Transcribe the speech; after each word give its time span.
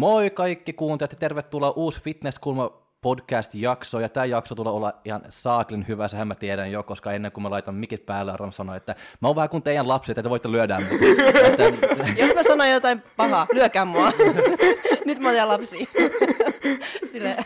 Moi 0.00 0.30
kaikki 0.30 0.72
kuuntelijat 0.72 1.12
ja 1.12 1.18
tervetuloa 1.18 1.72
uusi 1.76 2.00
Fitnesskulma 2.00 2.70
podcast-jakso, 3.00 4.00
ja 4.00 4.08
tämä 4.08 4.26
jakso 4.26 4.54
tulee 4.54 4.72
olla 4.72 4.92
ihan 5.04 5.22
saaklin 5.28 5.84
hyvä, 5.88 6.08
sehän 6.08 6.28
mä 6.28 6.34
tiedän 6.34 6.72
jo, 6.72 6.82
koska 6.82 7.12
ennen 7.12 7.32
kuin 7.32 7.42
mä 7.42 7.50
laitan 7.50 7.74
mikit 7.74 8.06
päälle, 8.06 8.32
Aram 8.32 8.52
sanoi, 8.52 8.76
että 8.76 8.94
mä 9.20 9.28
oon 9.28 9.36
vähän 9.36 9.48
kuin 9.48 9.62
teidän 9.62 9.88
lapset, 9.88 10.18
että 10.18 10.22
te 10.22 10.30
voitte 10.30 10.52
lyödä 10.52 10.80
mut. 10.80 11.00
että, 11.44 11.62
Jos 12.22 12.34
mä 12.34 12.42
sanon 12.42 12.70
jotain 12.70 13.02
pahaa, 13.16 13.46
lyökää 13.52 13.84
mua. 13.84 14.12
Nyt 15.06 15.18
mä 15.18 15.28
oon 15.28 15.48
lapsi. 15.48 15.88
Sille, 17.12 17.36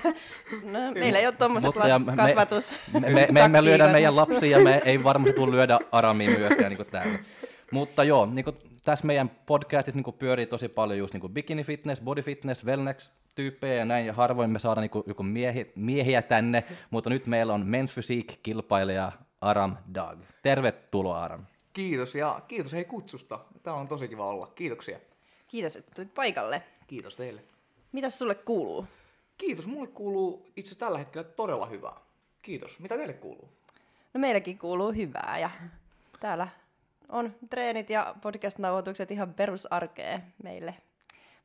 no, 0.64 0.78
meillä 0.94 1.18
ei 1.18 1.26
ole 1.26 1.34
ja 1.40 1.98
las- 1.98 2.04
me- 2.04 2.16
kasvatus. 2.16 2.74
me, 2.92 3.00
me, 3.00 3.28
me 3.30 3.40
emme 3.40 3.64
lyödä 3.64 3.84
taktiikat. 3.84 3.92
meidän 3.92 4.16
lapsia, 4.16 4.58
me 4.58 4.82
ei 4.84 5.04
varmasti 5.04 5.32
tule 5.32 5.56
lyödä 5.56 5.78
Aramiin 5.92 6.38
myöskään 6.38 6.72
niin 6.72 6.86
täällä. 6.90 7.18
Mutta 7.70 8.04
joo, 8.04 8.26
niin 8.26 8.44
kuin 8.44 8.56
tässä 8.84 9.06
meidän 9.06 9.30
podcastissa 9.46 10.00
niin 10.00 10.14
pyörii 10.18 10.46
tosi 10.46 10.68
paljon 10.68 10.98
just 10.98 11.14
niin 11.14 11.32
bikini 11.32 11.64
fitness, 11.64 12.02
body 12.02 12.22
fitness, 12.22 12.64
wellness 12.64 13.10
tyyppejä 13.34 13.74
ja 13.74 13.84
näin, 13.84 14.06
ja 14.06 14.12
harvoin 14.12 14.50
me 14.50 14.58
saadaan 14.58 14.88
niin 14.94 15.04
joku 15.06 15.22
miehi, 15.22 15.72
miehiä 15.76 16.22
tänne, 16.22 16.64
mutta 16.90 17.10
nyt 17.10 17.26
meillä 17.26 17.54
on 17.54 17.62
Men's 17.62 17.92
Physique-kilpailija 17.94 19.12
Aram 19.40 19.76
Dag. 19.94 20.18
Tervetuloa 20.42 21.24
Aram. 21.24 21.44
Kiitos 21.72 22.14
ja 22.14 22.40
kiitos 22.48 22.72
hei 22.72 22.84
kutsusta. 22.84 23.40
Tää 23.62 23.74
on 23.74 23.88
tosi 23.88 24.08
kiva 24.08 24.26
olla. 24.26 24.46
Kiitoksia. 24.46 25.00
Kiitos, 25.48 25.76
että 25.76 25.92
tulit 25.94 26.14
paikalle. 26.14 26.62
Kiitos 26.86 27.16
teille. 27.16 27.40
Mitäs 27.92 28.18
sulle 28.18 28.34
kuuluu? 28.34 28.86
Kiitos. 29.38 29.66
Mulle 29.66 29.86
kuuluu 29.86 30.46
itse 30.56 30.78
tällä 30.78 30.98
hetkellä 30.98 31.24
todella 31.24 31.66
hyvää. 31.66 31.96
Kiitos. 32.42 32.80
Mitä 32.80 32.96
teille 32.96 33.12
kuuluu? 33.12 33.48
No 34.14 34.20
meilläkin 34.20 34.58
kuuluu 34.58 34.92
hyvää 34.92 35.38
ja 35.40 35.50
täällä 36.20 36.48
on 37.08 37.34
treenit 37.50 37.90
ja 37.90 38.14
podcast-nauhoitukset 38.22 39.10
ihan 39.10 39.34
perusarkea 39.34 40.20
meille. 40.42 40.74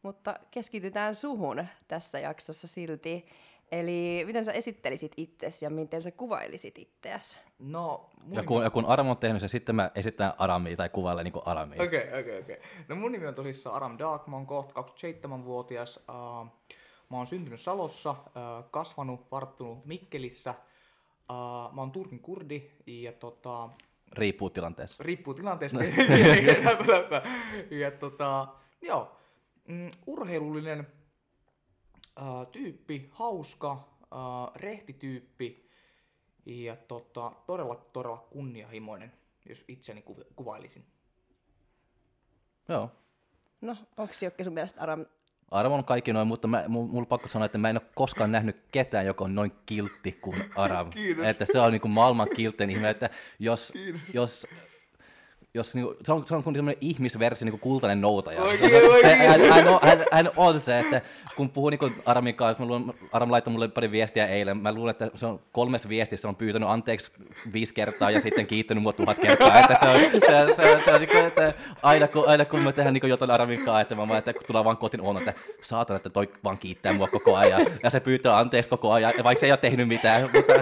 Mutta 0.01 0.35
keskitytään 0.51 1.15
suhun 1.15 1.67
tässä 1.87 2.19
jaksossa 2.19 2.67
silti. 2.67 3.25
Eli 3.71 4.23
miten 4.25 4.45
sä 4.45 4.51
esittelisit 4.51 5.11
itsesi 5.17 5.65
ja 5.65 5.69
miten 5.69 6.01
sä 6.01 6.11
kuvailisit 6.11 6.77
itseäsi? 6.77 7.39
No, 7.59 8.09
mun 8.23 8.35
Ja 8.35 8.43
kun, 8.43 8.63
ja 8.63 8.69
kun 8.69 8.85
Aram 8.85 9.07
on 9.07 9.17
tehnyt 9.17 9.39
sen, 9.39 9.49
sitten 9.49 9.75
mä 9.75 9.91
esitän 9.95 10.33
Aramia 10.37 10.77
tai 10.77 10.89
kuvailen 10.89 11.23
niin 11.23 11.33
kuin 11.33 11.47
Aramia. 11.47 11.83
Okei, 11.83 12.19
okei, 12.19 12.39
okei. 12.39 12.61
No 12.87 12.95
mun 12.95 13.11
nimi 13.11 13.27
on 13.27 13.35
tosissaan 13.35 13.75
Aram 13.75 13.97
Dark, 13.99 14.27
mä 14.27 14.35
oon 14.35 14.45
kohta 14.45 14.81
27-vuotias. 14.81 15.97
Uh, 15.97 16.47
mä 17.09 17.17
oon 17.17 17.27
syntynyt 17.27 17.61
Salossa, 17.61 18.11
uh, 18.11 18.69
kasvanut, 18.71 19.31
varttunut 19.31 19.85
Mikkelissä. 19.85 20.53
Uh, 21.29 21.73
mä 21.73 21.81
oon 21.81 21.91
Turkin 21.91 22.19
kurdi 22.19 22.71
ja 22.87 23.11
tota, 23.11 23.69
Riippuu 24.11 24.49
tilanteessa. 24.49 25.03
riippuu 25.03 25.33
tilanteesta. 25.33 25.79
ja 27.81 27.91
tota, 27.91 28.47
joo, 28.81 29.17
mm, 29.67 29.91
urheilullinen 30.05 30.87
äh, 32.21 32.47
tyyppi, 32.51 33.09
hauska, 33.11 33.71
äh, 34.03 34.55
rehtityyppi 34.55 35.69
ja 36.45 36.75
tota, 36.75 37.31
todella, 37.45 37.75
todella 37.75 38.27
kunnianhimoinen, 38.31 39.11
jos 39.49 39.65
itseni 39.67 40.03
kuv- 40.09 40.25
kuvailisin. 40.35 40.85
Joo. 42.69 42.91
No, 43.61 43.77
onko 43.97 44.13
Jokke 44.23 44.43
sun 44.43 44.53
mielestä 44.53 44.81
Aram 44.81 45.05
Arvon 45.51 45.85
kaikki 45.85 46.13
noin, 46.13 46.27
mutta 46.27 46.47
mä, 46.47 46.63
mulla 46.67 46.99
on 46.99 47.07
pakko 47.07 47.29
sanoa, 47.29 47.45
että 47.45 47.57
mä 47.57 47.69
en 47.69 47.77
ole 47.77 47.89
koskaan 47.95 48.31
nähnyt 48.31 48.57
ketään, 48.71 49.05
joka 49.05 49.25
on 49.25 49.35
noin 49.35 49.51
kiltti 49.65 50.11
kuin 50.11 50.35
Aram. 50.55 50.89
Kiitos. 50.93 51.25
Että 51.25 51.45
se 51.51 51.59
on 51.59 51.71
niin 51.71 51.81
kuin 51.81 51.91
maailman 51.91 52.27
kilttein 52.35 52.69
ihme, 52.69 52.89
että 52.89 53.09
jos, 53.39 53.73
jos 54.13 54.47
jos 55.53 55.75
niinku, 55.75 55.95
se, 56.03 56.11
on, 56.11 56.27
se 56.27 56.35
on 56.35 56.43
kuin 56.43 56.55
semmoinen 56.55 56.77
ihmisversio, 56.81 57.45
niin 57.45 57.51
kuin 57.51 57.59
kultainen 57.59 58.01
noutaja. 58.01 58.41
Oikein, 58.41 58.91
oikein. 58.91 59.17
Hän, 59.17 59.41
hän, 59.41 59.67
on, 59.67 59.79
hän, 59.83 60.05
hän, 60.11 60.29
on 60.35 60.61
se, 60.61 60.79
että 60.79 61.01
kun 61.35 61.49
puhuu 61.49 61.69
niin 61.69 61.95
Aramin 62.05 62.35
kanssa, 62.35 62.63
mä 62.63 62.67
luulen, 62.67 62.93
Aram 63.11 63.31
laittoi 63.31 63.51
mulle 63.51 63.67
pari 63.67 63.91
viestiä 63.91 64.27
eilen, 64.27 64.57
mä 64.57 64.73
luulen, 64.73 64.91
että 64.91 65.11
se 65.15 65.25
on 65.25 65.39
kolmes 65.51 65.89
viestissä, 65.89 66.21
se 66.21 66.27
on 66.27 66.35
pyytänyt 66.35 66.69
anteeksi 66.69 67.11
viisi 67.53 67.73
kertaa 67.73 68.11
ja 68.11 68.21
sitten 68.21 68.47
kiittänyt 68.47 68.83
mua 68.83 68.93
tuhat 68.93 69.19
kertaa. 69.19 69.59
Että 69.59 69.77
se 69.81 69.89
on, 69.89 69.99
se, 69.99 70.55
se, 70.55 70.83
se 70.85 70.93
on 70.93 71.01
niin 71.01 71.09
kuin, 71.09 71.25
että 71.25 71.53
aina, 71.83 72.07
kun, 72.07 72.27
aina 72.27 72.45
kun 72.45 72.59
mä 72.59 72.71
tehdään 72.71 72.93
niin 72.93 73.09
jotain 73.09 73.31
Aramin 73.31 73.57
kanssa, 73.57 73.81
että 73.81 73.95
mä 73.95 74.07
vaan, 74.07 74.19
että 74.19 74.33
kun 74.33 74.43
tulee 74.47 74.63
vaan 74.63 74.77
kotiin 74.77 75.01
on, 75.01 75.17
että 75.17 75.33
saatan, 75.61 75.95
että 75.95 76.09
toi 76.09 76.29
vaan 76.43 76.57
kiittää 76.57 76.93
mua 76.93 77.07
koko 77.07 77.35
ajan. 77.35 77.61
Ja 77.83 77.89
se 77.89 77.99
pyytää 77.99 78.37
anteeksi 78.37 78.69
koko 78.69 78.91
ajan, 78.91 79.13
ja 79.17 79.23
vaikka 79.23 79.39
se 79.39 79.45
ei 79.45 79.51
ole 79.51 79.57
tehnyt 79.57 79.87
mitään. 79.87 80.21
Mutta, 80.21 80.53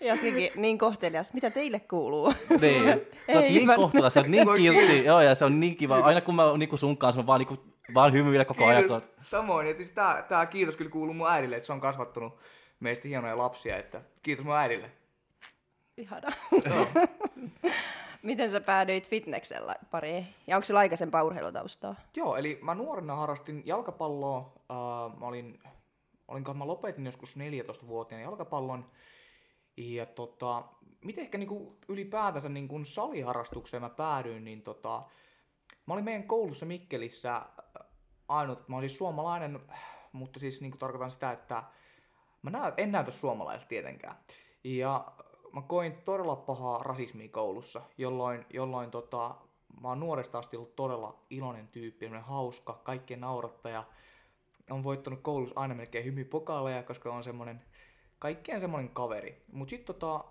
Ja 0.00 0.16
sekin 0.16 0.50
niin 0.56 0.78
kohtelias. 0.78 1.34
Mitä 1.34 1.50
teille 1.50 1.80
kuuluu? 1.80 2.34
niin, 2.60 2.84
sä 2.84 2.92
oot 3.34 3.44
Ei, 3.44 3.52
niin 3.52 3.66
sä 4.10 4.20
oot 4.20 4.26
niin 4.30 4.48
kiltti, 4.56 5.04
joo, 5.04 5.20
ja 5.20 5.34
se 5.34 5.44
on 5.44 5.60
niin 5.60 5.76
kiva. 5.76 5.96
Aina 5.98 6.20
kun 6.20 6.34
mä 6.34 6.44
oon 6.44 6.58
niin 6.58 6.78
sun 6.78 6.96
kanssa, 6.98 7.20
mä 7.22 7.26
vaan, 7.26 7.38
niin 7.38 7.48
kuin, 7.48 7.60
vaan 7.94 8.12
hymyilen 8.12 8.46
koko 8.46 8.66
ajan. 8.66 8.84
kun- 8.88 9.02
Samoin, 9.22 9.66
että 9.66 9.82
siis 9.82 9.94
tää, 9.94 10.22
tää 10.22 10.46
kiitos 10.46 10.76
kyllä 10.76 10.90
kuuluu 10.90 11.14
mun 11.14 11.30
äidille, 11.30 11.56
että 11.56 11.66
se 11.66 11.72
on 11.72 11.80
kasvattanut 11.80 12.38
meistä 12.80 13.08
hienoja 13.08 13.38
lapsia, 13.38 13.76
että 13.76 14.00
kiitos 14.22 14.44
mun 14.44 14.56
äidille. 14.56 14.90
Ihana. 15.96 16.28
Miten 18.22 18.50
sä 18.50 18.60
päädyit 18.60 19.08
fitneksellä 19.10 19.74
pariin? 19.90 20.26
Ja 20.46 20.56
onko 20.56 20.64
sulla 20.64 20.80
aikaisempaa 20.80 21.22
urheilutaustaa? 21.22 21.94
Joo, 22.16 22.36
eli 22.36 22.58
mä 22.62 22.74
nuorena 22.74 23.14
harrastin 23.16 23.62
jalkapalloa. 23.66 24.38
Uh, 24.38 25.18
mä 25.20 25.26
olin, 25.26 25.60
olinkohan 26.28 26.58
mä 26.58 26.66
lopetin 26.66 27.06
joskus 27.06 27.36
14-vuotiaana 27.36 28.24
jalkapallon. 28.24 28.86
Ja 29.76 30.06
tota, 30.06 30.64
miten 31.04 31.24
ehkä 31.24 31.38
niinku 31.38 31.78
ylipäätänsä 31.88 32.48
niinku 32.48 32.84
saliharrastukseen 32.84 33.82
mä 33.82 33.90
päädyin, 33.90 34.44
niin 34.44 34.62
tota, 34.62 35.02
mä 35.86 35.94
olin 35.94 36.04
meidän 36.04 36.24
koulussa 36.24 36.66
Mikkelissä 36.66 37.36
äh, 37.36 37.46
ainut, 38.28 38.68
mä 38.68 38.76
olin 38.76 38.88
siis 38.88 38.98
suomalainen, 38.98 39.60
mutta 40.12 40.40
siis 40.40 40.60
niinku 40.60 40.78
tarkoitan 40.78 41.10
sitä, 41.10 41.32
että 41.32 41.62
mä 42.42 42.50
näyt, 42.50 42.74
en 42.78 42.92
näytä 42.92 43.10
suomalaiselta 43.10 43.68
tietenkään. 43.68 44.16
Ja 44.64 45.12
mä 45.52 45.62
koin 45.62 45.92
todella 46.04 46.36
pahaa 46.36 46.82
rasismia 46.82 47.28
koulussa, 47.28 47.82
jolloin, 47.98 48.46
jolloin 48.52 48.90
tota, 48.90 49.34
mä 49.82 49.88
oon 49.88 50.00
nuoresta 50.00 50.38
asti 50.38 50.56
ollut 50.56 50.76
todella 50.76 51.24
iloinen 51.30 51.68
tyyppi, 51.68 52.10
hauska, 52.20 52.80
kaikkien 52.84 53.20
naurattaja. 53.20 53.84
On 54.70 54.84
voittanut 54.84 55.20
koulussa 55.22 55.60
aina 55.60 55.74
melkein 55.74 56.04
hymypokaaleja, 56.04 56.82
koska 56.82 57.12
on 57.12 57.24
semmonen, 57.24 57.62
kaikkien 58.18 58.60
semmonen 58.60 58.88
kaveri. 58.88 59.44
Mut 59.52 59.68
sit 59.68 59.84
tota, 59.84 60.24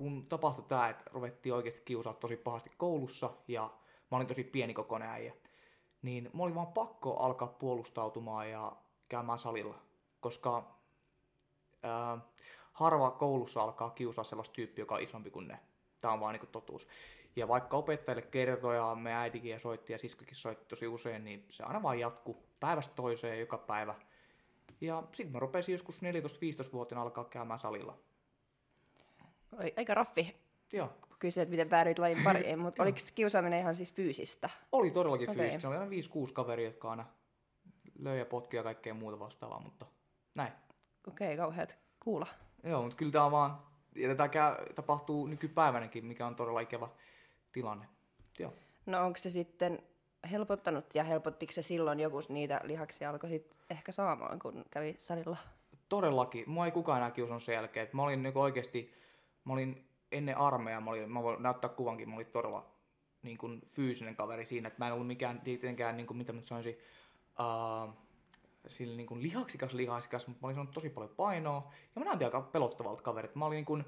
kun 0.00 0.26
tapahtui 0.26 0.64
tää, 0.68 0.88
että 0.88 1.04
ruvettiin 1.12 1.54
oikeasti 1.54 1.82
kiusaa 1.84 2.14
tosi 2.14 2.36
pahasti 2.36 2.70
koulussa 2.76 3.30
ja 3.48 3.70
mä 4.10 4.16
olin 4.16 4.26
tosi 4.26 4.44
pieni 4.44 4.74
kokoinen 4.74 5.08
äijä, 5.08 5.34
niin 6.02 6.30
mulla 6.32 6.46
oli 6.46 6.54
vaan 6.54 6.72
pakko 6.72 7.16
alkaa 7.16 7.48
puolustautumaan 7.48 8.50
ja 8.50 8.72
käymään 9.08 9.38
salilla, 9.38 9.78
koska 10.20 10.74
ää, 11.82 12.18
harva 12.72 13.10
koulussa 13.10 13.62
alkaa 13.62 13.90
kiusaa 13.90 14.24
sellaista 14.24 14.52
tyyppiä, 14.52 14.82
joka 14.82 14.94
on 14.94 15.00
isompi 15.00 15.30
kuin 15.30 15.48
ne. 15.48 15.58
Tämä 16.00 16.14
on 16.14 16.20
vaan 16.20 16.34
niin 16.34 16.48
totuus. 16.52 16.88
Ja 17.36 17.48
vaikka 17.48 17.76
opettajille 17.76 18.22
kertoi 18.22 18.76
ja 18.76 18.94
me 18.94 19.14
äitikin 19.14 19.50
ja 19.50 19.58
soitti 19.58 19.92
ja 19.92 19.98
siskokin 19.98 20.36
soitti 20.36 20.66
tosi 20.68 20.86
usein, 20.86 21.24
niin 21.24 21.44
se 21.48 21.62
aina 21.64 21.82
vaan 21.82 22.00
jatkuu 22.00 22.46
päivästä 22.60 22.94
toiseen 22.94 23.40
joka 23.40 23.58
päivä. 23.58 23.94
Ja 24.80 25.02
sitten 25.12 25.32
mä 25.32 25.38
rupesin 25.38 25.72
joskus 25.72 26.00
14-15-vuotiaana 26.02 27.02
alkaa 27.02 27.24
käymään 27.24 27.58
salilla. 27.58 28.09
Oi, 29.58 29.72
aika 29.76 29.94
raffi, 29.94 30.36
Joo, 30.72 30.88
kun 30.88 31.16
kysyt, 31.18 31.42
että 31.42 31.50
miten 31.50 31.68
päädyit 31.68 31.98
lajin 31.98 32.24
pariin, 32.24 32.58
mutta 32.58 32.82
oliko 32.82 32.98
kiusaaminen 33.14 33.60
ihan 33.60 33.76
siis 33.76 33.92
fyysistä? 33.92 34.50
oli 34.72 34.90
todellakin 34.90 35.30
okay. 35.30 35.42
fyysistä. 35.42 35.60
Se 35.60 35.68
oli 35.68 35.76
aina 35.76 35.90
5-6 36.28 36.32
kaveria, 36.32 36.66
jotka 36.66 36.90
aina 36.90 37.06
löi 37.98 38.18
ja 38.18 38.24
potki 38.24 38.56
ja 38.56 38.62
kaikkea 38.62 38.94
muuta 38.94 39.18
vastaavaa, 39.18 39.60
mutta 39.60 39.86
näin. 40.34 40.52
Okei, 41.08 41.26
okay, 41.26 41.36
kauheat 41.36 41.78
kuulla. 42.00 42.26
Joo, 42.64 42.82
mutta 42.82 42.96
kyllä 42.96 43.12
tämä 43.12 43.30
vaan, 43.30 43.58
ja 43.96 44.08
tätä 44.08 44.28
käy, 44.28 44.54
tapahtuu 44.74 45.26
nykypäivänäkin, 45.26 46.04
mikä 46.04 46.26
on 46.26 46.36
todella 46.36 46.60
ikävä 46.60 46.88
tilanne. 47.52 47.86
Joo. 48.38 48.52
No 48.86 49.06
onko 49.06 49.16
se 49.16 49.30
sitten 49.30 49.82
helpottanut 50.30 50.94
ja 50.94 51.04
helpottiko 51.04 51.52
se 51.52 51.62
silloin 51.62 52.00
joku 52.00 52.20
niitä 52.28 52.60
lihaksia 52.64 53.10
alkoi 53.10 53.30
sit 53.30 53.56
ehkä 53.70 53.92
saamaan, 53.92 54.38
kun 54.38 54.64
kävi 54.70 54.94
salilla? 54.98 55.36
Todellakin. 55.88 56.50
Mua 56.50 56.66
ei 56.66 56.72
kukaan 56.72 56.98
enää 56.98 57.10
kiusannut 57.10 57.42
sen 57.42 57.52
jälkeen. 57.52 57.86
Et 57.86 57.92
mä 57.92 58.02
olin 58.02 58.22
niin 58.22 58.38
oikeasti, 58.38 58.94
mä 59.44 59.52
olin 59.52 59.88
ennen 60.12 60.36
armeijaa, 60.36 60.80
mä, 60.80 60.90
olin, 60.90 61.12
mä 61.12 61.22
voin 61.22 61.42
näyttää 61.42 61.70
kuvankin, 61.70 62.08
mä 62.08 62.14
olin 62.14 62.26
todella 62.26 62.66
niin 63.22 63.38
kuin, 63.38 63.62
fyysinen 63.70 64.16
kaveri 64.16 64.46
siinä, 64.46 64.68
että 64.68 64.78
mä 64.78 64.86
en 64.86 64.92
ollut 64.92 65.06
mikään 65.06 65.40
tietenkään, 65.40 65.96
niin 65.96 66.06
kuin, 66.06 66.16
mitä 66.16 66.32
mä 66.32 66.40
sanoisin, 66.40 66.78
uh, 67.40 67.94
sillä 68.66 68.96
niin 68.96 69.06
kuin 69.06 69.22
lihaksikas 69.22 69.74
lihaksikas, 69.74 70.26
mutta 70.26 70.40
mä 70.40 70.46
olin 70.46 70.54
saanut 70.54 70.74
tosi 70.74 70.90
paljon 70.90 71.14
painoa, 71.16 71.72
ja 71.94 72.00
mä 72.00 72.04
näytin 72.04 72.26
aika 72.26 72.40
pelottavalta 72.40 73.02
kaverilta. 73.02 73.38
Mä 73.38 73.46
olin 73.46 73.56
niin 73.56 73.64
kuin, 73.64 73.84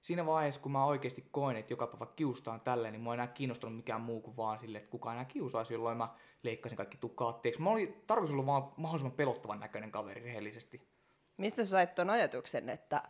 siinä 0.00 0.26
vaiheessa, 0.26 0.60
kun 0.60 0.72
mä 0.72 0.84
oikeasti 0.84 1.28
koin, 1.30 1.56
että 1.56 1.72
joka 1.72 1.86
päivä 1.86 2.06
kiustaan 2.06 2.60
tälleen, 2.60 2.92
niin 2.92 3.00
mua 3.00 3.12
ei 3.12 3.16
enää 3.16 3.26
kiinnostunut 3.26 3.76
mikään 3.76 4.00
muu 4.00 4.20
kuin 4.20 4.36
vaan 4.36 4.58
sille, 4.58 4.78
että 4.78 4.90
kukaan 4.90 5.16
enää 5.16 5.24
kiusaisi, 5.24 5.74
jolloin 5.74 5.98
mä 5.98 6.08
leikkasin 6.42 6.76
kaikki 6.76 6.96
tukkaatteeksi. 6.96 7.62
Mä 7.62 7.70
olin 7.70 8.02
tarkoitus 8.06 8.34
olla 8.34 8.46
vaan 8.46 8.72
mahdollisimman 8.76 9.16
pelottavan 9.16 9.60
näköinen 9.60 9.90
kaveri 9.90 10.22
rehellisesti. 10.22 10.88
Mistä 11.36 11.64
sä 11.64 11.70
sait 11.70 11.94
ton 11.94 12.10
ajatuksen, 12.10 12.68
että 12.68 13.02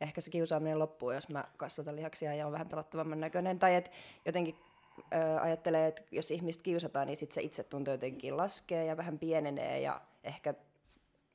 ehkä 0.00 0.20
se 0.20 0.30
kiusaaminen 0.30 0.78
loppuu, 0.78 1.10
jos 1.10 1.28
mä 1.28 1.44
kasvatan 1.56 1.96
lihaksia 1.96 2.34
ja 2.34 2.46
on 2.46 2.52
vähän 2.52 2.68
pelottavamman 2.68 3.20
näköinen, 3.20 3.58
tai 3.58 3.74
että 3.74 3.90
jotenkin 4.26 4.54
ö, 4.98 5.40
ajattelee, 5.40 5.86
että 5.86 6.02
jos 6.10 6.30
ihmistä 6.30 6.62
kiusataan, 6.62 7.06
niin 7.06 7.16
sit 7.16 7.32
se 7.32 7.40
itse 7.40 7.64
tuntuu 7.64 7.94
jotenkin 7.94 8.36
laskee 8.36 8.84
ja 8.84 8.96
vähän 8.96 9.18
pienenee 9.18 9.80
ja 9.80 10.00
ehkä 10.24 10.54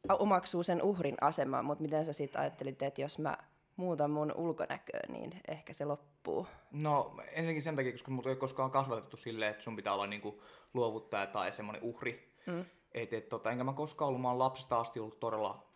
omaksuu 0.09 0.63
sen 0.63 0.83
uhrin 0.83 1.17
aseman, 1.21 1.65
mutta 1.65 1.81
miten 1.81 2.05
sä 2.05 2.13
sitten 2.13 2.41
ajattelit, 2.41 2.81
että 2.81 3.01
jos 3.01 3.19
mä 3.19 3.37
muutan 3.75 4.11
mun 4.11 4.33
ulkonäköä, 4.35 5.01
niin 5.09 5.31
ehkä 5.47 5.73
se 5.73 5.85
loppuu? 5.85 6.47
No 6.71 7.15
ensinnäkin 7.31 7.61
sen 7.61 7.75
takia, 7.75 7.91
koska 7.91 8.11
mut 8.11 8.27
ei 8.27 8.35
koskaan 8.35 8.71
kasvatettu 8.71 9.17
silleen, 9.17 9.51
että 9.51 9.63
sun 9.63 9.75
pitää 9.75 9.93
olla 9.93 10.07
niinku 10.07 10.43
luovuttaja 10.73 11.27
tai 11.27 11.51
semmoinen 11.51 11.83
uhri. 11.83 12.33
Mm. 12.45 12.65
Et, 12.91 13.13
et, 13.13 13.29
tota, 13.29 13.51
enkä 13.51 13.63
mä 13.63 13.73
koskaan 13.73 14.07
ollut, 14.07 14.21
mä 14.21 14.27
oon 14.27 14.39
lapsesta 14.39 14.79
asti 14.79 14.99
ollut 14.99 15.19
todella 15.19 15.67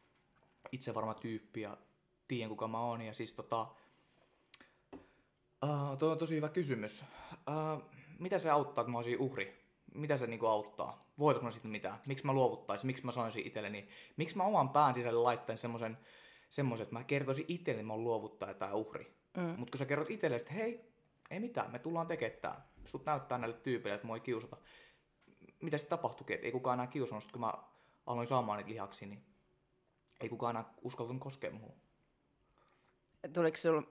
itsevarma 0.71 1.13
tyyppi 1.13 1.61
ja 1.61 1.77
tiedän 2.29 2.49
kuka 2.49 2.67
mä 2.67 2.79
oon. 2.79 3.01
Ja 3.01 3.13
siis 3.13 3.33
tota, 3.33 3.67
uh, 5.63 5.97
toi 5.99 6.11
on 6.11 6.17
tosi 6.17 6.35
hyvä 6.35 6.49
kysymys. 6.49 7.05
Uh, 7.33 7.83
mitä 8.19 8.39
se 8.39 8.49
auttaa, 8.49 8.81
että 8.81 8.91
mä 8.91 8.97
olisin 8.97 9.19
uhri? 9.19 9.59
Mitä 9.93 10.17
se 10.17 10.27
niinku 10.27 10.45
auttaa? 10.45 10.99
Voitatko 11.19 11.45
mä 11.45 11.51
sitten 11.51 11.71
mitään? 11.71 11.99
Miksi 12.05 12.25
mä 12.25 12.33
luovuttaisin? 12.33 12.87
Miksi 12.87 13.05
mä 13.05 13.11
sanoisin 13.11 13.47
itselleni? 13.47 13.87
Miksi 14.17 14.37
mä 14.37 14.43
oman 14.43 14.69
pään 14.69 14.93
sisälle 14.93 15.19
laittaisin 15.19 15.61
semmoisen, 15.61 15.97
semmoisen, 16.49 16.83
että 16.83 16.95
mä 16.95 17.03
kertoisin 17.03 17.45
itselleni, 17.47 17.81
että 17.81 17.87
mä 17.87 17.93
oon 17.93 18.03
luovuttaja 18.03 18.53
tai 18.53 18.73
uhri? 18.73 19.17
Mm. 19.37 19.43
Mutta 19.43 19.71
kun 19.71 19.79
sä 19.79 19.85
kerrot 19.85 20.09
itsellesi, 20.09 20.43
että 20.43 20.53
hei, 20.53 20.93
ei 21.31 21.39
mitään, 21.39 21.71
me 21.71 21.79
tullaan 21.79 22.07
tekemään 22.07 22.39
tää. 22.41 22.67
Sut 22.85 23.05
näyttää 23.05 23.37
näille 23.37 23.57
tyypeille, 23.57 23.95
että 23.95 24.07
mua 24.07 24.15
ei 24.15 24.21
kiusata. 24.21 24.57
Mitä 25.61 25.77
sitten 25.77 25.97
tapahtuikin, 25.97 26.33
että 26.33 26.45
ei 26.45 26.51
kukaan 26.51 26.75
enää 26.75 26.87
kiusannut, 26.87 27.31
kun 27.31 27.41
mä 27.41 27.53
aloin 28.05 28.27
saamaan 28.27 28.57
niitä 28.57 28.71
lihaksia, 28.71 29.07
niin 29.07 29.25
ei 30.21 30.29
kukaan 30.29 30.55
enää 30.55 30.73
uskaltanut 30.81 31.21
koskea 31.21 31.51
muuhun. 31.51 31.88
Tuliko 33.33 33.57
sul, 33.57 33.81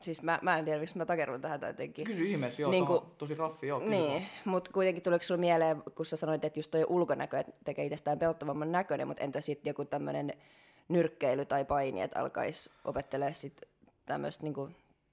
siis 0.00 0.22
mä, 0.22 0.38
mä 0.42 0.58
en 0.58 0.64
tiedä, 0.64 0.80
miksi 0.80 0.98
mä 0.98 1.06
takerun 1.06 1.40
tähän 1.40 1.60
jotenkin. 1.62 2.04
Kysy 2.04 2.24
ihmeessä, 2.24 2.62
joo, 2.62 2.70
Niin 2.70 2.86
kuin- 2.86 3.02
tosi 3.18 3.34
raffi, 3.34 3.66
joo. 3.66 3.78
kysy 3.78 3.90
Niin, 3.90 4.26
mutta 4.44 4.70
kuitenkin 4.72 5.02
tuliko 5.02 5.22
sulla 5.22 5.40
mieleen, 5.40 5.82
kun 5.94 6.06
sä 6.06 6.16
sanoit, 6.16 6.44
että 6.44 6.58
just 6.58 6.70
toi 6.70 6.84
ulkonäkö 6.88 7.38
että 7.38 7.52
tekee 7.64 7.84
itsestään 7.84 8.18
pelottavamman 8.18 8.72
näköinen, 8.72 9.06
mutta 9.06 9.24
entä 9.24 9.40
sitten 9.40 9.70
joku 9.70 9.84
tämmöinen 9.84 10.32
nyrkkeily 10.88 11.44
tai 11.44 11.64
paini, 11.64 12.00
että 12.00 12.20
alkaisi 12.20 12.70
opettelemaan 12.84 13.34
sitten 13.34 13.68
tämmöistä 14.06 14.42
niinku 14.42 14.70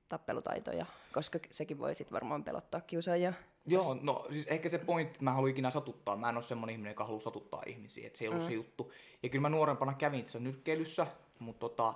tappelutaitoja, 0.09 0.85
koska 1.13 1.39
sekin 1.51 1.79
voi 1.79 1.95
sitten 1.95 2.13
varmaan 2.13 2.43
pelottaa 2.43 2.81
kiusaajia. 2.81 3.33
Joo, 3.67 3.97
no 4.01 4.27
siis 4.31 4.47
ehkä 4.47 4.69
se 4.69 4.77
pointti, 4.77 5.11
että 5.11 5.23
mä 5.23 5.33
haluan 5.33 5.51
ikinä 5.51 5.71
satuttaa. 5.71 6.15
Mä 6.15 6.29
en 6.29 6.35
ole 6.35 6.43
semmonen 6.43 6.73
ihminen, 6.73 6.91
joka 6.91 7.03
haluaa 7.03 7.21
satuttaa 7.23 7.63
ihmisiä, 7.67 8.07
että 8.07 8.19
se 8.19 8.25
ei 8.25 8.29
ollut 8.29 8.43
mm. 8.43 8.47
se 8.47 8.53
juttu. 8.53 8.91
Ja 9.23 9.29
kyllä 9.29 9.41
mä 9.41 9.49
nuorempana 9.49 9.93
kävin 9.93 10.23
tässä 10.23 10.39
nyrkkeilyssä, 10.39 11.07
mutta 11.39 11.59
tota, 11.59 11.93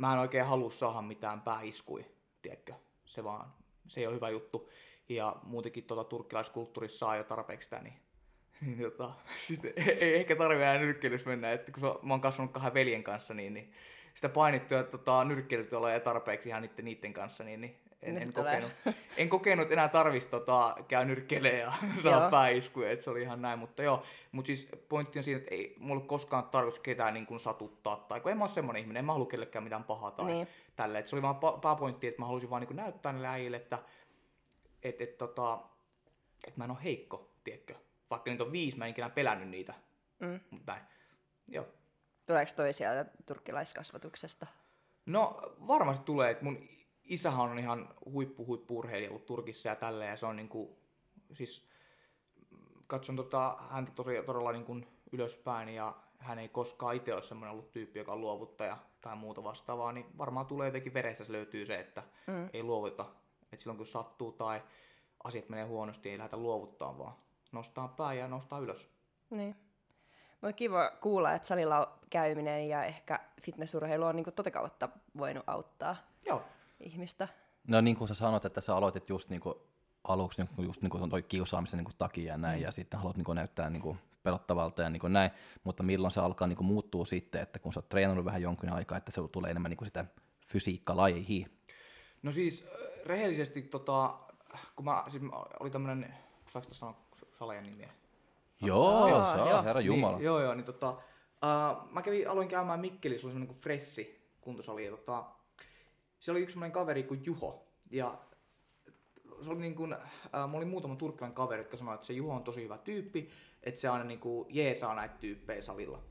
mä 0.00 0.12
en 0.12 0.18
oikein 0.18 0.46
halua 0.46 0.70
saada 0.70 1.02
mitään 1.02 1.40
pääiskui, 1.40 2.06
tiedätkö? 2.42 2.74
Se 3.04 3.24
vaan, 3.24 3.54
se 3.88 4.00
ei 4.00 4.06
ole 4.06 4.14
hyvä 4.14 4.30
juttu. 4.30 4.70
Ja 5.08 5.36
muutenkin 5.42 5.84
tota, 5.84 6.04
turkkilaiskulttuurissa 6.04 6.98
saa 6.98 7.16
jo 7.16 7.24
tarpeeksi 7.24 7.66
sitä, 7.66 7.78
niin, 7.78 8.00
niin 8.60 8.78
tota, 8.78 9.12
sit 9.46 9.64
ei, 9.64 9.74
ei 10.00 10.14
ehkä 10.16 10.36
tarvitse 10.36 10.62
enää 10.62 10.78
nyrkkeilyssä 10.78 11.30
mennä. 11.30 11.52
Että 11.52 11.72
kun 11.72 11.82
mä 11.82 12.14
oon 12.14 12.20
kasvanut 12.20 12.52
kahden 12.52 12.74
veljen 12.74 13.02
kanssa, 13.02 13.34
niin, 13.34 13.54
niin 13.54 13.72
sitä 14.14 14.28
painittua 14.28 14.82
tota, 14.82 15.24
nyrkkeilytyöllä 15.24 15.90
ja 15.90 16.00
tarpeeksi 16.00 16.48
ihan 16.48 16.62
niiden, 16.62 16.84
niiden 16.84 17.12
kanssa, 17.12 17.44
niin, 17.44 17.60
niin 17.60 17.80
en, 18.02 18.14
Nyt 18.14 18.22
en, 18.22 18.32
tulee. 18.32 18.60
kokenut, 18.60 18.96
en 19.16 19.28
kokenut 19.28 19.72
enää 19.72 19.88
tarvisi 19.88 20.28
tota, 20.28 20.76
käy 20.88 21.04
nyrkkeilemään 21.04 21.58
ja 21.60 21.72
saa 22.02 22.30
pääiskuja, 22.30 22.90
että 22.90 23.04
se 23.04 23.10
oli 23.10 23.22
ihan 23.22 23.42
näin, 23.42 23.58
mutta 23.58 23.82
joo, 23.82 24.02
mutta 24.32 24.46
siis 24.46 24.68
pointti 24.88 25.18
on 25.18 25.22
siinä, 25.24 25.38
että 25.38 25.54
ei 25.54 25.76
mulla 25.78 26.00
koskaan 26.00 26.44
tarkoitus 26.44 26.80
ketään 26.80 27.14
niin 27.14 27.26
kuin 27.26 27.40
satuttaa, 27.40 27.96
tai 27.96 28.20
kun 28.20 28.30
en 28.30 28.38
mä 28.38 28.44
ole 28.44 28.48
semmoinen 28.50 28.80
ihminen, 28.80 28.98
en 29.00 29.04
mä 29.04 29.12
halua 29.12 29.26
kellekään 29.26 29.62
mitään 29.64 29.84
pahaa 29.84 30.10
tai 30.10 30.26
Niin. 30.26 30.48
tälle, 30.76 30.98
että 30.98 31.08
se 31.08 31.16
oli 31.16 31.22
vaan 31.22 31.36
pa- 31.36 31.60
pääpointti, 31.60 32.06
että 32.06 32.22
mä 32.22 32.26
halusin 32.26 32.50
vaan 32.50 32.60
niin 32.60 32.66
kuin 32.66 32.76
näyttää 32.76 33.12
niille 33.12 33.28
äijille, 33.28 33.56
että 33.56 33.78
et, 34.82 35.00
et, 35.00 35.18
tota, 35.18 35.58
et 36.46 36.56
mä 36.56 36.64
en 36.64 36.70
ole 36.70 36.78
heikko, 36.84 37.30
tiedätkö, 37.44 37.74
vaikka 38.10 38.30
niitä 38.30 38.44
on 38.44 38.52
viisi, 38.52 38.78
mä 38.78 38.84
en 38.84 38.90
ikinä 38.90 39.10
pelännyt 39.10 39.48
niitä, 39.48 39.74
Mm. 40.20 40.40
mutta 40.50 40.72
näin, 40.72 40.84
joo. 41.48 41.66
Tuleeko 42.26 42.52
toi 42.56 42.72
sieltä 42.72 43.10
turkkilaiskasvatuksesta? 43.26 44.46
No 45.06 45.40
varmasti 45.66 46.04
tulee, 46.04 46.30
että 46.30 46.44
mun 46.44 46.68
isähän 47.10 47.50
on 47.50 47.58
ihan 47.58 47.88
huippu 48.04 48.46
huippu 48.46 48.78
urheilija 48.78 49.10
ollut 49.10 49.26
Turkissa 49.26 49.68
ja 49.68 49.76
tälleen, 49.76 50.10
ja 50.10 50.16
se 50.16 50.26
on 50.26 50.36
niinku, 50.36 50.78
siis 51.32 51.68
katson 52.86 53.16
tota, 53.16 53.56
häntä 53.70 53.92
tosi, 53.94 54.22
todella 54.26 54.52
niinku 54.52 54.80
ylöspäin, 55.12 55.68
ja 55.68 55.96
hän 56.18 56.38
ei 56.38 56.48
koskaan 56.48 56.96
itse 56.96 57.14
ole 57.14 57.22
semmoinen 57.22 57.52
ollut 57.52 57.72
tyyppi, 57.72 57.98
joka 57.98 58.12
on 58.12 58.20
luovuttaja 58.20 58.78
tai 59.00 59.16
muuta 59.16 59.44
vastaavaa, 59.44 59.92
niin 59.92 60.06
varmaan 60.18 60.46
tulee 60.46 60.68
jotenkin 60.68 60.94
veressä 60.94 61.24
se 61.24 61.32
löytyy 61.32 61.66
se, 61.66 61.80
että 61.80 62.02
mm. 62.26 62.48
ei 62.52 62.62
luovuta. 62.62 63.06
Että 63.42 63.62
silloin 63.62 63.76
kun 63.76 63.86
sattuu 63.86 64.32
tai 64.32 64.62
asiat 65.24 65.48
menee 65.48 65.64
huonosti, 65.64 66.10
ei 66.10 66.18
lähdetä 66.18 66.36
luovuttaa, 66.36 66.98
vaan 66.98 67.14
nostaa 67.52 67.88
pää 67.88 68.14
ja 68.14 68.28
nostaa 68.28 68.58
ylös. 68.58 68.90
Niin. 69.30 69.56
Mutta 70.32 70.52
kiva 70.52 70.90
kuulla, 71.00 71.32
että 71.32 71.48
salilla 71.48 71.98
käyminen 72.10 72.68
ja 72.68 72.84
ehkä 72.84 73.20
fitnessurheilu 73.42 74.04
on 74.04 74.16
niinku 74.16 74.30
tota 74.30 74.50
kautta 74.50 74.88
voinut 75.16 75.44
auttaa 75.46 75.96
Joo, 76.26 76.42
ihmistä. 76.80 77.28
No 77.68 77.80
niin 77.80 77.96
kuin 77.96 78.08
sä 78.08 78.14
sanot, 78.14 78.44
että 78.44 78.60
sä 78.60 78.76
aloitit 78.76 79.08
just 79.08 79.28
niin 79.28 79.40
kuin 79.40 79.54
aluksi 80.04 80.42
niin 80.42 80.54
kuin 80.56 80.66
just 80.66 80.82
niin 80.82 80.90
kuin 80.90 81.10
toi 81.10 81.22
kiusaamisen 81.22 81.78
niin 81.78 81.84
kuin 81.84 81.96
takia 81.98 82.32
ja 82.32 82.38
näin, 82.38 82.62
ja 82.62 82.70
sitten 82.70 83.00
haluat 83.00 83.16
niin 83.16 83.24
kuin 83.24 83.36
näyttää 83.36 83.70
niin 83.70 83.82
kuin 83.82 83.98
pelottavalta 84.22 84.82
ja 84.82 84.90
niin 84.90 85.00
kuin 85.00 85.12
näin, 85.12 85.30
mutta 85.64 85.82
milloin 85.82 86.10
se 86.10 86.20
alkaa 86.20 86.48
niin 86.48 86.56
kuin 86.56 86.66
muuttuu 86.66 87.04
sitten, 87.04 87.40
että 87.40 87.58
kun 87.58 87.72
sä 87.72 87.80
oot 87.80 87.88
treenannut 87.88 88.24
vähän 88.24 88.42
jonkin 88.42 88.72
aikaa, 88.72 88.98
että 88.98 89.10
se 89.10 89.20
tulee 89.32 89.50
enemmän 89.50 89.70
niin 89.70 89.76
kuin 89.76 89.88
sitä 89.88 90.04
fysiikkalajia. 90.46 91.46
No 92.22 92.32
siis 92.32 92.64
äh, 92.64 93.06
rehellisesti, 93.06 93.62
tota, 93.62 94.18
kun 94.76 94.84
mä, 94.84 95.04
siis 95.08 95.22
mä 95.22 95.30
oli 95.60 95.70
tämmönen, 95.70 96.14
tässä 96.52 96.74
sanoa 96.74 96.96
salajan 97.38 97.64
nimiä? 97.64 97.90
Joo, 98.60 99.08
Joo, 99.08 99.24
saa, 99.24 99.48
joo. 99.48 99.62
herra 99.62 99.80
Jumala. 99.80 100.16
Niin, 100.16 100.24
joo, 100.24 100.40
joo, 100.40 100.54
niin 100.54 100.64
tota, 100.64 100.90
uh, 100.90 101.90
mä 101.90 102.02
kävin, 102.02 102.30
aloin 102.30 102.48
käymään 102.48 102.80
Mikkelissä, 102.80 103.20
se 103.20 103.26
oli 103.26 103.32
semmonen 103.32 103.54
kuin 103.54 103.62
Fressi 103.62 104.30
kuntosali, 104.40 104.84
ja 104.84 104.90
tota, 104.90 105.24
siellä 106.20 106.36
oli 106.36 106.42
yksi 106.42 106.52
semmonen 106.52 106.72
kaveri 106.72 107.02
kuin 107.02 107.22
Juho, 107.24 107.66
ja 107.90 108.18
se 109.44 109.50
oli 109.50 109.60
niin 109.60 109.74
kuin, 109.74 109.92
äh, 109.92 110.00
mulla 110.46 110.56
oli 110.56 110.64
muutama 110.64 110.96
turkkilainen 110.96 111.34
kaveri, 111.34 111.60
jotka 111.60 111.76
sanoi, 111.76 111.94
että 111.94 112.06
se 112.06 112.12
Juho 112.12 112.34
on 112.34 112.44
tosi 112.44 112.62
hyvä 112.64 112.78
tyyppi, 112.78 113.30
että 113.62 113.80
se 113.80 113.88
aina 113.88 114.04
niin 114.04 114.20
kuin 114.20 114.46
jeesaa 114.48 114.94
näitä 114.94 115.14
tyyppejä 115.18 115.62
salilla. 115.62 116.02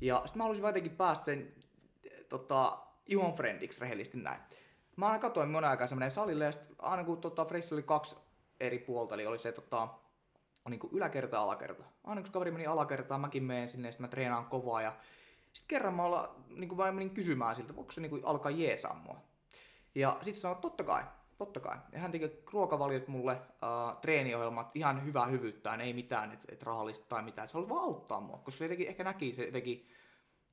Ja 0.00 0.22
sitten 0.24 0.38
mä 0.38 0.44
halusin 0.44 0.64
jotenkin 0.64 0.96
päästä 0.96 1.24
sen 1.24 1.54
tota, 2.28 2.78
Juhon 3.06 3.32
friendiksi 3.32 3.80
rehellisesti 3.80 4.18
näin. 4.18 4.40
Mä 4.96 5.06
aina 5.06 5.18
katsoin 5.18 5.50
monen 5.50 5.70
aikaa 5.70 5.86
se 5.86 5.94
menee 5.94 6.10
salille 6.10 6.44
ja 6.44 6.52
sit 6.52 6.62
aina 6.78 7.04
kun 7.04 7.20
tota, 7.20 7.44
Fressillä 7.44 7.76
oli 7.78 7.82
kaksi 7.82 8.16
eri 8.60 8.78
puolta, 8.78 9.14
eli 9.14 9.26
oli 9.26 9.38
se 9.38 9.52
tota, 9.52 9.88
niin 10.68 10.80
kuin 10.80 10.92
yläkerta 10.92 11.36
ja 11.36 11.42
alakerta. 11.42 11.84
Aina 12.04 12.20
kun 12.20 12.26
se 12.26 12.32
kaveri 12.32 12.50
meni 12.50 12.66
alakertaan, 12.66 13.20
mäkin 13.20 13.44
menen 13.44 13.68
sinne 13.68 13.88
ja 13.88 13.92
sitten 13.92 14.04
mä 14.04 14.08
treenaan 14.08 14.46
kovaa 14.46 14.82
ja 14.82 14.96
sitten 15.52 15.68
kerran 15.68 15.94
mä, 15.94 16.04
olla, 16.04 16.36
niin 16.48 16.68
kuin 16.68 16.78
mä 16.78 16.92
menin 16.92 17.10
kysymään 17.10 17.56
siltä, 17.56 17.76
voiko 17.76 17.92
se 17.92 18.00
niin 18.00 18.10
kuin 18.10 18.24
alkaa 18.24 18.50
jeesaa 18.50 18.94
mua. 18.94 19.20
Ja 19.94 20.18
sitten 20.22 20.40
sanoi, 20.40 20.52
että 20.52 20.62
totta 20.62 20.84
kai, 20.84 21.04
totta 21.38 21.60
kai. 21.60 21.78
Ja 21.92 21.98
hän 21.98 22.12
teki 22.12 22.30
ruokavaliot 22.52 23.08
mulle, 23.08 23.32
äh, 23.32 23.96
treeniohjelmat, 24.00 24.76
ihan 24.76 25.04
hyvää 25.04 25.26
hyvyyttään, 25.26 25.80
ei 25.80 25.92
mitään, 25.92 26.32
että 26.32 26.46
et 26.52 26.62
rahallista 26.62 27.06
tai 27.08 27.22
mitään. 27.22 27.48
Se 27.48 27.54
halusi 27.54 27.70
vaan 27.70 27.84
auttaa 27.84 28.20
mua, 28.20 28.38
koska 28.38 28.58
se 28.58 28.64
jotenkin 28.64 28.88
ehkä 28.88 29.04
näki, 29.04 29.32
se 29.32 29.50
teki 29.52 29.88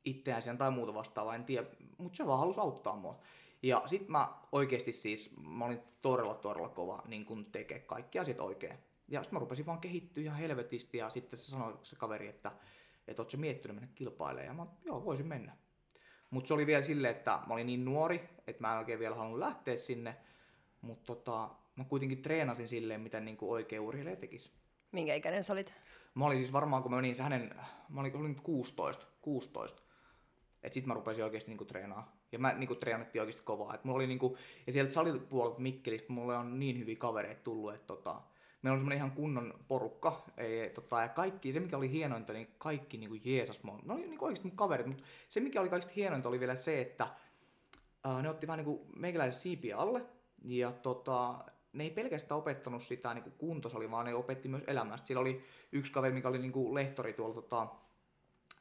itseään 0.05 0.41
sen 0.41 0.57
tai 0.57 0.71
muuta 0.71 0.93
vastaavaa, 0.93 1.35
en 1.35 1.45
tiedä, 1.45 1.67
mutta 1.97 2.17
se 2.17 2.27
vaan 2.27 2.39
halusi 2.39 2.59
auttaa 2.59 2.95
mua. 2.95 3.19
Ja 3.63 3.83
sit 3.85 4.07
mä 4.07 4.33
oikeesti 4.51 4.91
siis, 4.91 5.35
mä 5.43 5.65
olin 5.65 5.81
todella 6.01 6.33
todella 6.33 6.69
kova 6.69 7.03
niin 7.07 7.25
kun 7.25 7.45
tekee 7.45 7.79
kaikki 7.79 8.19
asiat 8.19 8.39
oikein. 8.39 8.77
Ja 9.07 9.23
sit 9.23 9.31
mä 9.31 9.39
rupesin 9.39 9.65
vaan 9.65 9.79
kehittyä 9.79 10.23
ihan 10.23 10.37
helvetisti 10.37 10.97
ja 10.97 11.09
sitten 11.09 11.39
se 11.39 11.51
sanoi 11.51 11.77
se 11.81 11.95
kaveri, 11.95 12.27
että, 12.27 12.51
että 13.07 13.21
oot 13.21 13.29
sä 13.29 13.37
miettinyt 13.37 13.75
mennä 13.75 13.89
kilpailemaan. 13.95 14.47
Ja 14.47 14.53
mä, 14.53 14.65
joo, 14.85 15.05
voisin 15.05 15.27
mennä. 15.27 15.57
Mutta 16.31 16.47
se 16.47 16.53
oli 16.53 16.67
vielä 16.67 16.81
silleen, 16.81 17.15
että 17.15 17.39
mä 17.47 17.53
olin 17.53 17.67
niin 17.67 17.85
nuori, 17.85 18.29
että 18.47 18.61
mä 18.61 18.73
en 18.73 18.79
oikein 18.79 18.99
vielä 18.99 19.15
halunnut 19.15 19.39
lähteä 19.39 19.77
sinne. 19.77 20.15
Mutta 20.81 21.05
tota, 21.05 21.49
mä 21.75 21.83
kuitenkin 21.83 22.21
treenasin 22.21 22.67
silleen, 22.67 23.01
mitä 23.01 23.19
niin 23.19 23.37
kuin 23.37 23.51
oikea 23.51 23.81
urheilija 23.81 24.15
tekisi. 24.15 24.51
Minkä 24.91 25.15
ikäinen 25.15 25.43
sä 25.43 25.53
olit? 25.53 25.73
Mä 26.15 26.25
olin 26.25 26.37
siis 26.37 26.53
varmaan, 26.53 26.81
kun 26.81 26.91
mä 26.91 26.95
menin 26.95 27.15
se 27.15 27.23
hänen, 27.23 27.55
mä 27.89 28.01
olin, 28.01 28.15
olin 28.15 28.35
16, 28.35 29.05
16. 29.21 29.81
Et 30.63 30.73
sit 30.73 30.85
mä 30.85 30.93
rupesin 30.93 31.23
oikeesti 31.23 31.51
niinku 31.51 31.65
treenaa. 31.65 32.17
Ja 32.31 32.39
mä 32.39 32.53
niinku 32.53 32.75
treenattiin 32.75 33.21
oikeesti 33.21 33.43
kovaa. 33.43 33.75
Et 33.75 33.83
mulla 33.83 33.95
oli 33.95 34.07
niinku, 34.07 34.37
ja 34.67 34.73
sieltä 34.73 34.91
salipuolelta 34.91 35.59
Mikkelistä 35.59 36.13
mulle 36.13 36.37
on 36.37 36.59
niin 36.59 36.79
hyviä 36.79 36.95
kavereita 36.95 37.41
tullut, 37.43 37.73
että 37.73 37.87
tota, 37.87 38.21
meillä 38.61 38.73
oli 38.73 38.79
semmonen 38.79 38.97
ihan 38.97 39.11
kunnon 39.11 39.53
porukka. 39.67 40.23
Ei, 40.37 40.69
tota, 40.69 41.01
ja 41.01 41.09
kaikki, 41.09 41.51
se 41.51 41.59
mikä 41.59 41.77
oli 41.77 41.91
hienointa, 41.91 42.33
niin 42.33 42.47
kaikki 42.57 42.97
niinku 42.97 43.17
jeesas 43.23 43.63
mua. 43.63 43.79
Ne 43.85 43.93
oli 43.93 44.07
niinku 44.07 44.25
oikeesti 44.25 44.47
mun 44.47 44.57
kaverit, 44.57 44.87
mutta 44.87 45.03
se 45.29 45.39
mikä 45.39 45.61
oli 45.61 45.69
kaikista 45.69 45.93
hienointa 45.95 46.29
oli 46.29 46.39
vielä 46.39 46.55
se, 46.55 46.81
että 46.81 47.07
ää, 48.03 48.21
ne 48.21 48.29
otti 48.29 48.47
vähän 48.47 48.57
niinku 48.57 48.85
meikäläisen 48.95 49.41
siipiä 49.41 49.77
alle. 49.77 50.05
Ja 50.43 50.71
tota, 50.71 51.45
ne 51.73 51.83
ei 51.83 51.89
pelkästään 51.89 52.39
opettanut 52.39 52.83
sitä 52.83 53.13
niin 53.13 53.33
kuntosali, 53.37 53.91
vaan 53.91 54.05
ne 54.05 54.13
opetti 54.13 54.47
myös 54.47 54.63
elämästä. 54.67 55.07
Siellä 55.07 55.21
oli 55.21 55.43
yksi 55.71 55.91
kaveri, 55.91 56.13
mikä 56.13 56.27
oli 56.27 56.39
niin 56.39 56.51
kuin 56.51 56.73
lehtori 56.73 57.13
tuolla 57.13 57.35
tota, 57.35 57.67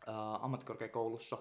ää, 0.06 0.34
ammattikorkeakoulussa. 0.34 1.38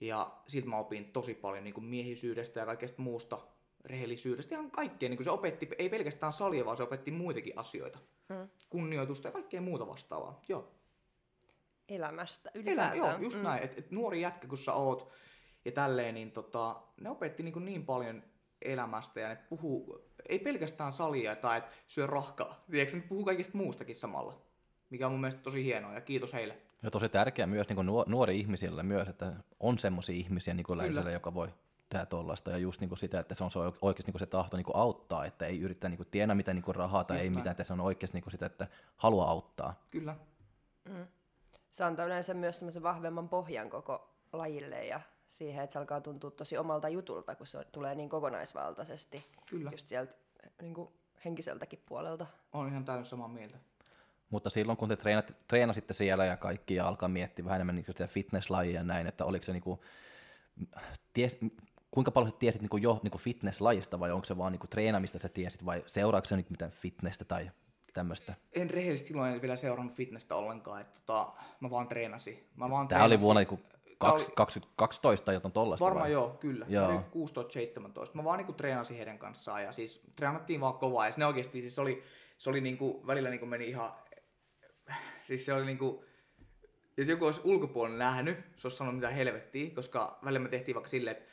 Ja 0.00 0.30
siltä 0.46 0.68
mä 0.68 0.78
opin 0.78 1.04
tosi 1.12 1.34
paljon 1.34 1.64
niin 1.64 1.74
kuin 1.74 1.84
miehisyydestä 1.84 2.60
ja 2.60 2.66
kaikesta 2.66 3.02
muusta. 3.02 3.38
Rehellisyydestä, 3.84 4.54
ihan 4.54 4.70
kaikkea. 4.70 5.08
Niin 5.08 5.16
kuin 5.16 5.24
se 5.24 5.30
opetti, 5.30 5.68
ei 5.78 5.88
pelkästään 5.88 6.32
salia, 6.32 6.64
vaan 6.64 6.76
se 6.76 6.82
opetti 6.82 7.10
muitakin 7.10 7.58
asioita. 7.58 7.98
Mm. 8.28 8.48
Kunnioitusta 8.70 9.28
ja 9.28 9.32
kaikkea 9.32 9.60
muuta 9.60 9.86
vastaavaa. 9.86 10.40
Joo. 10.48 10.70
Elämästä 11.88 12.50
Elä, 12.54 12.62
ylipäätään. 12.62 12.96
joo, 12.96 13.18
just 13.18 13.36
mm. 13.36 13.42
näin. 13.42 13.62
Et, 13.62 13.78
et 13.78 13.90
nuori 13.90 14.20
jätkä, 14.20 14.48
kun 14.48 14.58
sä 14.58 14.72
oot 14.72 15.12
ja 15.64 15.72
tälleen, 15.72 16.14
niin 16.14 16.32
tota, 16.32 16.82
ne 17.00 17.10
opetti 17.10 17.42
niin, 17.42 17.52
kuin 17.52 17.64
niin 17.64 17.86
paljon 17.86 18.22
elämästä 18.62 19.20
ja 19.20 19.28
ne 19.28 19.36
puhuu, 19.36 20.04
ei 20.28 20.38
pelkästään 20.38 20.92
salia 20.92 21.36
tai 21.36 21.58
et 21.58 21.64
syö 21.86 22.06
rahkaa. 22.06 22.64
Tiedätkö, 22.70 22.96
ne 22.96 23.02
puhuu 23.08 23.24
kaikista 23.24 23.58
muustakin 23.58 23.94
samalla. 23.94 24.42
Mikä 24.90 25.06
on 25.06 25.12
mun 25.12 25.20
mielestä 25.20 25.42
tosi 25.42 25.64
hienoa 25.64 25.94
ja 25.94 26.00
kiitos 26.00 26.32
heille. 26.32 26.58
Ja 26.82 26.90
tosi 26.90 27.08
tärkeää 27.08 27.46
myös 27.46 27.68
niin 27.68 27.86
nuor- 27.86 28.08
nuori 28.08 28.40
ihmisille 28.40 28.82
myös, 28.82 29.08
että 29.08 29.32
on 29.60 29.78
semmoisia 29.78 30.16
ihmisiä 30.16 30.54
niin 30.54 30.66
läheisellä, 30.76 31.10
joka 31.10 31.34
voi 31.34 31.48
tehdä 31.88 32.06
tollasta. 32.06 32.50
Ja 32.50 32.58
just 32.58 32.80
niin 32.80 32.88
kuin 32.88 32.98
sitä, 32.98 33.20
että 33.20 33.34
se 33.34 33.44
on 33.44 33.50
se 33.50 33.58
oikeasti 33.58 34.08
niin 34.08 34.12
kuin 34.12 34.20
se 34.20 34.26
tahto 34.26 34.56
niin 34.56 34.64
kuin 34.64 34.76
auttaa, 34.76 35.26
että 35.26 35.46
ei 35.46 35.60
yritä 35.60 35.88
niin 35.88 35.96
kuin 35.96 36.08
tienaa 36.10 36.34
mitään 36.34 36.54
niin 36.54 36.64
kuin 36.64 36.74
rahaa 36.74 37.04
tai 37.04 37.16
Just 37.16 37.22
ei 37.22 37.30
näin. 37.30 37.38
mitään, 37.38 37.50
että 37.50 37.64
se 37.64 37.72
on 37.72 37.80
oikeasti 37.80 38.16
niin 38.16 38.22
kuin 38.22 38.32
sitä, 38.32 38.46
että 38.46 38.66
haluaa 38.96 39.30
auttaa. 39.30 39.84
Kyllä. 39.90 40.16
Se 41.72 41.84
antaa 41.84 42.06
yleensä 42.06 42.34
myös 42.34 42.58
semmoisen 42.58 42.82
vahvemman 42.82 43.28
pohjan 43.28 43.70
koko 43.70 44.10
lajille 44.32 44.86
ja 44.86 45.00
siihen, 45.28 45.64
että 45.64 45.72
se 45.72 45.78
alkaa 45.78 46.00
tuntua 46.00 46.30
tosi 46.30 46.58
omalta 46.58 46.88
jutulta, 46.88 47.34
kun 47.34 47.46
se 47.46 47.64
tulee 47.64 47.94
niin 47.94 48.08
kokonaisvaltaisesti 48.08 49.26
Kyllä. 49.46 49.70
just 49.70 49.88
sieltä 49.88 50.16
niin 50.62 50.74
kuin 50.74 50.88
henkiseltäkin 51.24 51.82
puolelta. 51.86 52.26
On 52.52 52.68
ihan 52.68 52.84
täysin 52.84 53.04
samaa 53.04 53.28
mieltä. 53.28 53.58
Mutta 54.30 54.50
silloin 54.50 54.78
kun 54.78 54.88
te 54.88 54.96
treenat, 54.96 55.36
treenasitte 55.48 55.94
siellä 55.94 56.24
ja 56.24 56.36
kaikki 56.36 56.74
ja 56.74 56.88
alkaa 56.88 57.08
miettiä 57.08 57.44
vähän 57.44 57.56
enemmän 57.56 57.74
niin 57.74 57.86
sitä 57.86 58.06
fitnesslajia 58.06 58.74
ja 58.74 58.84
näin, 58.84 59.06
että 59.06 59.24
oliko 59.24 59.44
se 59.44 59.52
niin 59.52 59.62
kuin, 59.62 59.80
ties, 61.12 61.38
kuinka 61.94 62.10
paljon 62.10 62.30
sä 62.30 62.36
tiesit 62.38 62.60
niin 62.62 62.70
kuin 62.70 62.82
jo 62.82 63.00
niin 63.02 63.10
kuin 63.10 63.22
fitnesslajista 63.22 64.00
vai 64.00 64.12
onko 64.12 64.24
se 64.24 64.38
vaan 64.38 64.52
niin 64.52 64.60
kuin 64.60 64.70
treenamista 64.70 65.18
sä 65.18 65.28
tiesit 65.28 65.64
vai 65.64 65.82
seuraako 65.86 66.24
se 66.24 66.36
nyt 66.36 66.50
mitään 66.50 66.70
fitnessä 66.70 67.24
tai 67.24 67.50
tämmöistä? 67.92 68.34
En 68.56 68.70
rehellisesti 68.70 69.08
silloin 69.08 69.32
en 69.32 69.42
vielä 69.42 69.56
seurannut 69.56 69.94
fitnessä 69.94 70.34
ollenkaan, 70.36 70.80
että 70.80 71.00
tota, 71.06 71.32
mä 71.60 71.70
vaan 71.70 71.88
treenasin. 71.88 72.48
Mä 72.56 72.70
vaan 72.70 72.88
Tämä 72.88 73.04
oli 73.04 73.08
treenasin. 73.08 73.24
vuonna 73.24 73.40
niin 73.40 73.74
Tää 73.98 74.12
oli- 74.12 74.24
2012 74.34 75.24
tai 75.24 75.34
jotain 75.34 75.52
tollasta 75.52 75.84
Varmaan 75.84 76.12
joo, 76.12 76.36
kyllä. 76.40 76.66
Joo. 76.68 76.90
Joo. 76.90 77.02
16-17. 78.08 78.10
Mä 78.14 78.24
vaan 78.24 78.38
niinku 78.38 78.52
treenasin 78.52 78.96
heidän 78.96 79.18
kanssaan 79.18 79.62
ja 79.62 79.72
siis 79.72 80.02
treenattiin 80.16 80.60
vaan 80.60 80.74
kovaa. 80.74 81.06
Ja 81.06 81.14
ne 81.16 81.26
oikeasti 81.26 81.60
siis 81.60 81.78
oli, 81.78 82.02
se 82.38 82.50
oli 82.50 82.60
niinku, 82.60 83.06
välillä 83.06 83.30
niinku 83.30 83.46
meni 83.46 83.68
ihan, 83.68 83.92
siis 85.26 85.46
se 85.46 85.52
oli 85.52 85.64
niinku, 85.66 86.04
jos 86.96 87.08
joku 87.08 87.24
olisi 87.24 87.40
ulkopuolella 87.44 87.98
nähnyt, 87.98 88.38
se 88.56 88.66
olisi 88.66 88.76
sanonut 88.76 89.00
mitä 89.00 89.10
helvettiä, 89.10 89.70
koska 89.74 90.18
välillä 90.24 90.38
me 90.42 90.48
tehtiin 90.48 90.74
vaikka 90.74 90.90
silleen, 90.90 91.16
että 91.16 91.28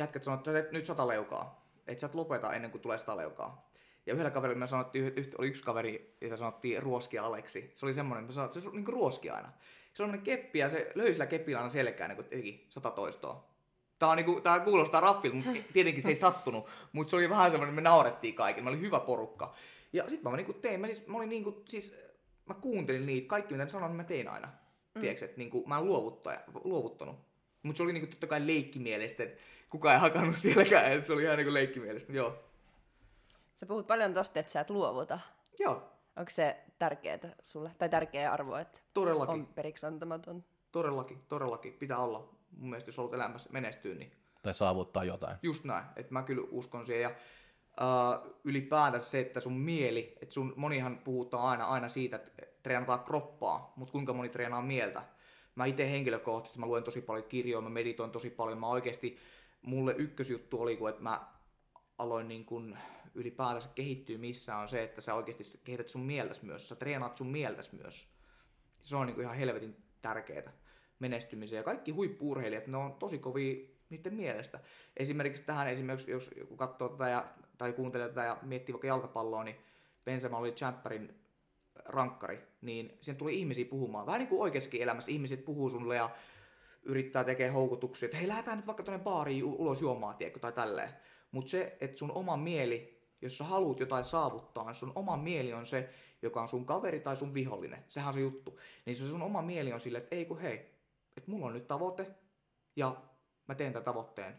jätkät 0.00 0.24
sanoivat, 0.24 0.56
että 0.56 0.72
nyt 0.72 0.86
sata 0.86 1.08
leukaa. 1.08 1.66
Että 1.86 2.00
sä 2.00 2.06
et 2.06 2.14
lopeta 2.14 2.52
ennen 2.52 2.70
kuin 2.70 2.80
tulee 2.80 2.98
sata 2.98 3.16
leukaa. 3.16 3.70
Ja 4.06 4.14
yhdellä 4.14 4.30
kaverilla 4.30 4.58
me 4.58 4.66
sanottiin, 4.66 5.12
oli 5.38 5.46
yksi 5.48 5.62
kaveri, 5.62 6.16
jota 6.20 6.36
sanottiin 6.36 6.82
Ruoskia 6.82 7.24
Aleksi. 7.24 7.70
Se 7.74 7.86
oli 7.86 7.92
semmoinen, 7.92 8.24
me 8.24 8.32
sanottiin, 8.32 8.62
se 8.62 8.68
oli 8.68 8.76
niinku 8.76 8.90
ruoski 8.90 9.30
aina. 9.30 9.52
Se 9.94 10.02
on 10.02 10.20
keppi 10.20 10.58
ja 10.58 10.70
se 10.70 10.92
löi 10.94 11.12
sillä 11.12 11.26
kepillä 11.26 11.58
aina 11.58 11.70
selkään, 11.70 12.10
niin 12.10 12.16
kun 12.16 12.24
teki 12.24 12.66
sata 12.68 12.90
toistoa. 12.90 13.50
Tää, 13.98 14.08
on 14.08 14.16
niinku, 14.16 14.40
tää 14.40 14.60
kuulostaa 14.60 15.00
raffilta, 15.00 15.36
mutta 15.36 15.50
tietenkin 15.72 16.02
se 16.02 16.08
ei 16.08 16.14
sattunut. 16.14 16.68
Mutta 16.92 17.10
se 17.10 17.16
oli 17.16 17.30
vähän 17.30 17.50
semmoinen, 17.50 17.74
me 17.74 17.80
naurettiin 17.80 18.34
kaikille. 18.34 18.64
Mä 18.64 18.70
oli 18.70 18.80
hyvä 18.80 19.00
porukka. 19.00 19.54
Ja 19.92 20.10
sit 20.10 20.22
mä 20.22 20.36
niinku 20.36 20.52
tein, 20.52 20.80
mä, 20.80 20.86
siis, 20.86 21.06
mä 21.06 21.16
olin 21.16 21.28
niinku, 21.28 21.62
siis, 21.68 21.96
mä 22.46 22.54
kuuntelin 22.54 23.06
niitä, 23.06 23.28
kaikki 23.28 23.54
mitä 23.54 23.64
ne 23.64 23.70
sanoivat, 23.70 23.90
niin 23.90 23.96
mä 23.96 24.04
tein 24.04 24.28
aina. 24.28 24.48
Mm. 24.94 25.00
Tiedätkö, 25.00 25.24
että 25.24 25.38
niinku, 25.38 25.64
mä 25.66 25.78
en 25.78 25.84
luovuttanut. 26.64 27.16
Mutta 27.62 27.76
se 27.76 27.82
oli 27.82 27.92
niinku 27.92 28.10
totta 28.10 28.26
kai 28.26 28.46
leikkimielistä, 28.46 29.22
että 29.22 29.40
kukaan 29.70 29.94
ei 29.94 30.00
hakannut 30.00 30.36
sielläkään, 30.36 30.92
että 30.92 31.06
se 31.06 31.12
oli 31.12 31.22
ihan 31.22 31.36
niinku 31.36 31.54
leikkimielistä. 31.54 32.12
Joo. 32.12 32.36
Sä 33.54 33.66
puhut 33.66 33.86
paljon 33.86 34.14
tosta, 34.14 34.40
että 34.40 34.52
sä 34.52 34.60
et 34.60 34.70
luovuta. 34.70 35.20
Joo, 35.58 35.82
Onko 36.16 36.30
se 36.30 36.56
tärkeää 36.78 37.18
sulle, 37.42 37.70
tai 37.78 37.88
tärkeä 37.88 38.32
arvo, 38.32 38.56
että 38.56 38.80
todellakin. 38.94 39.34
on 39.34 39.46
periksi 39.46 39.86
antamaton? 39.86 40.44
Todellakin, 40.72 41.22
todellakin. 41.28 41.72
Pitää 41.72 41.98
olla. 41.98 42.28
Mun 42.56 42.70
mielestä 42.70 42.88
jos 42.88 42.96
haluat 42.96 43.14
elämässä 43.14 43.50
menestyä, 43.52 43.94
niin 43.94 44.12
Tai 44.42 44.54
saavuttaa 44.54 45.04
jotain. 45.04 45.36
just 45.42 45.64
näin. 45.64 45.84
Että 45.96 46.12
mä 46.12 46.22
kyllä 46.22 46.48
uskon 46.50 46.86
siihen. 46.86 47.02
Ja 47.02 47.10
uh, 47.10 48.36
ylipäätänsä 48.44 49.10
se, 49.10 49.20
että 49.20 49.40
sun 49.40 49.52
mieli, 49.52 50.16
että 50.22 50.32
sun, 50.34 50.52
monihan 50.56 50.98
puhutaan 50.98 51.44
aina, 51.44 51.64
aina 51.64 51.88
siitä, 51.88 52.16
että 52.16 52.42
treenataan 52.62 53.00
kroppaa, 53.04 53.72
mutta 53.76 53.92
kuinka 53.92 54.12
moni 54.12 54.28
treenaa 54.28 54.62
mieltä. 54.62 55.02
Mä 55.54 55.64
itse 55.66 55.90
henkilökohtaisesti, 55.90 56.60
mä 56.60 56.66
luen 56.66 56.82
tosi 56.84 57.00
paljon 57.00 57.28
kirjoja, 57.28 57.60
mä 57.62 57.70
meditoin 57.70 58.10
tosi 58.10 58.30
paljon. 58.30 58.58
Mä 58.60 58.68
oikeasti, 58.68 59.18
mulle 59.62 59.94
ykkösjuttu 59.98 60.62
oli, 60.62 60.76
kun 60.76 60.88
että 60.88 61.02
mä 61.02 61.26
aloin 61.98 62.28
niin 62.28 62.44
kun 62.44 62.76
ylipäätänsä 63.14 63.68
kehittyä 63.74 64.18
missä 64.18 64.56
on 64.56 64.68
se, 64.68 64.82
että 64.82 65.00
sä 65.00 65.14
oikeasti 65.14 65.60
kehität 65.64 65.88
sun 65.88 66.00
mieltäs 66.00 66.42
myös, 66.42 66.68
sä 66.68 66.76
treenaat 66.76 67.16
sun 67.16 67.26
mieltäs 67.26 67.72
myös. 67.72 68.08
Se 68.82 68.96
on 68.96 69.06
niin 69.06 69.14
kuin 69.14 69.24
ihan 69.24 69.36
helvetin 69.36 69.76
tärkeää 70.02 70.52
menestymiseen. 70.98 71.58
Ja 71.60 71.64
kaikki 71.64 71.90
huippuurheilijat, 71.90 72.66
ne 72.66 72.76
on 72.76 72.94
tosi 72.94 73.18
kovia 73.18 73.66
niiden 73.90 74.14
mielestä. 74.14 74.60
Esimerkiksi 74.96 75.44
tähän, 75.44 75.68
esimerkiksi 75.68 76.10
jos 76.10 76.30
joku 76.36 76.56
katsoo 76.56 76.88
tätä 76.88 77.08
ja, 77.08 77.28
tai 77.58 77.72
kuuntelee 77.72 78.08
tätä 78.08 78.24
ja 78.24 78.38
miettii 78.42 78.72
vaikka 78.72 78.86
jalkapalloa, 78.86 79.44
niin 79.44 79.56
Benzema 80.04 80.38
oli 80.38 80.52
Champerin 80.52 81.14
rankkari, 81.84 82.40
niin 82.60 82.98
siihen 83.00 83.18
tuli 83.18 83.38
ihmisiä 83.38 83.64
puhumaan. 83.64 84.06
Vähän 84.06 84.18
niin 84.18 84.28
kuin 84.28 84.42
oikeassakin 84.42 84.82
elämässä 84.82 85.12
ihmiset 85.12 85.44
puhuu 85.44 85.70
sulle 85.70 85.96
ja 85.96 86.10
yrittää 86.82 87.24
tekee 87.24 87.48
houkutuksia, 87.48 88.06
että 88.06 88.16
hei, 88.16 88.28
lähdetään 88.28 88.58
nyt 88.58 88.66
vaikka 88.66 88.82
tuonne 88.82 89.04
baariin 89.04 89.44
ulos 89.44 89.80
juomaan, 89.80 90.16
tiedätkö, 90.16 90.40
tai 90.40 90.52
tälleen. 90.52 90.90
Mutta 91.30 91.50
se, 91.50 91.76
että 91.80 91.98
sun 91.98 92.12
oma 92.12 92.36
mieli, 92.36 93.00
jos 93.22 93.38
sä 93.38 93.44
haluat 93.44 93.80
jotain 93.80 94.04
saavuttaa, 94.04 94.64
niin 94.64 94.74
sun 94.74 94.92
oma 94.94 95.16
mieli 95.16 95.52
on 95.52 95.66
se, 95.66 95.90
joka 96.22 96.42
on 96.42 96.48
sun 96.48 96.66
kaveri 96.66 97.00
tai 97.00 97.16
sun 97.16 97.34
vihollinen. 97.34 97.84
Sehän 97.88 98.08
on 98.08 98.14
se 98.14 98.20
juttu. 98.20 98.60
Niin 98.86 98.96
se 98.96 99.08
sun 99.08 99.22
oma 99.22 99.42
mieli 99.42 99.72
on 99.72 99.80
silleen, 99.80 100.02
että 100.02 100.16
ei 100.16 100.24
kun 100.24 100.40
hei, 100.40 100.56
että 101.16 101.30
mulla 101.30 101.46
on 101.46 101.52
nyt 101.52 101.68
tavoite 101.68 102.06
ja 102.76 102.96
mä 103.48 103.54
teen 103.54 103.72
tämän 103.72 103.84
tavoitteen. 103.84 104.34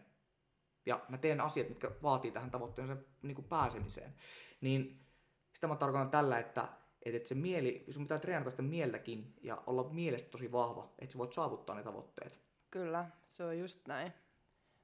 Ja 0.86 1.00
mä 1.08 1.18
teen 1.18 1.40
asiat, 1.40 1.68
mitkä 1.68 1.90
vaatii 2.02 2.30
tähän 2.30 2.50
tavoitteeseen 2.50 3.06
niin 3.22 3.44
pääsemiseen. 3.44 4.14
Niin 4.60 5.06
sitä 5.54 5.66
mä 5.66 5.76
tarkoitan 5.76 6.10
tällä, 6.10 6.38
että, 6.38 6.68
että, 7.02 7.16
että 7.16 7.28
se 7.28 7.34
mieli, 7.34 7.84
sun 7.90 8.02
pitää 8.04 8.18
treenata 8.18 8.50
sitä 8.50 8.62
mieltäkin 8.62 9.34
ja 9.42 9.62
olla 9.66 9.84
mielestä 9.84 10.30
tosi 10.30 10.52
vahva, 10.52 10.92
että 10.98 11.12
sä 11.12 11.18
voit 11.18 11.32
saavuttaa 11.32 11.76
ne 11.76 11.82
tavoitteet. 11.82 12.38
Kyllä, 12.70 13.06
se 13.26 13.44
on 13.44 13.58
just 13.58 13.88
näin. 13.88 14.12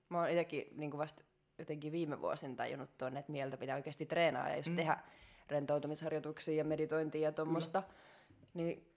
Mä 0.08 0.18
oon 0.18 0.28
itsekin 0.28 0.68
niin 0.76 0.98
vasta 0.98 1.24
jotenkin 1.58 1.92
viime 1.92 2.20
vuosin 2.20 2.56
tajunnut 2.56 2.98
tuonne, 2.98 3.20
että 3.20 3.32
mieltä 3.32 3.56
pitää 3.56 3.76
oikeasti 3.76 4.06
treenaa 4.06 4.48
ja 4.48 4.56
just 4.56 4.70
mm. 4.70 4.76
tehdä 4.76 4.98
rentoutumisharjoituksia 5.48 6.54
ja 6.54 6.64
meditointia 6.64 7.20
ja 7.20 7.32
tuommoista. 7.32 7.82
Niin 8.54 8.92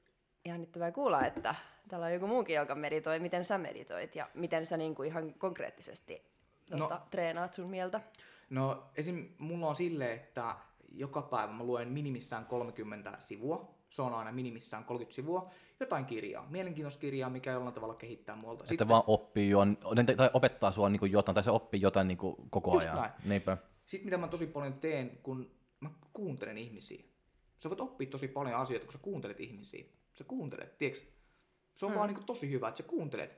jännittävää 0.45 0.91
kuulla, 0.91 1.25
että 1.25 1.55
täällä 1.89 2.05
on 2.05 2.13
joku 2.13 2.27
muukin, 2.27 2.55
joka 2.55 2.75
meditoi. 2.75 3.19
Miten 3.19 3.45
sä 3.45 3.57
meditoit 3.57 4.15
ja 4.15 4.29
miten 4.33 4.65
sä 4.65 4.77
niin 4.77 4.95
kuin 4.95 5.07
ihan 5.07 5.33
konkreettisesti 5.33 6.31
No. 6.71 6.77
tuota, 6.77 7.01
treenaat 7.11 7.53
sun 7.53 7.69
mieltä? 7.69 8.01
No 8.49 8.83
esim. 8.95 9.29
mulla 9.37 9.67
on 9.67 9.75
silleen, 9.75 10.11
että 10.11 10.55
joka 10.91 11.21
päivä 11.21 11.53
mä 11.53 11.63
luen 11.63 11.87
minimissään 11.87 12.45
30 12.45 13.15
sivua. 13.19 13.75
Se 13.89 14.01
on 14.01 14.13
aina 14.13 14.31
minimissään 14.31 14.83
30 14.83 15.15
sivua. 15.15 15.51
Jotain 15.79 16.05
kirjaa, 16.05 16.47
mielenkiintoista 16.49 17.01
kirjaa, 17.01 17.29
mikä 17.29 17.51
jollain 17.51 17.73
tavalla 17.73 17.95
kehittää 17.95 18.35
muolta. 18.35 18.63
Että 18.71 18.87
vaan 18.87 19.03
oppii 19.07 19.49
jo, 19.49 19.59
tai 20.17 20.29
opettaa 20.33 20.71
sua 20.71 20.89
niin 20.89 21.11
jotain, 21.11 21.33
tai 21.33 21.43
se 21.43 21.51
oppii 21.51 21.81
jotain 21.81 22.07
niin 22.07 22.17
koko 22.49 22.73
Just 22.73 22.87
ajan. 22.87 22.97
näin. 22.97 23.11
Niinpä. 23.25 23.57
Sitten 23.85 24.05
mitä 24.05 24.17
mä 24.17 24.27
tosi 24.27 24.47
paljon 24.47 24.73
teen, 24.73 25.19
kun 25.23 25.51
mä 25.79 25.89
kuuntelen 26.13 26.57
ihmisiä. 26.57 27.03
Sä 27.59 27.69
voit 27.69 27.79
oppia 27.79 28.09
tosi 28.09 28.27
paljon 28.27 28.55
asioita, 28.55 28.85
kun 28.85 28.93
sä 28.93 28.99
kuuntelet 29.01 29.39
ihmisiä. 29.39 29.85
Sä 30.13 30.23
kuuntelet, 30.23 30.77
tiedätkö? 30.77 31.05
Se 31.75 31.85
on 31.85 31.91
mm. 31.91 31.97
vaan 31.97 32.13
niin 32.13 32.25
tosi 32.25 32.51
hyvä, 32.51 32.67
että 32.67 32.77
sä 32.77 32.83
kuuntelet. 32.83 33.37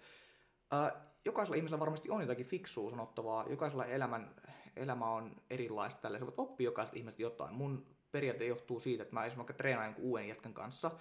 Äh, 0.74 1.02
jokaisella 1.26 1.56
ihmisellä 1.56 1.80
varmasti 1.80 2.10
on 2.10 2.22
jotakin 2.22 2.46
fiksua 2.46 2.90
sanottavaa. 2.90 3.46
Jokaisella 3.50 3.86
elämän, 3.86 4.36
elämä 4.76 5.06
on 5.06 5.36
erilaista. 5.50 6.02
Tällä. 6.02 6.20
Sä 6.20 6.26
voit 6.26 6.40
oppia 6.40 6.66
jokaiselta 6.66 6.98
ihmiseltä 6.98 7.22
jotain. 7.22 7.56
Mun 7.56 7.86
periaate 8.12 8.46
johtuu 8.46 8.80
siitä, 8.80 9.04
että 9.04 9.14
mä 9.14 9.26
esimerkiksi 9.26 9.38
vaikka 9.38 9.54
treenaan 9.54 9.88
jonkun 9.88 10.04
uuden 10.04 10.28
jätkän 10.28 10.54
kanssa 10.54 10.92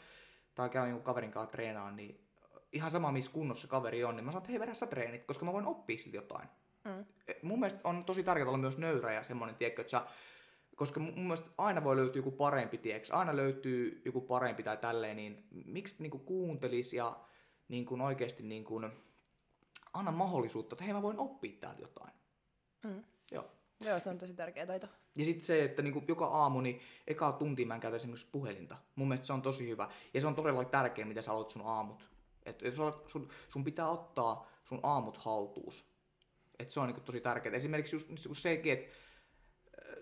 tai 0.55 0.71
käyn 0.71 0.89
jonkun 0.89 1.05
kaverin 1.05 1.31
kanssa 1.31 1.53
treenaan, 1.53 1.97
niin 1.97 2.29
ihan 2.73 2.91
sama 2.91 3.13
missä 3.13 3.33
kunnossa 3.33 3.69
kaveri 3.69 4.05
on, 4.05 4.17
niin 4.17 4.25
mä 4.25 4.31
sanon, 4.33 4.43
että 4.43 4.51
hei 4.53 4.61
vedä 4.61 4.75
sä 4.75 4.87
treenit, 4.87 5.25
koska 5.25 5.45
mä 5.45 5.53
voin 5.53 5.67
oppia 5.67 5.99
siltä 5.99 6.17
jotain. 6.17 6.49
Mm. 6.85 7.05
Mun 7.43 7.61
mielestä 7.61 7.81
on 7.85 8.05
tosi 8.05 8.23
tärkeää 8.23 8.49
olla 8.49 8.59
myös 8.59 8.79
nöyrä 8.79 9.13
ja 9.13 9.23
semmoinen, 9.23 9.57
tiedätkö, 9.57 9.83
että 9.83 9.91
sä, 9.91 10.07
koska 10.77 11.01
mun 11.01 11.15
mielestä 11.15 11.51
aina 11.59 11.85
voi 11.85 11.97
löytyä 11.97 12.19
joku 12.19 12.31
parempi, 12.31 12.79
tiedätkö, 12.79 13.17
aina 13.17 13.37
löytyy 13.37 14.03
joku 14.05 14.21
parempi 14.21 14.63
tai 14.63 14.77
tälleen, 14.77 15.17
niin 15.17 15.47
miksi 15.51 15.95
niinku 15.99 16.19
kuuntelis 16.19 16.93
ja 16.93 17.21
niin 17.69 17.87
kuin 17.87 18.01
oikeasti 18.01 18.43
niin 18.43 18.65
kuin, 18.65 18.93
anna 19.93 20.11
mahdollisuutta, 20.11 20.75
että 20.75 20.85
hei 20.85 20.93
mä 20.93 21.03
voin 21.03 21.19
oppia 21.19 21.61
täältä 21.61 21.83
jotain. 21.83 22.13
Mm. 22.85 23.05
Joo. 23.33 23.51
Joo, 23.85 24.01
se 24.01 24.11
on 24.11 24.19
tosi 24.19 24.35
tärkeä 24.35 24.67
taito. 24.67 24.87
Ja 25.19 25.25
sitten 25.25 25.47
se, 25.47 25.65
että 25.65 25.83
niinku 25.83 26.03
joka 26.09 26.27
aamu, 26.27 26.61
niin 26.61 26.81
eka 27.07 27.33
tunti 27.33 27.65
mä 27.65 27.75
en 27.75 27.81
käytä 27.81 27.97
esimerkiksi 27.97 28.29
puhelinta. 28.33 28.77
Mun 28.97 29.09
mielestä 29.09 29.27
se 29.27 29.33
on 29.33 29.43
tosi 29.43 29.69
hyvä. 29.69 29.89
Ja 30.15 30.21
se 30.21 30.27
on 30.27 30.35
todella 30.35 30.65
tärkeä, 30.65 31.05
mitä 31.05 31.23
sä 31.23 31.33
aloitat 31.33 31.53
sun 31.53 31.63
aamut. 31.67 32.09
Et 32.47 32.63
jos 32.63 32.77
sun, 33.07 33.29
sun 33.49 33.65
pitää 33.65 33.89
ottaa 33.89 34.51
sun 34.65 34.81
aamut 34.83 35.17
haltuus. 35.17 35.93
Et 36.59 36.71
se 36.71 36.81
on 36.81 36.87
niinku 36.87 37.01
tosi 37.01 37.21
tärkeää. 37.21 37.57
Esimerkiksi 37.57 37.97
just 37.97 38.09
just 38.11 38.43
sekin, 38.43 38.73
että 38.73 38.91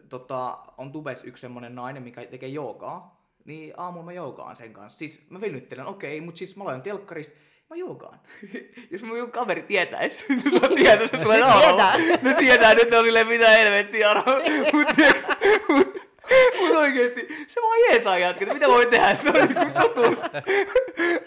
tota, 0.08 0.58
on 0.78 0.92
tubes 0.92 1.24
yksi 1.24 1.40
semmonen 1.40 1.74
nainen, 1.74 2.02
mikä 2.02 2.26
tekee 2.26 2.48
joogaa, 2.48 3.20
niin 3.44 3.74
aamulla 3.76 4.04
mä 4.04 4.12
joogaan 4.12 4.56
sen 4.56 4.72
kanssa. 4.72 4.98
Siis 4.98 5.30
mä 5.30 5.40
venyttelen, 5.40 5.86
okei, 5.86 6.18
okay, 6.18 6.24
mutta 6.24 6.38
siis 6.38 6.56
mä 6.56 6.64
laitan 6.64 6.82
telkkarista, 6.82 7.36
mä 7.70 7.76
joogaan. 7.76 8.20
Jos 8.90 9.02
mun 9.02 9.30
kaveri 9.30 9.62
tietäis, 9.62 10.24
niin 10.28 10.60
se 10.60 10.68
tietää, 10.68 11.04
että 11.04 11.46
aamulla. 11.46 11.92
Ne 12.22 12.34
tietää, 12.34 12.74
nyt 12.74 12.90
ne 12.90 12.98
on 12.98 13.04
silleen 13.04 13.26
mitä 13.26 13.50
helvettiä, 13.50 14.14
mutta 14.14 14.72
mut, 14.72 14.88
mut 15.68 15.89
oikeesti, 16.80 17.28
se 17.46 17.60
vaan 17.62 17.78
jeesaa 17.90 18.18
jatkaa, 18.18 18.54
mitä 18.54 18.68
voi 18.68 18.86
tehdä, 18.86 19.10
että 19.10 19.30
on 19.30 19.48
niinku 19.48 19.80
totuus. 19.80 20.18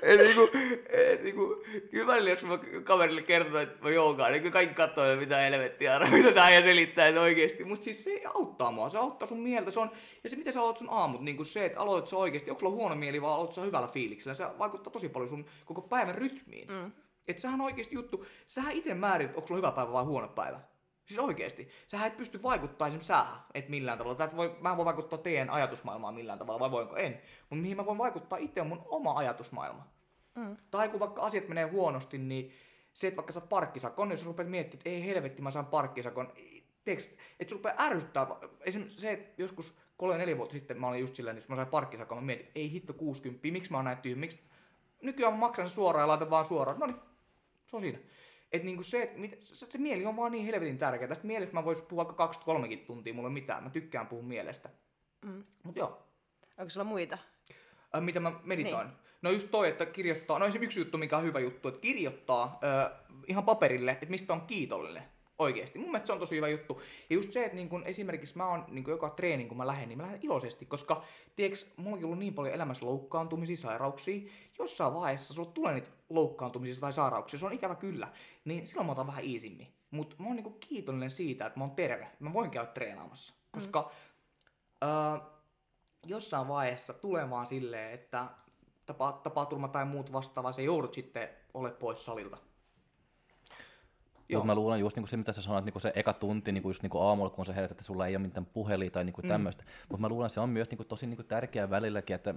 Et 0.01 0.19
niinku, 0.19 0.50
et 0.89 1.24
niinku, 1.24 1.63
kyllä 1.91 2.07
välillä 2.07 2.29
jos 2.29 2.43
mä 2.43 2.60
kaverille 2.83 3.22
kerton, 3.22 3.62
että 3.62 3.83
mä 3.83 3.89
joogaan, 3.89 4.31
niin 4.31 4.41
kyllä 4.41 4.53
kaikki 4.53 4.75
katsoo, 4.75 5.05
että 5.05 5.19
mitä 5.19 5.38
helvettiä, 5.38 6.00
mitä 6.12 6.31
tää 6.31 6.45
äijä 6.45 6.62
selittää, 6.62 7.07
että 7.07 7.22
oikeesti. 7.22 7.63
Mut 7.63 7.83
siis 7.83 8.03
se 8.03 8.22
auttaa 8.33 8.72
mua, 8.72 8.89
se 8.89 8.98
auttaa 8.98 9.27
sun 9.27 9.39
mieltä, 9.39 9.72
se 9.72 9.79
on, 9.79 9.91
ja 10.24 10.29
se 10.29 10.36
miten 10.36 10.53
sä 10.53 10.62
aloitat 10.62 10.79
sun 10.79 10.89
aamut, 10.91 11.22
niin 11.22 11.36
kuin 11.36 11.45
se, 11.45 11.65
että 11.65 11.79
aloitat 11.79 12.10
sä 12.10 12.17
oikeesti, 12.17 12.50
onko 12.50 12.60
sulla 12.60 12.74
huono 12.74 12.95
mieli, 12.95 13.22
vaan 13.22 13.36
aloitat 13.36 13.55
sä 13.55 13.62
hyvällä 13.62 13.88
fiiliksellä, 13.88 14.33
se 14.33 14.45
vaikuttaa 14.60 14.93
tosi 14.93 15.10
paljon 15.10 15.29
sun 15.29 15.45
koko 15.65 15.81
päivän 15.81 16.15
rytmiin. 16.15 16.67
Mm. 16.67 16.91
Että 17.27 17.41
sehän 17.41 17.62
on 17.62 17.65
oikeasti 17.65 17.95
juttu, 17.95 18.25
sähän 18.45 18.74
itse 18.74 18.93
määrit, 18.93 19.36
onko 19.36 19.48
sulla 19.48 19.57
hyvä 19.57 19.72
päivä 19.72 19.91
vai 19.91 20.03
huono 20.03 20.27
päivä. 20.27 20.60
Siis 21.05 21.19
oikeesti. 21.19 21.69
Sähän 21.88 22.07
et 22.07 22.17
pysty 22.17 22.43
vaikuttaa 22.43 22.88
esimerkiksi 22.88 23.07
sähän, 23.07 23.39
et 23.53 23.69
millään 23.69 23.98
tavalla. 23.98 24.17
Tai 24.17 24.27
et 24.27 24.36
voi, 24.36 24.57
mä 24.62 24.72
en 24.72 24.77
voi 24.77 24.86
vaikuttaa 24.86 25.19
teidän 25.19 25.50
ajatusmaailmaan 25.50 26.13
millään 26.13 26.39
tavalla, 26.39 26.60
vai 26.60 26.72
voinko 26.72 26.95
en. 26.95 27.22
Mutta 27.50 27.62
mihin 27.62 27.77
mä 27.77 27.86
voin 27.86 27.98
vaikuttaa 27.98 28.38
itse 28.38 28.62
on 28.62 28.67
mun 28.67 28.81
oma 28.86 29.13
ajatusmaailma. 29.13 29.88
Mm. 30.36 30.57
Tai 30.72 30.89
kun 30.89 31.00
vaikka 31.00 31.22
asiat 31.22 31.48
menee 31.48 31.65
huonosti, 31.65 32.17
niin 32.17 32.51
se, 32.93 33.07
että 33.07 33.15
vaikka 33.15 33.33
sä 33.33 33.41
parkkisakon, 33.41 34.10
niin 34.10 34.13
jos 34.13 34.25
rupeat 34.25 34.50
miettimään, 34.50 34.79
että 34.79 34.89
ei 34.89 35.05
helvetti, 35.05 35.41
mä 35.41 35.51
saan 35.51 35.65
parkkisakon. 35.65 36.33
Teeks, 36.83 37.05
että 37.05 37.50
se 37.50 37.55
rupeaa 37.55 37.75
ärsyttää. 37.79 38.27
Esimerkiksi 38.62 39.01
se, 39.01 39.12
että 39.12 39.41
joskus 39.41 39.75
kolme 39.98 40.17
neljä 40.17 40.38
vuotta 40.38 40.53
sitten 40.53 40.79
mä 40.79 40.88
olin 40.88 41.00
just 41.00 41.15
silleen, 41.15 41.38
että 41.38 41.50
mä 41.50 41.55
sain 41.55 41.67
parkkisakon, 41.67 42.17
mä 42.17 42.22
mietin, 42.22 42.51
ei 42.55 42.72
hitto 42.72 42.93
60, 42.93 43.48
miksi 43.51 43.72
mä 43.72 43.77
oon 43.77 43.86
näin 43.86 43.98
tyhmä, 43.98 44.19
miksi 44.19 44.39
nykyään 45.01 45.33
mä 45.33 45.39
maksan 45.39 45.69
suoraan 45.69 46.03
ja 46.03 46.07
laitan 46.07 46.29
vaan 46.29 46.45
suoraan. 46.45 46.79
No 46.79 46.86
niin, 46.86 47.00
se 47.65 47.75
on 47.75 47.81
siinä. 47.81 48.00
Että 48.53 48.65
niinku 48.65 48.83
se, 48.83 49.01
että 49.01 49.45
se, 49.45 49.65
se, 49.69 49.77
mieli 49.77 50.05
on 50.05 50.15
vaan 50.15 50.31
niin 50.31 50.45
helvetin 50.45 50.77
tärkeä. 50.77 51.07
Tästä 51.07 51.27
mielestä 51.27 51.55
mä 51.55 51.65
voisin 51.65 51.86
puhua 51.86 52.05
vaikka 52.05 52.27
23 52.27 52.77
tuntia, 52.77 53.13
mulla 53.13 53.29
ei 53.29 53.33
mitään. 53.33 53.63
Mä 53.63 53.69
tykkään 53.69 54.07
puhua 54.07 54.24
mielestä. 54.24 54.69
Mm. 55.25 55.43
Mut 55.63 55.75
joo. 55.75 56.07
Onko 56.57 56.69
sulla 56.69 56.83
muita? 56.83 57.17
Äh, 57.95 58.01
mitä 58.01 58.19
mä 58.19 58.31
meditoin? 58.43 58.88
Niin. 58.88 58.98
No 59.22 59.29
just 59.29 59.51
toi, 59.51 59.69
että 59.69 59.86
kirjoittaa, 59.86 60.39
no 60.39 60.45
yksi 60.62 60.79
juttu, 60.79 60.98
mikä 60.98 61.17
on 61.17 61.24
hyvä 61.24 61.39
juttu, 61.39 61.67
että 61.67 61.81
kirjoittaa 61.81 62.60
äh, 62.63 63.00
ihan 63.27 63.43
paperille, 63.43 63.91
että 63.91 64.05
mistä 64.05 64.33
on 64.33 64.41
kiitollinen. 64.41 65.03
Oikeesti. 65.39 65.79
Mun 65.79 65.87
mielestä 65.87 66.07
se 66.07 66.13
on 66.13 66.19
tosi 66.19 66.35
hyvä 66.35 66.47
juttu. 66.47 66.81
Ja 67.09 67.15
just 67.15 67.31
se, 67.31 67.45
että 67.45 67.55
niin 67.55 67.69
kun 67.69 67.83
esimerkiksi 67.83 68.37
mä 68.37 68.47
oon 68.47 68.65
niin 68.67 68.83
kun 68.83 68.91
joka 68.91 69.09
treenin, 69.09 69.47
kun 69.47 69.57
mä 69.57 69.67
lähden, 69.67 69.89
niin 69.89 69.97
mä 69.97 70.03
lähden 70.03 70.19
iloisesti, 70.23 70.65
koska 70.65 71.03
tiedätkö, 71.35 71.65
mulla 71.77 71.97
on 71.97 72.05
ollut 72.05 72.19
niin 72.19 72.33
paljon 72.33 72.55
elämässä 72.55 72.85
loukkaantumisia, 72.85 73.57
sairauksia. 73.57 74.29
Jossain 74.59 74.93
vaiheessa 74.93 75.33
sulla 75.33 75.51
tulee 75.51 75.73
niitä 75.73 75.89
loukkaantumisia 76.09 76.81
tai 76.81 76.93
sairauksia, 76.93 77.39
se 77.39 77.45
on 77.45 77.53
ikävä 77.53 77.75
kyllä. 77.75 78.07
Niin 78.45 78.67
silloin 78.67 78.85
mä 78.85 78.91
otan 78.91 79.07
vähän 79.07 79.23
iisimmin. 79.23 79.67
Mutta 79.91 80.15
mä 80.19 80.27
oon 80.27 80.35
niin 80.35 80.59
kiitollinen 80.59 81.11
siitä, 81.11 81.45
että 81.45 81.59
mä 81.59 81.63
oon 81.63 81.75
terve. 81.75 82.07
Mä 82.19 82.33
voin 82.33 82.51
käydä 82.51 82.71
treenaamassa. 82.71 83.33
Koska 83.51 83.91
mm. 84.81 84.87
äh, 84.89 85.21
jossain 86.05 86.47
vaiheessa 86.47 86.93
tulee 86.93 87.29
vaan 87.29 87.45
silleen, 87.45 87.93
että 87.93 88.27
tapa, 88.85 89.11
tapaturma 89.11 89.67
tai 89.67 89.85
muut 89.85 90.13
vastaavaa, 90.13 90.51
se 90.51 90.63
joudut 90.63 90.93
sitten 90.93 91.29
ole 91.53 91.71
pois 91.71 92.05
salilta. 92.05 92.37
Mutta 94.32 94.46
mä 94.46 94.56
luulen 94.56 94.80
just 94.80 94.96
niin 94.96 95.01
kuin 95.03 95.09
se, 95.09 95.18
mitä 95.18 95.31
sä 95.31 95.42
sanoit, 95.42 95.66
niin 95.66 95.74
kuin 95.74 95.81
se 95.81 95.92
eka 95.96 96.14
tunti 96.14 96.51
niin 96.51 96.62
kuin 96.62 96.70
just 96.70 96.83
niin 96.83 96.90
kuin 96.90 97.03
aamulla, 97.03 97.29
kun 97.29 97.46
sä 97.46 97.53
heräät, 97.53 97.72
että 97.72 97.83
sulla 97.83 98.07
ei 98.07 98.16
ole 98.16 98.25
mitään 98.25 98.46
puhelin 98.46 98.92
tai 98.92 99.03
niin 99.03 99.14
kuin 99.14 99.27
tämmöistä. 99.27 99.64
Mm. 99.64 99.70
Mutta 99.90 100.01
mä 100.01 100.09
luulen, 100.09 100.25
että 100.25 100.33
se 100.33 100.40
on 100.40 100.50
myös 100.50 100.70
niin 100.70 100.77
kuin 100.77 100.88
tosi 100.88 101.07
niin 101.07 101.18
kuin 101.18 101.27
tärkeä 101.27 101.70
välilläkin, 101.70 102.16
että 102.16 102.36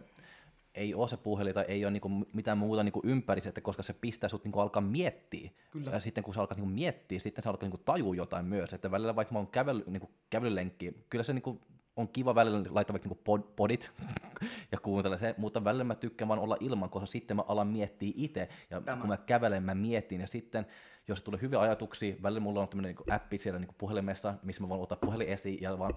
ei 0.74 0.94
ole 0.94 1.08
se 1.08 1.16
puhelin 1.16 1.54
tai 1.54 1.64
ei 1.68 1.84
ole 1.84 1.90
niinku 1.90 2.08
mitään 2.32 2.58
muuta 2.58 2.82
niinku 2.82 3.00
ympärissä, 3.04 3.48
että 3.48 3.60
koska 3.60 3.82
se 3.82 3.92
pistää 3.92 4.28
sut 4.28 4.44
niinku 4.44 4.60
alkaa 4.60 4.82
miettiä. 4.82 5.50
Kyllä. 5.70 5.90
Ja 5.90 6.00
sitten 6.00 6.24
kun 6.24 6.34
sä 6.34 6.40
alkaa 6.40 6.56
niinku 6.56 6.70
miettiä, 6.70 7.18
sitten 7.18 7.42
sä 7.42 7.50
alkaa 7.50 7.66
niinku 7.66 7.82
tajua 7.84 8.14
jotain 8.14 8.46
myös. 8.46 8.72
Että 8.72 8.90
välillä 8.90 9.16
vaikka 9.16 9.32
mä 9.32 9.38
oon 9.38 9.46
kävely, 9.46 9.84
niinku 9.86 10.10
kävelylenkki, 10.30 11.04
kyllä 11.10 11.24
se 11.24 11.32
niinku 11.32 11.60
on 11.96 12.08
kiva 12.08 12.34
välillä 12.34 12.58
laittaa 12.70 12.94
vaikka 12.94 13.08
niinku 13.08 13.22
pod, 13.24 13.40
podit 13.56 13.92
ja 14.72 14.78
kuuntella 14.78 15.16
se, 15.16 15.34
mutta 15.38 15.64
välillä 15.64 15.84
mä 15.84 15.94
tykkään 15.94 16.28
vaan 16.28 16.40
olla 16.40 16.56
ilman, 16.60 16.90
koska 16.90 17.06
sitten 17.06 17.36
mä 17.36 17.44
alan 17.48 17.66
miettiä 17.66 18.12
itse. 18.16 18.48
Ja 18.70 18.80
Tämä. 18.80 19.00
kun 19.00 19.08
mä 19.08 19.16
kävelen, 19.16 19.62
mä 19.62 19.74
mietin 19.74 20.20
ja 20.20 20.26
sitten 20.26 20.66
jos 21.08 21.22
tulee 21.22 21.40
hyviä 21.40 21.60
ajatuksia, 21.60 22.16
välillä 22.22 22.40
mulla 22.40 22.60
on 22.60 22.68
tämmöinen 22.68 22.94
niin 22.94 23.14
appi 23.14 23.38
siellä 23.38 23.60
niin 23.60 23.74
puhelimessa, 23.78 24.34
missä 24.42 24.62
mä 24.62 24.68
voin 24.68 24.80
ottaa 24.80 24.98
puhelin 25.00 25.28
esiin 25.28 25.62
ja 25.62 25.78
vaan 25.78 25.94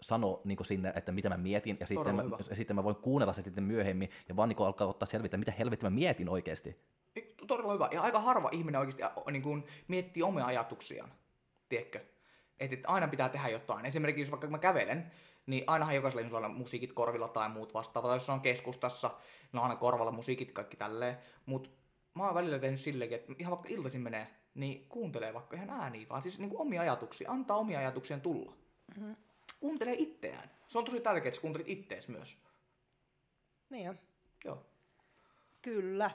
sanoa 0.00 0.40
niin 0.44 0.58
sinne, 0.64 0.92
että 0.96 1.12
mitä 1.12 1.28
mä 1.28 1.36
mietin, 1.36 1.76
ja 1.80 1.86
sitten 1.86 2.16
mä, 2.16 2.22
ja 2.50 2.56
sitten 2.56 2.76
mä 2.76 2.84
voin 2.84 2.96
kuunnella 2.96 3.32
se 3.32 3.42
sitten 3.42 3.64
myöhemmin, 3.64 4.10
ja 4.28 4.36
vaan 4.36 4.48
niin 4.48 4.58
alkaa 4.58 4.86
ottaa 4.86 5.06
selvitä, 5.06 5.36
mitä 5.36 5.52
helvettiä 5.58 5.90
mä 5.90 5.94
mietin 5.94 6.28
oikeasti. 6.28 6.76
Todella 7.46 7.72
hyvä. 7.72 7.88
Ja 7.92 8.02
aika 8.02 8.20
harva 8.20 8.48
ihminen 8.52 8.80
oikeasti 8.80 9.02
niin 9.30 9.42
kuin 9.42 9.64
miettii 9.88 10.22
omia 10.22 10.46
ajatuksiaan, 10.46 11.12
tiedätkö? 11.68 12.00
Että 12.60 12.76
et 12.76 12.82
aina 12.86 13.08
pitää 13.08 13.28
tehdä 13.28 13.48
jotain. 13.48 13.86
Esimerkiksi 13.86 14.22
jos 14.22 14.30
vaikka 14.30 14.48
mä 14.48 14.58
kävelen, 14.58 15.12
niin 15.46 15.64
ainahan 15.66 15.94
jokaisella 15.94 16.20
ihmisellä 16.20 16.46
on 16.46 16.54
musiikit 16.54 16.92
korvilla 16.92 17.28
tai 17.28 17.48
muut 17.48 17.74
vastaavat. 17.74 18.14
Jos 18.14 18.30
on 18.30 18.40
keskustassa, 18.40 19.08
niin 19.52 19.58
on 19.58 19.62
aina 19.62 19.76
korvalla 19.76 20.12
musiikit, 20.12 20.52
kaikki 20.52 20.76
tälleen. 20.76 21.18
Mutta 21.46 21.70
mä 22.14 22.24
oon 22.24 22.34
välillä 22.34 22.58
tehnyt 22.58 22.80
silleenkin, 22.80 23.18
että 23.18 23.32
ihan 23.38 23.50
vaikka 23.50 23.68
iltaisin 23.68 24.00
menee, 24.00 24.26
niin 24.54 24.86
kuuntelee 24.88 25.34
vaikka 25.34 25.56
ihan 25.56 25.70
ääniä, 25.70 26.06
vaan 26.08 26.22
siis 26.22 26.38
niin 26.38 26.50
kuin 26.50 26.60
omia 26.60 26.80
ajatuksia, 26.80 27.30
antaa 27.30 27.56
omia 27.56 27.78
ajatuksien 27.78 28.20
tulla. 28.20 28.52
Mm-hmm. 28.96 29.16
Kuuntelee 29.60 29.94
itseään. 29.98 30.50
Se 30.66 30.78
on 30.78 30.84
tosi 30.84 31.00
tärkeää, 31.00 31.28
että 31.28 31.40
kuuntelit 31.40 31.68
ittees 31.68 32.08
myös. 32.08 32.38
Niin 33.70 33.90
on. 33.90 33.98
Joo. 34.44 34.66
Kyllä. 35.62 36.10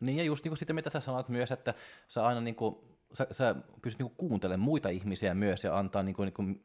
Niin 0.00 0.18
ja 0.18 0.24
just 0.24 0.44
niin 0.44 0.50
kuin 0.50 0.58
sitten 0.58 0.76
mitä 0.76 0.90
sä 0.90 1.00
sanoit 1.00 1.28
myös, 1.28 1.50
että 1.50 1.74
sä 2.08 2.26
aina 2.26 2.40
niin 2.40 2.54
kuin, 2.54 2.76
sä, 3.12 3.26
sä 3.30 3.54
pystyt 3.82 3.98
niin 3.98 4.14
kuin 4.16 4.28
kuuntelemaan 4.28 4.64
muita 4.64 4.88
ihmisiä 4.88 5.34
myös 5.34 5.64
ja 5.64 5.78
antaa 5.78 6.02
niin 6.02 6.14
kuin, 6.14 6.26
niin 6.26 6.34
kuin 6.34 6.62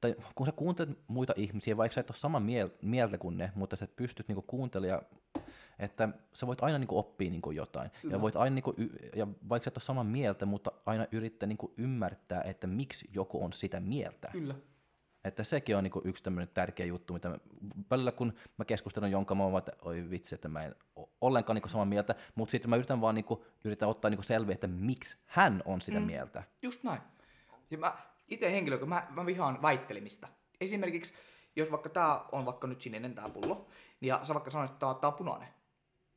tai 0.00 0.14
kun 0.34 0.46
sä 0.46 0.52
kuuntelet 0.52 0.98
muita 1.08 1.32
ihmisiä, 1.36 1.76
vaikka 1.76 1.94
sä 1.94 2.00
et 2.00 2.10
ole 2.10 2.16
samaa 2.16 2.42
mieltä 2.82 3.18
kuin 3.18 3.38
ne, 3.38 3.52
mutta 3.54 3.76
sä 3.76 3.88
pystyt 3.96 4.28
niinku 4.28 4.42
kuuntelemaan, 4.42 5.02
että 5.78 6.08
sä 6.32 6.46
voit 6.46 6.62
aina 6.62 6.78
niinku 6.78 6.98
oppia 6.98 7.30
niinku 7.30 7.50
jotain. 7.50 7.90
Ja, 8.10 8.20
voit 8.20 8.36
aina 8.36 8.54
niinku, 8.54 8.74
ja 9.16 9.26
vaikka 9.48 9.64
sä 9.64 9.68
et 9.68 9.76
ole 9.76 9.82
samaa 9.82 10.04
mieltä, 10.04 10.46
mutta 10.46 10.72
aina 10.86 11.06
yrittää 11.12 11.46
niinku 11.46 11.74
ymmärtää, 11.76 12.42
että 12.42 12.66
miksi 12.66 13.10
joku 13.14 13.44
on 13.44 13.52
sitä 13.52 13.80
mieltä. 13.80 14.28
Kyllä. 14.32 14.54
Että 15.24 15.44
sekin 15.44 15.76
on 15.76 15.84
niinku 15.84 16.02
yksi 16.04 16.22
tämmöinen 16.22 16.48
tärkeä 16.54 16.86
juttu, 16.86 17.12
mitä 17.12 17.28
mä, 17.28 17.38
välillä 17.90 18.12
kun 18.12 18.32
mä 18.56 18.64
keskustelen 18.64 19.10
jonka 19.10 19.34
mä 19.34 19.44
oon, 19.44 19.58
että 19.58 19.72
oi 19.82 20.10
vitsi, 20.10 20.34
että 20.34 20.48
mä 20.48 20.64
en 20.64 20.74
ole 20.96 21.08
ollenkaan 21.20 21.54
niinku 21.54 21.68
samaa 21.68 21.84
mieltä, 21.84 22.14
mutta 22.34 22.50
sitten 22.50 22.70
mä 22.70 22.76
yritän 22.76 23.00
vaan 23.00 23.14
niinku, 23.14 23.44
yritän 23.64 23.88
ottaa 23.88 24.10
niinku 24.10 24.22
selviä, 24.22 24.54
että 24.54 24.66
miksi 24.66 25.16
hän 25.26 25.62
on 25.64 25.80
sitä 25.80 26.00
mm. 26.00 26.06
mieltä. 26.06 26.42
Just 26.62 26.82
näin. 26.82 27.00
Ja 27.70 27.78
mä, 27.78 27.96
itse 28.30 28.52
henkilö, 28.52 28.78
kun 28.78 28.88
mä, 28.88 29.06
mä 29.10 29.26
vihaan 29.26 29.62
väittelemistä. 29.62 30.28
Esimerkiksi, 30.60 31.14
jos 31.56 31.70
vaikka 31.70 31.88
tää 31.88 32.24
on 32.32 32.46
vaikka 32.46 32.66
nyt 32.66 32.80
sininen 32.80 33.14
tää 33.14 33.28
pullo, 33.28 33.66
niin 34.00 34.08
ja 34.08 34.20
sä 34.22 34.34
vaikka 34.34 34.50
sanoisit, 34.50 34.74
että 34.74 34.86
tää, 34.86 34.94
tää 34.94 35.08
on 35.08 35.14
punainen. 35.14 35.48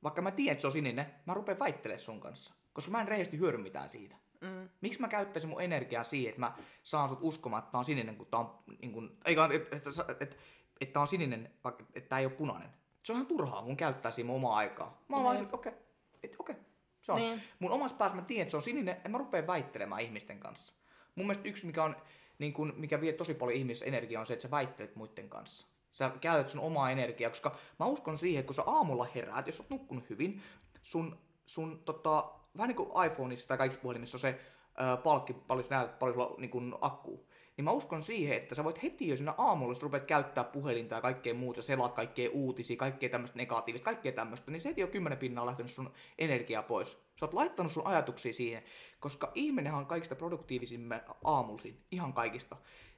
Vaikka 0.04 0.21
mä 0.21 0.32
tiedän, 0.32 0.52
että 0.52 0.62
se 0.62 0.67
on 0.67 0.71
sininen, 0.71 1.13
mä 1.26 1.34
rupean 1.34 1.60
väittelemään 1.60 1.99
sun 1.99 2.19
kanssa. 2.19 2.54
Koska 2.73 2.91
mä 2.91 3.02
en 3.02 3.08
rehellisesti 3.08 3.39
hyödy 3.39 3.58
mitään 3.58 3.89
siitä. 3.89 4.15
Mm. 4.41 4.69
Miksi 4.82 5.02
mä 5.02 5.08
käyttäisin 5.08 5.49
mun 5.49 5.62
energiaa 5.62 6.04
siihen, 6.04 6.30
että 6.30 6.39
mä 6.39 6.54
saan 6.84 7.10
sut 7.10 7.19
uskomaan, 7.21 7.60
että 7.60 7.71
tää 7.71 7.80
on 7.80 7.86
sininen, 7.86 8.15
kun 8.15 8.28
tää 8.28 8.39
on, 8.39 8.60
niin 8.82 8.91
kun, 8.91 9.17
ei, 9.26 9.36
että, 9.54 9.76
että, 9.76 9.89
että, 10.19 10.36
että 10.82 10.93
tää 10.93 11.02
on 11.02 11.08
sininen, 11.08 11.54
vaikka 11.63 11.86
että 11.93 12.10
tää 12.10 12.19
ei 12.19 12.26
ole 12.26 12.34
punainen. 12.34 12.69
Se 13.04 13.12
on 13.12 13.17
ihan 13.17 13.28
turhaa 13.28 13.62
mun 13.62 13.78
käyttää 13.78 14.12
siinä 14.12 14.28
mun 14.28 14.36
omaa 14.36 14.56
aikaa. 14.56 15.04
Mä 15.08 15.15
oon 15.15 15.26
vaan 15.26 15.38
että 15.38 15.56
okei, 15.56 15.71
okay, 15.71 15.84
että 16.23 16.38
okei, 16.39 16.54
okay, 16.54 16.65
se 17.02 17.12
on. 17.12 17.17
Niin. 17.17 17.41
Mun 17.60 17.71
omassa 17.71 17.97
päässä 17.97 18.15
mä 18.15 18.21
tiedän, 18.21 18.41
että 18.41 18.52
se 18.52 18.58
on 18.58 18.63
sininen, 18.63 19.02
en 19.06 19.12
mä 19.12 19.17
rupea 19.17 19.47
väittelemään 19.47 20.02
ihmisten 20.02 20.39
kanssa. 20.39 20.73
Mun 21.15 21.26
mielestä 21.28 21.47
yksi, 21.47 21.65
mikä, 21.65 21.84
on, 21.84 21.95
niin 22.39 22.54
kun, 22.54 22.73
mikä 22.78 23.02
vie 23.02 23.13
tosi 23.13 23.34
paljon 23.34 23.58
ihmisessä 23.58 23.86
energiaa, 23.86 24.19
on 24.19 24.28
se, 24.28 24.34
että 24.34 24.41
sä 24.41 24.52
väittelet 24.52 24.95
muiden 24.95 25.30
kanssa. 25.30 25.67
Sä 25.91 26.12
käytät 26.21 26.49
sun 26.49 26.62
omaa 26.62 26.91
energiaa, 26.91 27.30
koska 27.30 27.56
mä 27.80 27.86
uskon 27.86 28.17
siihen, 28.17 28.45
kun 28.45 28.56
sä 28.56 28.63
aamulla 28.65 29.08
heräät, 29.15 29.47
jos 29.47 29.60
oot 29.60 29.69
nukkunut 29.69 30.10
hyvin, 30.10 30.41
sun, 30.82 31.17
sun 31.45 31.82
tota, 31.86 32.32
vähän 32.58 32.67
niin 32.67 32.76
kuin 32.76 33.06
iPhoneissa 33.06 33.47
tai 33.47 33.58
kaikissa 33.58 33.82
puhelimissa 33.82 34.15
on 34.15 34.19
se 34.19 34.39
ää, 34.78 34.97
palkki, 34.97 35.34
paljon 35.34 35.67
näytät, 35.69 35.99
paljon 35.99 36.15
sulla 36.15 36.36
niin 36.38 36.52
kuin 36.52 36.76
akku 36.82 37.28
niin 37.58 37.66
mä 37.66 37.72
uskon 37.72 38.04
siihen, 38.04 38.38
että 38.38 38.56
sä 38.56 38.63
voit 38.63 38.84
heti 38.84 39.08
jo 39.08 39.18
siinä 39.18 39.34
aamulla, 39.38 39.72
jos 39.72 39.82
rupeat 39.82 40.06
käyttää 40.06 40.44
puhelinta 40.44 40.96
ja 40.96 41.02
kaikkea 41.02 41.34
muuta, 41.34 41.62
selaat 41.62 41.94
kaikkea 41.94 42.30
uutisia, 42.30 42.78
kaikkea 42.78 43.10
tämmöistä 43.10 43.38
negatiivista, 43.38 43.86
kaikkea 43.86 44.12
tämmöistä, 44.12 44.52
niin 44.52 44.62
se 44.62 44.70
heti 44.70 44.82
jo 44.82 44.88
kymmenen 44.88 45.18
pinnaa 45.18 45.42
on 45.42 45.48
lähtenyt 45.48 45.72
sun 45.72 45.94
energiaa 46.18 46.63
pois. 46.63 46.92
Sä 46.92 47.26
oot 47.26 47.34
laittanut 47.34 47.72
sun 47.72 47.88
ajatuksia 47.88 48.34
siihen, 48.34 48.63
koska 49.00 49.32
ihminen 49.36 49.74
on 49.74 49.86
kaikista 49.86 50.16
produktiivisimme 50.16 51.04
aamuisin, 51.24 51.82
ihan 51.92 52.13
kaikista. 52.13 52.58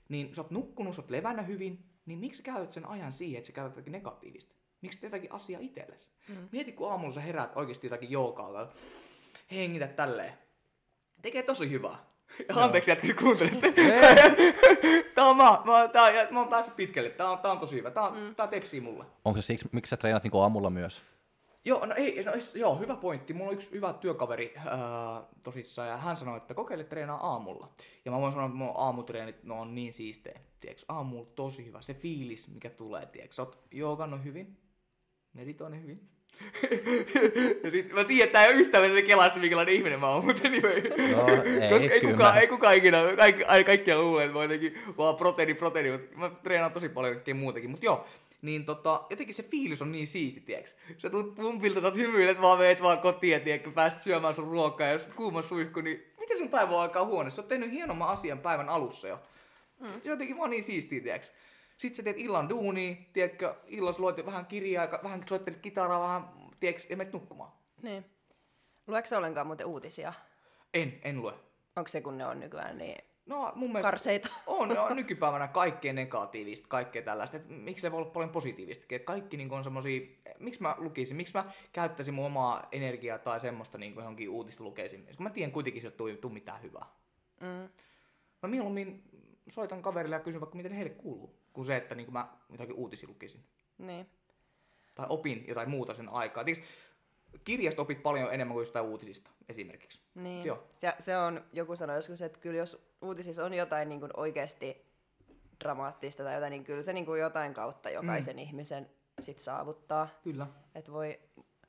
Niin 0.09 0.35
sä 0.35 0.41
oot 0.41 0.51
nukkunut, 0.51 0.95
sä 0.95 1.01
oot 1.01 1.11
levännyt 1.11 1.47
hyvin, 1.47 1.85
niin 2.05 2.19
miksi 2.19 2.37
sä 2.37 2.43
käytät 2.43 2.71
sen 2.71 2.85
ajan 2.85 3.11
siihen, 3.11 3.37
että 3.37 3.47
sä 3.47 3.53
käytät 3.53 3.75
jotakin 3.75 3.91
negatiivista? 3.91 4.55
Miksi 4.81 4.99
teet 4.99 5.13
jotakin 5.13 5.31
asiaa 5.31 5.61
itsellesi? 5.61 6.07
Mm. 6.29 6.49
Mieti, 6.51 6.71
kun 6.71 6.91
aamulla 6.91 7.13
sä 7.13 7.21
heräät 7.21 7.57
oikeasti 7.57 7.87
jotakin 7.87 8.11
joogaa, 8.11 8.73
hengitä 9.51 9.87
tälleen. 9.87 10.33
Tekee 11.21 11.43
tosi 11.43 11.69
hyvää. 11.69 12.14
Anteeksi 12.55 12.91
jätkä, 12.91 13.07
kun 13.07 13.15
kuuntelette. 13.23 13.73
tää 15.15 15.25
on 15.25 15.37
mä, 15.37 15.43
mä, 15.65 15.87
tää, 15.87 16.03
on- 16.03 16.33
mä 16.33 16.39
oon 16.39 16.49
päässyt 16.49 16.75
pitkälle. 16.75 17.09
Tää 17.09 17.29
on, 17.29 17.39
tää 17.39 17.51
on 17.51 17.59
tosi 17.59 17.75
hyvä. 17.75 17.91
Tää, 17.91 18.03
on, 18.03 18.17
mm. 18.17 18.35
tää 18.35 18.47
tepsii 18.47 18.81
mulle. 18.81 19.05
Onko 19.25 19.41
se 19.41 19.45
siksi, 19.45 19.69
miksi 19.71 19.89
sä 19.89 19.97
treenat 19.97 20.23
niinku 20.23 20.39
aamulla 20.39 20.69
myös? 20.69 21.03
Joo, 21.65 21.85
no 21.85 21.95
ei, 21.97 22.23
no, 22.23 22.31
joo, 22.55 22.75
hyvä 22.75 22.95
pointti. 22.95 23.33
Mulla 23.33 23.49
on 23.49 23.53
yksi 23.53 23.71
hyvä 23.71 23.93
työkaveri 23.93 24.53
ää, 24.57 25.23
tosissaan 25.43 25.89
ja 25.89 25.97
hän 25.97 26.17
sanoi, 26.17 26.37
että 26.37 26.53
kokeile 26.53 26.83
treenaa 26.83 27.27
aamulla. 27.27 27.69
Ja 28.05 28.11
mä 28.11 28.21
voin 28.21 28.33
sanoa, 28.33 28.45
että 28.45 28.57
mun 28.57 28.73
aamutreenit 28.75 29.43
ne 29.43 29.53
on 29.53 29.75
niin 29.75 29.93
siistejä. 29.93 30.39
Tiedätkö, 30.59 30.85
aamulla 30.87 31.27
tosi 31.35 31.65
hyvä. 31.65 31.81
Se 31.81 31.93
fiilis, 31.93 32.47
mikä 32.53 32.69
tulee, 32.69 33.05
tiedätkö. 33.05 33.35
Sä 33.35 33.41
oot 33.41 33.59
joogannut 33.71 34.23
hyvin, 34.23 34.57
meditoinut 35.33 35.81
hyvin. 35.81 36.09
Ja 37.63 37.71
sit 37.71 37.93
mä 37.93 38.03
tiedän, 38.03 38.23
että 38.23 38.33
tää 38.33 38.45
ei 38.45 38.53
ole 38.53 38.61
yhtään 38.61 38.91
mitä 38.91 39.07
kelaista, 39.07 39.39
minkälainen 39.39 39.75
ihminen 39.75 39.99
mä 39.99 40.07
oon, 40.07 40.25
mutta 40.25 40.47
anyway. 40.47 40.81
No, 41.15 41.27
ei, 41.61 41.69
Koska 41.69 41.93
ei 41.93 42.01
kukaan, 42.01 42.37
ei 42.37 42.47
kukaan 42.47 42.75
ikinä, 42.75 43.03
kaikki, 43.17 43.43
ai- 43.43 43.63
kaikkia 43.63 43.99
luulee, 43.99 44.25
että 44.25 44.33
mä 44.33 44.39
oon 44.39 44.51
jotenkin 44.51 44.81
vaan 44.97 45.15
proteiini, 45.15 45.53
proteiini, 45.53 45.91
mutta 45.91 46.17
mä 46.17 46.31
treenaan 46.43 46.71
tosi 46.71 46.89
paljon 46.89 47.13
kaikkea 47.13 47.35
muutakin. 47.35 47.69
Mutta 47.69 47.85
joo, 47.85 48.05
niin 48.41 48.65
tota, 48.65 49.03
jotenkin 49.09 49.35
se 49.35 49.43
fiilis 49.43 49.81
on 49.81 49.91
niin 49.91 50.07
siisti, 50.07 50.41
tiiäks. 50.41 50.75
Sä 50.97 51.09
tulet 51.09 51.35
pumpilta, 51.35 51.81
sä 51.81 51.87
oot 51.87 51.95
hymyilet 51.95 52.41
vaan, 52.41 52.59
meet 52.59 52.81
vaan 52.81 52.99
kotiin, 52.99 53.41
tiedätkö, 53.41 53.71
pääset 53.71 54.01
syömään 54.01 54.33
sun 54.33 54.47
ruokaa, 54.47 54.87
ja 54.87 54.93
jos 54.93 55.07
kuuma 55.15 55.41
suihku, 55.41 55.81
niin 55.81 56.05
miten 56.19 56.37
sun 56.37 56.49
päivä 56.49 56.81
alkaa 56.81 57.05
huoneessa? 57.05 57.35
Sä 57.35 57.41
oot 57.41 57.47
tehnyt 57.47 57.71
hienomman 57.71 58.09
asian 58.09 58.39
päivän 58.39 58.69
alussa 58.69 59.07
jo. 59.07 59.19
Mm. 59.79 59.87
Se 59.87 59.91
on 59.93 60.01
jotenkin 60.03 60.37
vaan 60.37 60.49
niin 60.49 60.63
siistiä, 60.63 61.01
tiedäks. 61.01 61.31
Sitten 61.77 61.95
sä 61.95 62.03
teet 62.03 62.17
illan 62.17 62.49
duunia, 62.49 62.95
tiedätkö, 63.13 63.55
illassa 63.67 64.01
luet 64.01 64.25
vähän 64.25 64.45
kirjaa, 64.45 64.87
vähän 65.03 65.23
soittelet 65.29 65.59
kitaraa, 65.59 65.99
vähän, 66.01 66.29
tiedätkö, 66.59 66.87
ja 66.89 66.97
menet 66.97 67.13
nukkumaan. 67.13 67.51
Niin. 67.81 68.05
Lueeko 68.87 69.05
sä 69.05 69.17
ollenkaan 69.17 69.47
muuten 69.47 69.67
uutisia? 69.67 70.13
En, 70.73 70.99
en 71.03 71.21
lue. 71.21 71.33
Onko 71.75 71.87
se, 71.87 72.01
kun 72.01 72.17
ne 72.17 72.25
on 72.25 72.39
nykyään 72.39 72.77
niin 72.77 72.97
No 73.25 73.51
mun 73.55 73.69
mielestä... 73.69 73.91
karseita? 73.91 74.29
On, 74.47 74.77
on 74.77 74.95
nykypäivänä 75.01 75.47
kaikkea 75.47 75.93
negatiivista, 75.93 76.67
kaikkea 76.67 77.01
tällaista. 77.01 77.37
Et 77.37 77.49
miksi 77.49 77.81
se 77.81 77.91
voi 77.91 78.01
olla 78.01 78.11
paljon 78.11 78.29
positiivista? 78.29 78.85
Et 78.89 79.03
kaikki 79.03 79.37
niin 79.37 79.51
on 79.51 79.63
semmosia, 79.63 80.01
miksi 80.39 80.61
mä 80.61 80.75
lukisin, 80.77 81.17
miksi 81.17 81.33
mä 81.33 81.51
käyttäisin 81.73 82.13
mun 82.13 82.25
omaa 82.25 82.67
energiaa 82.71 83.17
tai 83.17 83.39
semmoista 83.39 83.77
niin 83.77 83.95
johonkin 83.95 84.29
uutista 84.29 84.63
lukesin. 84.63 85.05
Kun 85.17 85.23
mä 85.23 85.29
tiedän 85.29 85.51
kuitenkin, 85.51 85.87
että 85.87 85.97
tuu, 85.97 86.09
tuu 86.21 86.31
mitään 86.31 86.61
hyvää. 86.61 86.85
Mm. 87.41 87.69
Mä 88.41 88.49
mieluummin 88.49 89.03
soitan 89.49 89.81
kaverille 89.81 90.15
ja 90.15 90.19
kysyn 90.19 90.41
vaikka 90.41 90.57
miten 90.57 90.71
heille 90.71 90.93
kuuluu, 90.93 91.35
kuin 91.55 91.65
se, 91.65 91.75
että 91.75 91.95
niin 91.95 92.13
mä 92.13 92.27
jotakin 92.49 92.75
uutisia 92.75 93.09
lukisin. 93.09 93.43
Niin. 93.77 94.09
Tai 94.95 95.05
opin 95.09 95.45
jotain 95.47 95.69
muuta 95.69 95.93
sen 95.93 96.09
aikaa. 96.09 96.43
Tiiäks, 96.43 96.61
kirjasta 97.43 97.81
opit 97.81 98.03
paljon 98.03 98.33
enemmän 98.33 98.53
kuin 98.53 98.61
jostain 98.61 98.85
uutisista 98.85 99.31
esimerkiksi. 99.49 99.99
Niin. 100.15 100.45
Joo. 100.45 100.63
Se, 100.77 100.93
se 100.99 101.17
on, 101.17 101.45
joku 101.53 101.75
sanoi 101.75 101.95
joskus, 101.95 102.21
että 102.21 102.39
kyllä 102.39 102.57
jos 102.57 102.95
uutisissa 103.01 103.45
on 103.45 103.53
jotain 103.53 103.89
niin 103.89 103.99
kuin 103.99 104.11
oikeasti 104.17 104.85
dramaattista 105.63 106.23
tai 106.23 106.33
jotain, 106.33 106.51
niin 106.51 106.63
kyllä 106.63 106.83
se 106.83 106.93
niin 106.93 107.05
kuin 107.05 107.21
jotain 107.21 107.53
kautta 107.53 107.89
jokaisen 107.89 108.35
mm. 108.35 108.41
ihmisen 108.41 108.89
sit 109.19 109.39
saavuttaa. 109.39 110.07
Kyllä. 110.23 110.47
Että 110.75 110.91
voi, 110.91 111.19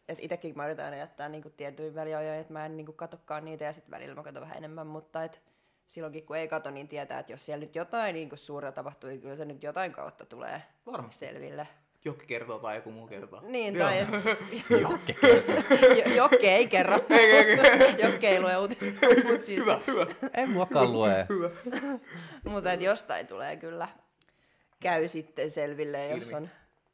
et 0.08 0.18
itekin 0.20 0.56
mä 0.56 0.66
yritän 0.66 0.84
aina 0.84 0.96
jättää 0.96 1.28
niinku 1.28 1.50
tietyin 1.50 1.94
väliajoin, 1.94 2.38
että 2.38 2.52
mä 2.52 2.66
en 2.66 2.76
niinku 2.76 2.92
katokkaan 2.92 3.44
niitä 3.44 3.64
ja 3.64 3.72
sitten 3.72 3.90
välillä 3.90 4.14
mä 4.14 4.22
katon 4.22 4.42
vähän 4.42 4.56
enemmän, 4.56 4.86
mutta 4.86 5.24
et 5.24 5.42
silloinkin 5.86 6.26
kun 6.26 6.36
ei 6.36 6.48
kato, 6.48 6.70
niin 6.70 6.88
tietää, 6.88 7.18
että 7.18 7.32
jos 7.32 7.46
siellä 7.46 7.60
nyt 7.64 7.74
jotain 7.76 8.14
niinku 8.14 8.36
suurta 8.36 8.72
tapahtuu, 8.72 9.10
niin 9.10 9.20
kyllä 9.20 9.36
se 9.36 9.44
nyt 9.44 9.62
jotain 9.62 9.92
kautta 9.92 10.26
tulee 10.26 10.62
Varmasti. 10.86 11.18
selville. 11.26 11.68
Jokki 12.04 12.26
kertoo 12.26 12.58
tai 12.58 12.76
joku 12.76 12.90
muu 12.90 13.06
kertoo. 13.06 13.40
Niin, 13.42 13.74
Joo. 13.74 13.88
tai 13.88 13.98
Jokke. 14.82 15.14
Jo- 16.06 16.14
Jokke 16.14 16.46
ei 16.56 16.66
kerro. 16.66 16.96
Jokke 18.04 18.28
ei 18.28 18.40
lue 18.40 18.56
uutisia. 18.56 18.92
Mut 19.30 19.44
siis, 19.44 19.62
Hyvä, 19.66 19.80
hyvä. 19.86 20.06
Ei 20.34 20.46
muakaan 20.46 20.92
lue. 20.92 21.26
hyvä. 21.28 21.50
mutta 22.44 22.72
et 22.72 22.80
jostain 22.80 23.26
tulee 23.26 23.56
kyllä, 23.56 23.88
käy 24.80 25.08
sitten 25.08 25.50
selville, 25.50 26.08
jos 26.08 26.30
Ilmi. 26.32 26.42
on 26.42 26.50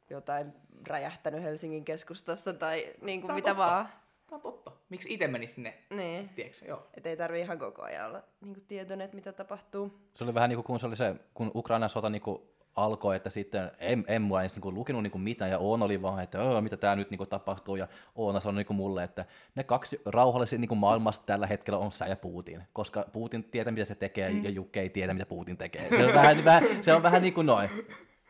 jotain 0.09 0.53
räjähtänyt 0.87 1.43
Helsingin 1.43 1.85
keskustassa 1.85 2.53
tai 2.53 2.93
niinku 3.01 3.27
Tää 3.27 3.33
on 3.33 3.37
mitä 3.37 3.49
totta. 3.49 3.57
vaan. 3.65 3.89
Tämä 4.33 4.37
on 4.45 4.53
totta. 4.53 4.71
Miksi 4.89 5.13
itse 5.13 5.27
menisi 5.27 5.53
sinne, 5.53 5.73
Niin. 5.89 6.29
tiedätkö? 6.29 6.65
Joo. 6.65 6.87
Että 6.93 7.09
ei 7.09 7.17
tarvi 7.17 7.39
ihan 7.39 7.59
koko 7.59 7.81
ajan 7.81 8.05
olla 8.09 8.23
niinku 8.41 8.61
tietoinen, 8.67 9.05
että 9.05 9.15
mitä 9.15 9.31
tapahtuu. 9.31 9.99
Se 10.13 10.23
oli 10.23 10.33
vähän 10.33 10.49
niin 10.49 10.57
kuin 10.57 10.63
kun 10.65 10.79
se 10.79 10.87
oli 10.87 10.95
se, 10.95 11.15
kun 11.33 11.51
Ukrainan 11.55 11.89
sota 11.89 12.09
niin 12.09 12.21
kuin 12.21 12.41
alkoi, 12.75 13.15
että 13.15 13.29
sitten 13.29 13.71
en, 13.79 14.03
en 14.07 14.21
mua 14.21 14.41
edes 14.41 14.53
niin 14.55 14.61
kuin 14.61 14.75
lukenut 14.75 15.03
niin 15.03 15.11
kuin 15.11 15.21
mitään, 15.21 15.51
ja 15.51 15.57
Oona 15.57 15.85
oli 15.85 16.01
vaan, 16.01 16.23
että 16.23 16.41
"Öö, 16.41 16.61
mitä 16.61 16.77
tämä 16.77 16.95
nyt 16.95 17.09
niin 17.11 17.17
kuin 17.17 17.29
tapahtuu, 17.29 17.75
ja 17.75 17.87
Oona 18.15 18.39
sanoi 18.39 18.59
niin 18.59 18.65
kuin 18.65 18.77
mulle, 18.77 19.03
että 19.03 19.25
ne 19.55 19.63
kaksi 19.63 20.01
rauhallisia 20.05 20.59
niin 20.59 20.69
kuin 20.69 20.77
maailmasta 20.79 21.25
tällä 21.25 21.47
hetkellä 21.47 21.79
on 21.79 21.91
sä 21.91 22.05
ja 22.05 22.15
Putin, 22.15 22.63
koska 22.73 23.05
Putin 23.13 23.43
tietää, 23.43 23.71
mitä 23.73 23.85
se 23.85 23.95
tekee, 23.95 24.29
mm. 24.29 24.43
ja 24.43 24.49
Jukke 24.49 24.81
ei 24.81 24.89
tiedä, 24.89 25.13
mitä 25.13 25.25
Putin 25.25 25.57
tekee. 25.57 25.89
Se 25.89 26.05
on 26.05 26.13
vähän, 26.13 26.45
vähän, 26.45 26.63
se 26.83 26.93
on 26.93 27.03
vähän 27.03 27.21
niin 27.21 27.33
kuin 27.33 27.47
noin. 27.47 27.69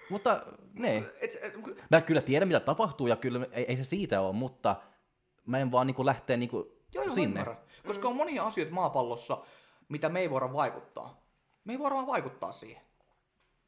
Mutta 0.09 0.45
niin. 0.73 1.05
Et, 1.21 1.37
et, 1.41 1.53
Mä 1.91 2.01
kyllä 2.01 2.21
tiedän, 2.21 2.47
mitä 2.47 2.59
tapahtuu, 2.59 3.07
ja 3.07 3.15
kyllä 3.15 3.45
ei, 3.51 3.65
ei 3.67 3.77
se 3.77 3.83
siitä 3.83 4.21
ole, 4.21 4.33
mutta 4.33 4.75
mä 5.45 5.59
en 5.59 5.71
vaan 5.71 5.87
niin 5.87 5.95
kuin 5.95 6.05
lähteä 6.05 6.37
niin 6.37 6.49
kuin 6.49 6.67
joo, 6.93 7.03
joo, 7.03 7.13
sinne. 7.15 7.39
Ymmärrän. 7.39 7.57
Koska 7.87 8.07
on 8.07 8.15
monia 8.15 8.43
asioita 8.43 8.73
maapallossa, 8.73 9.37
mitä 9.89 10.09
me 10.09 10.19
ei 10.19 10.29
voida 10.29 10.53
vaikuttaa. 10.53 11.21
Me 11.65 11.73
ei 11.73 11.79
voida 11.79 11.95
vaan 11.95 12.07
vaikuttaa 12.07 12.51
siihen. 12.51 12.81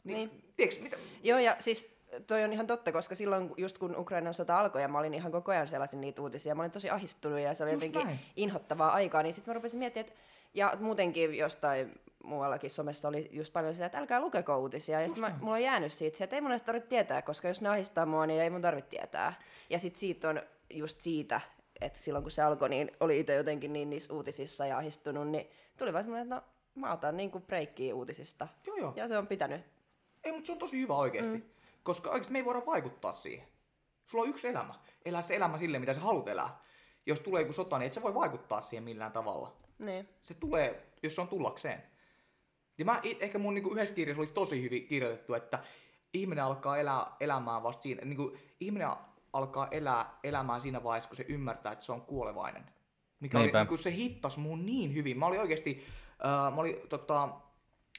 Niin, 0.03 0.29
Niin. 0.29 0.53
Tiedätkö, 0.57 0.83
mitä? 0.83 0.97
Joo, 1.23 1.39
ja 1.39 1.55
siis 1.59 1.95
toi 2.27 2.43
on 2.43 2.53
ihan 2.53 2.67
totta, 2.67 2.91
koska 2.91 3.15
silloin 3.15 3.51
just 3.57 3.77
kun 3.77 3.95
Ukrainan 3.97 4.33
sota 4.33 4.59
alkoi 4.59 4.81
ja 4.81 4.87
mä 4.87 4.99
olin 4.99 5.13
ihan 5.13 5.31
koko 5.31 5.51
ajan 5.51 5.67
sellaisin 5.67 6.01
niitä 6.01 6.21
uutisia, 6.21 6.55
mä 6.55 6.61
olin 6.61 6.71
tosi 6.71 6.89
ahistunut 6.89 7.39
ja 7.39 7.53
se 7.53 7.63
oli 7.63 7.71
Just 7.71 7.83
jotenkin 7.83 8.07
näin. 8.07 8.19
inhottavaa 8.35 8.91
aikaa, 8.91 9.23
niin 9.23 9.33
sitten 9.33 9.51
mä 9.51 9.55
rupesin 9.55 9.79
miettimään, 9.79 10.07
että 10.09 10.19
ja 10.53 10.77
muutenkin 10.79 11.35
jostain 11.37 11.99
muuallakin 12.23 12.69
somessa 12.69 13.07
oli 13.07 13.29
just 13.31 13.53
paljon 13.53 13.73
sitä, 13.73 13.85
että 13.85 13.97
älkää 13.97 14.19
lukeko 14.19 14.57
uutisia. 14.57 15.01
Ja 15.01 15.07
sitten 15.07 15.21
mä- 15.21 15.37
mulla 15.41 15.53
on 15.55 15.63
jäänyt 15.63 15.91
siitä 15.91 16.17
se, 16.17 16.23
että 16.23 16.35
ei 16.35 16.41
mun 16.41 16.51
edes 16.51 16.61
tarvitse 16.61 16.89
tietää, 16.89 17.21
koska 17.21 17.47
jos 17.47 17.61
ne 17.61 17.69
ahistaa 17.69 18.05
mua, 18.05 18.25
niin 18.25 18.41
ei 18.41 18.49
mun 18.49 18.61
tarvitse 18.61 18.89
tietää. 18.89 19.33
Ja 19.69 19.79
sitten 19.79 19.99
siitä 19.99 20.29
on 20.29 20.41
just 20.73 21.01
siitä, 21.01 21.41
että 21.81 21.99
silloin 21.99 22.23
kun 22.23 22.31
se 22.31 22.41
alkoi, 22.41 22.69
niin 22.69 22.91
oli 22.99 23.19
itse 23.19 23.35
jotenkin 23.35 23.73
niin 23.73 23.89
niissä 23.89 24.13
uutisissa 24.13 24.65
ja 24.65 24.77
ahistunut, 24.77 25.27
niin 25.27 25.49
tuli 25.77 25.93
vaan 25.93 26.03
semmoinen, 26.03 26.23
että 26.23 26.35
no 26.35 26.43
mä 26.75 26.93
otan 26.93 27.17
niinku 27.17 27.39
breikkiä 27.39 27.95
uutisista. 27.95 28.47
Joo, 28.67 28.75
joo. 28.77 28.93
Ja 28.95 29.07
se 29.07 29.17
on 29.17 29.27
pitänyt. 29.27 29.61
Ei, 30.23 30.31
mutta 30.31 30.45
se 30.45 30.51
on 30.51 30.57
tosi 30.57 30.81
hyvä 30.81 30.95
oikeasti. 30.95 31.37
Mm. 31.37 31.43
Koska 31.83 32.09
oikeasti 32.09 32.31
me 32.31 32.39
ei 32.39 32.45
voida 32.45 32.65
vaikuttaa 32.65 33.13
siihen. 33.13 33.47
Sulla 34.05 34.23
on 34.23 34.29
yksi 34.29 34.47
elämä. 34.47 34.73
Elää 35.05 35.21
se 35.21 35.35
elämä 35.35 35.57
silleen, 35.57 35.81
mitä 35.81 35.93
sä 35.93 36.01
haluat 36.01 36.27
elää. 36.27 36.59
Jos 37.05 37.19
tulee 37.19 37.41
joku 37.41 37.53
sota, 37.53 37.79
niin 37.79 37.87
et 37.87 37.93
sä 37.93 38.01
voi 38.01 38.13
vaikuttaa 38.13 38.61
siihen 38.61 38.83
millään 38.83 39.11
tavalla. 39.11 39.55
Niin. 39.79 40.09
Se 40.21 40.33
tulee, 40.33 40.91
jos 41.03 41.15
se 41.15 41.21
on 41.21 41.27
tullakseen. 41.27 41.83
Ja 42.77 42.85
mä, 42.85 43.01
ehkä 43.19 43.39
mun 43.39 43.53
niinku 43.53 43.71
yhdessä 43.71 43.95
kirjassa 43.95 44.21
oli 44.21 44.27
tosi 44.27 44.61
hyvin 44.61 44.87
kirjoitettu, 44.87 45.33
että 45.33 45.59
ihminen 46.13 46.43
alkaa 46.43 46.77
elää 46.77 47.15
elämää 47.19 47.63
vasta 47.63 47.81
siinä, 47.81 48.05
niin 48.05 48.17
kuin, 48.17 48.39
ihminen 48.59 48.87
alkaa 49.37 49.67
elää 49.71 50.19
elämää 50.23 50.59
siinä 50.59 50.83
vaiheessa, 50.83 51.09
kun 51.09 51.17
se 51.17 51.25
ymmärtää, 51.29 51.71
että 51.71 51.85
se 51.85 51.91
on 51.91 52.01
kuolevainen. 52.01 52.63
Mikä 53.19 53.37
oli, 53.37 53.45
Niinpä. 53.45 53.59
niin 53.59 53.67
kuin, 53.67 53.77
se 53.79 53.91
hittas 53.91 54.37
mun 54.37 54.65
niin 54.65 54.93
hyvin. 54.93 55.19
Mä 55.19 55.25
olin 55.25 55.39
oikeasti, 55.39 55.83
äh, 56.25 56.55
mä 56.55 56.61
olin 56.61 56.75
tota, 56.89 57.21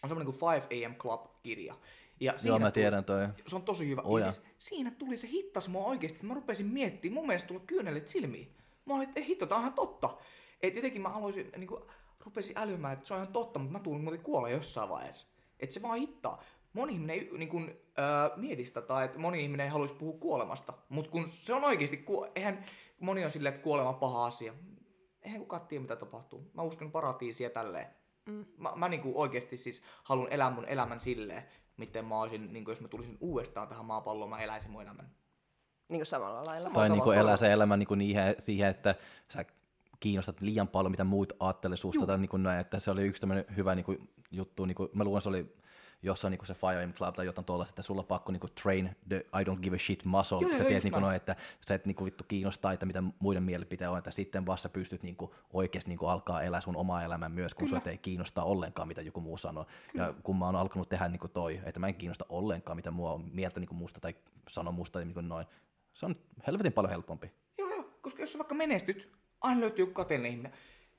on 0.03 0.09
semmoinen 0.09 0.35
kuin 0.39 0.51
5 0.71 0.85
AM 0.87 0.95
Club-kirja. 0.95 1.75
Ja 2.21 2.33
Joo, 2.33 2.39
siinä 2.39 2.59
mä 2.59 2.65
tuli- 2.71 2.73
tiedän 2.73 3.05
toi. 3.05 3.29
se 3.47 3.57
on 3.57 3.63
tosi 3.63 3.89
hyvä. 3.89 4.03
Oh, 4.03 4.19
ja 4.19 4.31
siis 4.31 4.45
siinä 4.59 4.91
tuli 4.91 5.17
se 5.17 5.29
hittas 5.29 5.69
mua 5.69 5.85
oikeasti, 5.85 6.17
että 6.17 6.27
mä 6.27 6.35
rupesin 6.35 6.67
miettimään, 6.67 7.15
mun 7.15 7.27
mielestä 7.27 7.47
tuli 7.49 7.61
kyynelet 7.67 8.09
silmiin. 8.09 8.57
Mä 8.87 8.95
olin, 8.95 9.09
että 9.09 9.21
hitto, 9.21 9.47
tää 9.47 9.57
on 9.59 9.63
ihan 9.63 9.75
totta. 9.75 10.17
Et 10.63 10.77
jotenkin 10.77 11.03
mä 11.03 11.09
aloisin, 11.09 11.53
niin 11.57 11.67
kuin, 11.69 11.83
rupesin 12.25 12.59
älymään, 12.59 12.93
että 12.93 13.07
se 13.09 13.15
on 13.15 13.21
ihan 13.21 13.33
totta, 13.33 13.59
mutta 13.59 13.73
mä 13.73 13.81
tulen 13.85 14.01
muuten 14.01 14.21
kuolla 14.23 14.49
jossain 14.49 14.89
vaiheessa. 14.89 15.27
Että 15.61 15.75
se 15.75 15.83
vaan 15.83 15.99
hittaa. 15.99 16.43
Moni 16.77 16.93
ihminen 16.93 17.17
ei 17.17 17.31
niin 17.39 17.49
kuin, 17.49 17.77
äh, 17.99 18.37
mieti 18.39 18.65
sitä, 18.65 18.83
tai 18.83 19.05
että 19.05 19.19
moni 19.19 19.43
ihminen 19.43 19.65
ei 19.65 19.71
haluaisi 19.71 19.95
puhua 19.95 20.19
kuolemasta. 20.21 20.73
Mutta 20.89 21.11
kun 21.11 21.29
se 21.29 21.55
on 21.55 21.65
oikeasti, 21.65 21.97
ku, 21.97 22.27
eihän 22.35 22.65
moni 23.01 23.25
on 23.25 23.31
silleen, 23.31 23.55
että 23.55 23.65
kuolema 23.65 23.89
on 23.89 23.95
paha 23.95 24.27
asia. 24.27 24.53
Eihän 25.23 25.41
kukaan 25.41 25.67
tiedä, 25.67 25.83
mitä 25.83 25.97
tapahtuu. 25.97 26.51
Mä 26.55 26.63
uskon 26.63 26.91
paratiisia 26.93 27.51
tälleen. 27.51 27.87
Mm. 28.27 28.45
Mä, 28.59 28.73
mä 28.77 28.89
niinku 28.89 29.13
oikeasti 29.21 29.57
siis 29.57 29.83
haluan 30.05 30.33
elää 30.33 30.51
mun 30.51 30.65
elämän 30.65 31.01
silleen, 31.01 31.43
miten 31.77 32.05
mä 32.05 32.21
olisin, 32.21 32.53
niinku 32.53 32.71
jos 32.71 32.81
mä 32.81 32.89
tulisin 32.89 33.17
uudestaan 33.21 33.69
tähän 33.69 33.85
maapalloon, 33.85 34.31
mä 34.31 34.43
eläisin 34.43 34.71
mun 34.71 34.83
elämän. 34.83 35.11
Niin 35.91 35.99
kuin 35.99 36.07
samalla 36.07 36.45
lailla. 36.45 36.63
Sama- 36.63 36.75
Tai 36.75 36.89
niin 36.89 37.03
kuin 37.03 37.19
elää 37.19 37.37
se 37.37 37.53
elämä 37.53 37.77
niin 37.77 37.87
kuin 37.87 37.99
niihin, 37.99 38.23
siihen, 38.39 38.69
että 38.71 38.95
sä 39.29 39.45
kiinnostat 40.01 40.41
liian 40.41 40.69
paljon, 40.69 40.91
mitä 40.91 41.05
muut 41.05 41.33
ajattelee 41.41 41.77
susta, 41.77 42.07
tai 42.07 42.19
niin 42.19 42.29
kuin 42.29 42.43
näin, 42.43 42.61
että 42.61 42.79
se 42.79 42.91
oli 42.91 43.03
yksi 43.03 43.21
tämmöinen 43.21 43.45
hyvä 43.57 43.75
niin 43.75 43.85
kuin, 43.85 44.09
juttu, 44.31 44.65
niin 44.67 44.75
kuin, 44.75 44.89
mä 44.93 45.05
luulen, 45.05 45.23
se 45.23 45.29
oli 45.29 45.57
jossain 46.03 46.31
niin 46.31 46.39
kuin 46.39 46.47
se 46.47 46.55
Fire 46.55 46.83
Emblem 46.83 46.93
Club 46.93 47.15
tai 47.15 47.27
jotain 47.27 47.45
tuollaista, 47.45 47.73
että 47.73 47.83
sulla 47.83 48.01
on 48.01 48.07
pakko 48.07 48.33
niin 48.33 48.41
kuin, 48.41 48.53
train 48.63 48.97
the 49.09 49.17
I 49.17 49.45
don't 49.45 49.61
give 49.61 49.77
a 49.77 49.79
shit 49.79 50.05
muscle, 50.05 50.39
Joo, 50.41 50.51
sä 50.51 50.65
tiedät 50.65 50.85
niin 50.85 50.93
näin. 50.93 51.03
noin, 51.03 51.17
että 51.17 51.37
sä 51.69 51.75
et 51.75 51.87
niin 51.87 51.95
kuin, 51.95 52.07
vittu 52.07 52.25
kiinnostaa, 52.29 52.73
että 52.73 52.87
mitä 52.87 53.03
muiden 53.19 53.43
mielipiteet 53.43 53.91
on, 53.91 53.99
että 53.99 54.11
sitten 54.11 54.47
vasta 54.47 54.69
pystyt 54.69 55.03
niin 55.03 55.17
kuin, 55.17 55.31
oikeasti 55.53 55.91
niin 55.91 55.99
kuin, 55.99 56.11
alkaa 56.11 56.43
elää 56.43 56.61
sun 56.61 56.77
omaa 56.77 57.03
elämää 57.05 57.29
myös, 57.29 57.55
kun 57.55 57.69
sua 57.69 57.81
ei 57.87 57.99
kiinnostaa 57.99 58.45
ollenkaan, 58.45 58.89
mitä 58.89 59.03
joku 59.03 59.21
muu 59.21 59.37
sanoo. 59.37 59.67
Ja 59.95 60.15
kun 60.23 60.37
mä 60.37 60.45
oon 60.47 60.57
alkanut 60.57 60.89
tehdä 60.89 61.09
niin 61.09 61.21
kuin 61.21 61.33
toi, 61.33 61.61
että 61.65 61.81
mä 61.81 61.89
en 61.89 61.95
kiinnosta 61.95 62.27
ollenkaan, 62.29 62.77
mitä 62.77 62.91
mua 62.91 63.13
on 63.13 63.25
mieltä 63.33 63.61
niin 63.61 63.69
kuin 63.69 63.79
musta 63.79 64.01
tai 64.01 64.15
sano 64.49 64.73
musta, 64.73 64.99
niin 64.99 65.15
kuin 65.15 65.29
noin. 65.29 65.47
Se 65.95 66.07
on 66.07 66.15
helvetin 66.47 66.73
paljon 66.73 66.91
helpompi. 66.91 67.33
Joo, 67.59 67.69
joo, 67.69 67.91
koska 68.01 68.23
jos 68.23 68.33
sä 68.33 68.39
vaikka 68.39 68.55
menestyt, 68.55 69.13
aina 69.41 69.61
löytyy 69.61 69.87
kateellinen 69.87 70.33
ihminen. 70.33 70.53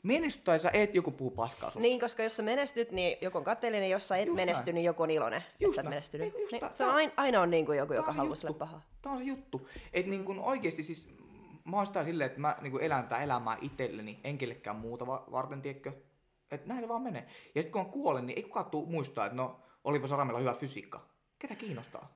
Menestyt 0.07 0.43
tai 0.43 0.59
sä 0.59 0.69
et, 0.73 0.95
joku 0.95 1.11
puhuu 1.11 1.31
paskaa 1.31 1.69
susta. 1.69 1.79
Niin, 1.79 1.99
koska 1.99 2.23
jos 2.23 2.37
sä 2.37 2.43
menestyt, 2.43 2.91
niin 2.91 3.17
joku 3.21 3.37
on 3.37 3.43
kateellinen, 3.43 3.89
jos 3.89 4.07
sä 4.07 4.17
et 4.17 4.25
Just 4.25 4.35
menesty, 4.35 4.65
näin. 4.65 4.75
niin 4.75 4.85
joku 4.85 5.03
on 5.03 5.11
iloinen, 5.11 5.39
että 5.41 5.53
Just 5.59 5.75
sä 5.75 5.81
et 5.81 5.89
menestynyt. 5.89 6.25
Eikö 6.25 6.39
just 6.39 6.51
Niin, 6.51 6.61
se 6.73 6.85
on 6.85 6.93
aina, 6.93 7.11
aina 7.17 7.41
on 7.41 7.49
niin 7.49 7.65
kuin 7.65 7.77
joku, 7.77 7.93
joka 7.93 8.11
haluaa 8.13 8.35
sulle 8.35 8.53
pahaa. 8.53 8.81
Tää 9.01 9.11
on 9.11 9.17
se 9.17 9.23
juttu. 9.23 9.69
Että 9.93 10.09
niin 10.09 10.25
kun 10.25 10.39
oikeesti 10.39 10.83
siis, 10.83 11.09
mä 11.65 11.77
oon 11.77 11.85
sitä 11.85 12.03
silleen, 12.03 12.25
että 12.27 12.39
mä 12.39 12.57
niin 12.61 12.71
kun 12.71 12.81
elän 12.81 13.03
tätä 13.03 13.23
elämää 13.23 13.57
itselleni, 13.61 14.19
en 14.23 14.37
kellekään 14.37 14.75
muuta 14.75 15.07
va- 15.07 15.25
varten, 15.31 15.61
tiedätkö? 15.61 15.91
Että 16.51 16.67
näin 16.67 16.81
se 16.81 16.87
vaan 16.87 17.01
menee. 17.01 17.27
Ja 17.55 17.61
sitten 17.61 17.71
kun 17.71 17.81
on 17.81 17.89
kuollen, 17.91 18.25
niin 18.25 18.37
ei 18.37 18.43
kukaan 18.43 18.65
tuu 18.65 18.85
muistaa, 18.85 19.25
että 19.25 19.35
no, 19.35 19.59
olipa 19.83 20.07
Saramella 20.07 20.39
hyvä 20.39 20.53
fysiikka. 20.53 21.05
Ketä 21.39 21.55
kiinnostaa? 21.55 22.13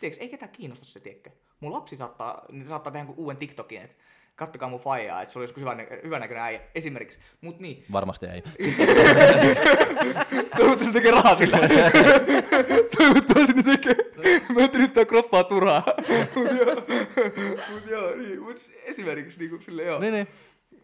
Tiedätkö, 0.00 0.22
ei 0.22 0.28
ketään 0.28 0.52
kiinnosta 0.52 0.84
se, 0.84 1.00
tiedätkö? 1.00 1.30
Mun 1.60 1.72
lapsi 1.72 1.96
saattaa, 1.96 2.44
niin 2.52 2.68
saattaa 2.68 2.92
tehdä 2.92 3.06
uuden 3.16 3.36
TikTokin, 3.36 3.82
että 3.82 3.96
kattokaa 4.36 4.68
mun 4.68 4.80
faijaa, 4.80 5.22
että 5.22 5.32
se 5.32 5.38
oli 5.38 5.44
joskus 5.44 5.60
hyvän, 5.60 5.86
hyvänäköinen 6.04 6.44
äijä, 6.44 6.60
esimerkiksi. 6.74 7.18
Mut 7.40 7.60
niin, 7.60 7.84
Varmasti 7.92 8.26
ei. 8.26 8.42
Toivottavasti 10.56 10.92
tekee 10.92 11.10
rahaa 11.10 11.38
sillä. 11.38 11.58
Toivottavasti 12.98 13.52
ne 13.52 13.62
tekee. 13.62 13.96
Mä 14.54 14.60
en 14.60 14.70
nyt 14.74 14.92
tää 14.92 15.04
kroppaa 15.04 15.44
turhaa. 15.44 15.84
Mut 16.34 16.50
joo, 16.60 16.74
mut 17.72 17.86
joo, 17.86 18.16
niin, 18.16 18.42
mut 18.42 18.56
esimerkiksi 18.84 19.38
niinku 19.38 19.58
sille 19.64 19.82
joo. 19.82 20.00
niin, 20.00 20.12
niin. 20.12 20.26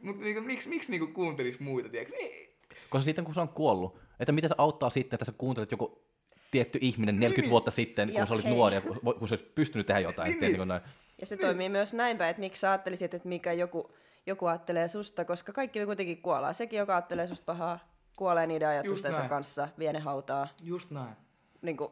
Mut 0.02 0.18
niinku, 0.20 0.42
miksi, 0.42 0.68
miksi 0.68 0.90
niinku 0.90 1.06
kuuntelis 1.06 1.61
muita, 1.61 1.88
tiedätkö? 1.88 2.16
Ei, 2.16 2.56
Koska 2.90 3.04
sitten 3.04 3.24
kun 3.24 3.34
se 3.34 3.40
on 3.40 3.48
kuollut, 3.48 3.98
että 4.20 4.32
mitä 4.32 4.48
se 4.48 4.54
auttaa 4.58 4.90
sitten, 4.90 5.16
että 5.16 5.24
sä 5.24 5.32
kuuntelet 5.38 5.70
joku 5.70 6.02
tietty 6.50 6.78
ihminen 6.82 7.16
40 7.20 7.50
vuotta 7.50 7.70
sitten, 7.70 8.08
Ja 8.08 8.14
kun 8.14 8.26
sä 8.26 8.34
olit 8.34 8.44
hei. 8.44 8.54
nuori 8.54 8.74
ja 8.74 8.80
kun, 8.80 9.00
kun 9.18 9.28
sä 9.28 9.32
olisit 9.34 9.54
pystynyt 9.54 9.87
tehdä 9.87 10.00
jotain. 10.00 10.30
Niin, 10.30 10.40
Niin, 10.40 10.52
niin. 10.52 10.58
niin. 10.58 10.68
Näin. 10.68 10.80
Ja 11.20 11.26
se 11.26 11.37
toimii 11.37 11.68
myös 11.68 11.94
näinpä, 11.94 12.28
että 12.28 12.40
miksi 12.40 12.61
sä 12.61 12.70
ajattelisit, 12.70 13.14
että 13.14 13.28
mikä 13.28 13.52
joku, 13.52 13.92
joku 14.26 14.46
ajattelee 14.46 14.88
susta, 14.88 15.24
koska 15.24 15.52
kaikki 15.52 15.87
kuitenkin 15.87 16.22
kuollaan. 16.22 16.54
Sekin, 16.54 16.78
joka 16.78 16.94
ajattelee 16.94 17.26
susta 17.26 17.44
pahaa, 17.44 17.78
kuolee 18.16 18.46
niiden 18.46 18.68
ajatustensa 18.68 19.18
näin. 19.18 19.31
kanssa, 19.31 19.68
vie 19.78 19.92
ne 19.92 19.98
hautaa. 19.98 20.48
just 20.62 20.90
näin. 20.90 21.16
Niin, 21.62 21.76
kuin, 21.76 21.90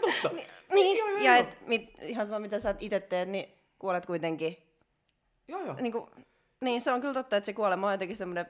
totta. 0.00 0.30
niin 0.74 0.98
Joo, 0.98 1.08
joo, 1.08 1.18
ja 1.18 1.36
joo. 1.36 1.40
et, 1.40 1.66
mit, 1.66 1.94
ihan 2.00 2.26
sama 2.26 2.38
mitä 2.38 2.58
sä 2.58 2.74
itse 2.80 3.00
teet, 3.00 3.28
niin 3.28 3.58
kuolet 3.78 4.06
kuitenkin. 4.06 4.56
Joo, 5.48 5.60
joo. 5.64 5.74
Niin, 5.80 5.92
kuin, 5.92 6.10
niin 6.60 6.80
se 6.80 6.92
on 6.92 7.00
kyllä 7.00 7.14
totta, 7.14 7.36
että 7.36 7.46
se 7.46 7.52
kuolema 7.52 7.86
on 7.86 7.92
jotenkin 7.92 8.16
semmoinen 8.16 8.46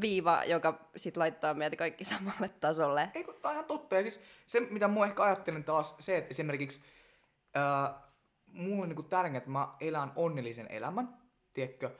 viiva, 0.00 0.44
joka 0.44 0.90
sit 0.96 1.16
laittaa 1.16 1.54
meitä 1.54 1.76
kaikki 1.76 2.04
samalle 2.14 2.50
tasolle. 2.60 3.10
Eikö, 3.14 3.32
tää 3.32 3.48
on 3.48 3.54
ihan 3.54 3.64
totta. 3.64 3.96
Ja 3.96 4.02
siis 4.02 4.20
se, 4.46 4.60
mitä 4.60 4.88
mä 4.88 5.04
ehkä 5.04 5.22
ajattelen 5.22 5.64
taas, 5.64 5.94
se, 5.98 6.16
että 6.16 6.30
esimerkiksi 6.30 6.80
ää, 7.54 8.09
mulla 8.52 8.82
on 8.82 8.88
niinku 8.88 9.02
tärkeää, 9.02 9.38
että 9.38 9.50
mä 9.50 9.68
elän 9.80 10.12
onnellisen 10.16 10.66
elämän, 10.70 11.08
tiedätkö? 11.54 11.90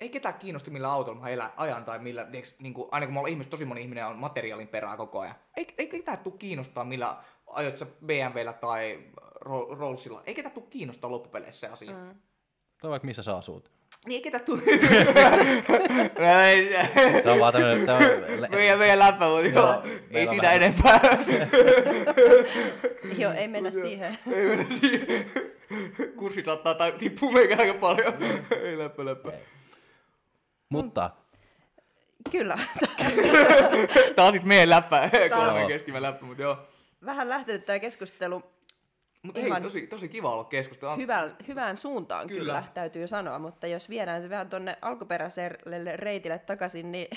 Ei 0.00 0.08
ketään 0.08 0.34
kiinnosta 0.34 0.70
millä 0.70 0.92
autolla 0.92 1.20
mä 1.20 1.28
elän, 1.28 1.52
ajan 1.56 1.84
tai 1.84 1.98
millä, 1.98 2.24
tiedätkö, 2.24 2.54
niinku, 2.60 2.88
aina 2.92 3.06
kun 3.06 3.14
mä 3.14 3.20
olen 3.20 3.32
ihmis, 3.32 3.46
tosi 3.46 3.64
moni 3.64 3.80
ihminen 3.80 4.06
on 4.06 4.16
materiaalin 4.18 4.68
perään 4.68 4.96
koko 4.96 5.20
ajan. 5.20 5.34
Ei, 5.56 5.66
ei 5.78 5.86
ketään 5.86 6.18
tuu 6.18 6.32
kiinnostaa 6.32 6.84
millä 6.84 7.16
ajot 7.46 7.78
sä 7.78 7.86
BMWllä 8.06 8.52
tai 8.52 9.00
Ro- 9.44 9.78
Rollsilla. 9.78 10.22
Ei 10.26 10.34
ketään 10.34 10.54
tuu 10.54 10.66
kiinnostaa 10.66 11.10
loppupeleissä 11.10 11.60
se 11.60 11.66
asia. 11.72 11.92
Mm. 11.92 12.14
Tai 12.80 12.90
vaikka 12.90 13.06
missä 13.06 13.22
sä 13.22 13.36
asut. 13.36 13.70
Niin 14.06 14.14
ei 14.16 14.22
ketään 14.22 14.44
tuu... 14.44 14.56
Näin. 16.18 16.68
Se 17.22 17.30
on 17.30 17.38
vaan 17.40 17.52
tämmönen, 17.52 17.86
tämmönen 17.86 18.50
meidän, 18.50 18.78
meidän 18.78 18.98
läppä, 18.98 19.26
mutta 19.26 19.46
joo, 19.46 19.66
Joo, 19.66 19.82
ei 20.10 20.28
on 20.28 20.36
vähän- 20.36 20.56
enempää. 20.56 21.00
Joo, 23.18 23.32
ei 23.32 23.48
mennä 23.48 23.70
siihen. 23.70 24.18
Ei 24.32 24.46
mennä 24.48 24.64
siihen. 24.80 25.26
Kurssi 26.18 26.42
saattaa 26.42 26.74
tai 26.74 26.92
tippua 26.92 27.32
meikä 27.32 27.56
aika 27.58 27.74
paljon. 27.74 28.14
Ei 28.64 28.78
läppä 28.78 29.04
läppä. 29.04 29.32
Mutta 30.68 31.10
Kyllä. 32.30 32.58
Tää 34.16 34.24
on 34.24 34.32
sit 34.32 34.44
meidän 34.44 34.70
läppä, 34.70 35.08
Tää 35.28 35.38
on- 35.38 35.44
kolmen 35.46 35.66
keskimä 35.66 36.02
läppä, 36.02 36.26
mutta 36.26 36.42
joo. 36.42 36.58
Vähän 37.04 37.28
lähtenyt 37.28 37.64
tämä 37.64 37.78
keskustelu 37.78 38.42
Mutta 39.22 39.40
Ihan- 39.40 39.52
hei, 39.52 39.60
tosi, 39.62 39.86
tosi 39.86 40.08
kiva 40.08 40.32
olla 40.32 40.44
keskustella. 40.44 40.96
hyvään, 40.96 41.36
hyvään 41.48 41.76
suuntaan 41.76 42.26
kyllä. 42.26 42.40
Kyllä. 42.40 42.64
täytyy 42.74 43.06
sanoa, 43.06 43.38
mutta 43.38 43.66
jos 43.66 43.88
viedään 43.88 44.22
se 44.22 44.30
vähän 44.30 44.50
tuonne 44.50 44.78
alkuperäiselle 44.82 45.96
reitille 45.96 46.38
takaisin, 46.38 46.92
niin, 46.92 47.08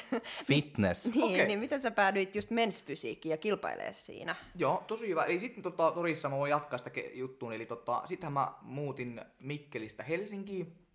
fitness. 0.46 1.06
niin, 1.16 1.24
Okei. 1.24 1.48
niin 1.48 1.60
miten 1.60 1.82
sä 1.82 1.92
päädyit 1.92 2.36
just 2.36 2.50
mensfysiikkiin 2.50 3.32
ja 3.32 3.38
kilpailee 3.38 3.94
siinä? 3.94 4.36
Joo, 4.56 4.84
tosi 4.88 5.08
hyvä. 5.08 5.24
Eli 5.24 5.39
sitten 5.39 5.63
tota, 5.63 5.92
Torissa 5.92 6.30
mä 6.30 6.38
voin 6.38 6.50
jatkaa 6.50 6.78
sitä 6.78 6.92
juttuun. 7.13 7.54
Eli 7.54 7.66
tota, 7.66 8.02
sittenhän 8.06 8.34
mä 8.34 8.54
muutin 8.62 9.22
Mikkelistä 9.39 10.04
Helsinkiin. 10.04 10.88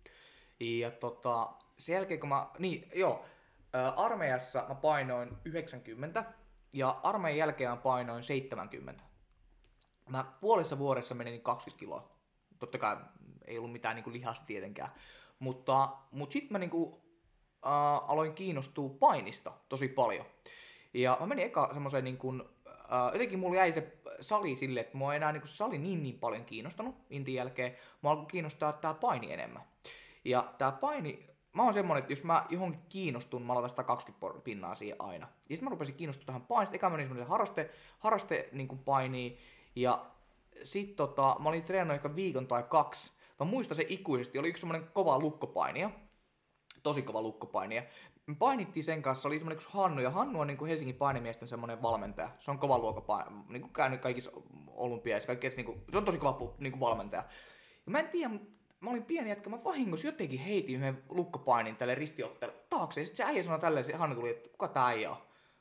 Ja 0.59 0.91
tota, 0.91 1.49
sen 1.77 1.93
jälkeen 1.93 2.19
kun 2.19 2.29
mä, 2.29 2.47
niin 2.59 2.89
joo, 2.95 3.25
armeijassa 3.95 4.65
mä 4.69 4.75
painoin 4.75 5.29
90 5.45 6.25
ja 6.73 6.99
armeijan 7.03 7.37
jälkeen 7.37 7.69
mä 7.69 7.75
painoin 7.77 8.23
70. 8.23 9.03
Mä 10.09 10.25
puolessa 10.41 10.77
vuodessa 10.77 11.15
menin 11.15 11.41
20 11.41 11.79
kiloa. 11.79 12.11
Totta 12.59 12.77
kai 12.77 12.97
ei 13.47 13.57
ollut 13.57 13.71
mitään 13.71 13.95
niinku 13.95 14.11
lihasta 14.11 14.45
tietenkään. 14.45 14.91
Mutta, 15.39 15.89
mutta 16.11 16.33
sitten 16.33 16.51
mä 16.51 16.59
niinku, 16.59 17.01
äh, 17.65 18.11
aloin 18.11 18.33
kiinnostua 18.33 18.89
painista 18.89 19.51
tosi 19.69 19.87
paljon. 19.87 20.25
Ja 20.93 21.17
mä 21.19 21.27
menin 21.27 21.45
eka 21.45 21.69
semmoiseen 21.73 22.03
niin 22.03 22.17
kuin, 22.17 22.43
äh, 22.67 23.13
jotenkin 23.13 23.39
mulla 23.39 23.55
jäi 23.55 23.73
se 23.73 23.97
sali 24.21 24.55
sille, 24.55 24.79
että 24.79 24.97
mua 24.97 25.13
ei 25.13 25.17
enää 25.17 25.31
niin 25.31 25.41
kuin 25.41 25.49
sali 25.49 25.77
niin, 25.77 26.03
niin 26.03 26.19
paljon 26.19 26.45
kiinnostanut 26.45 26.95
intin 27.09 27.35
jälkeen. 27.35 27.77
Mä 28.03 28.09
alkoi 28.09 28.25
kiinnostaa 28.25 28.73
tää 28.73 28.93
paini 28.93 29.33
enemmän. 29.33 29.63
Ja 30.25 30.53
tää 30.57 30.71
paini, 30.71 31.29
mä 31.53 31.63
oon 31.63 31.73
semmonen, 31.73 32.01
että 32.01 32.11
jos 32.11 32.23
mä 32.23 32.45
johonkin 32.49 32.81
kiinnostun, 32.89 33.41
mä 33.41 33.53
laitan 33.53 33.69
120 33.69 34.27
por- 34.27 34.41
pinnaa 34.41 34.75
siihen 34.75 35.01
aina. 35.01 35.27
Ja 35.49 35.55
sitten 35.55 35.63
mä 35.63 35.69
rupesin 35.69 35.95
kiinnostua 35.95 36.25
tähän 36.25 36.41
painista. 36.41 36.75
Eka 36.75 36.89
menin 36.89 37.07
semmoinen 37.07 37.29
harraste, 37.29 37.69
harraste 37.99 38.49
niin 38.51 38.67
kuin 38.67 38.79
painiin. 38.79 39.37
Ja 39.75 40.05
sit 40.63 40.95
tota, 40.95 41.35
mä 41.39 41.49
olin 41.49 41.63
treenannut 41.63 41.95
ehkä 41.95 42.15
viikon 42.15 42.47
tai 42.47 42.63
kaksi. 42.63 43.11
Mä 43.39 43.45
muistan 43.45 43.75
se 43.75 43.85
ikuisesti, 43.89 44.39
oli 44.39 44.49
yksi 44.49 44.61
semmonen 44.61 44.87
kova 44.93 45.19
lukkopainija 45.19 45.89
tosi 46.83 47.01
kova 47.01 47.21
lukkopainija. 47.21 47.83
Me 48.27 48.35
painittiin 48.35 48.83
sen 48.83 49.01
kanssa, 49.01 49.27
oli 49.27 49.35
semmoinen 49.35 49.55
yksi 49.55 49.69
Hannu, 49.71 50.01
ja 50.01 50.09
Hannu 50.09 50.39
on 50.39 50.47
niin 50.47 50.57
kuin 50.57 50.69
Helsingin 50.69 50.95
painemiesten 50.95 51.47
semmoinen 51.47 51.81
valmentaja. 51.81 52.29
Se 52.39 52.51
on 52.51 52.59
kova 52.59 52.79
luokkapainija, 52.79 53.43
niin 53.49 53.61
kuin 53.61 53.73
käynyt 53.73 54.01
kaikissa 54.01 54.31
olympiaissa, 54.67 55.27
kaikissa, 55.27 55.57
niin 55.57 55.65
kuin, 55.65 55.81
se 55.91 55.97
on 55.97 56.05
tosi 56.05 56.17
kova 56.17 56.53
niin 56.57 56.71
kuin 56.71 56.79
valmentaja. 56.79 57.23
Ja 57.85 57.91
mä 57.91 57.99
en 57.99 58.07
tiedä, 58.09 58.33
mä 58.79 58.89
olin 58.89 59.03
pieni 59.05 59.29
jätkä, 59.29 59.49
mä 59.49 59.63
vahingossa 59.63 60.07
jotenkin 60.07 60.39
heitin 60.39 60.75
yhden 60.75 61.03
lukkopainin 61.09 61.75
tälle 61.75 61.95
ristiottelu 61.95 62.51
taakse, 62.69 63.01
ja 63.01 63.05
sitten 63.05 63.25
se 63.25 63.31
äijä 63.31 63.43
sanoi 63.43 63.59
tälleen, 63.59 63.85
se 63.85 63.93
Hannu 63.95 64.15
tuli, 64.15 64.29
että 64.29 64.49
kuka 64.49 64.67
tää 64.67 64.85
äijä 64.85 65.11
on? 65.11 65.17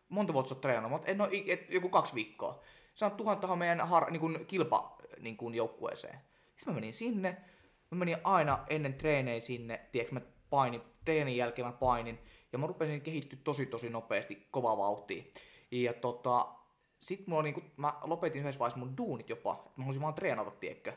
Monta 0.09 0.33
vuotta 0.33 0.49
sä 0.49 0.55
oot 0.55 0.61
treenannut? 0.61 0.91
Mä 0.91 0.97
oon, 0.97 1.05
en 1.07 1.21
oo, 1.21 1.29
i- 1.33 1.53
et, 1.53 1.71
joku 1.71 1.89
kaksi 1.89 2.15
viikkoa. 2.15 2.63
Sanoin, 2.99 3.13
että 3.13 3.23
tuhan 3.23 3.39
tähän 3.39 3.59
meidän 3.59 3.89
har, 3.89 4.11
niin 4.11 4.21
kuin 4.21 4.47
kilpa 4.47 4.97
niin 5.21 5.37
kuin 5.37 5.55
joukkueeseen. 5.55 6.19
Sitten 6.57 6.75
mä 6.75 6.75
menin 6.75 6.95
sinne, 6.95 7.37
mä 7.91 7.99
menin 7.99 8.17
aina 8.25 8.59
ennen 8.71 8.95
treenejä 8.95 9.41
sinne, 9.41 9.81
tiedätkö, 9.93 10.15
mä 10.15 10.21
painin, 10.51 10.81
treenin 11.05 11.37
jälkeen 11.37 11.67
mä 11.67 11.73
painin, 11.73 12.19
ja 12.53 12.59
mä 12.59 12.67
rupesin 12.67 13.01
kehittyä 13.01 13.39
tosi 13.45 13.67
tosi 13.67 13.91
nopeasti, 13.91 14.47
kovaa 14.51 14.77
vauhtia. 14.77 15.23
Ja 15.71 15.93
tota, 15.93 16.49
sit 16.99 17.27
mulla 17.27 17.43
niinku, 17.43 17.63
mä 17.77 17.95
lopetin 18.03 18.41
yhdessä 18.41 18.59
vaiheessa 18.59 18.79
mun 18.79 18.97
duunit 18.97 19.29
jopa, 19.29 19.73
mä 19.77 19.85
halusin 19.85 20.03
vaan 20.03 20.15
treenata, 20.15 20.51
tiedätkö. 20.51 20.93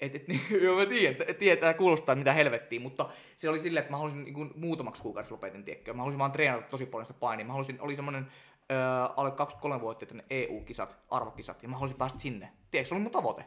Et, 0.00 0.14
et, 0.14 0.28
niin, 0.28 0.40
joo, 0.64 0.76
mä 0.76 0.86
tiedän, 0.86 1.36
tietää, 1.38 1.74
kuulostaa 1.74 2.14
mitä 2.14 2.32
helvettiä, 2.32 2.80
mutta 2.80 3.08
se 3.36 3.48
oli 3.48 3.60
silleen, 3.60 3.80
että 3.80 3.90
mä 3.90 3.98
halusin 3.98 4.24
niin 4.24 4.52
muutamaksi 4.56 5.02
kuukaudeksi 5.02 5.32
lopetin, 5.32 5.64
tiedätkö. 5.64 5.94
Mä 5.94 6.02
halusin 6.02 6.18
vaan 6.18 6.32
treenata 6.32 6.68
tosi 6.68 6.86
paljon 6.86 7.06
sitä 7.06 7.20
painia. 7.20 7.46
Mä 7.46 7.52
halusin, 7.52 7.80
oli 7.80 7.96
semmonen 7.96 8.26
öö, 8.72 8.78
alle 9.16 9.30
23 9.30 9.80
vuotta 9.80 10.06
EU-kisat, 10.30 10.96
arvokisat, 11.10 11.62
ja 11.62 11.68
mä 11.68 11.76
halusin 11.76 11.98
päästä 11.98 12.18
sinne. 12.18 12.52
Tiedätkö, 12.70 12.88
se 12.88 12.94
oli 12.94 13.02
mun 13.02 13.12
tavoite. 13.12 13.46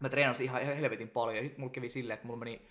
Mä 0.00 0.08
treenasin 0.08 0.44
ihan 0.44 0.62
helvetin 0.62 1.08
paljon, 1.08 1.36
ja 1.36 1.42
sitten 1.42 1.60
mulla 1.60 1.72
kävi 1.72 1.88
silleen, 1.88 2.14
että 2.14 2.26
mulla 2.26 2.38
meni 2.38 2.66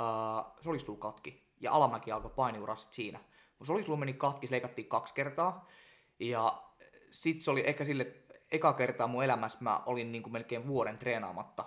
uh, 0.00 0.52
solisluu 0.60 0.96
katki, 0.96 1.42
ja 1.60 1.72
alamäki 1.72 2.12
alkoi 2.12 2.30
painiura 2.30 2.74
sit 2.74 2.92
siinä. 2.92 3.20
Mun 3.58 3.66
solisluu 3.66 3.96
meni 3.96 4.12
katki, 4.12 4.46
se 4.46 4.52
leikattiin 4.52 4.88
kaksi 4.88 5.14
kertaa, 5.14 5.66
ja 6.18 6.62
sit 7.10 7.40
se 7.40 7.50
oli 7.50 7.62
ehkä 7.66 7.84
sille, 7.84 8.14
eka 8.52 8.72
kertaa 8.72 9.06
mun 9.06 9.24
elämässä 9.24 9.58
mä 9.60 9.82
olin 9.86 10.12
niinku 10.12 10.30
melkein 10.30 10.66
vuoden 10.66 10.98
treenaamatta. 10.98 11.64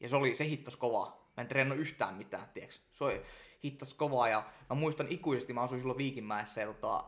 Ja 0.00 0.08
se 0.08 0.16
oli, 0.16 0.34
se 0.34 0.44
hittas 0.44 0.76
kovaa. 0.76 1.30
Mä 1.36 1.40
en 1.40 1.48
treenannut 1.48 1.80
yhtään 1.80 2.14
mitään, 2.14 2.48
tiiäks. 2.54 2.82
Se 2.92 3.04
oli, 3.04 3.22
hittas 3.64 3.94
kovaa 3.94 4.28
ja 4.28 4.42
mä 4.70 4.76
muistan 4.76 5.06
ikuisesti, 5.08 5.52
mä 5.52 5.62
asuin 5.62 5.80
silloin 5.80 5.98
Viikinmäessä 5.98 6.60
ja 6.60 6.66
tota, 6.66 7.04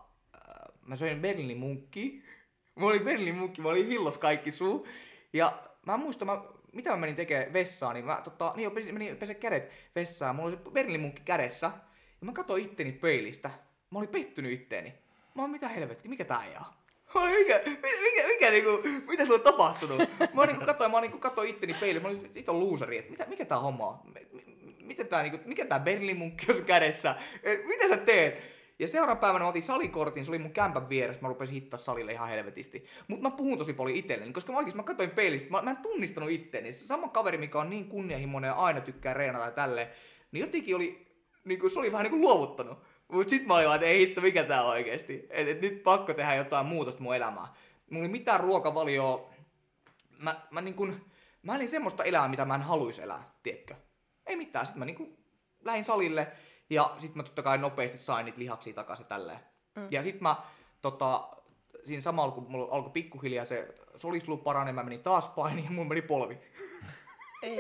mä 0.87 0.97
söin 0.97 1.21
Berliinin 1.21 1.59
munkki. 1.59 2.23
Mä 2.77 2.87
olin 2.87 3.05
Berliinin 3.05 3.37
munkki, 3.37 3.63
mä 3.63 3.69
olin 3.69 3.87
hillos 3.87 4.19
kaikki 4.19 4.51
suu. 4.51 4.89
Ja 5.33 5.59
mä 5.87 5.97
muistan, 5.97 6.27
mä, 6.27 6.43
mitä 6.73 6.91
mä 6.91 6.97
menin 6.97 7.17
tekemään 7.17 7.53
vessaan, 7.53 7.95
niin 7.95 8.05
mä 8.05 8.21
tota, 8.25 8.53
niin 8.57 8.65
jo 8.65 8.71
menin 8.93 9.17
pesen 9.17 9.37
kädet 9.37 9.71
vessaan, 9.97 10.37
mulla 10.37 10.49
oli 10.49 10.59
se 10.65 10.71
Berliinin 10.71 11.01
munkki 11.01 11.23
kädessä. 11.25 11.67
Ja 12.21 12.27
mä 12.27 12.33
katsoin 12.33 12.65
itteni 12.65 12.93
peilistä. 12.93 13.51
Mä 13.91 13.99
olin 13.99 14.09
pettynyt 14.09 14.53
itteeni. 14.53 14.95
Mä 15.35 15.43
oon 15.43 15.51
mitä 15.51 15.69
helvetti, 15.69 16.09
mikä 16.09 16.25
tää 16.25 16.45
ei 16.45 16.57
olin, 17.15 17.39
mikä, 17.39 17.61
mikä, 17.67 17.89
mikä, 18.03 18.29
mikä 18.29 18.51
niinku, 18.51 18.71
mitä 19.09 19.25
sulla 19.25 19.39
on 19.39 19.45
tapahtunut? 19.45 20.03
Mä 20.35 20.47
niinku 20.47 20.65
katsoin, 20.67 20.91
mä 20.91 21.01
niinku 21.01 21.19
katsoin 21.19 21.51
itteni 21.51 21.75
peiliin, 21.75 22.03
mä 22.03 22.09
olin, 22.09 22.31
että 22.35 22.53
on 22.53 22.61
luuseri, 22.61 22.99
että 22.99 23.11
mitä, 23.11 23.27
mikä 23.27 23.45
tää 23.45 23.59
homma 23.59 23.87
on? 23.89 23.99
M- 24.05 24.37
m- 24.37 24.87
Miten 24.87 25.09
tää, 25.09 25.23
niinku, 25.23 25.39
mikä 25.45 25.65
tää 25.65 25.81
Berliin 25.81 26.19
munkki 26.19 26.53
on 26.53 26.65
kädessä? 26.65 27.17
Et, 27.43 27.67
mitä 27.67 27.89
sä 27.89 27.97
teet? 27.97 28.52
Ja 28.83 28.89
seuraavana 28.89 29.21
päivänä 29.21 29.45
mä 29.45 29.49
otin 29.49 29.63
salikortin, 29.63 30.25
se 30.25 30.31
oli 30.31 30.39
mun 30.39 30.53
kämpän 30.53 30.89
vieressä, 30.89 31.23
mä 31.23 31.29
rupesin 31.29 31.55
hittaa 31.55 31.79
salille 31.79 32.13
ihan 32.13 32.29
helvetisti. 32.29 32.85
Mutta 33.09 33.31
mä 33.31 33.37
puhun 33.37 33.59
tosi 33.59 33.73
paljon 33.73 33.97
itselleni, 33.97 34.33
koska 34.33 34.53
mä 34.53 34.59
oikeesti 34.59 34.77
mä 34.77 34.83
katsoin 34.83 35.11
peilistä, 35.11 35.51
mä, 35.51 35.63
mä 35.63 35.71
en 35.71 35.77
tunnistanut 35.77 36.31
itteeni. 36.31 36.73
Se 36.73 36.87
sama 36.87 37.09
kaveri, 37.09 37.39
mikä 37.39 37.59
on 37.59 37.71
niin 37.71 37.89
kunnianhimoinen 37.89 38.49
ja 38.49 38.55
aina 38.55 38.81
tykkää 38.81 39.15
reenata 39.15 39.45
ja 39.45 39.51
tälleen, 39.51 39.89
niin 40.33 40.41
jotenkin 40.41 40.77
oli, 40.77 41.07
niin 41.45 41.61
kuin, 41.61 41.71
se 41.71 41.79
oli 41.79 41.93
vähän 41.93 42.05
niin 42.05 42.11
kuin 42.11 42.21
luovuttanut. 42.21 42.79
Mut 43.09 43.29
sit 43.29 43.47
mä 43.47 43.55
olin 43.55 43.67
vaan, 43.67 43.77
että 43.77 43.87
ei 43.87 43.99
hitto, 43.99 44.21
mikä 44.21 44.45
tää 44.45 44.65
oikeesti. 44.65 45.27
Et, 45.31 45.49
et 45.49 45.61
nyt 45.61 45.83
pakko 45.83 46.15
tehdä 46.15 46.35
jotain 46.35 46.67
muutosta 46.67 47.03
mun 47.03 47.17
elämään. 47.17 47.49
Mulla 47.91 48.07
ei 48.07 48.13
mitään 48.13 48.41
ruokavalioa. 48.41 49.31
Mä, 50.19 50.41
mä 50.51 50.61
niin 50.61 50.75
kun, 50.75 51.01
mä 51.43 51.57
elin 51.57 51.69
semmoista 51.69 52.05
elämää, 52.05 52.29
mitä 52.29 52.45
mä 52.45 52.55
en 52.55 52.63
haluaisi 52.63 53.03
elää, 53.03 53.31
tiedätkö? 53.43 53.75
Ei 54.27 54.37
mitään. 54.37 54.67
Sitten 54.67 54.79
mä 54.79 54.85
niin 54.85 54.97
kun 54.97 55.19
lähdin 55.65 55.85
salille 55.85 56.33
ja 56.73 56.91
sitten 56.99 57.17
mä 57.17 57.23
totta 57.23 57.43
kai 57.43 57.59
nopeasti 57.59 57.99
sain 57.99 58.25
niitä 58.25 58.39
lihaksia 58.39 58.75
takaisin 58.75 59.07
tälleen. 59.07 59.41
Mm. 59.77 59.89
Ja 59.91 60.03
sitten 60.03 60.23
mä 60.23 60.37
tota, 60.83 61.29
siinä 61.85 62.01
samalla 62.01 62.33
kun 62.33 62.47
mulla 62.49 62.75
alkoi 62.75 62.93
pikkuhiljaa 62.93 63.45
se 63.45 63.75
solislu 63.97 64.37
paranee, 64.37 64.73
mä 64.73 64.83
menin 64.83 65.03
taas 65.03 65.29
painiin 65.29 65.65
ja 65.65 65.71
mulla 65.71 65.89
meni 65.89 66.03
polvi. 66.03 66.39
Ei. 67.43 67.59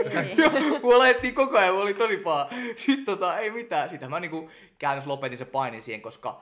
Mua 0.83 0.99
laitettiin 0.99 1.35
koko 1.35 1.59
ajan, 1.59 1.71
mulla 1.71 1.85
oli 1.85 1.95
tosi 1.95 2.17
paha. 2.17 2.49
Sitten 2.77 3.05
tota, 3.05 3.39
ei 3.39 3.51
mitään. 3.51 3.89
Sitten 3.89 4.11
mä 4.11 4.21
niinku 4.21 4.51
käytännössä 4.79 5.11
lopetin 5.11 5.39
se 5.39 5.45
painin 5.45 5.83
siihen, 5.83 6.03
koska 6.03 6.41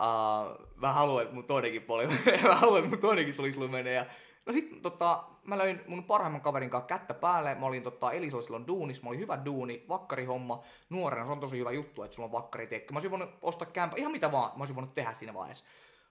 uh, 0.00 0.66
mä 0.76 0.92
haluan, 0.92 1.22
että 1.22 1.34
mun 1.34 1.44
toinenkin 1.44 1.82
poli, 1.82 2.06
mä 2.42 2.54
haluan, 2.54 2.78
että 2.78 2.90
mun 2.90 3.00
toinenkin 3.00 3.34
solislu 3.34 3.68
menee. 3.68 3.94
Ja, 3.94 4.06
no 4.46 4.52
sit 4.52 4.82
tota, 4.82 5.24
mä 5.44 5.58
löin 5.58 5.80
mun 5.86 6.04
parhaimman 6.04 6.40
kaverin 6.40 6.70
kanssa 6.70 6.86
kättä 6.86 7.14
päälle. 7.14 7.54
Mä 7.54 7.66
olin 7.66 7.82
tota, 7.82 8.12
Elis 8.12 8.34
oli 8.34 8.42
silloin 8.42 8.66
duunis, 8.66 9.02
mä 9.02 9.08
olin 9.08 9.20
hyvä 9.20 9.44
duuni, 9.44 9.84
vakkarihomma. 9.88 10.62
Nuorena 10.90 11.26
se 11.26 11.32
on 11.32 11.40
tosi 11.40 11.58
hyvä 11.58 11.72
juttu, 11.72 12.02
että 12.02 12.14
sulla 12.14 12.26
on 12.26 12.32
vakkari, 12.32 12.66
tiedätkö. 12.66 12.92
Mä 12.92 12.96
olisin 12.96 13.10
voinut 13.10 13.30
ostaa 13.42 13.68
kämpä, 13.68 13.96
ihan 13.96 14.12
mitä 14.12 14.32
vaan, 14.32 14.50
mä 14.50 14.58
olisin 14.58 14.76
voinut 14.76 14.94
tehdä 14.94 15.14
siinä 15.14 15.34
vaiheessa. 15.34 15.64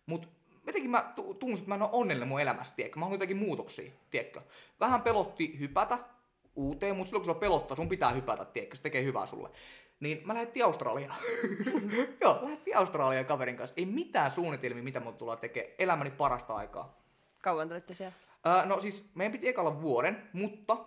Mut 0.05 0.29
jotenkin 0.67 0.91
mä 0.91 1.11
tu- 1.15 1.33
tunsin, 1.33 1.57
että 1.63 1.69
mä 1.69 1.75
en 1.75 1.81
ole 1.81 1.89
onnellinen 1.93 2.27
mun 2.27 2.41
elämässä, 2.41 2.75
tiedätkö. 2.75 2.99
Mä 2.99 3.05
haluan 3.05 3.15
jotakin 3.15 3.37
muutoksia, 3.37 3.91
tiedätkö. 4.09 4.41
Vähän 4.79 5.01
pelotti 5.01 5.59
hypätä 5.59 5.97
uuteen, 6.55 6.95
mutta 6.95 7.09
silloin 7.09 7.25
kun 7.25 7.35
on 7.35 7.39
pelottaa, 7.39 7.77
sun 7.77 7.89
pitää 7.89 8.11
hypätä, 8.11 8.45
tiedätkö, 8.45 8.75
se 8.75 8.81
tekee 8.81 9.03
hyvää 9.03 9.25
sulle. 9.25 9.49
Niin 9.99 10.21
mä 10.25 10.33
lähdettiin 10.33 10.65
Australiaan. 10.65 11.15
Joo, 12.21 12.39
lähdettiin 12.41 12.77
Australiaan 12.77 13.25
kaverin 13.25 13.57
kanssa. 13.57 13.73
Ei 13.77 13.85
mitään 13.85 14.31
suunnitelmia, 14.31 14.83
mitä 14.83 14.99
mun 14.99 15.13
tullaan 15.13 15.39
tekemään. 15.39 15.73
Elämäni 15.79 16.11
parasta 16.11 16.55
aikaa. 16.55 17.02
Kauan 17.43 17.67
te 17.67 17.73
olitte 17.73 17.93
siellä? 17.93 18.13
Öö, 18.47 18.65
no 18.65 18.79
siis 18.79 19.11
meidän 19.15 19.31
piti 19.31 19.47
ekalla 19.47 19.81
vuoden, 19.81 20.29
mutta 20.33 20.77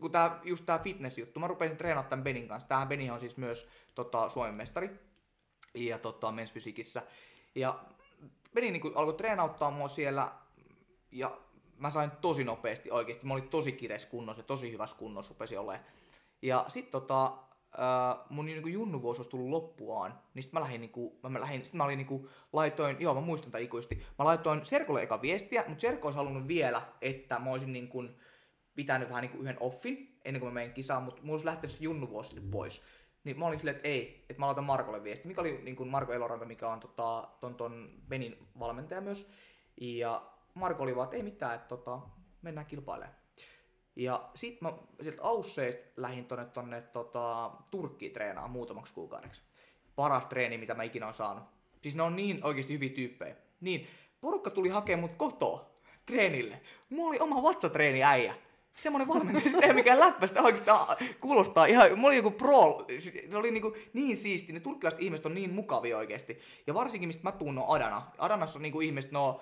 kun 0.00 0.12
tää, 0.12 0.40
just 0.44 0.66
tää 0.66 0.78
fitness-juttu, 0.78 1.40
mä 1.40 1.46
rupesin 1.46 1.76
treenaamaan 1.76 2.10
tämän 2.10 2.24
Benin 2.24 2.48
kanssa. 2.48 2.68
Tämähän 2.68 2.88
Beni 2.88 3.10
on 3.10 3.20
siis 3.20 3.36
myös 3.36 3.68
tota, 3.94 4.28
Suomen 4.28 4.54
mestari 4.54 4.90
ja 5.74 5.98
tota, 5.98 6.32
mensfysiikissä. 6.32 7.02
Ja 7.54 7.84
Beni 8.54 8.70
niin 8.70 8.92
alkoi 8.94 9.14
treenauttaa 9.14 9.70
mua 9.70 9.88
siellä 9.88 10.32
ja 11.12 11.38
mä 11.78 11.90
sain 11.90 12.10
tosi 12.10 12.44
nopeasti 12.44 12.90
oikeasti. 12.90 13.26
Mä 13.26 13.34
olin 13.34 13.48
tosi 13.48 13.72
kireessä 13.72 14.08
kunnossa 14.08 14.40
ja 14.40 14.46
tosi 14.46 14.72
hyvässä 14.72 14.96
kunnossa 14.96 15.28
rupesi 15.28 15.56
olemaan. 15.56 15.84
Ja 16.42 16.64
sit 16.68 16.90
tota, 16.90 17.32
äh, 17.78 18.26
mun 18.30 18.44
niinku 18.44 18.68
junnuvuosi 18.68 19.18
olisi 19.18 19.30
tullut 19.30 19.50
loppuaan, 19.50 20.18
niin 20.34 20.42
sit 20.42 20.52
mä 20.52 20.60
lähdin, 20.60 20.80
niinku, 20.80 21.18
mä, 21.22 21.28
mä 21.28 21.40
lähdin, 21.40 21.64
sit 21.64 21.74
mä 21.74 21.84
olin 21.84 21.96
niinku, 21.96 22.28
laitoin, 22.52 22.96
joo 23.00 23.14
mä 23.14 23.20
muistan 23.20 23.50
tämän 23.50 23.64
ikuisesti, 23.64 24.06
mä 24.18 24.24
laitoin 24.24 24.64
Serkolle 24.64 25.02
eka 25.02 25.22
viestiä, 25.22 25.64
mutta 25.68 25.80
Serko 25.80 26.08
olisi 26.08 26.16
halunnut 26.16 26.48
vielä, 26.48 26.82
että 27.00 27.38
mä 27.38 27.50
olisin 27.50 27.72
niinku, 27.72 28.04
pitänyt 28.74 29.08
vähän 29.08 29.22
niinku 29.22 29.38
yhden 29.38 29.56
offin 29.60 30.14
ennen 30.24 30.40
kuin 30.40 30.52
mä 30.52 30.54
menen 30.54 30.72
kisaan, 30.72 31.02
mutta 31.02 31.22
mulla 31.22 31.34
olisi 31.34 31.46
lähtenyt 31.46 31.70
se 31.70 31.84
junnuvuosi 31.84 32.30
sitten 32.30 32.50
pois. 32.50 32.82
Niin 33.24 33.38
mä 33.38 33.46
olin 33.46 33.58
silleen, 33.58 33.76
että 33.76 33.88
ei, 33.88 34.26
että 34.30 34.40
mä 34.40 34.46
laitan 34.46 34.64
Markolle 34.64 35.04
viesti, 35.04 35.28
mikä 35.28 35.40
oli 35.40 35.60
niin 35.62 35.76
kuin 35.76 35.88
Marko 35.88 36.12
Eloranta, 36.12 36.44
mikä 36.44 36.68
on 36.68 36.80
tota, 36.80 37.28
ton, 37.40 37.54
ton 37.54 37.90
Benin 38.08 38.38
valmentaja 38.58 39.00
myös. 39.00 39.30
Ja 39.80 40.30
Marko 40.54 40.82
oli 40.82 40.96
vaan, 40.96 41.04
että 41.04 41.16
ei 41.16 41.22
mitään, 41.22 41.54
että 41.54 41.68
tota, 41.68 42.00
mennään 42.42 42.66
kilpailemaan. 42.66 43.23
Ja 43.96 44.28
sit 44.34 44.60
mä 44.60 44.72
sieltä 45.02 45.22
Ausseista 45.22 45.82
lähdin 45.96 46.24
tonne, 46.24 46.44
tonne 46.44 46.80
tota, 46.80 47.50
Turkkiin 47.70 48.12
treenaamaan 48.12 48.50
muutamaksi 48.50 48.94
kuukaudeksi. 48.94 49.42
Paras 49.96 50.26
treeni, 50.26 50.58
mitä 50.58 50.74
mä 50.74 50.82
ikinä 50.82 51.06
oon 51.06 51.14
saanut. 51.14 51.44
Siis 51.82 51.96
ne 51.96 52.02
on 52.02 52.16
niin 52.16 52.40
oikeasti 52.44 52.72
hyviä 52.72 52.88
tyyppejä. 52.88 53.36
Niin, 53.60 53.86
porukka 54.20 54.50
tuli 54.50 54.68
hakemaan 54.68 55.00
mut 55.00 55.16
kotoa 55.16 55.74
treenille. 56.06 56.60
Mulla 56.90 57.08
oli 57.08 57.18
oma 57.20 57.42
vatsatreeni 57.42 58.04
äijä. 58.04 58.34
Semmoinen 58.76 59.08
valmentaja, 59.08 59.50
sitä 59.50 59.66
ei 59.66 59.72
mikään 59.72 60.00
läppä, 60.00 60.26
sitä 60.26 60.42
oikeasti 60.42 60.70
ah, 60.70 60.96
kuulostaa 61.20 61.66
ihan, 61.66 61.98
mulla 61.98 62.08
oli 62.08 62.16
joku 62.16 62.30
pro, 62.30 62.86
se 63.30 63.36
oli 63.36 63.50
niinku 63.50 63.76
niin 63.92 64.16
siisti, 64.16 64.52
ne 64.52 64.60
turkkilaiset 64.60 65.02
ihmiset 65.02 65.26
on 65.26 65.34
niin 65.34 65.54
mukavia 65.54 65.98
oikeasti. 65.98 66.38
Ja 66.66 66.74
varsinkin 66.74 67.08
mistä 67.08 67.22
mä 67.22 67.32
tuun, 67.32 67.58
on 67.58 67.76
Adana. 67.76 68.02
Adanassa 68.18 68.58
on 68.58 68.62
niinku 68.62 68.80
ihmiset, 68.80 69.12
ne 69.12 69.18
on, 69.18 69.40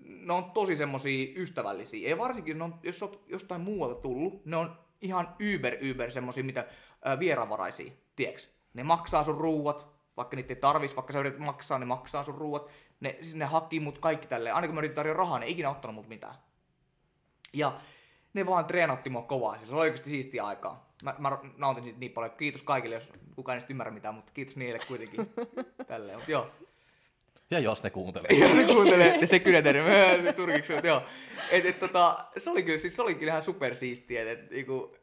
ne 0.00 0.32
on 0.32 0.50
tosi 0.50 0.76
semmosia 0.76 1.32
ystävällisiä. 1.36 2.08
Ja 2.08 2.18
varsinkin, 2.18 2.62
on, 2.62 2.74
jos 2.82 3.02
oot 3.02 3.24
jostain 3.26 3.60
muualta 3.60 4.00
tullut, 4.00 4.46
ne 4.46 4.56
on 4.56 4.78
ihan 5.00 5.34
yber 5.38 5.76
yber 5.80 6.10
semmosia, 6.10 6.44
mitä 6.44 6.66
ää, 7.04 7.18
vieraanvaraisia, 7.18 7.92
tieks? 8.16 8.50
Ne 8.74 8.82
maksaa 8.82 9.24
sun 9.24 9.38
ruuat, 9.38 9.86
vaikka 10.16 10.36
niitä 10.36 10.52
ei 10.52 10.60
tarvis, 10.60 10.96
vaikka 10.96 11.12
sä 11.12 11.18
yrität 11.18 11.38
maksaa, 11.38 11.78
ne 11.78 11.84
maksaa 11.84 12.24
sun 12.24 12.34
ruuat. 12.34 12.70
Ne, 13.00 13.18
siis 13.22 13.34
ne 13.34 13.44
haki 13.44 13.80
mut 13.80 13.98
kaikki 13.98 14.26
tälleen. 14.26 14.54
Aina 14.54 14.68
kun 14.68 14.74
mä 14.74 14.80
yritin 14.80 14.96
tarjoa 14.96 15.16
rahaa, 15.16 15.38
ne 15.38 15.46
ei 15.46 15.52
ikinä 15.52 15.70
ottanut 15.70 15.94
mut 15.94 16.08
mitään. 16.08 16.34
Ja 17.52 17.80
ne 18.34 18.46
vaan 18.46 18.64
treenatti 18.64 19.10
mua 19.10 19.22
kovaa. 19.22 19.58
Se 19.58 19.74
oli 19.74 19.80
oikeasti 19.80 20.10
siistiä 20.10 20.46
aikaa. 20.46 20.94
Mä, 21.02 21.14
mä 21.18 21.38
nautin 21.56 21.84
siitä 21.84 21.98
niin 21.98 22.12
paljon. 22.12 22.36
Kiitos 22.36 22.62
kaikille, 22.62 22.94
jos 22.94 23.12
kukaan 23.36 23.58
ei 23.58 23.64
ymmärrä 23.68 23.92
mitään, 23.92 24.14
mutta 24.14 24.32
kiitos 24.34 24.56
niille 24.56 24.78
kuitenkin. 24.88 25.30
Tälleen, 25.86 26.18
mutta 26.18 26.30
joo. 26.30 26.50
Ja 27.54 27.60
jos 27.60 27.82
ne 27.82 27.90
kuuntelee. 27.90 28.38
Ja 28.38 28.54
ne 28.54 28.64
kuuntelee, 28.64 29.18
ja 29.20 29.26
se 29.26 29.38
kyllä 29.38 29.62
terve, 29.62 30.32
turkiksi, 30.32 30.72
mutta 30.72 30.86
joo. 30.86 31.02
Et, 31.50 31.66
et, 31.66 31.80
tota, 31.80 32.24
se 32.36 32.50
oli 32.50 32.62
kyllä, 32.62 32.78
siis 32.78 32.96
se 32.96 33.02
oli 33.02 33.14
kyllä 33.14 33.30
ihan 33.30 33.42
supersiistiä, 33.42 34.20
että 34.20 34.44
et, 34.44 34.50
niinku, 34.50 34.96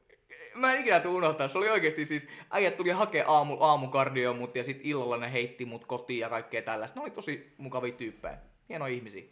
mä 0.55 0.73
en 0.73 0.79
ikinä 0.79 0.99
tule 0.99 1.15
unohtaa, 1.15 1.47
se 1.47 1.57
oli 1.57 1.69
oikeasti 1.69 2.05
siis, 2.05 2.27
äijät 2.49 2.77
tuli 2.77 2.89
hakea 2.89 3.27
aamu, 3.27 3.57
aamukardio 3.59 4.33
mut 4.33 4.55
ja 4.55 4.63
sitten 4.63 4.85
illalla 4.85 5.17
ne 5.17 5.31
heitti 5.31 5.65
mut 5.65 5.85
kotiin 5.85 6.19
ja 6.19 6.29
kaikkea 6.29 6.61
tällaista. 6.61 6.99
Ne 6.99 7.03
oli 7.03 7.11
tosi 7.11 7.53
mukavia 7.57 7.93
tyyppejä, 7.93 8.37
hienoja 8.69 8.93
ihmisiä. 8.93 9.23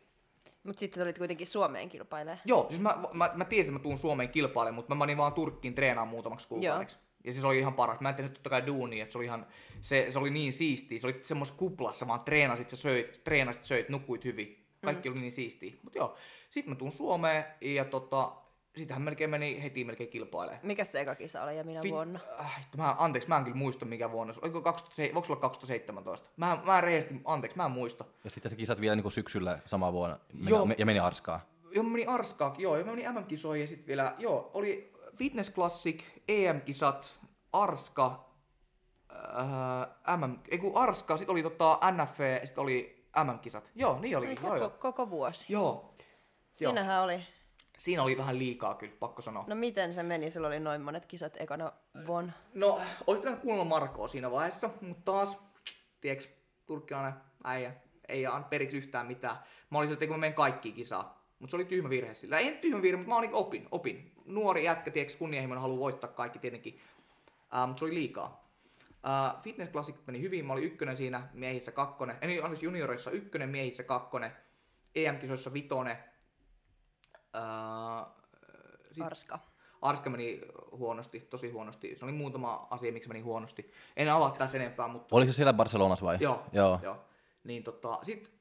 Mutta 0.64 0.80
sitten 0.80 1.04
tulit 1.04 1.18
kuitenkin 1.18 1.48
Suomeen 1.48 1.90
kilpailemaan. 1.90 2.40
Joo, 2.46 2.66
siis 2.70 2.82
mä, 2.82 2.98
mä, 3.14 3.32
mä 3.36 3.46
tiesin, 3.46 3.72
että 3.72 3.80
mä 3.80 3.84
tuun 3.84 3.98
Suomeen 3.98 4.30
kilpailemaan, 4.30 4.76
mutta 4.76 4.96
mä 4.96 5.00
menin 5.00 5.18
vaan 5.18 5.34
Turkkiin 5.34 5.76
treenaamaan 5.76 6.12
muutamaksi 6.12 6.48
kuukaudeksi. 6.48 6.98
Ja 7.30 7.34
siis 7.34 7.42
se 7.42 7.48
oli 7.48 7.60
ihan 7.60 7.74
paras. 7.74 8.00
Mä 8.00 8.10
en 8.10 8.16
tehnyt 8.16 8.34
totta 8.34 8.50
kai 8.50 8.66
duunia, 8.66 9.04
että 9.04 9.12
se 9.12 9.18
oli 9.18 9.26
ihan, 9.26 9.46
se, 9.82 10.06
se 10.10 10.20
oli 10.20 10.30
niin 10.30 10.54
siistiä. 10.54 11.00
Se 11.00 11.08
oli 11.08 11.20
semmoisessa 11.24 11.60
kuplassa, 11.60 12.08
vaan 12.08 12.20
treenasit, 12.20 12.70
sä 12.70 12.76
söit, 12.76 13.24
treenasit, 13.24 13.66
söit, 13.66 13.90
nukuit 13.90 14.26
hyvin. 14.26 14.66
Kaikki 14.84 15.10
mm. 15.10 15.14
oli 15.14 15.22
niin 15.22 15.32
siistiä. 15.32 15.74
Mutta 15.84 16.00
joo, 16.00 16.16
sitten 16.50 16.74
mä 16.74 16.78
tuun 16.78 16.92
Suomeen 16.92 17.46
ja 17.62 17.86
tota, 17.86 18.32
sitähän 18.78 19.02
melkein 19.02 19.30
meni 19.30 19.64
heti 19.64 19.84
melkein 19.84 20.10
kilpailemaan. 20.10 20.60
Mikä 20.64 20.84
se 20.84 21.02
eka 21.02 21.16
kisa 21.16 21.44
oli 21.44 21.58
ja 21.58 21.64
minä 21.64 21.82
Fi- 21.82 21.92
vuonna? 21.92 22.20
Äh, 22.40 22.68
mä, 22.78 22.96
anteeksi, 23.00 23.30
mä 23.30 23.38
en 23.38 23.44
kyllä 23.44 23.58
muista 23.58 23.86
mikä 23.86 24.12
vuonna. 24.12 24.34
Oliko 24.42 24.62
2000, 24.62 25.14
voiko 25.14 25.26
se 25.26 25.32
olla 25.32 25.42
2017? 25.42 26.30
Mä, 26.38 26.58
mä 26.66 26.78
en 26.78 26.84
rehellisesti, 26.84 27.22
anteeksi, 27.26 27.58
mä 27.58 27.66
en 27.66 27.72
muista. 27.72 28.06
Ja 28.24 28.30
sitten 28.30 28.50
se 28.50 28.56
kisat 28.56 28.82
vielä 28.82 28.96
niin 28.96 29.12
syksyllä 29.12 29.60
samaa 29.66 29.94
vuonna 29.94 30.20
meni, 30.34 30.50
Joo. 30.50 30.68
ja 30.78 30.86
meni 30.86 31.00
Arskaan. 31.00 31.40
Joo, 31.72 31.84
mä 31.84 31.90
menin 31.90 32.10
Arskaakin, 32.10 32.64
joo, 32.64 32.78
ja 32.78 32.86
mä 32.86 32.92
menin 32.92 33.14
MM-kisoihin 33.14 33.62
ja 33.62 33.68
sitten 33.68 33.88
vielä, 33.88 34.16
joo, 34.18 34.52
oli 34.54 34.94
Fitness 35.18 35.52
Classic, 35.52 36.04
EM-kisat, 36.28 37.19
Arska, 37.54 38.30
äh, 39.12 40.18
MM, 40.18 40.40
ei 40.50 40.58
kun 40.58 40.78
Arska, 40.78 41.18
sitten 41.18 41.34
oli 41.34 41.44
tota 41.44 41.80
NFV, 41.92 42.46
sitten 42.46 42.62
oli 42.62 43.06
MM-kisat. 43.24 43.72
Joo, 43.76 44.00
niin 44.00 44.12
joo, 44.12 44.22
koko, 44.42 44.56
joo. 44.56 44.70
koko 44.70 45.10
vuosi. 45.10 45.54
Joo, 45.54 45.64
joo. 45.64 45.94
Siinähän 46.54 47.04
oli. 47.04 47.22
Siinä 47.78 48.04
oli 48.04 48.18
vähän 48.18 48.40
liikaa 48.40 48.76
kyllä, 48.76 48.94
pakko 49.00 49.22
sanoa. 49.22 49.44
No 49.48 49.56
miten 49.56 49.94
se 49.94 50.04
meni? 50.04 50.32
Sulla 50.32 50.48
oli 50.48 50.60
noin 50.60 50.82
monet 50.82 51.06
kisat 51.06 51.42
ekana 51.42 51.72
vuonna. 52.08 52.34
No, 52.54 52.82
olisi 53.08 53.22
pitänyt 53.22 53.42
kuunnella 53.42 53.66
Markoa 53.66 54.08
siinä 54.08 54.32
vaiheessa, 54.32 54.70
mutta 54.82 55.12
taas, 55.12 55.38
tiedätkö, 56.02 56.30
turkkilainen 56.66 57.14
äijä, 57.44 57.74
ei 58.10 58.26
anna 58.26 58.48
periksi 58.50 58.78
yhtään 58.78 59.08
mitään. 59.08 59.38
Mä 59.70 59.78
olin 59.78 59.90
sieltä, 59.90 60.08
kun 60.08 60.16
mä 60.16 60.20
menen 60.20 60.34
kaikkiin 60.34 60.76
kisaa. 60.76 61.20
Mutta 61.40 61.52
se 61.52 61.56
oli 61.56 61.66
tyhmä 61.66 61.90
virhe 61.90 62.14
sillä. 62.14 62.38
Ei 62.38 62.58
tyhmä 62.58 62.82
virhe, 62.82 62.98
mutta 62.98 63.10
mä 63.10 63.18
olin 63.18 63.34
opin, 63.34 63.68
opin. 63.72 64.12
Nuori 64.26 64.64
jätkä, 64.64 64.92
tiedätkö, 64.92 65.18
kunnianhimoinen 65.18 65.62
haluaa 65.62 65.80
voittaa 65.80 66.10
kaikki 66.10 66.40
tietenkin. 66.40 66.80
Uh, 67.54 67.68
mutta 67.68 67.80
se 67.80 67.86
oli 67.86 67.94
liikaa. 67.94 68.50
Uh, 68.90 69.42
Fitness 69.42 69.72
Classic 69.72 69.96
meni 70.08 70.22
hyvin, 70.22 70.46
mä 70.46 70.54
olin 70.54 70.64
ykkönen 70.64 70.98
siinä, 70.98 71.28
miehissä 71.34 71.72
kakkonen. 71.72 72.18
Ei, 72.22 72.42
anteeksi, 72.42 72.66
juniorissa 72.66 73.12
ykkönen, 73.12 73.50
miehissä 73.50 73.84
kakkonen. 73.84 74.32
EM-kisoissa 74.96 75.54
vitonen. 75.54 75.98
Uh, 77.36 78.08
sit- 78.92 79.04
Arska. 79.06 79.40
Arska 79.82 80.10
meni 80.10 80.42
huonosti, 80.72 81.20
tosi 81.20 81.52
huonosti. 81.52 81.96
Se 81.96 82.06
oli 82.06 82.12
muutama 82.12 82.68
asia, 82.70 82.92
miksi 82.92 83.10
meni 83.10 83.22
huonosti. 83.22 83.72
En 83.98 84.10
avaa 84.12 84.30
tässä 84.38 84.58
enempää, 84.58 84.88
mutta... 84.88 85.16
Oliko 85.16 85.32
se 85.32 85.36
siellä 85.36 85.54
Barcelonassa 85.54 86.06
vai? 86.06 86.18
Joo, 86.20 86.44
Joo. 86.52 86.80
joo. 86.84 86.98
Niin 87.44 87.64
tota, 87.64 88.00
sit 88.04 88.32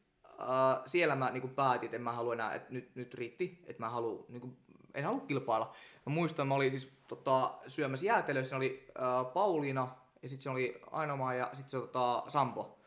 äh, 0.41 0.83
siellä 0.87 1.15
mä 1.17 1.31
niinku 1.31 1.49
päätin, 1.49 1.87
että 1.87 1.97
en 1.97 2.03
mä 2.03 2.13
halua 2.13 2.33
enää, 2.35 2.55
että 2.55 2.73
nyt, 2.73 2.91
nyt 2.97 3.15
riitti, 3.15 3.63
että 3.67 3.83
mä 3.83 3.91
haluan, 3.91 4.25
niinku, 4.29 4.57
en 4.95 5.05
halua 5.05 5.20
kilpailla. 5.20 5.74
Mä 6.07 6.12
muistan, 6.12 6.49
mä 6.49 6.55
olin 6.55 6.70
siis 6.70 6.93
tota, 7.09 7.55
syömässä 7.66 8.07
jäätelössä, 8.07 8.49
siinä 8.49 8.57
oli 8.57 8.86
äh, 8.99 9.32
Pauliina, 9.32 9.89
ja 10.22 10.28
sitten 10.28 10.43
se 10.43 10.51
oli 10.51 10.80
Ainomaa 10.91 11.34
ja 11.34 11.51
sitten 11.53 11.70
se 11.70 11.86
tota, 11.86 12.24
Sampo. 12.28 12.78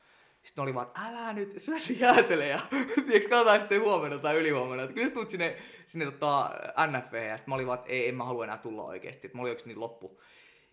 Sitten 0.43 0.61
oli 0.61 0.73
vaan, 0.73 0.87
että 0.87 1.01
älä 1.01 1.33
nyt, 1.33 1.53
syö 1.57 1.79
se 1.79 1.93
jäätele 1.93 2.47
ja 2.47 2.59
tiedätkö, 3.07 3.29
katsotaan 3.29 3.59
sitten 3.59 3.81
huomenna 3.81 4.17
tai 4.17 4.37
ylihuomenna. 4.37 4.83
Että 4.83 4.93
kyllä 4.93 5.09
tuut 5.09 5.29
sinne, 5.29 5.57
sinne 5.85 6.05
tota, 6.05 6.51
NFV 6.87 7.13
ja 7.13 7.37
sitten 7.37 7.51
mä 7.51 7.55
olin 7.55 7.67
vaan, 7.67 7.79
että 7.79 7.91
ei, 7.91 8.09
en 8.09 8.15
mä 8.15 8.23
halua 8.23 8.43
enää 8.43 8.57
tulla 8.57 8.83
oikeasti. 8.83 9.27
Että 9.27 9.37
mä 9.37 9.41
olin 9.41 9.57
niin 9.65 9.79
loppu. 9.79 10.21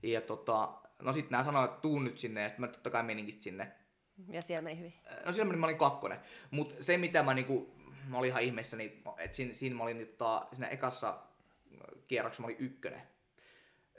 Ja 0.02 0.20
tota, 0.20 0.72
no 1.02 1.12
sitten 1.12 1.30
nämä 1.30 1.44
sanoivat, 1.44 1.70
että 1.70 1.80
tuun 1.80 2.04
nyt 2.04 2.18
sinne 2.18 2.42
ja 2.42 2.48
sitten 2.48 2.60
mä 2.60 2.68
totta 2.68 2.90
kai 2.90 3.02
meninkin 3.02 3.42
sinne. 3.42 3.72
Ja 4.28 4.42
siellä 4.42 4.62
meni 4.62 4.78
hyvin. 4.78 4.94
No 5.26 5.32
siellä 5.32 5.48
meni, 5.48 5.60
mä 5.60 5.66
olin 5.66 5.78
kakkonen. 5.78 6.20
Mutta 6.50 6.74
se 6.82 6.96
mitä 6.96 7.22
mä 7.22 7.34
niinku, 7.34 7.74
mä 8.10 8.18
olin 8.18 8.28
ihan 8.28 8.42
ihmeessä, 8.42 8.76
niin, 8.76 9.02
että 9.18 9.36
siinä, 9.36 9.54
siinä 9.54 9.76
mä 9.76 9.82
olin 9.82 10.06
tota, 10.06 10.46
siinä 10.52 10.68
ekassa 10.68 11.18
kierroksessa 12.06 12.42
mä 12.42 12.46
olin 12.46 12.56
ykkönen. 12.58 13.02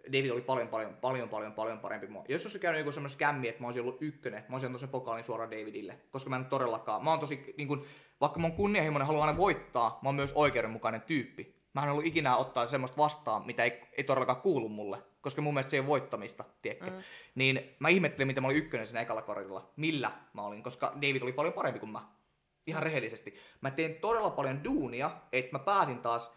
David 0.08 0.30
oli 0.30 0.42
paljon, 0.42 0.68
paljon, 0.68 0.96
paljon, 1.02 1.30
paljon, 1.30 1.54
paljon 1.54 1.80
parempi. 1.80 2.08
Jos 2.28 2.46
olisi 2.46 2.60
käynyt 2.60 2.80
joku 2.80 2.92
semmoinen 2.92 3.14
skämmi, 3.14 3.48
että 3.48 3.62
mä 3.62 3.68
olisin 3.68 3.82
ollut 3.82 4.02
ykkönen, 4.02 4.46
mä 4.50 4.56
olisin 4.56 4.68
antanut 4.68 4.80
sen 4.80 4.90
pokaalin 4.90 5.24
suoraan 5.24 5.52
Davidille. 5.52 6.00
Koska 6.12 6.30
mä 6.30 6.36
en 6.36 6.46
todellakaan, 6.46 7.04
mä 7.04 7.10
oon 7.10 7.20
tosi, 7.20 7.54
niin 7.58 7.68
kun, 7.68 7.86
vaikka 8.22 8.40
mä 8.40 8.48
oon 8.48 8.56
kunnianhimoinen, 8.56 9.08
haluan 9.08 9.28
aina 9.28 9.38
voittaa, 9.38 10.00
mä 10.02 10.10
oon 10.10 10.16
myös 10.16 10.34
oikeudenmukainen 10.34 11.02
tyyppi. 11.02 11.60
Mä 11.74 11.84
en 11.84 11.92
ollut 11.92 12.06
ikinä 12.06 12.38
ottaa 12.38 12.68
semmoista 12.68 12.98
vastaan, 12.98 13.46
mitä 13.46 13.64
ei, 13.64 13.82
ei 13.98 14.04
todellakaan 14.04 14.42
kuulu 14.42 14.70
mulle. 14.70 14.98
Koska 15.22 15.42
mun 15.42 15.54
mielestä 15.54 15.72
se 15.72 15.78
ei 15.78 15.80
ole 15.80 15.88
voittamista, 15.88 16.44
tiedätkö? 16.62 16.90
Mm. 16.90 16.98
Niin 17.36 17.76
mä 17.80 17.90
ihmettelin, 17.90 18.28
miten 18.28 18.44
mä 18.44 18.48
olin 18.48 18.58
ykkönen 18.58 18.88
siinä 18.88 19.02
ekalla 19.02 19.22
korilla. 19.22 19.72
Millä 19.76 20.12
mä 20.34 20.42
olin, 20.42 20.64
koska 20.64 20.92
David 20.96 21.22
oli 21.22 21.34
paljon 21.34 21.54
parempi 21.54 21.80
kuin 21.80 21.92
mä. 21.92 22.19
Ihan 22.70 22.84
rehellisesti. 22.84 23.36
Mä 23.62 23.72
tein 23.72 23.96
todella 23.96 24.30
paljon 24.30 24.64
duunia, 24.64 25.12
että 25.32 25.52
mä 25.52 25.60
pääsin 25.60 26.00
taas 26.00 26.32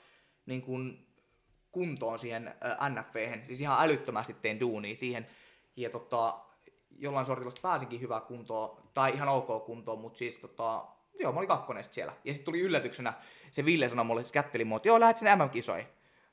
niin 0.46 0.62
kun, 0.62 1.06
kuntoon 1.72 2.18
siihen 2.18 2.48
äh, 2.48 2.90
NFV-hen. 2.90 3.46
Siis 3.46 3.60
ihan 3.60 3.84
älyttömästi 3.84 4.34
tein 4.34 4.60
duunia 4.60 4.96
siihen. 4.96 5.26
Ja 5.76 5.90
tota, 5.90 6.38
jollain 6.98 7.26
sortilla 7.26 7.52
pääsinkin 7.62 8.00
hyvää 8.00 8.20
kuntoon, 8.20 8.82
tai 8.94 9.12
ihan 9.14 9.28
ok 9.28 9.64
kuntoon, 9.64 9.98
mutta 9.98 10.18
siis 10.18 10.38
tota, 10.38 10.84
joo, 11.20 11.32
mä 11.32 11.38
olin 11.38 11.48
kakkonen 11.48 11.84
siellä. 11.84 12.12
Ja 12.24 12.34
sitten 12.34 12.44
tuli 12.44 12.60
yllätyksenä, 12.60 13.12
se 13.50 13.64
Ville 13.64 13.88
sanoi 13.88 14.04
mulle, 14.04 14.24
se 14.24 14.32
kätteli 14.32 14.64
mua, 14.64 14.76
että 14.76 14.88
joo, 14.88 15.00
lähet 15.00 15.16
sinne 15.16 15.36
MM-kisoihin. 15.36 15.86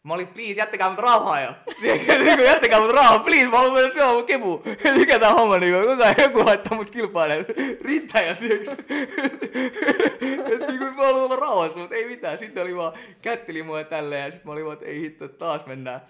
Mä 0.04 0.14
olin, 0.14 0.28
please, 0.28 0.54
jättäkää 0.54 0.90
mut 0.90 1.00
rauhaa 1.00 1.42
jo. 1.42 1.54
niin 1.82 2.44
jättäkää 2.44 2.80
mut 2.80 2.92
rauhaa, 2.92 3.20
please, 3.20 3.48
mä 3.48 3.58
haluan 3.58 3.74
mennä 3.74 3.94
syömään 3.94 4.16
mun 4.16 4.26
kepu. 4.26 4.64
Mikä 5.00 5.20
tää 5.20 5.34
homma, 5.34 5.58
niin 5.58 5.74
koko 5.86 6.04
ajan 6.04 6.16
joku 6.18 6.46
laittaa 6.46 6.78
mut 6.78 6.92
kilpailemaan. 6.92 7.46
Riittää 7.86 8.22
ja 8.22 8.36
tiiäks. 8.36 8.70
Et 8.70 10.68
niin 10.68 10.80
kuin 10.80 10.96
mä 10.96 11.04
haluan 11.04 11.24
olla 11.24 11.36
rauhassa, 11.36 11.78
mutta 11.78 11.96
ei 11.96 12.08
mitään. 12.08 12.38
Sitten 12.38 12.64
oli 12.64 12.76
vaan, 12.76 12.94
kätteli 13.22 13.64
mua 13.64 13.84
tälleen 13.84 14.26
ja 14.26 14.32
sitten 14.32 14.48
mä 14.48 14.54
olin 14.54 14.66
vaan, 14.66 14.74
että 14.74 14.86
ei 14.86 15.02
hitto, 15.02 15.28
taas 15.28 15.66
mennään. 15.66 16.02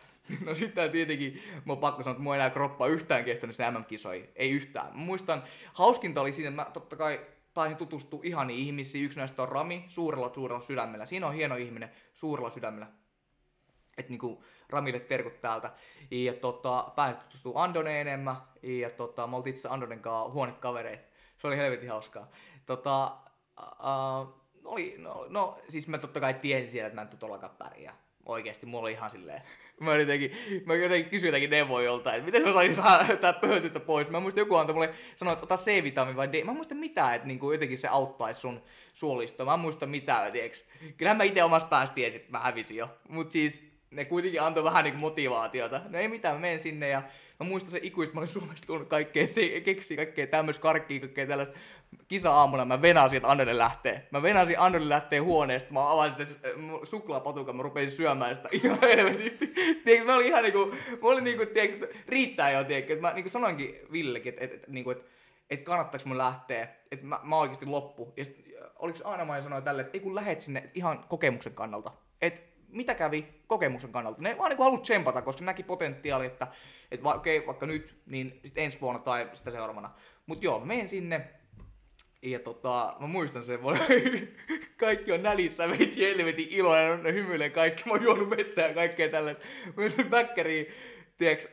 No 0.46 0.56
sitten 0.56 0.92
tietenkin, 0.92 1.42
mä 1.66 1.74
oon 1.74 1.78
pakko 1.78 2.04
sanoa, 2.04 2.12
että 2.12 2.24
mua 2.24 2.36
enää 2.36 2.50
kroppa 2.50 2.88
yhtään 2.88 3.26
kestänyt 3.26 3.56
sinne 3.56 3.72
MM-kisoihin. 3.72 4.30
Ei 4.36 4.52
yhtään. 4.52 4.88
Mä 4.88 5.00
muistan, 5.00 5.44
hauskinta 5.74 6.22
oli 6.22 6.32
siinä, 6.32 6.50
että 6.50 6.62
mä 6.62 6.72
totta 6.74 6.96
kai 6.96 7.22
pääsin 7.54 7.78
tutustua 7.78 8.20
ihaniin 8.24 8.60
ihmisiin. 8.60 9.06
Yksi 9.06 9.20
näistä 9.20 9.42
on 9.42 9.50
Rami, 9.50 9.84
suurella 9.88 10.32
suurella 10.34 10.64
sydämellä. 10.64 11.06
Siinä 11.06 11.28
on 11.28 11.34
hieno 11.34 11.56
ihminen, 11.56 11.92
suurella 12.14 12.50
sydämellä 12.50 12.88
että 14.00 14.12
niinku 14.12 14.44
Ramille 14.70 15.00
terkut 15.00 15.42
täältä. 15.42 15.72
Ja 16.12 16.34
tota, 16.34 16.92
pääsin 16.96 17.22
tutustua 17.22 17.64
Andoneen 17.64 18.08
enemmän. 18.08 18.36
Ja 18.64 18.90
tota, 18.90 19.28
me 19.28 19.36
oltiin 19.36 19.56
itse 19.56 19.70
Andonen 19.70 20.00
kanssa 20.00 20.34
huonekavereita. 20.34 21.04
Se 21.38 21.48
oli 21.48 21.58
helvetin 21.58 21.90
hauskaa. 21.90 22.32
Tota, 22.66 23.18
uh, 23.60 24.40
oli, 24.64 24.96
no, 24.98 25.26
no, 25.30 25.60
siis 25.70 25.88
mä 25.88 25.98
totta 25.98 26.20
kai 26.20 26.34
tiesin 26.34 26.70
siellä, 26.70 26.88
että 26.88 26.96
mä 26.96 27.02
en 27.02 27.08
tule 27.08 27.20
tollakaan 27.20 27.56
pärjää. 27.58 27.96
Oikeesti, 28.26 28.66
mulla 28.66 28.84
oli 28.84 28.92
ihan 28.92 29.10
silleen, 29.10 29.42
mä 29.80 29.96
jotenkin, 29.96 30.32
mä 30.66 30.76
jotenkin 30.76 31.10
kysyin 31.10 31.30
jotakin 31.30 31.50
neuvoja 31.50 31.86
joltain, 31.86 32.16
että 32.16 32.26
miten 32.26 32.44
mä 32.44 32.54
saisin 32.54 32.76
saada 32.76 33.18
tää 33.18 33.34
pöhötystä 33.34 33.80
pois. 33.80 34.10
Mä 34.10 34.20
muistan 34.20 34.42
joku 34.42 34.56
antoi 34.56 34.74
mulle 34.74 34.94
sanoa, 35.16 35.34
että 35.34 35.44
ota 35.44 35.58
C-vitamiin 35.58 36.16
vai 36.16 36.32
D. 36.32 36.44
Mä 36.44 36.54
muistan 36.54 36.78
mitään, 36.78 37.16
että 37.16 37.28
niinku 37.28 37.52
jotenkin 37.52 37.78
se 37.78 37.88
auttaisi 37.88 38.42
sun 38.42 38.62
suolistoa. 38.94 39.46
Mä 39.46 39.58
muistan 39.58 39.90
mitään, 39.90 40.32
tiiäks. 40.32 40.66
Kyllähän 40.98 41.18
mä 41.18 41.24
itse 41.24 41.44
omassa 41.44 41.68
päässä 41.68 41.96
tiesin, 41.96 42.22
että 42.22 42.32
mä 42.32 42.40
hävisin 42.40 42.78
jo. 42.78 42.90
Mut 43.10 43.32
siis 43.32 43.70
ne 43.92 44.06
kuitenkin 44.06 44.42
antoi 44.42 44.64
vähän 44.64 44.84
niin 44.84 44.96
motivaatiota. 44.96 45.82
No 45.90 46.00
ei 46.00 46.08
mitään, 46.08 46.42
menen 46.42 46.60
sinne 46.60 46.90
ja 46.90 47.02
mä 47.40 47.46
muistan 47.46 47.72
se 47.72 47.80
ikuisesti, 47.84 48.16
mä 48.16 48.20
olin 48.20 48.34
Suomesta 48.34 48.68
tullut 48.68 48.88
kaikkea, 48.88 49.28
se, 49.28 49.62
keksi 49.62 49.96
kaikkea 49.96 50.28
tämmöistä 50.28 50.62
karkkia, 50.62 51.00
kaikkea 51.00 51.28
tällaista. 51.28 51.58
Kisa-aamuna 52.08 52.66
mä 52.66 52.82
venasin, 52.82 53.18
että 53.18 53.30
Annelle 53.30 53.58
lähtee. 53.58 54.08
Mä 54.12 54.22
venasin 54.22 54.60
Annelle 54.60 54.90
lähtee 54.90 55.20
huoneesta, 55.20 55.74
mä 55.74 55.92
avasin 55.92 56.26
se 56.26 56.36
suklaapatukan, 56.84 57.56
mä 57.56 57.64
rupesin 57.64 57.92
syömään 57.92 58.36
sitä 58.36 58.50
ihan 58.52 58.78
helvetisti. 58.96 59.48
Tiedätkö, 59.86 60.06
mä 60.06 60.16
olin 60.16 60.28
ihan 60.28 60.44
niinku, 60.44 60.66
mä 61.02 61.10
olin 61.10 61.24
niinku, 61.24 61.46
tiedätkö, 61.46 61.86
että 61.86 61.98
riittää 62.08 62.52
jo, 62.52 62.64
tiedätkö, 62.64 63.02
mä 63.02 63.14
niinku 63.14 63.30
sanoinkin 63.30 63.80
Villekin, 63.92 64.30
että, 64.30 64.46
että, 64.46 64.56
että, 64.56 64.72
niinku, 64.72 64.92
että, 64.92 65.10
että 65.50 65.66
kannattaako 65.66 66.08
mun 66.08 66.18
lähteä, 66.18 66.68
että 66.92 67.06
mä, 67.06 67.20
mä 67.24 67.38
oikeasti 67.38 67.66
loppu. 67.66 68.14
Ja 68.18 68.26
sit, 68.26 68.50
oliko 68.80 69.00
aina 69.04 69.26
mä 69.26 69.42
sanoin 69.42 69.64
tälle, 69.64 69.82
että 69.82 69.94
ei 69.94 70.00
kun 70.00 70.16
lähet 70.16 70.42
sinne 70.42 70.70
ihan 70.74 71.06
kokemuksen 71.10 71.54
kannalta. 71.54 71.92
Että 72.22 72.49
mitä 72.72 72.96
kävi 72.96 73.28
kokemuksen 73.48 73.92
kannalta. 73.92 74.22
Ne 74.22 74.38
vaan 74.38 74.50
niin 74.50 74.60
haluat 74.60 74.82
tsempata, 74.82 75.22
koska 75.22 75.46
näki 75.46 75.64
potentiaali, 75.64 76.26
että, 76.26 76.48
että 76.92 77.04
va, 77.04 77.14
okay, 77.14 77.44
vaikka 77.48 77.66
nyt, 77.66 78.02
niin 78.06 78.40
sitten 78.46 78.64
ensi 78.64 78.82
vuonna 78.82 79.00
tai 79.00 79.30
sitä 79.34 79.52
seuraavana. 79.52 79.92
Mutta 80.26 80.46
joo, 80.46 80.60
menen 80.60 80.90
sinne, 80.90 81.30
ja 82.22 82.40
tota, 82.40 82.96
mä 83.00 83.08
muistan 83.08 83.44
sen, 83.44 83.60
kaikki 84.78 85.12
on 85.12 85.24
nälissä, 85.24 85.70
veitsi 85.70 86.02
helvetin 86.02 86.48
iloinen, 86.50 87.04
ne 87.04 87.14
hymyilee 87.14 87.50
kaikki, 87.50 87.84
mä 87.86 87.92
oon 87.92 88.04
juonut 88.04 88.30
vettä 88.30 88.62
ja 88.62 88.74
kaikkea 88.74 89.10
tällaista. 89.10 89.46
Mä 89.66 89.74
menin 89.84 90.10
bäkkäriin, 90.10 90.66
tiiäks, 91.18 91.48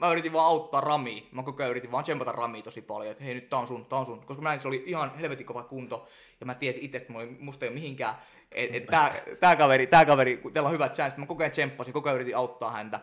mä 0.00 0.12
yritin 0.12 0.32
vaan 0.32 0.46
auttaa 0.46 0.80
Rami. 0.80 1.28
Mä 1.32 1.42
koko 1.42 1.62
ajan 1.62 1.70
yritin 1.70 1.92
vaan 1.92 2.02
tsempata 2.02 2.32
Rami 2.32 2.62
tosi 2.62 2.82
paljon, 2.82 3.12
että 3.12 3.24
hei 3.24 3.34
nyt 3.34 3.48
tää 3.48 3.58
on 3.58 3.66
sun, 3.66 3.86
tää 3.86 3.98
on 3.98 4.06
sun. 4.06 4.26
Koska 4.26 4.42
mä 4.42 4.48
näin, 4.48 4.60
se 4.60 4.68
oli 4.68 4.82
ihan 4.86 5.18
helvetin 5.18 5.46
kova 5.46 5.62
kunto. 5.62 6.08
Ja 6.40 6.46
mä 6.46 6.54
tiesin 6.54 6.82
itse, 6.82 6.96
että 6.96 7.12
musta 7.38 7.64
ei 7.64 7.68
ole 7.68 7.74
mihinkään 7.74 8.14
et, 8.52 8.74
et 8.74 8.86
tää, 8.86 9.14
tää, 9.40 9.56
kaveri, 9.56 9.86
tää 9.86 10.04
kaveri, 10.04 10.40
teillä 10.52 10.68
on 10.68 10.74
hyvät 10.74 10.94
chance, 10.94 11.18
mä 11.18 11.26
koko 11.26 11.42
ajan 11.42 11.52
tsemppasin, 11.52 11.92
koko 11.92 12.08
ajan 12.08 12.16
yritin 12.16 12.36
auttaa 12.36 12.70
häntä. 12.70 13.00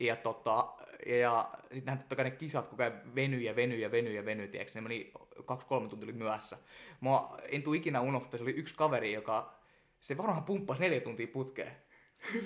Ja, 0.00 0.16
tota, 0.16 0.68
ja, 1.06 1.16
ja 1.16 1.50
sitten 1.72 1.98
totta 1.98 2.16
kai 2.16 2.24
ne 2.24 2.30
kisat 2.30 2.68
koko 2.68 2.82
ajan 2.82 3.14
venyi 3.14 3.44
ja 3.44 3.56
venyi 3.56 3.80
ja 3.80 3.90
venyi 3.90 4.14
ja 4.14 4.24
venyi, 4.24 4.48
tiiäks, 4.48 4.74
ne 4.74 4.80
meni 4.80 5.12
kaksi-kolme 5.44 5.88
tuntia 5.88 6.06
oli 6.06 6.12
myössä. 6.12 6.58
Mä 7.00 7.10
en 7.48 7.62
tuu 7.62 7.74
ikinä 7.74 8.00
unohtaa, 8.00 8.38
se 8.38 8.44
oli 8.44 8.50
yksi 8.50 8.74
kaveri, 8.74 9.12
joka, 9.12 9.54
se 10.00 10.16
varmaan 10.16 10.44
pumppasi 10.44 10.82
neljä 10.82 11.00
tuntia 11.00 11.26
putkeen. 11.26 11.72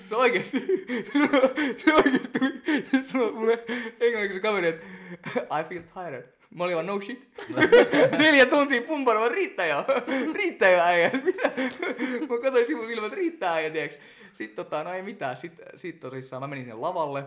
Se 0.09 0.15
oikeesti, 0.15 0.59
se 1.77 1.93
oikeesti, 1.95 2.39
se 3.01 3.17
on 3.17 3.33
mulle 3.33 3.63
englanniksi 3.99 4.39
kaveri, 4.39 4.67
että 4.67 4.85
I 5.41 5.63
feel 5.69 5.83
tired. 5.93 6.36
Mä 6.55 6.63
olin 6.63 6.75
vaan 6.75 6.85
no 6.85 7.01
shit. 7.01 7.29
Neljä 8.19 8.45
tuntia 8.45 8.81
pumpannut, 8.81 9.31
riittää 9.31 9.65
jo. 9.65 9.85
riittää 10.37 10.69
jo 10.69 10.79
äijä. 10.79 11.11
Mitä? 11.25 11.51
Mä 12.29 12.41
katsoin 12.41 12.65
sivun 12.65 12.87
silmät, 12.87 13.13
riittää 13.13 13.53
äijä, 13.53 13.69
tiiäks. 13.69 13.95
Sitten 14.31 14.65
tota, 14.65 14.83
no 14.83 14.93
ei 14.93 15.01
mitään. 15.01 15.37
Sitten 15.37 15.65
sit 15.75 15.99
tosissaan 15.99 16.43
mä 16.43 16.47
menin 16.47 16.65
sinne 16.65 16.75
lavalle. 16.75 17.23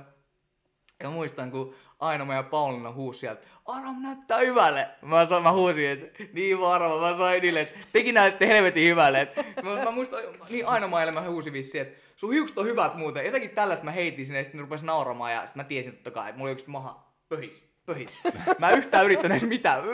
Ja 1.03 1.11
muistan, 1.11 1.51
kun 1.51 1.75
aina 1.99 2.25
meidän 2.25 2.45
Pauliina 2.45 2.93
huusi 2.93 3.21
sieltä, 3.21 3.47
Aram 3.67 4.03
näyttää 4.03 4.39
hyvälle. 4.39 4.89
Mä, 5.03 5.25
sanoin, 5.25 5.43
mä 5.43 5.53
huusin, 5.53 5.91
että 5.91 6.25
niin 6.33 6.61
varma, 6.61 7.01
mä 7.01 7.19
sain 7.19 7.43
niille, 7.43 7.61
että 7.61 7.79
tekin 7.93 8.15
näytte 8.15 8.47
helvetin 8.47 8.89
hyvälle. 8.89 9.29
Mä, 9.63 9.85
mä 9.85 9.91
muistan, 9.91 10.23
niin 10.51 10.67
aina 10.67 10.89
mä 10.89 11.29
huusin 11.29 11.53
vissiin, 11.53 11.83
että 11.83 12.01
sun 12.17 12.33
hiukset 12.33 12.59
on 12.59 12.67
hyvät 12.67 12.95
muuten. 12.95 13.25
Jotenkin 13.25 13.51
tällaista 13.51 13.85
mä 13.85 13.91
heitin 13.91 14.27
sinne 14.27 14.39
ja 14.39 14.45
sitten 14.45 14.59
ne 14.59 14.63
rupesi 14.63 14.87
nauramaan 14.87 15.33
ja 15.33 15.41
sitten 15.41 15.61
mä 15.61 15.65
tiesin 15.65 15.93
totta 15.93 16.11
kai, 16.11 16.29
että 16.29 16.39
mulla 16.39 16.49
oli 16.49 16.53
yksi 16.53 16.71
maha 16.71 17.13
pöhis 17.29 17.70
pöhis. 17.91 18.19
Mä 18.59 18.71
en 18.71 18.79
yhtään 18.79 19.05
yrittänyt 19.05 19.39
edes 19.39 19.49
mitään. 19.49 19.85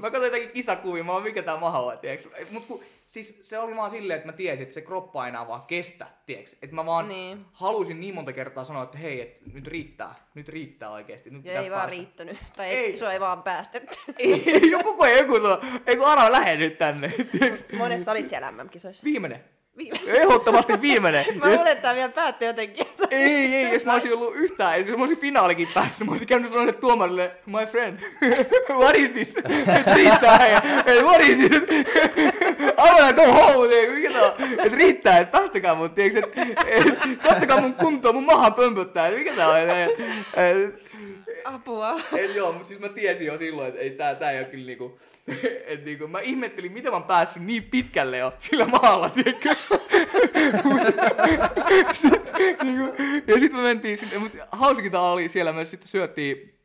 Mä 0.00 0.10
katsoin 0.10 0.24
jotakin 0.24 0.50
kisakuvia, 0.50 1.04
mä 1.04 1.12
oon 1.12 1.22
mikä 1.22 1.42
tää 1.42 1.56
maha 1.56 1.80
on, 1.80 1.98
tiiäks. 1.98 2.28
Mut 2.50 2.64
kun, 2.66 2.80
siis 3.06 3.38
se 3.42 3.58
oli 3.58 3.76
vaan 3.76 3.90
silleen, 3.90 4.16
että 4.16 4.28
mä 4.28 4.32
tiesin, 4.32 4.62
että 4.62 4.74
se 4.74 4.80
kroppa 4.80 5.24
ei 5.24 5.28
enää 5.28 5.48
vaan 5.48 5.62
kestä, 5.62 6.06
tiiäks. 6.26 6.56
Että 6.62 6.76
mä 6.76 6.86
vaan 6.86 7.08
niin. 7.08 7.44
halusin 7.52 8.00
niin 8.00 8.14
monta 8.14 8.32
kertaa 8.32 8.64
sanoa, 8.64 8.82
että 8.82 8.98
hei, 8.98 9.20
et 9.20 9.54
nyt 9.54 9.66
riittää, 9.66 10.14
nyt 10.34 10.48
riittää 10.48 10.90
oikeesti. 10.90 11.30
Nyt 11.30 11.44
ja 11.44 11.52
ei 11.52 11.56
päästä. 11.56 11.76
vaan 11.76 11.88
riittänyt, 11.88 12.36
tai 12.56 12.66
ei. 12.66 12.96
se 12.96 13.06
ei 13.06 13.20
vaan 13.20 13.42
päästetty. 13.42 13.96
Ei, 14.18 14.70
joku 14.70 14.96
kun 14.96 15.10
joku 15.10 15.34
sanoo, 15.34 15.60
ei 15.86 15.96
kun 15.96 16.06
Ara 16.06 16.32
lähde 16.32 16.56
nyt 16.56 16.78
tänne. 16.78 17.08
Tiiäks. 17.08 17.64
Monessa 17.78 18.10
olit 18.10 18.28
siellä 18.28 18.52
MM-kisoissa? 18.52 19.04
Viimeinen. 19.04 19.55
Ehdottomasti 20.06 20.82
viimeinen. 20.82 21.24
mä 21.38 21.46
luulen, 21.46 21.66
että 21.66 21.82
tämä 21.82 21.94
vielä 21.94 22.08
päätti 22.08 22.44
jotenkin. 22.44 22.86
ei, 23.10 23.54
ei, 23.54 23.72
jos 23.72 23.84
mä 23.84 23.92
olisin 23.92 24.12
ollut 24.12 24.36
yhtään, 24.36 24.80
jos 24.80 24.88
mä 24.88 25.02
olisin 25.02 25.18
finaalikin 25.18 25.68
päässyt, 25.74 26.06
mä 26.06 26.10
olisin 26.10 26.28
käynyt 26.28 26.50
sanoa 26.50 26.72
tuomarille, 26.72 27.30
my 27.46 27.66
friend, 27.70 27.98
what 28.70 28.96
is 28.96 29.10
this? 29.10 29.34
riittää, 29.94 30.48
ja, 30.48 30.62
what 31.02 31.20
is 31.20 31.36
this? 31.36 31.52
I 32.60 32.90
wanna 32.92 33.12
go 33.12 33.26
home, 33.26 33.68
mikä 33.94 34.10
tää 34.12 34.22
on? 34.22 34.72
riittää, 34.72 35.18
että 35.18 35.38
päästäkää 35.38 35.74
mut, 35.74 35.94
tiiäks, 35.94 36.16
että 36.16 36.42
et, 36.66 36.84
kattokaa 37.22 37.60
mun 37.60 37.74
kuntoa, 37.74 38.12
mun 38.12 38.24
maha 38.24 38.50
pömpöttää, 38.50 39.10
mikä 39.10 39.32
tää 39.32 39.48
on? 39.48 39.56
Apua. 41.44 42.00
Et, 42.16 42.34
joo, 42.34 42.52
mutta 42.52 42.68
siis 42.68 42.80
mä 42.80 42.88
tiesin 42.88 43.26
jo 43.26 43.38
silloin, 43.38 43.68
että 43.68 43.80
ei, 43.80 43.90
tää, 43.90 44.14
tää 44.14 44.30
ei 44.30 44.38
ole 44.38 44.46
kyllä 44.46 44.66
niinku, 44.66 45.00
et 45.66 45.84
niinku, 45.84 46.06
mä 46.08 46.20
ihmettelin, 46.20 46.72
miten 46.72 46.92
mä 46.92 46.96
oon 46.96 47.04
päässyt 47.04 47.42
niin 47.42 47.62
pitkälle 47.62 48.18
jo 48.18 48.32
sillä 48.38 48.66
maalla, 48.66 49.10
tiedätkö? 49.10 49.54
niinku, 52.62 52.94
ja 53.26 53.38
sitten 53.38 53.56
me 53.56 53.62
mentiin 53.62 53.96
sinne, 53.96 54.18
mutta 54.18 54.38
hauskinta 54.52 55.00
oli 55.00 55.28
siellä, 55.28 55.52
me 55.52 55.64
sitten 55.64 55.88
syötiin 55.88 56.58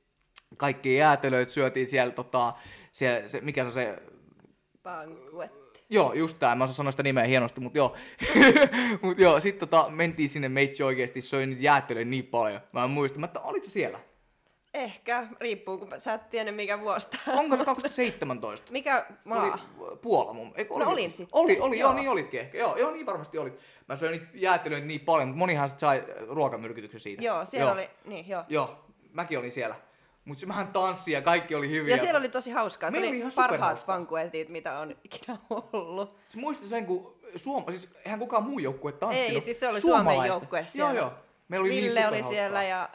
kaikki 0.57 0.95
jäätelöt, 0.95 1.49
syötiin 1.49 1.87
siellä, 1.87 2.13
tota, 2.13 2.53
siellä 2.91 3.29
se, 3.29 3.41
mikä 3.41 3.61
se 3.61 3.67
on 3.67 3.73
se 3.73 3.95
Banquet. 4.83 5.61
Joo, 5.89 6.13
just 6.13 6.39
tää. 6.39 6.55
Mä 6.55 6.63
osaan 6.63 6.75
sanoa 6.75 6.91
sitä 6.91 7.03
nimeä 7.03 7.23
hienosti, 7.23 7.61
mutta 7.61 7.77
joo. 7.77 7.95
mut 9.01 9.19
joo, 9.19 9.39
sit 9.39 9.59
tota, 9.59 9.89
mentiin 9.89 10.29
sinne, 10.29 10.49
meitsi 10.49 10.83
oikeesti 10.83 11.21
söi 11.21 11.45
niitä 11.45 11.61
jäätelöitä 11.61 12.09
niin 12.09 12.27
paljon. 12.27 12.61
Mä 12.73 12.83
en 12.83 12.89
muista, 12.89 13.19
mä 13.19 13.25
että 13.25 13.39
olitko 13.39 13.65
sä 13.65 13.71
siellä? 13.71 13.99
Ehkä, 14.73 15.27
riippuu, 15.39 15.77
kun 15.77 15.87
sä 15.97 16.13
et 16.13 16.29
tiedä 16.29 16.51
mikä 16.51 16.79
vuosta. 16.79 17.17
Onko 17.39 17.57
se 17.57 17.65
2017? 17.65 18.71
Mikä 18.71 19.05
maa? 19.25 19.43
Oli 19.79 19.97
Puola 19.97 20.33
mun. 20.33 20.53
Eikö, 20.55 20.73
No 20.73 20.89
olin 20.89 21.11
sit. 21.11 21.29
Oli, 21.31 21.59
oli, 21.59 21.79
joo. 21.79 21.89
Joo. 21.89 21.99
niin 21.99 22.09
olitkin 22.09 22.39
ehkä. 22.39 22.57
Joo, 22.57 22.77
joo, 22.77 22.91
niin 22.91 23.05
varmasti 23.05 23.37
olit. 23.37 23.59
Mä 23.89 23.95
söin 23.95 24.11
niitä 24.11 24.25
jäätelöitä 24.33 24.87
niin 24.87 24.99
paljon, 24.99 25.27
mutta 25.27 25.39
monihan 25.39 25.69
sit 25.69 25.79
sai 25.79 25.97
äh, 25.97 26.27
ruokamyrkytyksen 26.27 26.99
siitä. 26.99 27.23
Joo, 27.23 27.45
siellä 27.45 27.69
joo. 27.69 27.73
oli, 27.73 27.89
niin 28.05 28.29
joo. 28.29 28.43
Joo, 28.49 28.85
mäkin 29.13 29.39
olin 29.39 29.51
siellä. 29.51 29.75
Mutta 30.25 30.41
se 30.41 30.47
vähän 30.47 30.67
tanssi 30.67 31.11
ja 31.11 31.21
kaikki 31.21 31.55
oli 31.55 31.69
hyviä. 31.69 31.95
Ja 31.95 32.01
siellä 32.01 32.17
oli 32.17 32.29
tosi 32.29 32.51
hauskaa. 32.51 32.89
Se 32.89 32.91
Meillä 32.91 33.05
oli 33.05 33.15
oli 33.15 33.19
ihan 33.19 33.31
parhaat 33.35 33.85
bankuetit, 33.85 34.49
mitä 34.49 34.79
on 34.79 34.95
ikinä 35.03 35.37
ollut. 35.49 36.17
Se 36.29 36.39
muistin 36.39 36.67
sen, 36.67 36.85
kun 36.85 37.19
Suom... 37.35 37.63
siis 37.69 37.89
eihän 38.05 38.19
kukaan 38.19 38.43
muu 38.43 38.59
joukkue 38.59 38.91
tanssinut. 38.91 39.33
Ei, 39.33 39.41
siis 39.41 39.59
se 39.59 39.67
oli 39.67 39.81
Suomen 39.81 40.27
joukkue 40.27 40.65
siellä. 40.65 40.93
Joo, 40.93 41.07
joo. 41.07 41.13
Meillä 41.47 41.65
oli 41.65 41.75
Ville 41.75 41.99
niin 41.99 42.09
oli 42.09 42.23
siellä 42.23 42.63
ja 42.63 42.89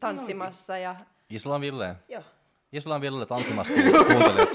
tanssimassa 0.00 0.78
ja... 0.78 0.96
Islan 1.30 1.60
Ville. 1.60 1.96
Joo. 2.08 2.22
Islan 2.72 3.00
Ville 3.00 3.26
tanssimassa 3.26 3.72
kuuntelin. 3.72 4.48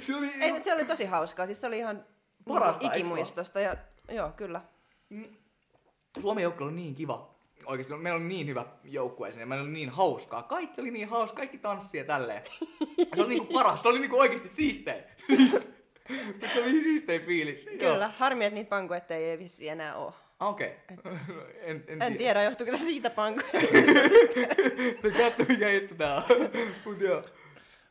Se 0.06 0.16
oli 0.16 0.30
Ei, 0.40 0.62
se 0.62 0.74
oli 0.74 0.84
tosi 0.84 1.04
hauskaa. 1.04 1.46
Siis 1.46 1.60
se 1.60 1.66
oli 1.66 1.78
ihan 1.78 2.04
Parasta, 2.48 2.80
niinku 2.82 2.98
ikimuistosta. 2.98 3.60
Ja, 3.60 3.76
joo, 4.08 4.32
kyllä. 4.36 4.60
Suomen 6.20 6.42
joukkue 6.42 6.66
oli 6.66 6.74
niin 6.74 6.94
kiva. 6.94 7.34
Oikeasti 7.66 7.94
meillä 7.94 8.16
oli 8.16 8.26
niin 8.26 8.46
hyvä 8.46 8.64
joukkue 8.84 9.32
sinne, 9.32 9.46
meillä 9.46 9.62
oli 9.62 9.72
niin 9.72 9.90
hauskaa. 9.90 10.42
Kaikki 10.42 10.80
oli 10.80 10.90
niin 10.90 11.08
hauskaa, 11.08 11.36
kaikki 11.36 11.58
tanssia 11.58 12.00
ja 12.00 12.06
tälleen. 12.06 12.42
Se 13.14 13.20
oli 13.20 13.28
niinku 13.28 13.54
paras, 13.54 13.82
se 13.82 13.88
oli 13.88 13.98
niinku 13.98 14.18
oikeasti 14.18 14.48
siistein. 14.48 15.04
se 16.52 16.62
oli 16.62 16.70
siistein 16.70 17.22
fiilis. 17.22 17.66
Joo. 17.66 17.92
Kyllä. 17.92 18.12
Harmi, 18.18 18.44
että 18.44 18.54
niitä 18.54 18.68
bankuetteja 18.68 19.30
ei 19.30 19.38
vissi 19.38 19.68
enää 19.68 19.96
ole. 19.96 20.12
Okei. 20.40 20.76
Okay. 20.98 21.16
en, 21.60 21.84
en, 21.86 22.02
En 22.02 22.16
tiedä, 22.16 22.42
johtuuko 22.42 22.76
se 22.76 22.78
siitä 22.84 23.10
bankuetista. 23.10 23.92
No 25.02 25.10
katso 25.18 25.44
mikä 25.48 25.68
hitto 25.68 25.94
tää 25.94 26.14
on. 26.16 26.22
Mut 26.84 27.00
joo. 27.00 27.22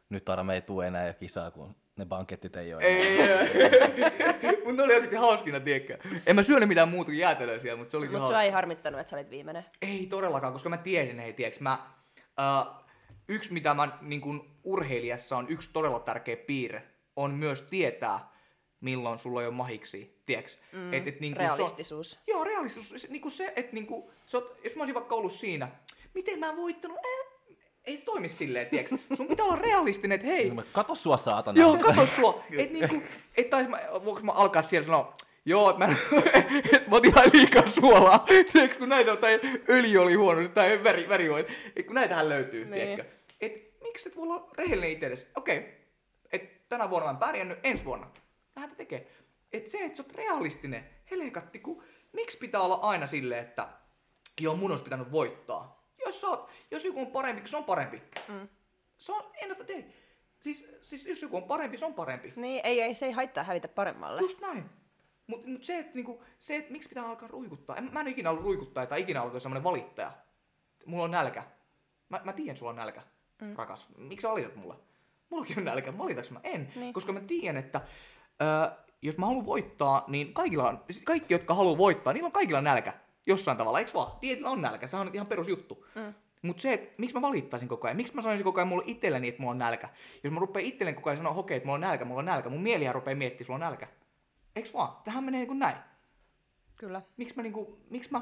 Nyt 0.10 0.30
Arame 0.30 0.56
ei 0.56 0.62
tule 0.62 0.88
enää 0.88 1.14
kisaa, 1.14 1.52
kun 1.52 1.76
ne 1.98 2.06
bankettit 2.06 2.56
ei 2.56 2.74
ole. 2.74 2.84
Ei, 2.84 3.08
ei, 3.08 3.22
ei. 3.22 4.62
Mut 4.66 4.76
ne 4.76 4.84
oli 4.84 4.94
oikeesti 4.94 5.16
hauskina, 5.16 5.60
tiedätkö? 5.60 5.98
En 6.26 6.36
mä 6.36 6.44
syönyt 6.44 6.70
mitään 6.70 6.90
muuta 6.90 7.06
kuin 7.06 7.18
jäätelöä 7.18 7.60
siellä, 7.60 7.78
mutta 7.78 7.92
se 7.92 7.98
oli 7.98 8.06
Mutta 8.06 8.18
hauska. 8.18 8.34
sua 8.34 8.44
ei 8.44 8.52
harmittanut, 8.52 9.00
että 9.00 9.10
sä 9.10 9.16
olit 9.16 9.30
viimeinen. 9.30 9.66
Ei 9.82 10.08
todellakaan, 10.10 10.54
koska 10.54 10.70
mä 10.70 10.78
tiesin, 10.78 11.20
hei, 11.20 11.34
tiiäks, 11.34 11.60
mä, 11.60 11.80
uh, 12.20 12.84
yksi 13.30 13.54
mitä 13.54 13.74
mä 13.74 13.98
niin 14.02 14.22
kun 14.22 14.50
urheilijassa 14.64 15.38
on 15.38 15.46
yksi 15.50 15.70
todella 15.74 16.00
tärkeä 16.00 16.38
piirre, 16.38 16.84
on 17.16 17.32
myös 17.32 17.62
tietää, 17.62 18.20
milloin 18.82 19.20
sulla 19.20 19.42
ei 19.42 19.48
ole 19.48 19.56
mahiksi, 19.56 20.22
tiiäks. 20.26 20.60
Mm, 20.72 20.94
et, 20.94 21.08
et, 21.08 21.20
niin 21.20 21.34
kun 21.36 21.42
Realistisuus. 21.46 22.12
Se, 22.12 22.18
on- 22.18 22.24
joo, 22.28 22.44
realistisuus. 22.44 23.02
Se, 23.02 23.08
niin 23.08 23.22
kuin 23.22 23.32
se, 23.32 23.54
että 23.56 23.74
niin 23.74 23.88
kuin, 23.88 24.04
sä 24.26 24.38
oot, 24.38 24.60
jos 24.64 24.76
mä 24.76 24.82
olisin 24.82 24.96
vaikka 24.96 25.16
ollut 25.16 25.34
siinä, 25.34 25.68
miten 26.14 26.40
mä 26.40 26.56
voittanut, 26.56 26.98
äh, 26.98 27.28
ei 27.86 27.98
se 27.98 28.04
toimi 28.06 28.30
silleen, 28.30 28.68
tiiäks. 28.68 28.94
Sun 29.14 29.28
pitää 29.28 29.46
olla 29.46 29.56
realistinen, 29.56 30.16
että 30.16 30.28
hei, 30.28 30.52
Kato 30.72 30.96
sua 30.96 31.18
saatana. 31.18 31.62
Joo, 31.62 31.78
kato 31.78 32.06
sua. 32.06 32.44
Et 32.58 32.72
niinku, 32.72 33.02
et 33.38 33.50
tais 33.50 33.68
mä, 33.68 33.80
voinko 34.06 34.22
mä 34.22 34.32
alkaa 34.32 34.62
siellä 34.62 34.86
sanoa, 34.86 35.16
joo, 35.46 35.70
että 35.70 35.88
mä, 35.88 35.96
et 36.74 36.88
mä 36.88 36.96
otin 36.98 37.16
vähän 37.16 37.30
liikaa 37.34 37.70
suolaa. 37.70 38.20
Tiedätkö, 38.54 38.78
kun 38.80 38.90
näitä 38.90 39.12
on, 39.12 39.18
tai 39.18 39.40
öljy 39.70 39.98
oli 39.98 40.14
huono, 40.14 40.48
tai 40.48 40.84
väri, 40.84 41.10
väri 41.10 41.30
oli. 41.30 41.48
Et 41.76 41.86
kun 41.86 41.96
näitähän 41.96 42.30
löytyy, 42.30 42.66
Niin. 42.66 42.74
tiedätkö. 42.88 43.06
Et 43.42 43.82
miksi 43.82 44.10
et 44.10 44.16
voi 44.16 44.24
olla 44.24 44.50
rehellinen 44.58 44.92
itsellesi? 44.92 45.28
Okei, 45.36 45.58
okay. 45.58 45.70
et 46.32 46.70
tänä 46.70 46.90
vuonna 46.90 47.06
mä 47.06 47.12
en 47.12 47.18
pärjännyt, 47.18 47.60
ensi 47.64 47.86
vuonna. 47.86 48.08
Lähdetään 48.58 48.78
tekee. 48.78 49.12
Et 49.54 49.68
se, 49.68 49.78
että 49.78 49.98
sä 49.98 50.04
oot 50.04 50.16
realistinen, 50.16 50.90
helekatti, 51.12 51.60
kun 51.60 51.84
miksi 52.14 52.38
pitää 52.38 52.62
olla 52.62 52.76
aina 52.76 53.08
silleen, 53.08 53.46
että 53.46 53.70
joo, 54.42 54.56
mun 54.56 54.72
olisi 54.72 54.84
pitänyt 54.84 55.12
voittaa. 55.12 55.92
Jos, 56.06 56.22
sä 56.22 56.28
oot, 56.28 56.50
jos 56.72 56.86
joku 56.86 57.00
on 57.00 57.08
parempi, 57.08 57.48
se 57.48 57.58
on 57.58 57.64
parempi. 57.64 58.02
Mm. 58.28 58.48
Se 58.98 59.12
on 59.12 59.24
end 59.42 59.52
of 59.52 59.58
the 59.58 59.74
day. 59.74 59.84
Siis, 60.40 60.70
siis 60.82 61.06
jos 61.06 61.22
joku 61.22 61.38
on 61.38 61.44
parempi, 61.44 61.78
se 61.78 61.86
on 61.86 61.94
parempi. 61.94 62.34
Niin, 62.36 62.62
ei, 62.64 62.82
ei, 62.82 62.96
se 62.96 63.06
ei 63.06 63.12
haittaa 63.12 63.44
hävitä 63.44 63.68
paremmalle. 63.68 64.22
Just 64.22 64.42
näin. 64.42 64.70
Mutta 65.28 65.48
mut 65.48 65.64
se, 65.64 65.80
että 65.80 65.96
niinku, 65.96 66.24
se, 66.38 66.56
et 66.56 66.70
miksi 66.70 66.90
pitää 66.90 67.10
alkaa 67.10 67.28
ruikuttaa. 67.28 67.76
En, 67.76 67.90
mä 67.94 68.00
en 68.00 68.08
ikinä 68.08 68.30
ollut 68.30 68.44
ruikuttaja 68.44 68.86
tai 68.86 69.02
ikinä 69.02 69.24
ollut 69.24 69.42
semmoinen 69.42 69.64
valittaja. 69.64 70.12
Mulla 70.86 71.04
on 71.04 71.12
nälkä. 71.12 71.44
Mä, 72.10 72.22
mä 72.24 72.34
tiedän, 72.34 72.58
sulla 72.58 72.70
on 72.70 72.76
nälkä, 72.76 73.02
mm. 73.42 73.56
rakas. 73.56 73.88
Miksi 73.98 74.22
sä 74.22 74.30
valitat 74.30 74.56
mulle? 74.56 74.76
Mullakin 75.30 75.58
on 75.58 75.66
nälkä. 75.66 75.98
Valitaks 75.98 76.32
mä? 76.32 76.40
En. 76.44 76.74
Niin. 76.76 76.94
Koska 76.94 77.14
mä 77.14 77.20
tiedän, 77.20 77.58
että 77.58 77.82
jos 79.02 79.18
mä 79.18 79.26
haluan 79.26 79.46
voittaa, 79.46 80.04
niin 80.08 80.34
kaikilla 80.34 80.70
on, 80.70 80.84
siis 80.90 81.04
kaikki, 81.04 81.34
jotka 81.34 81.54
haluaa 81.54 81.78
voittaa, 81.78 82.14
niillä 82.14 82.28
on 82.28 82.32
kaikilla 82.32 82.62
nälkä. 82.62 82.94
Jossain 83.28 83.58
tavalla, 83.58 83.80
eikö 83.80 83.92
vaan? 83.94 84.20
Tietyllä 84.20 84.50
on 84.50 84.62
nälkä, 84.62 84.88
se 84.88 84.98
on 84.98 85.10
ihan 85.14 85.28
perusjuttu. 85.28 85.86
Mm. 85.96 86.14
Mutta 86.42 86.62
se, 86.62 86.74
että 86.74 86.96
miksi 86.98 87.16
mä 87.16 87.22
valittaisin 87.22 87.68
koko 87.68 87.88
ajan, 87.88 87.98
miksi 87.98 88.16
mä 88.16 88.22
sanoisin 88.22 88.44
koko 88.44 88.60
ajan 88.60 88.68
mulle 88.68 88.84
itselleni, 88.88 89.28
että 89.28 89.42
mulla 89.42 89.52
on 89.52 89.58
nälkä. 89.58 89.90
Jos 90.24 90.34
mä 90.34 90.40
rupean 90.40 90.66
itselleni 90.66 90.96
koko 90.96 91.10
ajan 91.10 91.18
sanoa, 91.18 91.34
okei, 91.34 91.58
että 91.58 91.68
mulla 91.68 91.76
on 91.76 91.82
nälkä, 91.82 92.06
mulla 92.06 92.20
on 92.20 92.26
nälkä, 92.26 92.50
mun 92.50 92.62
mielihän 92.62 92.96
rupeaa 92.96 93.16
miettimään, 93.16 93.46
sulla 93.46 93.56
on 93.56 93.62
nälkä. 93.62 93.88
Eiks 94.56 94.74
vaan? 94.74 94.98
Tähän 95.04 95.24
menee 95.24 95.40
niin 95.40 95.48
kuin 95.48 95.60
näin. 95.60 95.78
Kyllä. 96.80 97.02
Miksi 97.18 97.36
mä, 97.36 97.44
niinku, 97.44 97.80
miksi 97.90 98.12
mä 98.12 98.22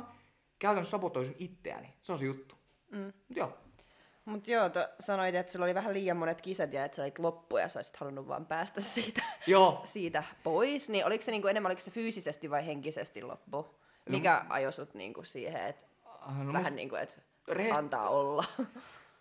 käytännössä 0.59 0.91
sabotoisin 0.91 1.35
itseäni? 1.39 1.93
Se 2.01 2.11
on 2.11 2.17
se 2.17 2.25
juttu. 2.25 2.55
Mm. 2.91 3.13
Mut 3.27 3.37
joo. 3.37 3.57
Mut 4.25 4.47
joo, 4.47 4.69
to, 4.69 4.79
sanoit, 4.99 5.35
että 5.35 5.51
sulla 5.51 5.65
oli 5.65 5.75
vähän 5.75 5.93
liian 5.93 6.17
monet 6.17 6.41
kisat 6.41 6.73
ja 6.73 6.85
että 6.85 6.95
sä 6.95 7.01
olit 7.01 7.19
loppu 7.19 7.57
ja 7.57 7.67
sä 7.67 7.79
olisit 7.79 7.97
halunnut 7.97 8.27
vaan 8.27 8.45
päästä 8.45 8.81
siitä, 8.95 9.21
Joo. 9.47 9.81
siitä 9.83 10.23
pois. 10.43 10.89
Niin 10.89 11.05
oliko 11.05 11.21
se 11.21 11.31
niinku 11.31 11.47
enemmän 11.47 11.69
oliko 11.69 11.81
se 11.81 11.91
fyysisesti 11.91 12.49
vai 12.49 12.65
henkisesti 12.65 13.21
loppu? 13.21 13.75
Mikä 14.09 14.45
ajoi 14.49 14.73
sut 14.73 14.93
niinku 14.93 15.23
siihen, 15.23 15.65
että 15.67 15.85
No, 16.43 16.53
vähän 16.53 16.75
niinku, 16.75 16.95
että 16.95 17.15
Rehellisesti- 17.47 17.79
antaa 17.79 18.09
olla? 18.09 18.43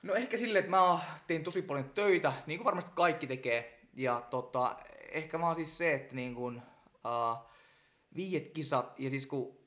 No 0.03 0.15
ehkä 0.15 0.37
silleen, 0.37 0.65
että 0.65 0.71
mä 0.77 0.99
tein 1.27 1.45
tosi 1.45 1.63
paljon 1.63 1.91
töitä, 1.91 2.33
niin 2.47 2.59
kuin 2.59 2.65
varmasti 2.65 2.91
kaikki 2.95 3.27
tekee. 3.27 3.81
Ja 3.95 4.23
tota, 4.31 4.77
ehkä 5.13 5.41
vaan 5.41 5.57
siis 5.57 5.79
se, 5.79 5.95
että 5.95 6.15
niin 6.15 6.35
kuin, 6.35 6.57
uh, 6.57 7.39
viiet 8.17 8.51
kisat, 8.51 9.01
ja 9.01 9.11
siis 9.11 9.27
kun 9.27 9.59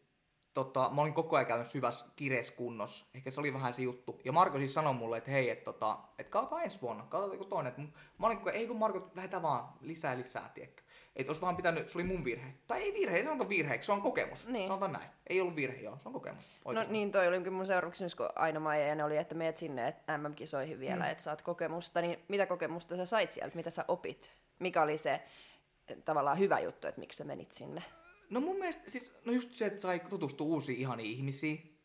tota, 0.57 0.89
mä 0.93 1.01
olin 1.01 1.13
koko 1.13 1.35
ajan 1.35 1.45
käytännössä 1.45 1.77
hyvässä 1.77 2.05
kireskunnossa. 2.15 3.05
Ehkä 3.13 3.31
se 3.31 3.39
oli 3.39 3.53
vähän 3.53 3.73
se 3.73 3.81
juttu. 3.81 4.19
Ja 4.25 4.31
Marko 4.31 4.57
siis 4.57 4.73
sanoi 4.73 4.93
mulle, 4.93 5.17
että 5.17 5.31
hei, 5.31 5.49
että 5.49 5.65
tota, 5.65 5.97
et 6.19 6.29
katsotaan 6.29 6.63
ensi 6.63 6.81
vuonna, 6.81 7.03
katsotaan 7.03 7.39
joku 7.39 7.45
toinen. 7.45 7.71
Et 7.71 7.77
mä 8.17 8.27
olin 8.27 8.37
koko 8.37 8.49
ajan, 8.49 8.61
ei 8.61 8.67
kun 8.67 8.77
Marko, 8.77 9.11
lähdetään 9.15 9.41
vaan 9.41 9.69
lisää 9.81 10.17
lisää, 10.17 10.51
tiedätkö. 10.53 10.83
Että 11.15 11.29
olisi 11.29 11.41
vaan 11.41 11.55
pitänyt, 11.55 11.87
se 11.87 11.97
oli 11.97 12.03
mun 12.03 12.25
virhe. 12.25 12.53
Tai 12.67 12.81
ei 12.81 12.93
virhe, 12.93 13.17
ei 13.17 13.23
sanota 13.23 13.49
virheeksi, 13.49 13.85
se 13.85 13.91
on 13.91 14.01
kokemus. 14.01 14.47
Niin. 14.47 14.67
Sanotaan 14.67 14.91
näin. 14.91 15.09
Ei 15.27 15.41
ollut 15.41 15.55
virhe, 15.55 15.81
joo, 15.81 15.97
se 15.99 16.09
on 16.09 16.13
kokemus. 16.13 16.45
No 16.45 16.69
Oikein. 16.69 16.91
niin, 16.91 17.11
toi 17.11 17.27
oli 17.27 17.49
mun 17.49 17.65
seuraava 17.65 17.91
kysymys, 17.91 18.15
kun 18.15 18.29
Aino 18.35 18.59
Maija 18.59 18.87
ja 18.87 18.95
ne 18.95 19.03
oli, 19.03 19.17
että 19.17 19.35
meet 19.35 19.57
sinne 19.57 19.87
et 19.87 19.95
MM-kisoihin 20.17 20.79
vielä, 20.79 21.03
mm. 21.03 21.11
että 21.11 21.23
saat 21.23 21.41
kokemusta. 21.41 22.01
Niin 22.01 22.19
mitä 22.27 22.45
kokemusta 22.45 22.97
sä 22.97 23.05
sait 23.05 23.31
sieltä, 23.31 23.55
mitä 23.55 23.69
sä 23.69 23.85
opit? 23.87 24.31
Mikä 24.59 24.81
oli 24.81 24.97
se 24.97 25.11
eh, 25.87 25.97
tavallaan 26.05 26.39
hyvä 26.39 26.59
juttu, 26.59 26.87
että 26.87 26.99
miksi 26.99 27.17
sä 27.17 27.23
menit 27.23 27.51
sinne? 27.51 27.83
No 28.29 28.39
mun 28.41 28.55
mielestä, 28.59 28.89
siis, 28.89 29.11
no 29.25 29.33
just 29.33 29.51
se, 29.51 29.65
että 29.65 29.79
sai 29.79 29.99
tutustua 30.09 30.47
uusiin 30.47 30.79
ihaniin 30.79 31.11
ihmisiin. 31.11 31.79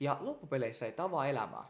Ja 0.00 0.16
loppupeleissä 0.20 0.86
ei 0.86 0.92
tavaa 0.92 1.28
elämää. 1.28 1.64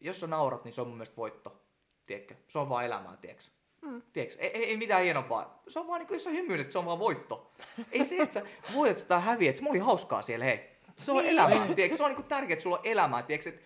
Jos 0.00 0.20
sä 0.20 0.26
naurat, 0.26 0.64
niin 0.64 0.72
se 0.72 0.80
on 0.80 0.86
mun 0.86 0.96
mielestä 0.96 1.16
voitto. 1.16 1.62
Tiedätkö? 2.06 2.34
Se 2.48 2.58
on 2.58 2.68
vaan 2.68 2.84
elämää, 2.84 3.16
tiedätkö? 3.16 3.44
Mm. 3.82 4.02
Tiedätkö? 4.12 4.40
Ei, 4.40 4.50
ei, 4.50 4.64
ei, 4.64 4.76
mitään 4.76 5.02
hienompaa. 5.04 5.62
Se 5.68 5.78
on 5.78 5.86
vaan 5.86 5.98
niin 5.98 6.06
kuin, 6.08 6.16
jos 6.16 6.24
sä 6.24 6.30
hymyilet, 6.30 6.72
se 6.72 6.78
on 6.78 6.86
vaan 6.86 6.98
voitto. 6.98 7.52
ei 7.92 8.04
se, 8.04 8.16
että 8.16 8.32
sä 8.34 8.42
voitat 8.74 9.08
tai 9.08 9.20
häviät, 9.20 9.56
se 9.56 9.62
oli 9.68 9.78
hauskaa 9.78 10.22
siellä, 10.22 10.44
hei. 10.44 10.60
Se 10.96 11.12
on 11.12 11.18
Niin. 11.18 11.30
elämää, 11.30 11.66
tiedätkö? 11.74 11.96
Se 11.96 12.02
on 12.02 12.08
niin 12.08 12.16
kuin 12.16 12.28
tärkeää, 12.28 12.52
että 12.52 12.62
sulla 12.62 12.78
on 12.78 12.86
elämää, 12.86 13.22
tiedätkö? 13.22 13.48
Että 13.50 13.62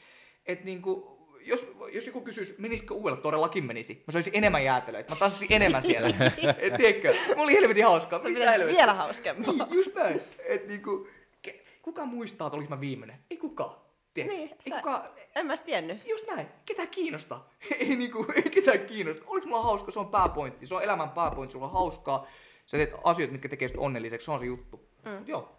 et, 0.46 0.64
niin 0.64 0.82
kuin, 0.82 1.17
jos, 1.48 1.66
jos 1.92 2.06
joku 2.06 2.20
kysyisi, 2.20 2.54
menisitkö 2.58 2.94
uudelle, 2.94 3.20
todellakin 3.20 3.64
menisi. 3.64 4.04
Mä 4.06 4.12
söisin 4.12 4.32
enemmän 4.36 4.64
jäätelöitä, 4.64 5.14
mä 5.14 5.18
tanssisin 5.18 5.52
enemmän 5.52 5.82
siellä. 5.82 6.08
Et, 6.58 6.74
tiedätkö? 6.76 7.14
Mulla 7.28 7.42
oli 7.42 7.52
helvetin 7.52 7.84
hauskaa. 7.84 8.18
Se 8.18 8.24
pitäisi 8.24 8.50
helvettiä? 8.52 8.76
vielä 8.78 8.94
hauskempaa. 8.94 9.52
Niin, 9.54 9.74
just 9.74 9.94
näin. 9.94 10.20
Et 10.44 10.66
niinku, 10.68 11.08
ke, 11.42 11.64
kuka 11.82 12.04
muistaa, 12.04 12.46
että 12.46 12.74
mä 12.74 12.80
viimeinen? 12.80 13.18
Ei 13.30 13.36
kukaan. 13.36 13.76
Tiedätkö? 14.14 14.36
Niin, 14.38 14.50
ei 14.50 14.70
sä- 14.70 14.76
kukaan, 14.76 15.02
En 15.36 15.46
mä 15.46 15.56
tiennyt. 15.56 16.06
just 16.08 16.26
näin. 16.26 16.46
Ketä 16.64 16.86
kiinnostaa? 16.86 17.50
ei 17.80 17.96
niinku, 17.96 18.26
ei 18.36 18.42
ketään 18.42 18.80
kiinnosta. 18.80 19.22
Oliks 19.26 19.46
mulla 19.46 19.62
hauska? 19.62 19.90
Se 19.90 19.98
on 19.98 20.08
pääpointti. 20.08 20.66
Se 20.66 20.74
on 20.74 20.82
elämän 20.82 21.10
pääpointti. 21.10 21.52
Sulla 21.52 21.66
on 21.66 21.72
hauskaa. 21.72 22.26
Sä 22.66 22.76
teet 22.76 22.92
asioita, 23.04 23.32
mitkä 23.32 23.48
tekee 23.48 23.68
sut 23.68 23.76
onnelliseksi. 23.76 24.24
Se 24.24 24.30
on 24.30 24.40
se 24.40 24.46
juttu. 24.46 24.88
Mm. 25.04 25.10
Mut 25.10 25.28
joo. 25.28 25.54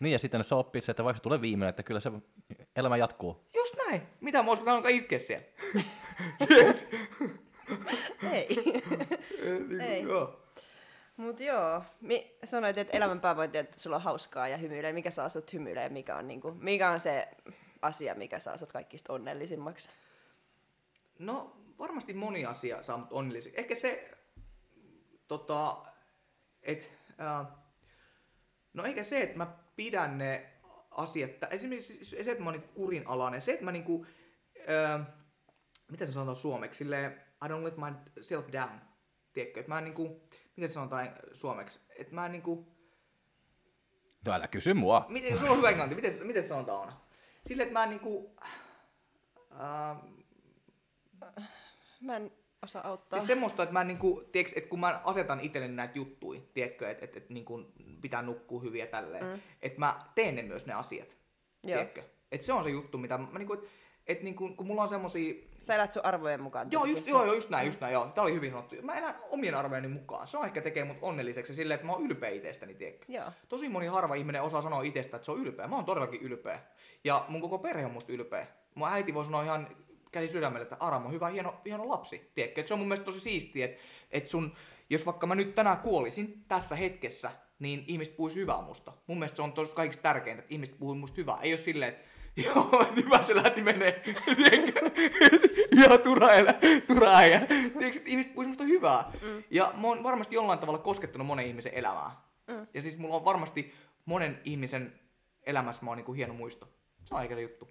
Niin 0.00 0.12
ja 0.12 0.18
sitten 0.18 0.44
se 0.44 0.54
oppii 0.54 0.82
se, 0.82 0.92
että 0.92 1.04
vaikka 1.04 1.16
se 1.18 1.22
tulee 1.22 1.40
viimeinen, 1.40 1.70
että 1.70 1.82
kyllä 1.82 2.00
se 2.00 2.12
elämä 2.76 2.96
jatkuu. 2.96 3.48
Just 3.68 3.88
näin. 3.88 4.02
Mitä 4.20 4.42
mä 4.42 4.50
olisin 4.50 4.68
alkaa 4.68 4.90
itkeä 4.90 5.18
siellä? 5.18 5.46
Ei. 8.32 8.46
Eh, 9.38 9.58
niinku, 9.58 9.74
Ei. 9.80 10.02
Joo. 10.02 10.42
Mut 11.16 11.40
joo, 11.40 11.82
Mi- 12.00 12.38
sanoit, 12.44 12.78
että 12.78 12.96
elämän 12.96 13.20
pääpointti, 13.20 13.58
että 13.58 13.80
sulla 13.80 13.96
on 13.96 14.02
hauskaa 14.02 14.48
ja 14.48 14.56
hymyilee. 14.56 14.92
Mikä 14.92 15.10
saa 15.10 15.28
sut 15.28 15.52
hymyilee? 15.52 15.88
Mikä 15.88 16.16
on, 16.16 16.28
niinku, 16.28 16.50
mikä 16.50 16.90
on 16.90 17.00
se 17.00 17.28
asia, 17.82 18.14
mikä 18.14 18.38
saa 18.38 18.56
sut 18.56 18.72
kaikista 18.72 19.12
onnellisimmaksi? 19.12 19.90
No, 21.18 21.56
varmasti 21.78 22.14
moni 22.14 22.46
asia 22.46 22.82
saa 22.82 22.96
mut 22.96 23.12
onnelliseksi. 23.12 23.60
Ehkä 23.60 23.74
se, 23.74 24.10
tota, 25.28 25.82
et, 26.62 26.92
äh, 27.20 27.46
no 28.74 28.84
eikä 28.84 29.04
se, 29.04 29.20
että 29.22 29.36
mä 29.38 29.46
pidän 29.76 30.18
ne 30.18 30.46
asiat, 30.98 31.30
esimerkiksi 31.50 32.04
se, 32.04 32.16
että 32.30 32.44
mä 32.44 32.50
oon 32.50 32.52
niinku 32.60 32.74
kurinalainen, 32.74 33.40
se, 33.40 33.52
että 33.52 33.64
mä 33.64 33.72
niinku, 33.72 34.06
äh, 34.70 35.06
miten 35.90 36.06
se 36.06 36.12
sanotaan 36.12 36.36
suomeksi, 36.36 36.78
silleen, 36.78 37.12
I 37.44 37.48
don't 37.48 37.64
let 37.64 37.74
myself 38.16 38.46
down, 38.52 38.80
tiedätkö, 39.32 39.60
että 39.60 39.72
mä 39.72 39.78
en 39.78 39.84
niinku, 39.84 40.28
miten 40.56 40.68
se 40.68 40.72
sanotaan 40.72 41.10
suomeksi, 41.32 41.80
että 41.98 42.14
mä 42.14 42.26
en 42.26 42.32
niinku, 42.32 42.78
No 44.26 44.32
älä 44.32 44.48
kysy 44.48 44.74
mua. 44.74 45.06
miten, 45.08 45.38
sulla 45.38 45.50
on 45.50 45.56
hyvä 45.56 45.70
englanti, 45.70 45.94
miten, 45.94 46.26
miten 46.26 46.42
se 46.42 46.48
sanotaan 46.48 46.78
Oona? 46.80 47.00
Silleen, 47.46 47.68
että 47.68 47.78
mä 47.80 47.84
en 47.84 47.90
niinku, 47.90 48.36
äh, 49.60 49.96
Mä 52.00 52.16
en 52.16 52.32
osaa 52.62 52.88
auttaa. 52.88 53.18
Siis 53.18 53.26
semmoista, 53.26 53.62
että 53.62 53.72
mä 53.72 53.84
niinku, 53.84 54.22
tiiäks, 54.32 54.52
että 54.56 54.70
kun 54.70 54.80
mä 54.80 55.00
asetan 55.04 55.40
itselleni 55.40 55.74
näitä 55.74 55.98
juttuja, 55.98 56.40
tiedätkö, 56.54 56.90
että 56.90 57.04
et, 57.04 57.16
et, 57.16 57.30
niinku 57.30 57.64
pitää 58.02 58.22
nukkua 58.22 58.60
hyviä 58.60 58.86
tälleen, 58.86 59.24
mm. 59.24 59.40
että 59.62 59.78
mä 59.78 60.00
teen 60.14 60.36
ne 60.36 60.42
myös 60.42 60.66
ne 60.66 60.74
asiat, 60.74 61.08
Joo. 61.08 61.16
tiedätkö? 61.62 62.02
Että 62.32 62.46
se 62.46 62.52
on 62.52 62.62
se 62.62 62.70
juttu, 62.70 62.98
mitä 62.98 63.18
mä 63.18 63.38
niinku, 63.38 63.52
että 63.52 63.68
et, 64.08 64.22
niinku, 64.22 64.48
kun 64.48 64.66
mulla 64.66 64.82
on 64.82 64.88
semmosia... 64.88 65.34
Sä 65.58 65.74
elät 65.74 65.92
sun 65.92 66.04
arvojen 66.04 66.42
mukaan. 66.42 66.68
Joo, 66.70 66.84
just, 66.84 67.06
joo, 67.06 67.24
joo, 67.24 67.34
just 67.34 67.50
näin, 67.50 67.66
just 67.66 67.80
näin, 67.80 67.92
joo. 67.92 68.06
Tää 68.06 68.24
oli 68.24 68.32
hyvin 68.32 68.50
sanottu. 68.50 68.76
Mä 68.82 68.94
elän 68.94 69.16
omien 69.30 69.54
arvojeni 69.54 69.88
mukaan. 69.88 70.26
Se 70.26 70.38
on 70.38 70.44
ehkä 70.44 70.60
tekee 70.60 70.84
mut 70.84 70.96
onnelliseksi 71.02 71.54
silleen, 71.54 71.74
että 71.74 71.86
mä 71.86 71.92
oon 71.92 72.06
ylpeä 72.06 72.30
itsestäni, 72.30 72.74
tiedätkö? 72.74 73.04
Joo. 73.08 73.32
Tosi 73.48 73.68
moni 73.68 73.86
harva 73.86 74.14
ihminen 74.14 74.42
osaa 74.42 74.62
sanoa 74.62 74.82
itsestä, 74.82 75.16
että 75.16 75.24
se 75.24 75.30
on 75.32 75.38
ylpeä. 75.38 75.66
Mä 75.66 75.76
oon 75.76 75.84
todellakin 75.84 76.20
ylpeä. 76.20 76.60
Ja 77.04 77.24
mun 77.28 77.40
koko 77.40 77.58
perhe 77.58 77.84
on 77.84 77.92
musta 77.92 78.12
ylpeä. 78.12 78.46
Mun 78.74 78.88
äiti 78.88 79.14
voi 79.14 79.24
sanoa 79.24 79.42
ihan 79.42 79.68
käsi 80.12 80.28
sydämelle, 80.28 80.62
että 80.62 80.76
Aram 80.80 81.06
on 81.06 81.12
hyvä, 81.12 81.28
hieno, 81.28 81.54
hieno 81.64 81.88
lapsi. 81.88 82.30
Tiedätkö? 82.34 82.60
Et 82.60 82.68
se 82.68 82.74
on 82.74 82.78
mun 82.78 82.88
mielestä 82.88 83.04
tosi 83.04 83.20
siistiä, 83.20 83.64
että, 83.64 83.82
että 84.10 84.30
sun, 84.30 84.52
jos 84.90 85.06
vaikka 85.06 85.26
mä 85.26 85.34
nyt 85.34 85.54
tänään 85.54 85.78
kuolisin 85.78 86.44
tässä 86.48 86.76
hetkessä, 86.76 87.30
niin 87.58 87.84
ihmiset 87.86 88.16
puhuis 88.16 88.34
hyvää 88.34 88.62
musta. 88.62 88.92
Mun 89.06 89.18
mielestä 89.18 89.36
se 89.36 89.42
on 89.42 89.52
tosi 89.52 89.72
kaikista 89.72 90.02
tärkeintä, 90.02 90.42
että 90.42 90.54
ihmiset 90.54 90.78
puhuu 90.78 90.94
musta 90.94 91.16
hyvää. 91.16 91.38
Ei 91.42 91.52
ole 91.52 91.58
silleen, 91.58 91.92
että 91.92 92.08
joo, 92.44 92.82
että 92.82 93.00
hyvä 93.00 93.22
se 93.22 93.36
lähti 93.36 93.62
menee. 93.62 94.02
Elä, 95.84 95.98
turha 95.98 97.16
äijä. 97.16 97.40
Tiedätkö, 97.46 97.86
että 97.86 98.10
ihmiset 98.10 98.34
puhuis 98.34 98.48
musta 98.48 98.64
hyvää. 98.64 99.12
Mm. 99.22 99.42
Ja 99.50 99.72
mä 99.76 99.88
oon 99.88 100.02
varmasti 100.02 100.34
jollain 100.34 100.58
tavalla 100.58 100.78
koskettanut 100.78 101.26
monen 101.26 101.46
ihmisen 101.46 101.74
elämää. 101.74 102.10
Mm. 102.46 102.66
Ja 102.74 102.82
siis 102.82 102.98
mulla 102.98 103.14
on 103.14 103.24
varmasti 103.24 103.74
monen 104.04 104.40
ihmisen 104.44 105.00
elämässä 105.46 105.84
mä 105.84 105.90
oon 105.90 105.96
niinku 105.96 106.12
hieno 106.12 106.34
muisto. 106.34 106.68
Se 107.04 107.14
on 107.14 107.22
eikä 107.22 107.40
juttu. 107.40 107.68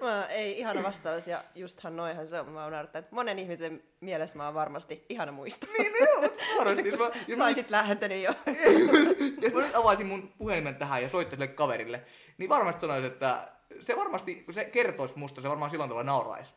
Mä, 0.00 0.26
ei, 0.26 0.58
ihana 0.58 0.82
vastaus 0.82 1.28
ja 1.28 1.44
justhan 1.54 1.96
noihan 1.96 2.26
se 2.26 2.40
on. 2.40 2.48
Mä 2.48 2.66
unohdan, 2.66 2.84
että 2.84 3.04
monen 3.10 3.38
ihmisen 3.38 3.82
mielessä 4.00 4.36
mä 4.36 4.44
oon 4.44 4.54
varmasti 4.54 5.06
ihana 5.08 5.32
muisto. 5.32 5.66
Niin, 5.78 5.92
no 5.92 5.98
joo, 5.98 6.30
varmasti. 6.58 6.90
Mä, 6.90 7.10
jos 7.28 7.38
Saisit 7.38 7.70
lähentänyt 7.70 8.22
jo. 8.22 8.30
jos 9.42 9.52
mä 9.52 9.62
nyt 9.62 9.74
avaisin 9.74 10.06
mun 10.06 10.32
puhelimen 10.38 10.74
tähän 10.76 11.02
ja 11.02 11.08
soittaisin 11.08 11.48
kaverille, 11.54 12.02
niin 12.38 12.48
varmasti 12.48 12.80
sanoisin, 12.80 13.12
että 13.12 13.48
se 13.80 13.96
varmasti, 13.96 14.34
kun 14.34 14.54
se 14.54 14.64
kertoisi 14.64 15.18
musta, 15.18 15.40
se 15.40 15.48
varmaan 15.48 15.70
silloin 15.70 15.90
tavalla 15.90 16.06
nauraisi. 16.06 16.54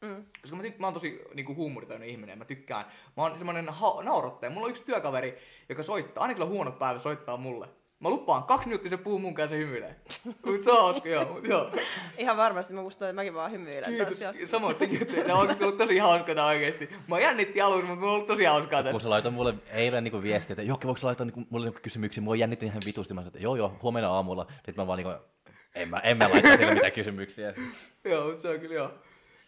Mm. 0.00 0.24
Koska 0.40 0.56
mä, 0.56 0.62
tyk- 0.62 0.78
mä 0.78 0.86
oon 0.86 0.94
tosi 0.94 1.22
niinku, 1.34 1.54
huumoritainen 1.54 2.08
ihminen 2.08 2.32
ja 2.32 2.36
mä 2.36 2.44
tykkään. 2.44 2.84
Mä 3.16 3.22
oon 3.22 3.38
semmonen 3.38 3.68
ha- 3.68 4.02
naurattaja. 4.02 4.50
Mulla 4.50 4.64
on 4.64 4.70
yksi 4.70 4.84
työkaveri, 4.84 5.38
joka 5.68 5.82
soittaa, 5.82 6.22
aina 6.22 6.34
kyllä 6.34 6.46
huono 6.46 6.70
päivä 6.70 6.98
soittaa 6.98 7.36
mulle. 7.36 7.68
Mä 8.00 8.10
lupaan, 8.10 8.42
kaksi 8.44 8.68
minuuttia 8.68 8.90
se 8.90 8.96
puhuu 8.96 9.18
mun 9.18 9.34
kanssa 9.34 9.54
ja 9.56 9.60
hymyilee. 9.60 9.96
Mut 10.46 10.62
se 10.62 10.70
on 10.70 10.82
hauska, 10.82 11.08
joo. 11.08 11.24
mut 11.24 11.46
joo. 11.46 11.70
Ihan 12.18 12.36
varmasti. 12.36 12.74
Mä 12.74 12.82
muistan, 12.82 13.08
että 13.08 13.14
mäkin 13.14 13.34
vaan 13.34 13.52
hymyilen 13.52 13.84
Kiitos. 13.84 14.50
Samoin 14.50 14.76
tekin, 14.76 15.02
että 15.02 15.14
tämä 15.22 15.34
on 15.34 15.40
oikeasti 15.40 15.64
ollut 15.64 15.78
tosi 15.78 15.98
hauskaa 15.98 16.34
tää 16.34 16.46
oikeesti. 16.46 16.88
Mä 17.08 17.20
jännitti 17.20 17.60
alussa, 17.60 17.86
mutta 17.86 18.00
mulla 18.00 18.12
on 18.12 18.14
ollut 18.14 18.26
tosi 18.26 18.44
hauskaa 18.44 18.82
Kun 18.82 18.92
tässä. 18.92 19.02
se 19.02 19.08
laitoi 19.08 19.32
mulle 19.32 19.54
eilen 19.72 20.04
niinku 20.04 20.22
viestiä, 20.22 20.54
että 20.54 20.62
Jokki, 20.62 20.86
voiko 20.86 20.98
sä 20.98 21.06
laittaa 21.06 21.24
niinku, 21.24 21.44
mulle 21.50 21.66
niinku 21.66 21.80
kysymyksiä? 21.82 22.22
Mua 22.22 22.36
jännitti 22.36 22.66
ihan 22.66 22.82
vitusti. 22.86 23.14
Mä 23.14 23.20
sanoin, 23.20 23.28
että 23.28 23.38
joo 23.38 23.56
joo, 23.56 23.76
huomenna 23.82 24.10
aamulla. 24.10 24.46
Sitten 24.54 24.74
mä 24.76 24.86
vaan 24.86 24.98
niinku, 24.98 25.14
en 25.74 25.88
mä, 25.88 25.98
en 25.98 26.16
mä 26.16 26.30
laittaa 26.30 26.56
sille 26.56 26.74
mitään 26.74 26.92
kysymyksiä. 26.92 27.54
Joo, 28.04 28.24
mutta 28.26 28.40
se 28.42 28.48
on 28.48 28.60
kyllä 28.60 28.74
joo. 28.74 28.90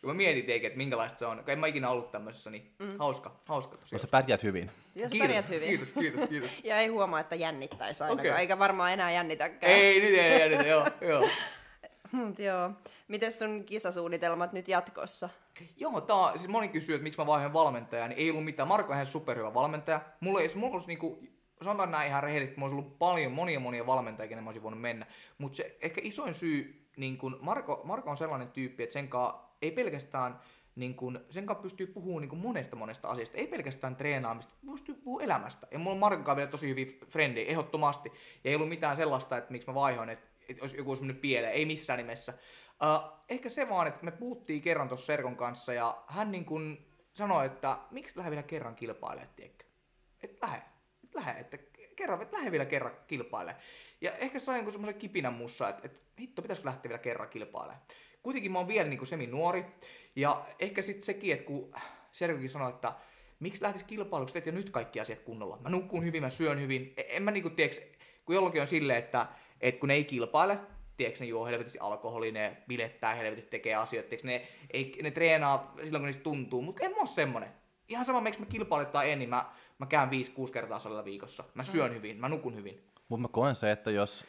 Ja 0.02 0.08
mä 0.08 0.14
mietin 0.14 0.44
teikin, 0.44 0.66
että 0.66 0.76
minkälaista 0.76 1.18
se 1.18 1.26
on. 1.26 1.38
Kun 1.38 1.50
en 1.50 1.58
mä 1.58 1.66
ikinä 1.66 1.90
ollut 1.90 2.10
tämmöisessä, 2.10 2.50
niin 2.50 2.70
mm. 2.78 2.98
hauska, 2.98 3.40
hauska 3.44 3.74
No 3.74 3.80
tosiaan. 3.80 4.00
sä 4.00 4.08
pärjäät 4.08 4.42
hyvin. 4.42 4.70
Ja 4.94 5.10
sä 5.10 5.16
pärjät 5.18 5.48
hyvin. 5.48 5.68
Kiitos, 5.68 5.92
kiitos, 5.92 6.28
kiitos. 6.28 6.50
Ja 6.64 6.78
ei 6.78 6.86
huomaa, 6.86 7.20
että 7.20 7.34
jännittäisi 7.34 8.04
ainakaan. 8.04 8.28
Okei. 8.28 8.40
Eikä 8.40 8.58
varmaan 8.58 8.92
enää 8.92 9.10
jännitäkään. 9.10 9.72
ei, 9.72 10.00
nyt 10.00 10.18
ei 10.18 10.40
jännitä, 10.40 10.66
joo, 10.66 10.86
joo. 11.00 11.28
Mut 12.12 12.38
joo. 12.38 12.70
Miten 13.08 13.32
sun 13.32 13.64
kisasuunnitelmat 13.64 14.52
nyt 14.52 14.68
jatkossa? 14.68 15.28
Joo, 15.76 16.00
tää 16.00 16.16
on, 16.16 16.38
siis 16.38 16.50
moni 16.50 16.68
kysyy, 16.68 16.94
että 16.94 17.02
miksi 17.02 17.20
mä 17.20 17.26
vaihdoin 17.26 17.52
valmentajaa, 17.52 18.08
niin 18.08 18.18
ei 18.18 18.30
ollut 18.30 18.44
mitään. 18.44 18.68
Marko 18.68 18.92
on 18.92 18.96
ihan 18.96 19.06
superhyvä 19.06 19.54
valmentaja. 19.54 20.00
Mulla 20.20 20.40
ei, 20.40 20.48
mulla 20.54 20.74
olisi 20.74 20.88
niinku, 20.88 21.22
sanotaan 21.62 21.90
näin 21.90 22.08
ihan 22.08 22.22
rehellisesti, 22.22 22.60
mulla 22.60 22.72
olisi 22.72 22.80
ollut 22.80 22.98
paljon, 22.98 23.32
monia 23.32 23.60
monia 23.60 23.86
valmentajia, 23.86 24.28
kenen 24.28 24.44
mä 24.44 24.50
olisin 24.50 24.62
voinut 24.62 24.80
mennä. 24.80 25.06
Mutta 25.38 25.56
se 25.56 25.76
ehkä 25.82 26.00
isoin 26.04 26.34
syy, 26.34 26.86
niin 26.96 27.18
kun 27.18 27.38
Marko, 27.40 27.80
Marko 27.84 28.10
on 28.10 28.16
sellainen 28.16 28.48
tyyppi, 28.48 28.82
että 28.82 28.92
sen 28.92 29.08
kanssa 29.08 29.47
ei 29.62 29.70
pelkästään 29.70 30.40
niin 30.78 30.94
kun, 30.94 31.24
sen 31.30 31.46
kanssa 31.46 31.62
pystyy 31.62 31.86
puhumaan 31.86 32.28
niin 32.28 32.38
monesta 32.38 32.76
monesta 32.76 33.08
asiasta, 33.08 33.36
ei 33.36 33.46
pelkästään 33.46 33.96
treenaamista, 33.96 34.52
pystyy 34.70 34.94
puhumaan 34.94 35.24
elämästä. 35.24 35.66
Ja 35.70 35.78
mulla 35.78 35.94
on 35.94 35.98
Markon 35.98 36.36
vielä 36.36 36.50
tosi 36.50 36.68
hyviä 36.68 36.86
frendejä, 37.08 37.48
ehdottomasti. 37.48 38.08
Ja 38.44 38.50
ei 38.50 38.54
ollut 38.54 38.68
mitään 38.68 38.96
sellaista, 38.96 39.36
että 39.36 39.52
miksi 39.52 39.68
mä 39.68 39.74
vaihoin, 39.74 40.08
että, 40.08 40.28
että 40.48 40.62
olisi 40.62 40.76
joku 40.76 40.90
olisi 40.90 41.02
mennyt 41.02 41.20
pieleen, 41.20 41.52
ei 41.52 41.64
missään 41.64 41.96
nimessä. 41.96 42.34
Uh, 42.82 43.24
ehkä 43.28 43.48
se 43.48 43.68
vaan, 43.68 43.86
että 43.86 44.04
me 44.04 44.10
puhuttiin 44.10 44.62
kerran 44.62 44.88
tuossa 44.88 45.06
Serkon 45.06 45.36
kanssa 45.36 45.72
ja 45.72 46.02
hän 46.06 46.30
niin 46.30 46.44
kun 46.44 46.78
sanoi, 47.12 47.46
että 47.46 47.78
miksi 47.90 48.16
lähde 48.16 48.30
vielä 48.30 48.42
kerran 48.42 48.76
kilpailemaan, 48.76 49.34
tiedätkö? 49.36 49.64
Et 50.22 50.38
lähde, 50.42 50.62
et 51.04 51.14
lähde, 51.14 51.40
että 51.40 51.58
kerran, 51.96 52.22
et 52.22 52.32
lähde 52.32 52.50
vielä 52.50 52.64
kerran 52.66 52.92
kilpailemaan. 53.06 53.62
Ja 54.00 54.12
ehkä 54.12 54.38
sain 54.38 54.72
semmoisen 54.72 55.00
kipinän 55.00 55.34
mussa, 55.34 55.68
että, 55.68 55.82
että 55.84 56.00
hitto, 56.20 56.42
pitäisikö 56.42 56.68
lähteä 56.68 56.88
vielä 56.88 57.02
kerran 57.02 57.28
kilpailemaan. 57.28 57.82
Kuitenkin 58.28 58.52
mä 58.52 58.58
oon 58.58 58.68
vielä 58.68 58.88
niin 58.88 59.06
semi 59.06 59.26
nuori 59.26 59.64
ja 60.16 60.44
ehkä 60.58 60.82
sitten 60.82 61.02
sekin, 61.02 61.32
että 61.32 61.46
kun 61.46 61.74
Serkokin 62.12 62.48
sanoi, 62.48 62.70
että 62.70 62.92
miksi 63.40 63.62
lähtisi 63.62 63.84
kilpailuksi, 63.84 64.32
teet 64.32 64.46
jo 64.46 64.52
nyt 64.52 64.70
kaikki 64.70 65.00
asiat 65.00 65.18
kunnolla. 65.18 65.58
Mä 65.60 65.68
nukkuun 65.68 66.04
hyvin, 66.04 66.22
mä 66.22 66.30
syön 66.30 66.60
hyvin. 66.60 66.92
E- 66.96 67.16
En 67.16 67.22
mä 67.22 67.30
niinku, 67.30 67.50
tiedätkö, 67.50 67.80
kun 68.24 68.34
jollakin 68.34 68.60
on 68.60 68.66
silleen, 68.66 68.98
että, 68.98 69.26
että 69.60 69.80
kun 69.80 69.88
ne 69.88 69.94
ei 69.94 70.04
kilpaile, 70.04 70.58
tiedätkö, 70.96 71.24
ne 71.24 71.26
juo 71.26 71.46
helvetisti 71.46 71.78
alkoholia, 71.78 72.32
ne 72.32 72.56
bilettää 72.68 73.14
helvetisti, 73.14 73.50
tekee 73.50 73.74
asioita, 73.74 74.08
tiedätkö, 74.08 74.28
ne, 74.28 74.48
ei, 74.72 74.98
ne 75.02 75.10
treenaa 75.10 75.74
silloin, 75.84 76.02
kun 76.02 76.06
niistä 76.06 76.22
tuntuu, 76.22 76.62
mutta 76.62 76.84
en 76.84 76.90
mä 76.90 76.96
oo 76.96 77.06
semmonen. 77.06 77.48
Ihan 77.88 78.04
sama, 78.04 78.20
miksi 78.20 78.40
mä 78.40 78.46
kilpailen 78.46 78.86
tai 78.86 79.10
en, 79.10 79.18
niin 79.18 79.30
mä, 79.30 79.52
mä 79.78 79.86
käyn 79.86 80.08
5-6 80.08 80.12
kertaa 80.52 80.78
salilla 80.78 81.04
viikossa. 81.04 81.44
Mä 81.54 81.62
syön 81.62 81.94
hyvin, 81.94 82.16
mä 82.16 82.28
nukun 82.28 82.56
hyvin. 82.56 82.84
Mutta 83.08 83.22
mä 83.22 83.28
koen 83.28 83.54
se, 83.54 83.72
että 83.72 83.90
jos 83.90 84.24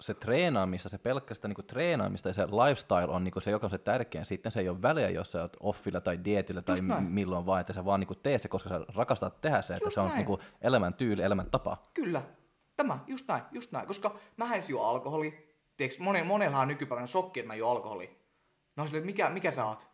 se 0.00 0.14
treenaamista, 0.14 0.88
se 0.88 0.98
pelkästään 0.98 1.50
niinku 1.50 1.62
treenaamista 1.62 2.28
ja 2.28 2.34
se 2.34 2.46
lifestyle 2.46 3.06
on 3.08 3.24
niinku 3.24 3.40
se, 3.40 3.50
joka 3.50 3.66
on 3.66 3.70
se 3.70 3.78
tärkein. 3.78 4.26
Sitten 4.26 4.52
se 4.52 4.60
ei 4.60 4.68
ole 4.68 4.82
väliä, 4.82 5.10
jos 5.10 5.32
sä 5.32 5.42
oot 5.42 5.56
offilla 5.60 6.00
tai 6.00 6.24
dietillä 6.24 6.62
tai 6.62 6.80
m- 6.80 7.02
milloin 7.02 7.46
vaan, 7.46 7.60
että 7.60 7.72
sä 7.72 7.84
vaan 7.84 8.00
niinku 8.00 8.14
tee 8.14 8.38
se, 8.38 8.48
koska 8.48 8.68
sä 8.68 8.80
rakastat 8.94 9.40
tehdä 9.40 9.62
se, 9.62 9.74
että 9.74 9.86
Just 9.86 9.94
se 9.94 10.00
on 10.00 10.10
niinku 10.14 10.40
elämäntyyli, 10.60 11.22
elämäntapa. 11.22 11.76
Kyllä. 11.94 12.22
Tämä, 12.76 12.98
just 13.06 13.28
näin, 13.28 13.42
just 13.52 13.72
näin. 13.72 13.86
Koska 13.86 14.16
mä 14.36 14.54
en 14.54 14.62
juo 14.68 14.84
alkoholi. 14.84 15.48
Tiedätkö, 15.76 16.02
moni, 16.02 16.22
monella 16.22 16.58
on 16.58 16.68
nykypäivänä 16.68 17.06
shokki, 17.06 17.40
että 17.40 17.46
mä 17.48 17.54
juon 17.54 17.76
alkoholi. 17.76 18.18
No 18.76 18.86
silleen, 18.86 19.00
että 19.00 19.06
mikä, 19.06 19.30
mikä 19.30 19.50
sä 19.50 19.64
oot? 19.64 19.88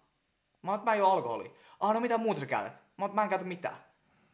Mä 0.62 0.70
oon, 0.70 0.78
että 0.78 0.90
mä 0.90 0.94
en 0.94 0.98
juo 0.98 1.08
alkoholi. 1.08 1.54
Ah, 1.80 1.94
no 1.94 2.00
mitä 2.00 2.18
muuta 2.18 2.40
sä 2.40 2.46
käytät? 2.46 2.72
Mä 2.72 2.78
oon, 3.04 3.06
että 3.10 3.14
mä 3.14 3.22
en 3.22 3.28
käytä 3.28 3.44
mitään. 3.44 3.76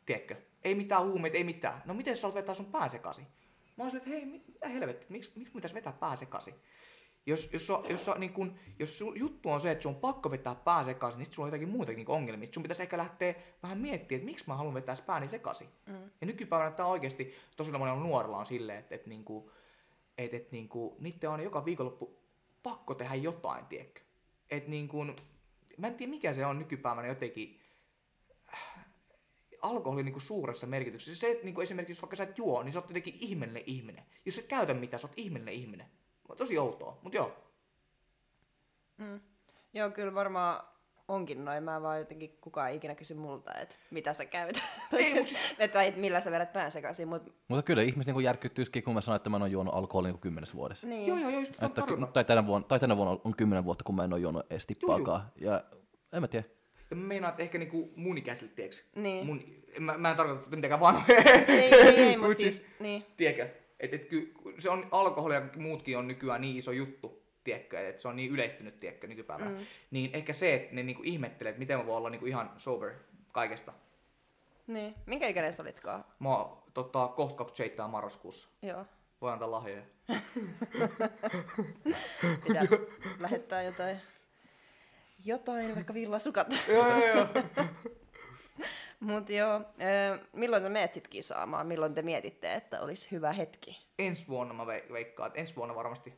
Tiedätkö? 0.06 0.36
Ei 0.64 0.74
mitään 0.74 1.04
huumeita, 1.04 1.36
ei 1.36 1.44
mitään. 1.44 1.82
No 1.84 1.94
miten 1.94 2.16
sä 2.16 2.26
oot 2.26 2.34
vetää 2.34 2.54
sun 2.54 2.66
pää 2.66 2.88
sekaisin? 2.88 3.26
Mä 3.80 3.84
oon 3.84 3.90
silleen, 3.90 4.12
että 4.12 4.20
hei, 4.20 4.26
mit- 4.26 4.48
mitä 4.48 4.68
helvetti, 4.68 5.06
miksi, 5.08 5.32
miksi 5.36 5.54
pitäisi 5.54 5.74
vetää 5.74 5.92
pää 5.92 6.16
sekaisin? 6.16 6.54
Jos, 7.26 7.52
jos, 7.52 7.70
on, 7.70 7.84
jos, 7.88 8.08
on, 8.08 8.20
niin 8.20 8.32
kun, 8.32 8.58
jos 8.78 8.98
sun 8.98 9.18
juttu 9.18 9.50
on 9.50 9.60
se, 9.60 9.70
että 9.70 9.82
sun 9.82 9.94
on 9.94 10.00
pakko 10.00 10.30
vetää 10.30 10.54
pää 10.54 10.84
sekaisin, 10.84 11.18
niin 11.18 11.26
sit 11.26 11.34
sulla 11.34 11.46
on 11.46 11.48
jotakin 11.48 11.68
muutakin 11.68 11.96
niin 11.96 12.10
ongelmia. 12.10 12.48
Sun 12.52 12.62
pitäisi 12.62 12.82
ehkä 12.82 12.98
lähteä 12.98 13.34
vähän 13.62 13.78
miettimään, 13.78 14.20
että 14.20 14.30
miksi 14.30 14.44
mä 14.46 14.54
haluan 14.56 14.74
vetää 14.74 14.94
pääni 15.06 15.28
sekaisin. 15.28 15.68
Mm. 15.86 15.94
Ja 16.20 16.26
nykypäivänä 16.26 16.70
tämä 16.70 16.88
oikeasti 16.88 17.34
tosi 17.56 17.72
monella 17.72 18.02
nuorella 18.02 18.36
on 18.36 18.46
silleen, 18.46 18.78
että, 18.78 18.94
että, 18.94 19.08
niinku, 19.08 19.52
että, 20.18 20.36
että 20.36 20.48
niinku, 20.52 20.96
niiden 20.98 21.30
on 21.30 21.40
joka 21.40 21.64
viikonloppu 21.64 22.18
pakko 22.62 22.94
tehdä 22.94 23.14
jotain, 23.14 23.66
tiedätkö? 23.66 24.00
Että 24.50 24.70
niinku, 24.70 25.04
mä 25.78 25.86
en 25.86 25.94
tiedä 25.94 26.10
mikä 26.10 26.32
se 26.32 26.46
on 26.46 26.58
nykypäivänä 26.58 27.08
jotenkin, 27.08 27.59
alkoholi 29.62 30.02
niinku 30.02 30.20
suuressa 30.20 30.66
merkityksessä. 30.66 31.20
Se, 31.20 31.30
että 31.30 31.44
niinku 31.44 31.60
esimerkiksi 31.60 31.92
jos 31.92 32.02
vaikka 32.02 32.16
sä 32.16 32.22
et 32.22 32.38
juo, 32.38 32.62
niin 32.62 32.72
sä 32.72 32.78
oot 32.78 32.88
jotenkin 32.88 33.14
ihmeellinen 33.20 33.62
ihminen. 33.66 34.04
Jos 34.24 34.38
et 34.38 34.46
käytä 34.46 34.74
mitään, 34.74 35.00
sä 35.00 35.06
oot 35.06 35.18
ihmeellinen 35.18 35.54
ihminen. 35.54 35.86
Tosi 36.36 36.58
outoa, 36.58 36.98
mutta 37.02 37.16
joo. 37.16 37.36
Mm. 38.96 39.20
Joo, 39.72 39.90
kyllä 39.90 40.14
varmaan 40.14 40.64
onkin 41.08 41.44
noin. 41.44 41.62
Mä 41.62 41.82
vaan 41.82 41.98
jotenkin 41.98 42.38
kukaan 42.40 42.70
ei 42.70 42.76
ikinä 42.76 42.94
kysy 42.94 43.14
multa, 43.14 43.54
että 43.54 43.74
mitä 43.90 44.12
sä 44.12 44.24
käytät. 44.24 44.62
Ei, 44.92 45.14
mut 45.14 45.32
tai 45.72 45.86
että 45.86 46.00
millä 46.00 46.20
sä 46.20 46.30
vedät 46.30 46.52
pään 46.52 46.70
sekaisin. 46.70 47.08
Mut, 47.08 47.22
Mutta 47.48 47.62
kyllä 47.62 47.82
ihmiset 47.82 48.06
niinku 48.06 48.20
järkyttyisikin, 48.20 48.82
kun 48.82 48.94
mä 48.94 49.00
sanoin, 49.00 49.16
että 49.16 49.30
mä 49.30 49.36
en 49.36 49.42
ole 49.42 49.50
juonut 49.50 49.74
alkoholia 49.74 50.08
niinku 50.08 50.20
kymmenessä 50.20 50.56
vuodessa. 50.56 50.86
niin. 50.86 51.06
Joo, 51.06 51.18
joo, 51.18 51.30
joo, 51.30 51.40
just 51.40 51.54
Että, 51.62 51.82
tai, 52.12 52.24
tänä 52.24 52.46
vuonna, 52.46 52.68
tai 52.68 52.80
tänä 52.80 52.96
vuonna 52.96 53.20
on 53.24 53.36
kymmenen 53.36 53.64
vuotta, 53.64 53.84
kun 53.84 53.94
mä 53.94 54.04
en 54.04 54.12
ole 54.12 54.20
juonut 54.20 54.46
edes 54.50 54.66
tippaakaan. 54.66 55.32
Ja 55.36 55.64
en 56.12 56.20
mä 56.20 56.28
tiedä. 56.28 56.46
Ja 56.90 56.96
mä 56.96 57.06
meinaan, 57.06 57.30
että 57.30 57.42
ehkä 57.42 57.58
niinku 57.58 57.92
mun 57.96 58.18
ikäisille, 58.18 58.52
tiedätkö? 58.54 58.82
Niin. 58.94 59.26
Mun, 59.26 59.44
mä, 59.78 59.98
mä 59.98 60.10
en 60.10 60.16
tarkoita 60.16 60.56
mitenkään 60.56 60.80
vanhoja. 60.80 61.22
Ei, 61.48 61.74
ei, 61.74 62.00
ei, 62.00 62.16
Mut 62.16 62.26
mutta 62.26 62.42
siis, 62.42 62.66
niin. 62.80 63.06
Tiedätkö? 63.16 63.48
Että 63.80 63.96
et, 63.96 64.04
ky, 64.04 64.34
se 64.58 64.70
on, 64.70 64.88
alkoholi 64.90 65.34
ja 65.34 65.42
muutkin 65.56 65.98
on 65.98 66.08
nykyään 66.08 66.40
niin 66.40 66.56
iso 66.56 66.72
juttu, 66.72 67.22
tiedätkö? 67.44 67.88
Että 67.88 68.02
se 68.02 68.08
on 68.08 68.16
niin 68.16 68.30
yleistynyt, 68.30 68.80
tiedätkö, 68.80 69.06
nykypäivänä. 69.06 69.50
Mm. 69.50 69.66
Niin 69.90 70.10
ehkä 70.12 70.32
se, 70.32 70.54
että 70.54 70.74
ne 70.74 70.82
niinku 70.82 71.02
ihmettelee, 71.04 71.50
että 71.50 71.58
miten 71.60 71.78
mä 71.78 71.86
voin 71.86 71.96
olla 71.96 72.10
niinku 72.10 72.26
ihan 72.26 72.50
sober 72.58 72.92
kaikesta. 73.32 73.72
Niin. 74.66 74.94
Minkä 75.06 75.26
ikäinen 75.26 75.52
sä 75.52 75.62
olitkaan? 75.62 76.04
Mä 76.18 76.36
oon 76.36 76.62
tota, 76.74 77.08
kohta 77.08 77.36
27 77.36 77.90
marraskuussa. 77.90 78.48
Joo. 78.62 78.86
Voi 79.20 79.32
antaa 79.32 79.50
lahjoja. 79.50 79.82
Pitää 82.46 82.62
lähettää 83.18 83.62
jotain, 83.62 84.00
jotain 85.24 85.74
vaikka 85.74 85.94
villasukat. 85.94 86.46
joo, 86.68 86.96
joo, 86.96 87.06
joo. 87.06 87.26
Mut 89.00 89.30
joo, 89.30 89.60
ö, 89.60 90.18
milloin 90.32 90.62
sä 90.62 90.68
meet 90.68 90.92
sit 90.92 91.08
kisaamaan? 91.08 91.66
Milloin 91.66 91.94
te 91.94 92.02
mietitte, 92.02 92.54
että 92.54 92.80
olisi 92.80 93.10
hyvä 93.10 93.32
hetki? 93.32 93.86
ensi 93.98 94.28
vuonna 94.28 94.54
mä 94.54 94.64
ve- 94.64 94.92
veikkaan, 94.92 95.26
että 95.26 95.40
ensi 95.40 95.56
vuonna 95.56 95.74
varmasti 95.74 96.14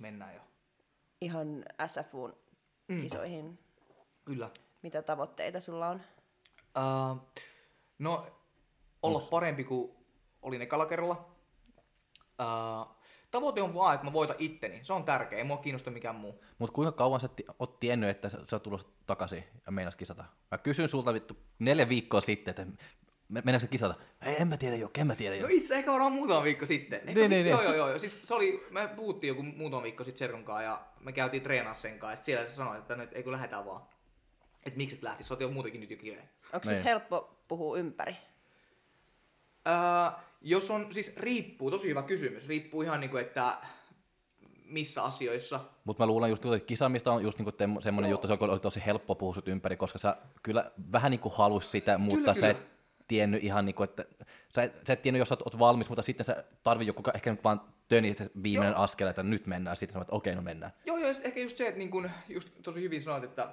mennään 0.00 0.34
jo. 0.34 0.40
Ihan 1.20 1.64
SFUn 1.86 2.36
kisoihin. 3.02 3.58
Kyllä. 4.24 4.50
Mitä 4.82 5.02
tavoitteita 5.02 5.60
sulla 5.60 5.88
on? 5.88 6.00
Uh, 6.76 7.22
no, 7.98 8.26
olla 9.02 9.20
parempi 9.20 9.64
kuin 9.64 9.92
olin 10.42 10.62
ekalla 10.62 10.86
kerralla. 10.86 11.28
Uh, 12.42 12.95
tavoite 13.36 13.62
on 13.62 13.74
vaan, 13.74 13.94
että 13.94 14.04
mä 14.06 14.12
voitan 14.12 14.36
itteni. 14.38 14.78
Se 14.82 14.92
on 14.92 15.04
tärkeä, 15.04 15.38
ei 15.38 15.44
mua 15.44 15.56
kiinnosta 15.56 15.90
mikään 15.90 16.16
muu. 16.16 16.44
Mutta 16.58 16.72
kuinka 16.74 16.92
kauan 16.92 17.20
sä 17.20 17.28
oot 17.58 17.80
tiennyt, 17.80 18.10
että 18.10 18.28
sä, 18.28 18.38
sä 18.50 18.56
oot 18.56 18.62
tulossa 18.62 18.88
takaisin 19.06 19.44
ja 19.66 19.72
meinas 19.72 19.96
kisata? 19.96 20.24
Mä 20.50 20.58
kysyin 20.58 20.88
sulta 20.88 21.14
vittu 21.14 21.36
neljä 21.58 21.88
viikkoa 21.88 22.20
sitten, 22.20 22.50
että 22.52 22.66
me- 23.28 23.40
mennäänkö 23.44 23.60
se 23.60 23.66
kisata? 23.68 23.94
Ei, 24.22 24.36
en 24.42 24.48
mä 24.48 24.56
tiedä 24.56 24.76
jo, 24.76 24.90
en 24.98 25.06
mä 25.06 25.14
tiedä 25.14 25.36
jo. 25.36 25.42
No 25.42 25.48
itse 25.50 25.74
ehkä 25.74 25.92
varmaan 25.92 26.12
muutama 26.12 26.42
viikko 26.42 26.66
sitten. 26.66 26.98
Ehkä, 27.00 27.12
Niin, 27.20 27.30
niin, 27.30 27.46
joo, 27.46 27.60
niin. 27.60 27.76
joo, 27.76 27.88
joo. 27.88 27.98
Siis 27.98 28.28
se 28.28 28.34
oli, 28.34 28.66
me 28.70 28.88
puhuttiin 28.88 29.28
joku 29.28 29.42
muutama 29.42 29.82
viikko 29.82 30.04
sitten 30.04 30.18
Serkun 30.18 30.44
kanssa 30.44 30.62
ja 30.62 30.80
me 31.00 31.12
käytiin 31.12 31.42
treenaa 31.42 31.74
sen 31.74 31.98
kanssa. 31.98 32.24
Siellä 32.24 32.46
se 32.46 32.54
sanoi, 32.54 32.78
että 32.78 32.96
nyt 32.96 33.10
ei 33.12 33.22
kun 33.22 33.32
lähdetään 33.32 33.66
vaan. 33.66 33.82
Että 34.66 34.76
miksi 34.76 34.96
et 34.96 35.02
lähtisi, 35.02 35.28
sä 35.28 35.34
oot 35.34 35.40
jo 35.40 35.48
muutenkin 35.50 35.80
nyt 35.80 35.90
jo 35.90 35.96
kireä. 35.96 36.22
Onko 36.52 36.68
Niin. 36.68 36.76
sit 36.76 36.84
helppo 36.84 37.36
puhua 37.48 37.78
ympäri? 37.78 38.16
Öö, 39.68 39.74
jos 40.46 40.70
on, 40.70 40.86
siis 40.90 41.16
riippuu, 41.16 41.70
tosi 41.70 41.88
hyvä 41.88 42.02
kysymys. 42.02 42.48
Riippuu 42.48 42.82
ihan 42.82 43.00
niinku, 43.00 43.16
että 43.16 43.58
missä 44.64 45.02
asioissa. 45.02 45.60
Mutta 45.84 46.02
mä 46.02 46.06
luulen 46.06 46.30
just, 46.30 46.44
että 46.44 46.66
kisaamista 46.66 47.12
on 47.12 47.22
just 47.22 47.38
niinku 47.38 47.50
temmo- 47.50 47.82
semmoinen 47.82 48.10
Joo. 48.10 48.14
juttu, 48.14 48.28
se 48.28 48.36
oli 48.40 48.60
tosi 48.60 48.82
helppo 48.86 49.14
puhua 49.14 49.34
ympäri, 49.46 49.76
koska 49.76 49.98
sä 49.98 50.16
kyllä 50.42 50.70
vähän 50.92 51.10
niinku 51.10 51.30
halus 51.30 51.70
sitä, 51.70 51.98
mutta 51.98 52.18
Kyllä, 52.18 52.34
sä 52.34 52.48
et 52.48 52.56
kyllä. 52.56 52.70
tiennyt 53.08 53.44
ihan 53.44 53.64
niinku, 53.64 53.82
että 53.82 54.04
sä 54.54 54.62
et, 54.62 54.86
sä 54.86 54.92
et 54.92 55.02
tiennyt, 55.02 55.18
jos 55.18 55.28
sä 55.28 55.34
oot, 55.34 55.42
oot 55.42 55.58
valmis, 55.58 55.88
mutta 55.88 56.02
sitten 56.02 56.24
sä 56.24 56.44
tarvii 56.62 56.86
joku 56.86 57.02
ehkä 57.14 57.30
nyt 57.30 57.44
vaan 57.44 57.60
töni 57.88 58.14
se 58.14 58.30
viimeinen 58.42 58.72
Joo. 58.74 58.82
askel, 58.82 59.08
että 59.08 59.22
nyt 59.22 59.46
mennään, 59.46 59.76
sitten 59.76 59.92
sanoit, 59.92 60.08
että 60.08 60.16
okei, 60.16 60.34
no 60.34 60.42
mennään. 60.42 60.72
Joo, 60.86 60.96
joo, 60.96 61.10
ehkä 61.24 61.40
just 61.40 61.56
se, 61.56 61.66
että 61.66 61.78
niin 61.78 61.90
kun, 61.90 62.10
just 62.28 62.48
tosi 62.62 62.82
hyvin 62.82 63.02
sanoit, 63.02 63.24
että 63.24 63.48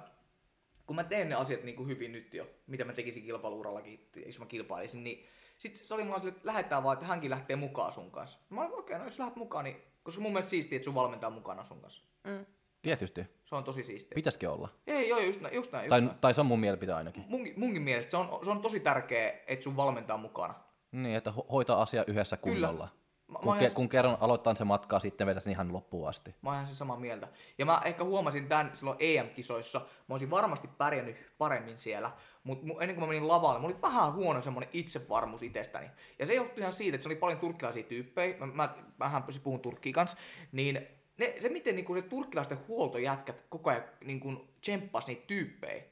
kun 0.86 0.96
mä 0.96 1.04
teen 1.04 1.28
ne 1.28 1.34
asiat 1.34 1.62
niin 1.62 1.76
kuin 1.76 1.88
hyvin 1.88 2.12
nyt 2.12 2.34
jo, 2.34 2.46
mitä 2.66 2.84
mä 2.84 2.92
tekisin 2.92 3.22
kilpailuurallakin, 3.24 4.08
jos 4.26 4.38
mä 4.38 4.46
kilpailisin, 4.46 5.04
niin 5.04 5.26
sit 5.58 5.74
se 5.74 5.94
oli 5.94 6.04
mulla 6.04 6.18
silleen, 6.18 6.36
että 6.36 6.46
lähdetään 6.48 6.82
vaan, 6.82 6.94
että 6.94 7.06
hänkin 7.06 7.30
lähtee 7.30 7.56
mukaan 7.56 7.92
sun 7.92 8.10
kanssa. 8.10 8.38
Mä 8.50 8.60
olin, 8.60 8.72
okei, 8.72 8.80
okay, 8.80 8.98
no 8.98 9.04
jos 9.04 9.18
lähdet 9.18 9.36
mukaan, 9.36 9.64
niin 9.64 9.76
koska 10.02 10.20
mun 10.22 10.32
mielestä 10.32 10.50
siistiä, 10.50 10.76
että 10.76 10.84
sun 10.84 10.94
valmentaa 10.94 11.30
mukana 11.30 11.64
sun 11.64 11.80
kanssa. 11.80 12.02
Mm. 12.24 12.46
Tietysti, 12.82 13.26
Se 13.44 13.54
on 13.54 13.64
tosi 13.64 13.82
siistiä. 13.82 14.14
pitäisikin 14.14 14.48
olla. 14.48 14.68
Ei, 14.86 15.08
joo, 15.08 15.18
just 15.18 15.40
näin, 15.40 15.54
just 15.54 15.72
näin. 15.72 15.84
Just 15.84 15.90
Tai, 15.90 16.00
näin. 16.00 16.18
tai 16.20 16.34
se 16.34 16.40
on 16.40 16.46
mun 16.46 16.60
mielipide 16.60 16.92
ainakin. 16.92 17.24
Munkin, 17.28 17.54
munkin 17.56 17.82
mielestä 17.82 18.10
se 18.10 18.16
on, 18.16 18.44
se 18.44 18.50
on 18.50 18.62
tosi 18.62 18.80
tärkeä, 18.80 19.34
että 19.46 19.62
sun 19.62 19.76
valmentaa 19.76 20.16
mukana. 20.16 20.54
Niin, 20.92 21.16
että 21.16 21.30
ho- 21.30 21.46
hoitaa 21.52 21.82
asia 21.82 22.04
yhdessä 22.06 22.36
Kyllä. 22.36 22.52
kunnolla. 22.66 22.84
Mä, 22.84 23.03
mä, 23.38 23.38
Kun, 23.38 23.48
oon 23.48 23.58
ke- 23.58 23.74
kun 23.74 23.88
kerran 23.88 24.16
aloittaa 24.20 24.54
se 24.54 24.64
matkaa, 24.64 25.00
sitten 25.00 25.26
vetäisi 25.26 25.50
ihan 25.50 25.72
loppuun 25.72 26.08
asti. 26.08 26.34
Mä 26.42 26.50
oon 26.50 26.54
ihan 26.54 26.66
sen 26.66 26.76
samaa 26.76 26.96
mieltä. 26.96 27.28
Ja 27.58 27.66
mä 27.66 27.82
ehkä 27.84 28.04
huomasin 28.04 28.48
tämän 28.48 28.70
silloin 28.74 28.96
EM-kisoissa. 29.00 29.78
Mä 29.78 30.14
olisin 30.14 30.30
varmasti 30.30 30.68
pärjännyt 30.78 31.16
paremmin 31.38 31.78
siellä. 31.78 32.10
Mutta 32.44 32.66
ennen 32.80 32.96
kuin 32.96 33.00
mä 33.00 33.06
menin 33.06 33.28
lavalle, 33.28 33.60
mä 33.60 33.66
olin 33.66 33.82
vähän 33.82 34.14
huono 34.14 34.42
semmonen 34.42 34.68
itsevarmuus 34.72 35.42
itsestäni. 35.42 35.86
Ja 36.18 36.26
se 36.26 36.34
johtui 36.34 36.60
ihan 36.60 36.72
siitä, 36.72 36.94
että 36.94 37.02
se 37.02 37.08
oli 37.08 37.16
paljon 37.16 37.38
turkkilaisia 37.38 37.82
tyyppejä. 37.82 38.36
Mä, 38.36 38.46
mä 38.46 38.74
vähän 38.98 39.22
puhun 39.42 39.60
turkkiin 39.60 39.92
kanssa. 39.92 40.16
Niin 40.52 40.86
ne, 41.18 41.34
se 41.40 41.48
miten 41.48 41.76
niinku, 41.76 41.94
ne 41.94 42.02
turkkilaisten 42.02 42.58
huoltojätkät 42.68 43.44
koko 43.48 43.70
ajan 43.70 43.84
niinku, 44.04 44.48
tsemppas 44.60 45.06
niitä 45.06 45.26
tyyppejä. 45.26 45.84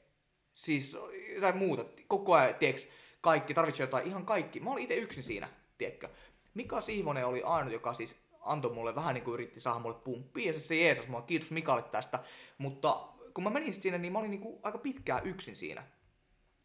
Siis 0.53 0.97
jotain 1.35 1.57
muuta. 1.57 1.85
Koko 2.07 2.33
ajan, 2.33 2.55
tiiäks, 2.55 2.87
kaikki, 3.21 3.53
tarvitsee 3.53 3.83
jotain, 3.83 4.07
ihan 4.07 4.25
kaikki. 4.25 4.59
Mä 4.59 4.71
olin 4.71 4.83
itse 4.83 4.95
yksin 4.95 5.23
siinä, 5.23 5.49
tiedätkö. 5.77 6.09
Mika 6.53 6.81
Sihvonen 6.81 7.25
oli 7.25 7.43
ainut, 7.43 7.73
joka 7.73 7.93
siis 7.93 8.15
antoi 8.41 8.73
mulle 8.73 8.95
vähän 8.95 9.13
niin 9.13 9.23
kuin 9.23 9.33
yritti 9.33 9.59
saada 9.59 9.79
mulle 9.79 9.95
pumppia, 10.03 10.47
ja 10.47 10.53
se, 10.53 10.59
se 10.59 10.75
jeesas 10.75 11.07
mua, 11.07 11.21
kiitos 11.21 11.51
Mikalle 11.51 11.81
tästä. 11.81 12.19
Mutta 12.57 13.07
kun 13.33 13.43
mä 13.43 13.49
menin 13.49 13.73
sinne, 13.73 13.97
niin 13.97 14.13
mä 14.13 14.19
olin 14.19 14.31
niin 14.31 14.41
kuin 14.41 14.59
aika 14.63 14.77
pitkään 14.77 15.25
yksin 15.27 15.55
siinä. 15.55 15.83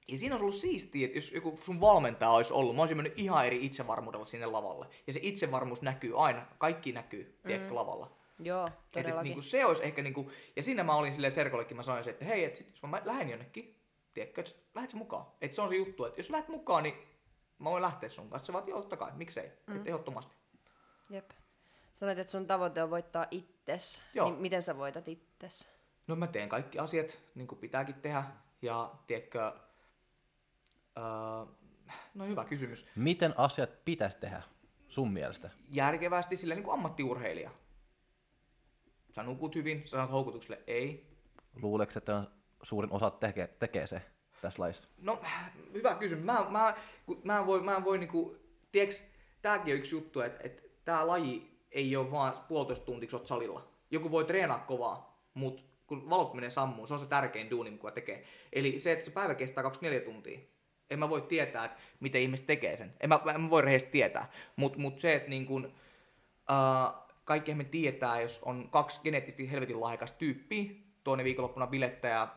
Ja 0.09 0.19
siinä 0.19 0.35
olisi 0.35 0.43
ollut 0.43 0.55
siistiä, 0.55 1.07
että 1.07 1.19
jos 1.19 1.33
joku 1.33 1.59
sun 1.63 1.81
valmentaja 1.81 2.31
olisi 2.31 2.53
ollut, 2.53 2.77
mä 2.77 2.83
olisin 2.83 2.97
mennyt 2.97 3.19
ihan 3.19 3.47
eri 3.47 3.67
itsevarmuudella 3.67 4.25
sinne 4.25 4.47
lavalle. 4.47 4.87
Ja 5.07 5.13
se 5.13 5.21
itsevarmuus 5.23 5.83
näkyy 5.83 6.25
aina, 6.25 6.47
kaikki 6.59 6.93
näkyy, 6.93 7.39
tiedätkö, 7.47 7.75
lavalla. 7.75 8.13
Joo, 8.39 8.67
Et, 8.67 8.73
et, 8.73 8.91
todellakin. 8.91 9.25
niinku, 9.25 9.43
se 9.43 9.65
olisi 9.65 9.85
ehkä 9.85 10.03
niinku, 10.03 10.31
ja 10.57 10.63
siinä 10.63 10.85
mä 10.85 10.95
olin 10.95 11.13
silleen 11.13 11.33
Serkollekin, 11.33 11.77
mä 11.77 11.83
sanoin, 11.83 12.09
että 12.09 12.25
hei, 12.25 12.45
et 12.45 12.57
sit, 12.57 12.71
jos 12.71 12.83
mä 12.83 13.03
lähden 13.05 13.31
jonnekin, 13.31 13.77
tiedätkö, 14.15 14.41
että 14.41 14.53
lähdet 14.75 14.95
mukaan. 14.95 15.27
Että 15.41 15.55
se 15.55 15.63
on 15.63 15.69
se 15.69 15.77
juttu, 15.77 16.05
että 16.05 16.19
jos 16.19 16.31
lähdet 16.31 16.49
mukaan, 16.49 16.83
niin 16.83 16.95
mä 17.59 17.71
voin 17.71 17.83
lähteä 17.83 18.09
sun 18.09 18.31
kanssa. 18.31 18.47
Sä 18.47 18.53
vaat, 18.53 18.69
joo, 18.69 18.81
totta 18.81 18.97
kai, 18.97 19.13
miksei, 19.15 19.53
mm. 19.67 19.77
et 19.77 19.87
ehdottomasti. 19.87 20.37
Jep. 21.11 21.31
Sanoit, 21.95 22.19
että 22.19 22.31
sun 22.31 22.47
tavoite 22.47 22.83
on 22.83 22.91
voittaa 22.91 23.27
itses. 23.31 24.03
Joo. 24.15 24.31
Niin 24.31 24.41
miten 24.41 24.63
sä 24.63 24.77
voitat 24.77 25.09
itses? 25.09 25.69
No 26.07 26.17
mä 26.17 26.27
teen 26.27 26.49
kaikki 26.49 26.79
asiat, 26.79 27.19
niin 27.35 27.47
kuin 27.49 27.59
pitääkin 27.59 27.95
tehdä, 27.95 28.25
ja 28.63 28.95
tiedätkö, 29.07 29.53
öö, 30.99 31.05
no 32.15 32.27
hyvä 32.27 32.45
kysymys. 32.45 32.87
Miten 32.97 33.39
asiat 33.39 33.85
pitäisi 33.85 34.19
tehdä 34.19 34.43
sun 34.89 35.13
mielestä? 35.13 35.51
Järkevästi 35.71 36.37
sille 36.37 36.55
niin 36.55 36.65
kuin 36.65 36.75
ammattiurheilija. 36.75 37.51
Sä 39.11 39.23
nukut 39.23 39.55
hyvin, 39.55 39.83
sä 39.85 39.91
sanot 39.91 40.11
houkutukselle 40.11 40.63
ei, 40.67 41.09
Luuleeko, 41.63 41.93
että 41.97 42.25
suurin 42.63 42.93
osa 42.93 43.11
tekee, 43.11 43.47
tekee 43.47 43.87
se 43.87 44.03
tässä 44.41 44.63
laissa? 44.63 44.89
No, 45.03 45.21
hyvä 45.75 45.95
kysymys. 45.95 46.25
Mä, 46.25 46.47
mä, 46.51 46.77
mä 47.25 47.39
en 47.39 47.47
voi, 47.47 47.61
mä 47.61 47.77
en 47.77 47.85
voi 47.85 47.99
niinku, 47.99 48.37
tiiäks, 48.73 49.03
tääkin 49.43 49.75
on 49.75 49.79
yksi 49.79 49.95
juttu, 49.95 50.21
että, 50.21 50.41
että 50.45 50.63
tää 50.85 51.07
laji 51.07 51.59
ei 51.71 51.97
ole 51.97 52.11
vaan 52.11 52.45
puolitoista 52.49 52.93
sä 53.11 53.17
oot 53.17 53.27
salilla. 53.27 53.69
Joku 53.91 54.11
voi 54.11 54.25
treenaa 54.25 54.59
kovaa, 54.59 55.23
mutta 55.35 55.63
kun 55.87 56.11
valot 56.11 56.35
menee 56.35 56.51
sammuun, 56.51 56.89
se 56.89 56.95
on 56.95 57.01
se 57.01 57.07
tärkein 57.07 57.51
duuni, 57.51 57.71
mitä 57.71 57.91
tekee. 57.91 58.25
Eli 58.53 58.79
se, 58.79 58.93
että 58.93 59.05
se 59.05 59.11
päivä 59.11 59.35
kestää 59.35 59.63
24 59.63 60.13
tuntia. 60.13 60.39
En 60.91 60.99
mä 60.99 61.11
voi 61.11 61.23
tietää, 61.23 61.65
että 61.65 61.79
miten 62.01 62.23
ihmiset 62.23 62.47
tekee 62.47 62.77
sen. 62.77 62.95
En 63.01 63.09
mä, 63.09 63.21
en 63.35 63.41
mä 63.41 63.51
voi 63.51 63.63
rehellisesti 63.63 63.93
tietää. 63.93 64.31
Mutta 64.57 64.79
mut 64.79 64.99
se, 64.99 65.15
että 65.15 65.29
niin 65.29 65.47
kun, 65.47 65.65
uh, 65.67 67.09
kaikki 67.25 67.55
me 67.55 67.65
tietää, 67.65 68.21
jos 68.21 68.41
on 68.43 68.69
kaksi 68.71 69.01
geneettisesti 69.05 69.51
helvetin 69.51 69.81
lahjakas 69.81 70.13
tyyppiä, 70.13 70.71
toinen 71.05 71.25
viikonloppuna 71.25 71.67
bilettää 71.67 72.11
ja 72.11 72.29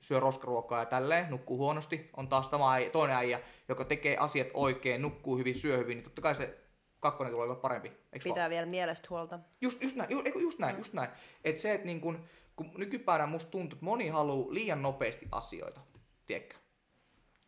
syö 0.00 0.20
roskaruokaa 0.20 0.78
ja 0.78 0.86
tälleen, 0.86 1.30
nukkuu 1.30 1.58
huonosti, 1.58 2.10
on 2.16 2.28
taas 2.28 2.48
tämä 2.48 2.72
äijä, 2.72 2.90
toinen 2.90 3.16
äijä, 3.16 3.40
joka 3.68 3.84
tekee 3.84 4.16
asiat 4.16 4.48
oikein, 4.54 5.02
nukkuu 5.02 5.38
hyvin, 5.38 5.54
syö 5.54 5.76
hyvin, 5.76 5.96
niin 5.96 6.04
totta 6.04 6.22
kai 6.22 6.34
se 6.34 6.58
kakkonen 7.00 7.32
tulee 7.32 7.44
olemaan 7.44 7.60
parempi. 7.60 7.88
Vaan? 7.88 8.20
Pitää 8.24 8.50
vielä 8.50 8.66
mielestä 8.66 9.06
huolta. 9.10 9.38
Just, 9.60 9.82
just 9.82 9.96
näin, 9.96 10.10
ju, 10.10 10.22
eikö, 10.24 10.38
just 10.38 10.58
näin, 10.58 10.76
just 10.76 10.92
näin. 10.92 11.10
Että 11.44 11.62
se, 11.62 11.74
että 11.74 11.86
niin 11.86 12.00
kun, 12.00 12.24
kun 12.56 12.72
nykypäivänä 12.78 13.26
musta 13.26 13.50
tuntuu, 13.50 13.76
että 13.76 13.84
moni 13.84 14.08
haluaa 14.08 14.54
liian 14.54 14.82
nopeasti 14.82 15.28
asioita, 15.32 15.80
tiedätkö? 16.26 16.56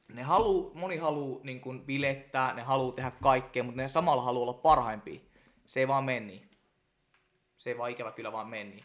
Ne 0.08 0.22
haluu, 0.22 0.72
moni 0.74 0.96
haluaa 0.96 1.40
niin 1.44 1.60
kun 1.60 1.86
bilettää, 1.86 2.54
ne 2.54 2.62
haluaa 2.62 2.92
tehdä 2.92 3.12
kaikkea, 3.22 3.62
mutta 3.62 3.82
ne 3.82 3.88
samalla 3.88 4.22
haluaa 4.22 4.42
olla 4.42 4.60
parhaimpia. 4.60 5.20
Se 5.66 5.80
ei 5.80 5.88
vaan 5.88 6.04
mene 6.04 6.26
niin. 6.26 6.50
Se 7.56 7.70
ei 7.70 7.78
vaan 7.78 7.90
ikävä 7.90 8.12
kyllä 8.12 8.32
vaan 8.32 8.48
mene 8.48 8.64
niin. 8.64 8.84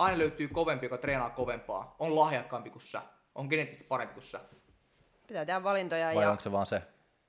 Aina 0.00 0.18
löytyy 0.18 0.48
kovempi, 0.48 0.86
joka 0.86 0.98
treenaa 0.98 1.30
kovempaa. 1.30 1.96
On 1.98 2.16
lahjakkaampi 2.16 2.70
kuin 2.70 2.82
sä. 2.82 3.02
On 3.34 3.46
geneettisesti 3.46 3.86
parempi 3.88 4.14
kuin 4.14 4.24
sä. 4.24 4.40
Pitää 5.26 5.44
tehdä 5.44 5.62
valintoja 5.62 6.06
Vai 6.14 6.24
ja 6.24 6.30
onko 6.30 6.42
se 6.42 6.52
vaan 6.52 6.66
se 6.66 6.82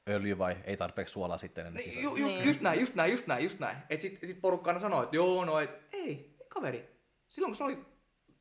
öljy 0.10 0.38
vai 0.38 0.58
ei 0.64 0.78
tarpeeksi 0.78 1.12
suolaa 1.12 1.38
sitten 1.38 1.66
ennen 1.66 1.84
Niin, 1.84 2.04
ju, 2.04 2.16
just, 2.16 2.34
Niin. 2.34 2.48
just 2.48 2.62
näin, 2.62 2.80
just 2.80 2.96
näin, 2.96 3.12
just 3.12 3.28
näin, 3.28 3.44
just 3.44 3.60
näin. 3.60 3.78
Et 3.90 4.02
sit, 4.02 4.20
sit 4.24 4.42
porukka 4.42 4.70
aina 4.70 4.80
sanoo, 4.80 5.04
että 5.04 5.16
joo, 5.16 5.46
no 5.46 5.60
et, 5.60 5.70
ei, 5.94 6.36
kaveri. 6.50 6.90
Silloin 7.28 7.52
kun 7.52 7.56
sä 7.58 7.66
olit 7.66 7.80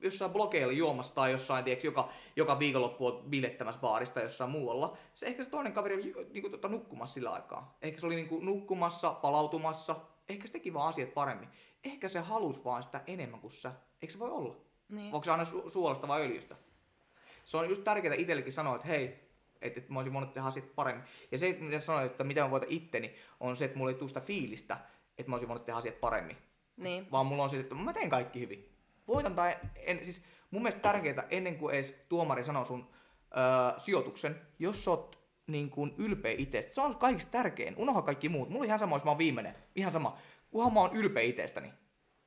jossain 0.01 0.31
blogeilla 0.31 0.73
juomassa 0.73 1.15
tai 1.15 1.33
jossain, 1.33 1.65
tiiäks, 1.65 1.85
joka, 1.85 2.09
joka 2.37 2.59
viikonloppu 2.59 3.07
on 3.07 3.23
bilettämässä 3.31 3.81
baarista 3.81 4.15
tai 4.15 4.23
jossain 4.23 4.51
muualla, 4.51 4.97
se 5.15 5.27
ehkä 5.27 5.45
se 5.45 5.51
toinen 5.51 5.73
kaveri 5.73 5.95
oli 5.95 6.15
niinku, 6.33 6.51
tota, 6.51 6.69
nukkumassa 6.69 7.15
sillä 7.15 7.31
aikaa. 7.31 7.77
Ehkä 7.83 8.01
se 8.01 8.07
oli 8.07 8.15
niinku, 8.15 8.41
nukkumassa, 8.41 9.11
palautumassa, 9.11 9.97
ehkä 10.31 10.47
se 10.47 10.53
teki 10.53 10.75
vaan 10.75 10.89
asiat 10.89 11.15
paremmin. 11.15 11.49
Ehkä 11.85 12.09
se 12.09 12.21
halusi 12.21 12.65
vaan 12.65 12.83
sitä 12.83 13.01
enemmän 13.07 13.41
kuin 13.41 13.53
sä. 13.53 13.73
Eikö 14.03 14.13
se 14.13 14.19
voi 14.19 14.31
olla? 14.31 14.57
Niin. 14.89 15.15
Onko 15.15 15.25
se 15.25 15.31
aina 15.31 15.45
su- 15.45 15.71
suolasta 15.71 16.09
vai 16.09 16.23
öljystä? 16.23 16.57
Se 17.45 17.57
on 17.57 17.69
just 17.69 17.85
tärkeää 17.85 18.15
itsellekin 18.15 18.53
sanoa, 18.53 18.77
että 18.77 18.89
hei, 18.89 19.05
että, 19.63 19.81
että 19.81 19.93
mä 19.93 19.99
olisin 19.99 20.13
voinut 20.13 20.35
tehdä 20.35 20.49
asiat 20.49 20.75
paremmin. 20.75 21.05
Ja 21.33 21.39
se, 21.39 21.57
mitä 21.61 21.81
sanoit, 21.81 22.11
että 22.11 22.25
mitä 22.25 22.43
mä 22.43 22.51
voitan 22.51 22.71
itteni, 22.73 23.15
on 23.41 23.57
se, 23.57 23.65
että 23.65 23.79
mulla 23.79 23.91
ei 23.91 23.97
tule 23.97 24.09
sitä 24.09 24.21
fiilistä, 24.21 24.79
että 25.19 25.31
mä 25.31 25.35
olisin 25.35 25.49
voinut 25.49 25.65
tehdä 25.65 25.79
asiat 25.79 26.01
paremmin. 26.01 26.37
Niin. 26.77 27.11
Vaan 27.11 27.27
mulla 27.27 27.43
on 27.43 27.51
siis, 27.51 27.63
että 27.63 27.75
mä 27.75 27.93
teen 27.93 28.11
kaikki 28.11 28.41
hyvin. 28.41 28.73
Voitan 29.09 29.35
tai 29.35 29.57
en, 29.77 30.05
siis 30.05 30.23
mun 30.51 30.63
mielestä 30.63 30.83
tärkeää 30.83 31.27
ennen 31.31 31.59
kuin 31.59 31.75
edes 31.75 32.05
tuomari 32.09 32.45
sanoo 32.45 32.65
sun 32.65 32.91
öö, 33.37 33.81
sijoituksen, 33.81 34.41
jos 34.59 34.85
sä 34.85 34.91
oot 34.91 35.20
niin 35.53 35.71
kuin 35.71 35.95
ylpeä 35.99 36.35
itsestä. 36.39 36.73
Se 36.73 36.81
on 36.81 36.97
kaikista 36.97 37.31
tärkein. 37.31 37.75
Unoha 37.77 38.03
kaikki 38.03 38.29
muut. 38.29 38.49
Mulla 38.49 38.63
on 38.63 38.67
ihan 38.67 38.79
sama, 38.79 38.97
jos 38.97 39.05
mä 39.05 39.11
oon 39.11 39.19
viimeinen. 39.19 39.55
Ihan 39.75 39.93
sama. 39.93 40.19
Kunhan 40.51 40.73
mä 40.73 40.81
oon 40.81 40.97
ylpeä 40.97 41.23
itsestäni. 41.23 41.73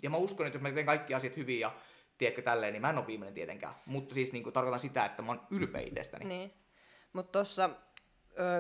Ja 0.04 0.10
mä 0.10 0.18
uskon, 0.18 0.48
että 0.48 0.58
jos 0.58 0.64
mä 0.64 0.72
teen 0.72 0.86
kaikki 0.86 1.14
asiat 1.14 1.38
hyvin 1.38 1.60
ja 1.60 1.76
tiedätkö 2.18 2.42
tälleen, 2.42 2.74
niin 2.74 2.82
mä 2.82 2.90
en 2.90 2.98
ole 2.98 3.08
viimeinen 3.08 3.34
tietenkään. 3.34 3.74
Mutta 3.86 4.14
siis 4.16 4.34
niin 4.34 4.44
kuin, 4.44 4.54
tarkoitan 4.54 4.80
sitä, 4.80 5.06
että 5.06 5.22
mä 5.22 5.32
oon 5.32 5.42
ylpeä 5.52 5.82
itsestäni. 5.82 6.26
Niin. 6.26 6.54
Mutta 7.14 7.32
tuossa, 7.32 7.70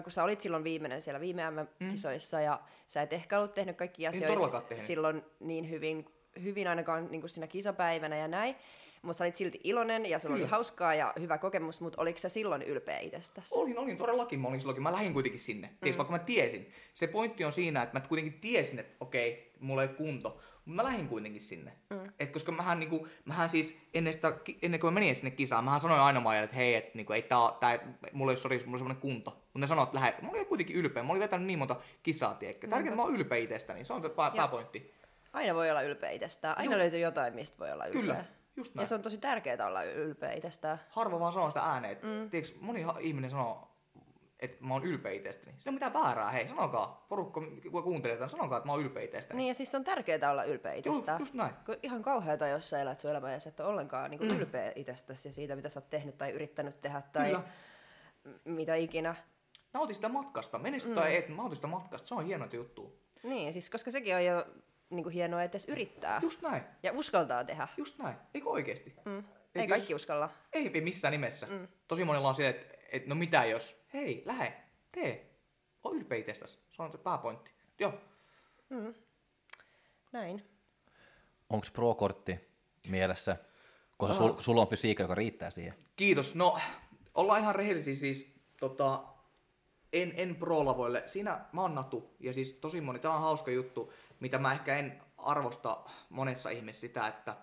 kun 0.03 0.11
sä 0.11 0.23
olit 0.23 0.41
silloin 0.41 0.63
viimeinen 0.63 1.01
siellä 1.01 1.19
viime 1.19 1.51
MM-kisoissa 1.51 2.37
mm. 2.37 2.43
ja 2.43 2.59
sä 2.85 3.01
et 3.01 3.13
ehkä 3.13 3.37
ollut 3.37 3.53
tehnyt 3.53 3.77
kaikki 3.77 4.07
asioita 4.07 4.61
tehnyt. 4.61 4.85
silloin 4.85 5.21
niin 5.39 5.69
hyvin, 5.69 6.05
hyvin 6.43 6.67
ainakaan 6.67 7.07
niin 7.11 7.21
kuin 7.21 7.29
siinä 7.29 7.47
kisapäivänä 7.47 8.17
ja 8.17 8.27
näin, 8.27 8.55
mutta 9.03 9.17
sä 9.17 9.23
olit 9.23 9.35
silti 9.35 9.59
iloinen 9.63 10.05
ja 10.05 10.19
sulla 10.19 10.35
Kyllä. 10.35 10.45
oli 10.45 10.51
hauskaa 10.51 10.95
ja 10.95 11.13
hyvä 11.19 11.37
kokemus, 11.37 11.81
mutta 11.81 12.01
oliko 12.01 12.19
sä 12.19 12.29
silloin 12.29 12.61
ylpeä 12.61 12.99
itsestäsi? 12.99 13.59
Olin, 13.59 13.77
olin 13.77 13.97
todellakin, 13.97 14.39
mä 14.39 14.47
olin 14.47 14.59
silloinkin. 14.59 14.83
Mä 14.83 14.91
lähdin 14.91 15.13
kuitenkin 15.13 15.39
sinne, 15.39 15.67
mm. 15.67 15.77
Tiedätkö, 15.81 15.97
vaikka 15.97 16.11
mä 16.11 16.19
tiesin. 16.19 16.71
Se 16.93 17.07
pointti 17.07 17.45
on 17.45 17.51
siinä, 17.51 17.83
että 17.83 17.99
mä 17.99 18.07
kuitenkin 18.07 18.39
tiesin, 18.39 18.79
että 18.79 18.95
okei, 18.99 19.53
mulla 19.59 19.81
ei 19.81 19.87
kunto, 19.87 20.29
mutta 20.65 20.81
mä 20.81 20.83
lähdin 20.83 21.07
kuitenkin 21.07 21.41
sinne. 21.41 21.73
Mm. 21.89 22.11
Et 22.19 22.31
koska 22.31 22.51
mähän, 22.51 22.79
niinku, 22.79 23.07
mähän 23.25 23.49
siis 23.49 23.77
ennen, 23.93 24.13
sitä, 24.13 24.37
ennen 24.61 24.79
kuin 24.79 24.93
mä 24.93 24.99
menin 24.99 25.15
sinne 25.15 25.31
kisaan, 25.31 25.63
mähän 25.63 25.79
sanoin 25.79 26.01
aina 26.01 26.19
Maijalle, 26.19 26.43
että 26.43 26.55
hei, 26.55 26.75
että 26.75 26.91
niinku, 26.93 27.13
ei 27.13 27.21
tää, 27.21 27.39
tää, 27.59 27.79
mulla 28.13 28.31
ei 28.31 28.37
ole, 28.45 28.55
mulla 28.55 28.75
on 28.75 28.79
semmoinen 28.79 29.01
kunto. 29.01 29.31
Mutta 29.31 29.59
ne 29.59 29.67
sanoivat, 29.67 29.89
että 29.89 29.99
lähde. 29.99 30.15
Mä 30.21 30.29
olin 30.29 30.45
kuitenkin 30.45 30.75
ylpeä. 30.75 31.03
Mä 31.03 31.09
olin 31.09 31.19
vetänyt 31.19 31.47
niin 31.47 31.59
monta 31.59 31.75
kisaa, 32.03 32.33
tiedätkö. 32.33 32.67
Tärkeintä, 32.67 32.89
että 32.89 32.95
mä 32.95 33.03
oon 33.03 33.15
ylpeä 33.15 33.37
itsestäni. 33.37 33.85
Se 33.85 33.93
on 33.93 34.01
se 34.01 34.09
pää, 34.09 34.31
pääpointti. 34.31 34.93
Aina 35.33 35.55
voi 35.55 35.69
olla 35.69 35.81
ylpeä 35.81 36.09
itsestään. 36.09 36.57
Aina 36.57 36.71
Joo. 36.71 36.79
löytyy 36.79 36.99
jotain, 36.99 37.33
mistä 37.33 37.59
voi 37.59 37.71
olla 37.71 37.85
ylpeä. 37.85 38.01
Kyllä, 38.01 38.25
just 38.55 38.75
näin. 38.75 38.83
Ja 38.83 38.87
se 38.87 38.95
on 38.95 39.01
tosi 39.01 39.17
tärkeää 39.17 39.67
olla 39.67 39.83
ylpeä 39.83 40.31
itsestään. 40.31 40.79
Harva 40.89 41.19
vaan 41.19 41.33
sanoo 41.33 41.49
sitä 41.49 41.61
ääneen. 41.61 41.97
Mm. 42.01 42.29
Tiedätkö, 42.29 42.57
moni 42.61 42.85
ihminen 42.99 43.29
sanoo, 43.29 43.73
että 44.39 44.57
mä 44.65 44.73
oon 44.73 44.83
ylpeä 44.83 45.11
itsestäni. 45.11 45.55
Siinä 45.57 45.69
on 45.69 45.73
mitään 45.73 45.93
väärää. 45.93 46.31
Hei, 46.31 46.47
sanokaa, 46.47 47.05
porukka, 47.09 47.41
kun 47.71 47.83
kuuntelee 47.83 48.17
tämän, 48.17 48.29
sanokaa, 48.29 48.57
että 48.57 48.67
mä 48.67 48.73
oon 48.73 48.81
ylpeä 48.81 49.03
itsestäni. 49.03 49.37
Niin 49.37 49.47
ja 49.47 49.53
siis 49.53 49.71
se 49.71 49.77
on 49.77 49.83
tärkeää 49.83 50.31
olla 50.31 50.43
ylpeä 50.43 50.73
itsestään. 50.73 51.19
just 51.19 51.33
näin. 51.33 51.53
Kun 51.65 51.75
ihan 51.83 52.03
kauheata, 52.03 52.47
jos 52.47 52.69
sä 52.69 52.81
elät 52.81 52.99
sun 52.99 53.11
elämää 53.11 53.33
ja 53.33 53.39
sä 53.39 53.49
et 53.49 53.59
ole 53.59 53.69
ollenkaan 53.69 54.11
niin 54.11 54.21
mm. 54.21 54.37
ylpeä 54.37 54.71
itsestäsi 54.75 55.27
ja 55.27 55.33
siitä, 55.33 55.55
mitä 55.55 55.69
sä 55.69 55.79
oot 55.79 55.89
tehnyt 55.89 56.17
tai 56.17 56.31
yrittänyt 56.31 56.81
tehdä 56.81 57.01
tai 57.13 57.25
Kyllä. 57.25 57.43
m- 58.23 58.51
mitä 58.51 58.75
ikinä. 58.75 59.15
Nauti 59.73 59.93
sitä 59.93 60.09
matkasta. 60.09 60.59
Menesty 60.59 60.89
mm. 60.89 60.95
tai 60.95 61.15
et, 61.15 61.29
nauti 61.29 61.55
sitä 61.55 61.67
matkasta. 61.67 62.07
Se 62.07 62.15
on 62.15 62.25
hieno 62.25 62.47
juttu. 62.53 62.99
Niin, 63.23 63.53
siis 63.53 63.69
koska 63.69 63.91
sekin 63.91 64.15
on 64.15 64.25
jo 64.25 64.45
niin 64.95 65.03
kuin 65.03 65.13
hienoa, 65.13 65.43
että 65.43 65.55
edes 65.55 65.65
yrittää. 65.69 66.19
Just 66.23 66.41
näin. 66.41 66.63
Ja 66.83 66.91
uskaltaa 66.93 67.43
tehdä. 67.43 67.67
Just 67.77 67.97
näin. 67.97 68.15
Eikö 68.33 68.49
oikeesti? 68.49 68.95
Mm. 69.05 69.19
Et 69.19 69.25
Ei 69.55 69.61
jos- 69.63 69.69
kaikki 69.69 69.95
uskalla. 69.95 70.29
Ei, 70.53 70.71
ei 70.73 70.81
missään 70.81 71.11
nimessä. 71.11 71.47
Mm. 71.47 71.67
Tosi 71.87 72.05
monella 72.05 72.29
on 72.29 72.35
se, 72.35 72.47
että 72.49 72.77
et, 72.91 73.07
no 73.07 73.15
mitä 73.15 73.45
jos? 73.45 73.83
Hei, 73.93 74.23
lähe, 74.25 74.53
tee. 74.91 75.29
O 75.83 75.91
ylpeä 75.93 76.17
itsestäsi. 76.17 76.59
Se 76.71 76.81
on 76.81 76.91
se 76.91 76.97
pääpointti. 76.97 77.51
Joo. 77.79 77.93
Näin. 80.11 80.43
Onko 81.49 81.67
pro-kortti 81.73 82.39
mielessä? 82.87 83.37
Koska 83.97 84.15
sul, 84.15 84.33
sulla 84.37 84.61
on 84.61 84.67
fysiikka, 84.67 85.03
joka 85.03 85.15
riittää 85.15 85.49
siihen. 85.49 85.73
Kiitos. 85.95 86.35
No, 86.35 86.59
ollaan 87.15 87.41
ihan 87.41 87.55
rehellisiä 87.55 87.95
siis. 87.95 88.33
Tota, 88.59 89.03
en, 89.93 90.13
en 90.15 90.35
pro-lavoille. 90.35 91.03
Siinä 91.05 91.45
mä 91.51 91.61
oon 91.61 91.75
Natu. 91.75 92.15
Ja 92.19 92.33
siis 92.33 92.53
tosi 92.53 92.81
moni, 92.81 92.99
tää 92.99 93.11
on 93.13 93.21
hauska 93.21 93.51
juttu, 93.51 93.93
mitä 94.23 94.37
mä 94.37 94.53
ehkä 94.53 94.77
en 94.77 95.01
arvosta 95.17 95.83
monessa 96.09 96.49
ihmisessä 96.49 96.87
sitä, 96.87 97.07
että 97.07 97.35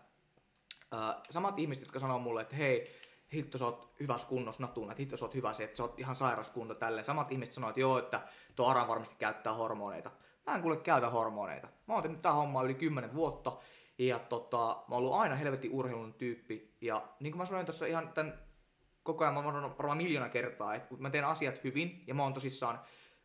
äh, 0.95 1.17
samat 1.31 1.59
ihmiset, 1.59 1.83
jotka 1.83 1.99
sanoo 1.99 2.19
mulle, 2.19 2.43
että 2.43 2.57
hei, 2.57 3.01
hitto 3.33 3.59
sä 3.59 3.65
oot 3.65 3.95
hyvässä 4.01 4.29
kunnossa 4.29 4.63
natuna, 4.63 4.93
että 4.93 5.03
hitto 5.03 5.17
sä 5.17 5.25
oot 5.25 5.35
hyvä 5.35 5.51
että 5.51 5.77
sä 5.77 5.83
oot 5.83 6.01
ihan 6.01 6.15
sairas 6.15 6.51
kunto 6.51 6.75
tälleen. 6.75 7.05
Samat 7.05 7.33
ihmiset 7.33 7.55
sanoo, 7.55 7.71
että 7.71 7.81
joo, 7.81 7.99
että 7.99 8.21
tuo 8.57 8.69
Aran 8.69 8.89
varmasti 8.89 9.17
käyttää 9.19 9.53
hormoneita. 9.53 10.11
Mä 10.47 10.55
en 10.55 10.63
kuule 10.63 10.77
käytä 10.77 11.11
hormoneita. 11.11 11.69
Mä 11.89 11.95
oon 11.95 12.03
tehnyt 12.03 12.23
tää 12.23 12.33
hommaa 12.33 12.63
yli 12.63 12.75
10 12.75 13.15
vuotta. 13.15 13.57
Ja 13.99 14.19
tota, 14.19 14.57
mä 14.59 14.95
oon 14.95 14.99
ollut 14.99 15.15
aina 15.15 15.35
helvetin 15.35 15.73
urheilun 15.73 16.15
tyyppi. 16.15 16.77
Ja 16.81 17.09
niin 17.21 17.33
kuin 17.33 17.39
mä 17.39 17.47
sanoin 17.47 17.67
tuossa 17.67 17.87
ihan 17.87 18.13
tämän 18.13 18.39
koko 19.03 19.25
ajan, 19.25 19.35
mä 19.35 19.41
oon 19.41 19.77
varmaan 19.77 19.97
miljoona 19.97 20.29
kertaa, 20.29 20.75
että 20.75 20.89
kun 20.89 21.03
mä 21.03 21.11
teen 21.11 21.25
asiat 21.25 21.65
hyvin 21.65 22.05
ja 22.07 22.15
mä 22.15 22.23
oon 22.23 22.35
tosissaan, 22.35 22.81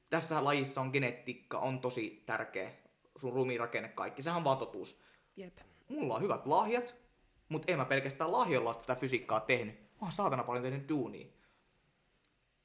tässä 0.09 0.43
lajissa 0.43 0.81
on 0.81 0.89
genetiikka, 0.93 1.59
on 1.59 1.79
tosi 1.79 2.23
tärkeä, 2.25 2.71
sun 3.18 3.34
ruumiinrakenne 3.34 3.89
kaikki, 3.89 4.22
sehän 4.22 4.38
on 4.38 4.43
vaan 4.43 4.57
totuus. 4.57 4.99
Jep. 5.38 5.57
Mulla 5.89 6.16
on 6.16 6.22
hyvät 6.22 6.45
lahjat, 6.45 6.95
mutta 7.49 7.72
en 7.72 7.78
mä 7.78 7.86
pelkästään 7.86 8.32
lahjolla 8.32 8.70
ole 8.70 8.78
tätä 8.78 8.95
fysiikkaa 8.95 9.39
tehnyt. 9.39 9.76
Mä 9.76 9.97
oon 10.01 10.11
saatana 10.11 10.43
paljon 10.43 10.63
tehnyt 10.63 10.89
duunia. 10.89 11.28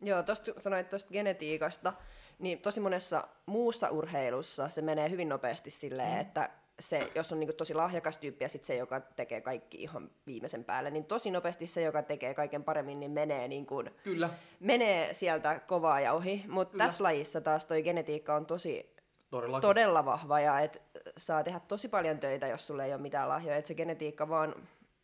Joo, 0.03 0.23
tuosta 0.23 0.53
sanoit 0.61 0.91
tuosta 0.91 1.11
genetiikasta, 1.11 1.93
niin 2.39 2.59
tosi 2.59 2.81
monessa 2.81 3.29
muussa 3.47 3.91
urheilussa 3.91 4.69
se 4.69 4.83
menee 4.83 5.11
hyvin 5.11 5.29
nopeasti 5.29 5.71
silleen, 5.71 6.15
mm. 6.15 6.21
että 6.21 6.51
se, 6.81 7.13
jos 7.15 7.33
on 7.33 7.41
niinku 7.41 7.53
tosi 7.53 7.75
lahjakas 7.75 8.19
tyyppi 8.19 8.45
ja 8.45 8.49
sitten 8.49 8.67
se, 8.67 8.77
joka 8.77 9.01
tekee 9.01 9.41
kaikki 9.41 9.83
ihan 9.83 10.11
viimeisen 10.27 10.65
päälle, 10.65 10.91
niin 10.91 11.05
tosi 11.05 11.31
nopeasti 11.31 11.67
se, 11.67 11.83
joka 11.83 12.03
tekee 12.03 12.35
kaiken 12.35 12.65
paremmin, 12.65 13.01
niin 13.01 13.11
menee, 13.11 13.49
niinku, 13.49 13.85
Kyllä, 14.05 14.31
menee 14.61 15.15
sieltä 15.15 15.61
kovaa 15.67 16.01
ja 16.01 16.13
ohi. 16.13 16.45
Mutta 16.49 16.79
tässä 16.79 17.05
lajissa 17.05 17.41
taas 17.41 17.65
toi 17.65 17.83
genetiikka 17.83 18.35
on 18.35 18.47
tosi 18.47 18.95
todellakin. 19.31 19.69
todella 19.69 20.05
vahva 20.05 20.41
ja 20.41 20.61
et 20.61 20.83
saa 21.17 21.45
tehdä 21.45 21.61
tosi 21.61 21.89
paljon 21.89 22.19
töitä, 22.19 22.47
jos 22.47 22.67
sulla 22.67 22.85
ei 22.85 22.93
ole 22.93 23.01
mitään 23.01 23.29
lahjoja. 23.29 23.57
Et 23.57 23.67
se 23.67 23.75
genetiikka 23.75 24.29
vaan... 24.29 24.55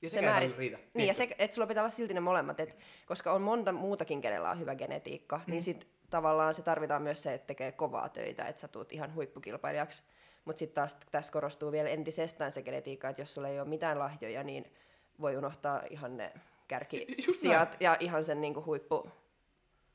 Ja 0.02 0.10
se 0.10 0.20
ei 0.20 0.54
riitä. 0.58 0.78
Niin, 0.94 1.08
ja 1.08 1.14
se, 1.14 1.28
että 1.38 1.54
sulla 1.54 1.66
pitää 1.66 1.82
olla 1.82 1.90
silti 1.90 2.14
ne 2.14 2.20
molemmat, 2.20 2.60
et, 2.60 2.78
koska 3.06 3.32
on 3.32 3.42
monta 3.42 3.72
muutakin, 3.72 4.20
kenellä 4.20 4.50
on 4.50 4.58
hyvä 4.58 4.74
genetiikka, 4.74 5.36
mm. 5.46 5.50
niin 5.50 5.62
sit 5.62 5.88
tavallaan 6.10 6.54
se 6.54 6.62
tarvitaan 6.62 7.02
myös 7.02 7.22
se, 7.22 7.34
että 7.34 7.46
tekee 7.46 7.72
kovaa 7.72 8.08
töitä, 8.08 8.44
että 8.44 8.60
sä 8.60 8.68
tuut 8.68 8.92
ihan 8.92 9.14
huippukilpailijaksi. 9.14 10.02
Mutta 10.44 10.58
sitten 10.58 10.74
taas 10.74 10.96
tässä 11.10 11.32
korostuu 11.32 11.72
vielä 11.72 11.88
entisestään 11.88 12.52
se 12.52 12.62
genetiikka, 12.62 13.08
että 13.08 13.22
jos 13.22 13.34
sulla 13.34 13.48
ei 13.48 13.60
ole 13.60 13.68
mitään 13.68 13.98
lahjoja, 13.98 14.42
niin 14.42 14.72
voi 15.20 15.36
unohtaa 15.36 15.82
ihan 15.90 16.16
ne 16.16 16.32
kärkisijat 16.68 17.76
ja 17.80 17.96
ihan 18.00 18.24
sen 18.24 18.40
niinku 18.40 18.64
huippu... 18.64 19.10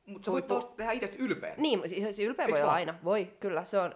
Mutta 0.06 0.26
sä 0.26 0.32
voit 0.32 0.46
huippu- 0.46 0.62
taas 0.62 0.66
tehdä 0.78 0.92
itsestä 0.92 1.18
ylpeän. 1.20 1.56
Niin, 1.58 1.90
siis 1.90 2.20
ylpeä 2.20 2.46
Eiks 2.46 2.52
voi 2.52 2.60
olla 2.60 2.68
vaan? 2.68 2.76
aina. 2.76 2.96
Voi, 3.04 3.26
kyllä. 3.40 3.64
Se 3.64 3.80
on 3.80 3.96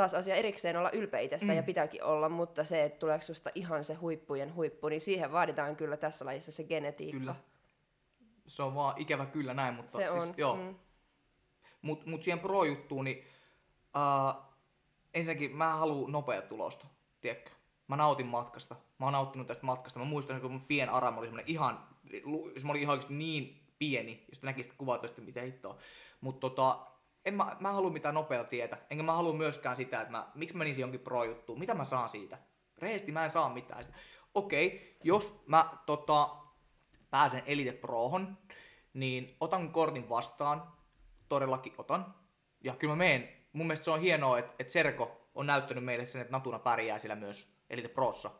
taas 0.00 0.14
asia 0.14 0.34
erikseen 0.34 0.76
olla 0.76 0.90
ylpeä 0.90 1.20
itsestä 1.20 1.46
mm. 1.46 1.56
ja 1.56 1.62
pitääkin 1.62 2.04
olla, 2.04 2.28
mutta 2.28 2.64
se, 2.64 2.84
että 2.84 2.98
tuleeko 2.98 3.22
susta 3.22 3.50
ihan 3.54 3.84
se 3.84 3.94
huippujen 3.94 4.54
huippu, 4.54 4.88
niin 4.88 5.00
siihen 5.00 5.32
vaaditaan 5.32 5.76
kyllä 5.76 5.96
tässä 5.96 6.24
lajissa 6.24 6.52
se 6.52 6.64
genetiikka. 6.64 7.18
Kyllä. 7.20 7.34
Se 8.46 8.62
on 8.62 8.74
vaan 8.74 8.94
ikävä 8.98 9.26
kyllä 9.26 9.54
näin, 9.54 9.74
mutta 9.74 9.92
Se 9.92 10.08
siis, 10.10 10.22
on. 10.22 10.34
joo. 10.36 10.56
Mm. 10.56 10.74
Mut, 11.82 12.06
mut 12.06 12.22
siihen 12.22 12.38
pro-juttuun, 12.38 13.04
niin 13.04 13.24
uh, 13.96 14.42
ensinnäkin 15.14 15.56
mä 15.56 15.76
haluan 15.76 16.12
nopea 16.12 16.42
tulosta, 16.42 16.86
tiedätkö? 17.20 17.50
Mä 17.88 17.96
nautin 17.96 18.26
matkasta. 18.26 18.76
Mä 18.98 19.06
oon 19.06 19.12
nauttinut 19.12 19.46
tästä 19.46 19.66
matkasta. 19.66 19.98
Mä 19.98 20.04
muistan, 20.04 20.40
kun 20.40 20.50
mun 20.50 20.60
pien 20.60 20.90
Aram 20.90 21.18
oli 21.18 21.26
semmonen 21.26 21.48
ihan, 21.48 21.88
se 22.58 22.68
oli 22.68 22.80
ihan 22.80 23.00
niin 23.08 23.66
pieni, 23.78 24.24
jos 24.28 24.42
näki 24.42 24.62
sitä 24.62 24.74
kuvaa 24.78 24.98
toista, 24.98 25.20
mitä 25.20 25.40
hittoa. 25.40 25.78
Mutta 26.20 26.40
tota, 26.40 26.86
en 27.24 27.34
mä, 27.34 27.56
mä 27.60 27.72
halua 27.72 27.90
mitään 27.90 28.14
nopeaa 28.14 28.44
tietä. 28.44 28.78
Enkä 28.90 29.02
mä 29.02 29.12
halua 29.12 29.32
myöskään 29.32 29.76
sitä, 29.76 30.00
että 30.00 30.12
mä, 30.12 30.30
miksi 30.34 30.56
mä 30.56 30.58
menisin 30.58 30.82
jonkin 30.82 31.00
pro-juttuun. 31.00 31.58
Mitä 31.58 31.74
mä 31.74 31.84
saan 31.84 32.08
siitä? 32.08 32.38
Rehellisesti 32.78 33.12
mä 33.12 33.24
en 33.24 33.30
saa 33.30 33.48
mitään. 33.48 33.84
siitä. 33.84 33.98
Okei, 34.34 34.96
jos 35.04 35.42
mä 35.46 35.78
tota, 35.86 36.36
pääsen 37.10 37.42
Elite 37.46 37.72
Prohon, 37.72 38.38
niin 38.94 39.36
otan 39.40 39.72
kortin 39.72 40.08
vastaan. 40.08 40.72
Todellakin 41.28 41.74
otan. 41.78 42.14
Ja 42.60 42.74
kyllä 42.74 42.92
mä 42.92 42.98
meen. 42.98 43.28
Mun 43.52 43.66
mielestä 43.66 43.84
se 43.84 43.90
on 43.90 44.00
hienoa, 44.00 44.38
että, 44.38 44.52
että 44.58 44.72
Serko 44.72 45.30
on 45.34 45.46
näyttänyt 45.46 45.84
meille 45.84 46.06
sen, 46.06 46.20
että 46.20 46.32
Natuna 46.32 46.58
pärjää 46.58 46.98
sillä 46.98 47.14
myös 47.14 47.54
Elite 47.70 47.88
Prossa. 47.88 48.30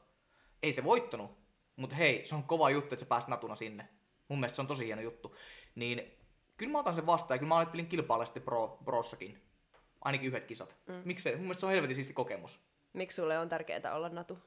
Ei 0.62 0.72
se 0.72 0.85
voittanut, 0.85 1.39
mutta 1.76 1.97
hei, 1.97 2.24
se 2.24 2.35
on 2.35 2.43
kova 2.43 2.70
juttu, 2.70 2.95
että 2.95 3.05
sä 3.05 3.09
pääst 3.09 3.28
Natuna 3.28 3.55
sinne. 3.55 3.89
Mun 4.28 4.41
mielestä 4.41 4.57
se 4.57 4.62
on 4.62 4.66
tosi 4.68 4.87
hieno 4.87 5.03
juttu. 5.03 5.37
Niin 5.74 6.20
kyllä 6.61 6.73
mä 6.73 6.79
otan 6.79 6.95
sen 6.95 7.07
vastaan 7.07 7.35
ja 7.35 7.39
kyllä 7.39 7.49
mä 7.49 7.59
ajattelin 7.59 7.87
kilpailla 7.87 8.25
sitten 8.25 8.43
pro, 8.43 8.79
Prossakin. 8.85 9.43
Ainakin 10.01 10.29
yhdet 10.29 10.47
kisat. 10.47 10.77
Mm. 10.87 11.03
Miksei? 11.05 11.33
Mun 11.33 11.43
mielestä 11.43 11.61
se 11.61 11.67
on 11.67 11.73
helvetin 11.73 11.95
siisti 11.95 12.15
kokemus. 12.15 12.61
Miksi 12.93 13.15
sulle 13.15 13.39
on 13.39 13.49
tärkeää 13.49 13.95
olla 13.95 14.09
natu? 14.09 14.39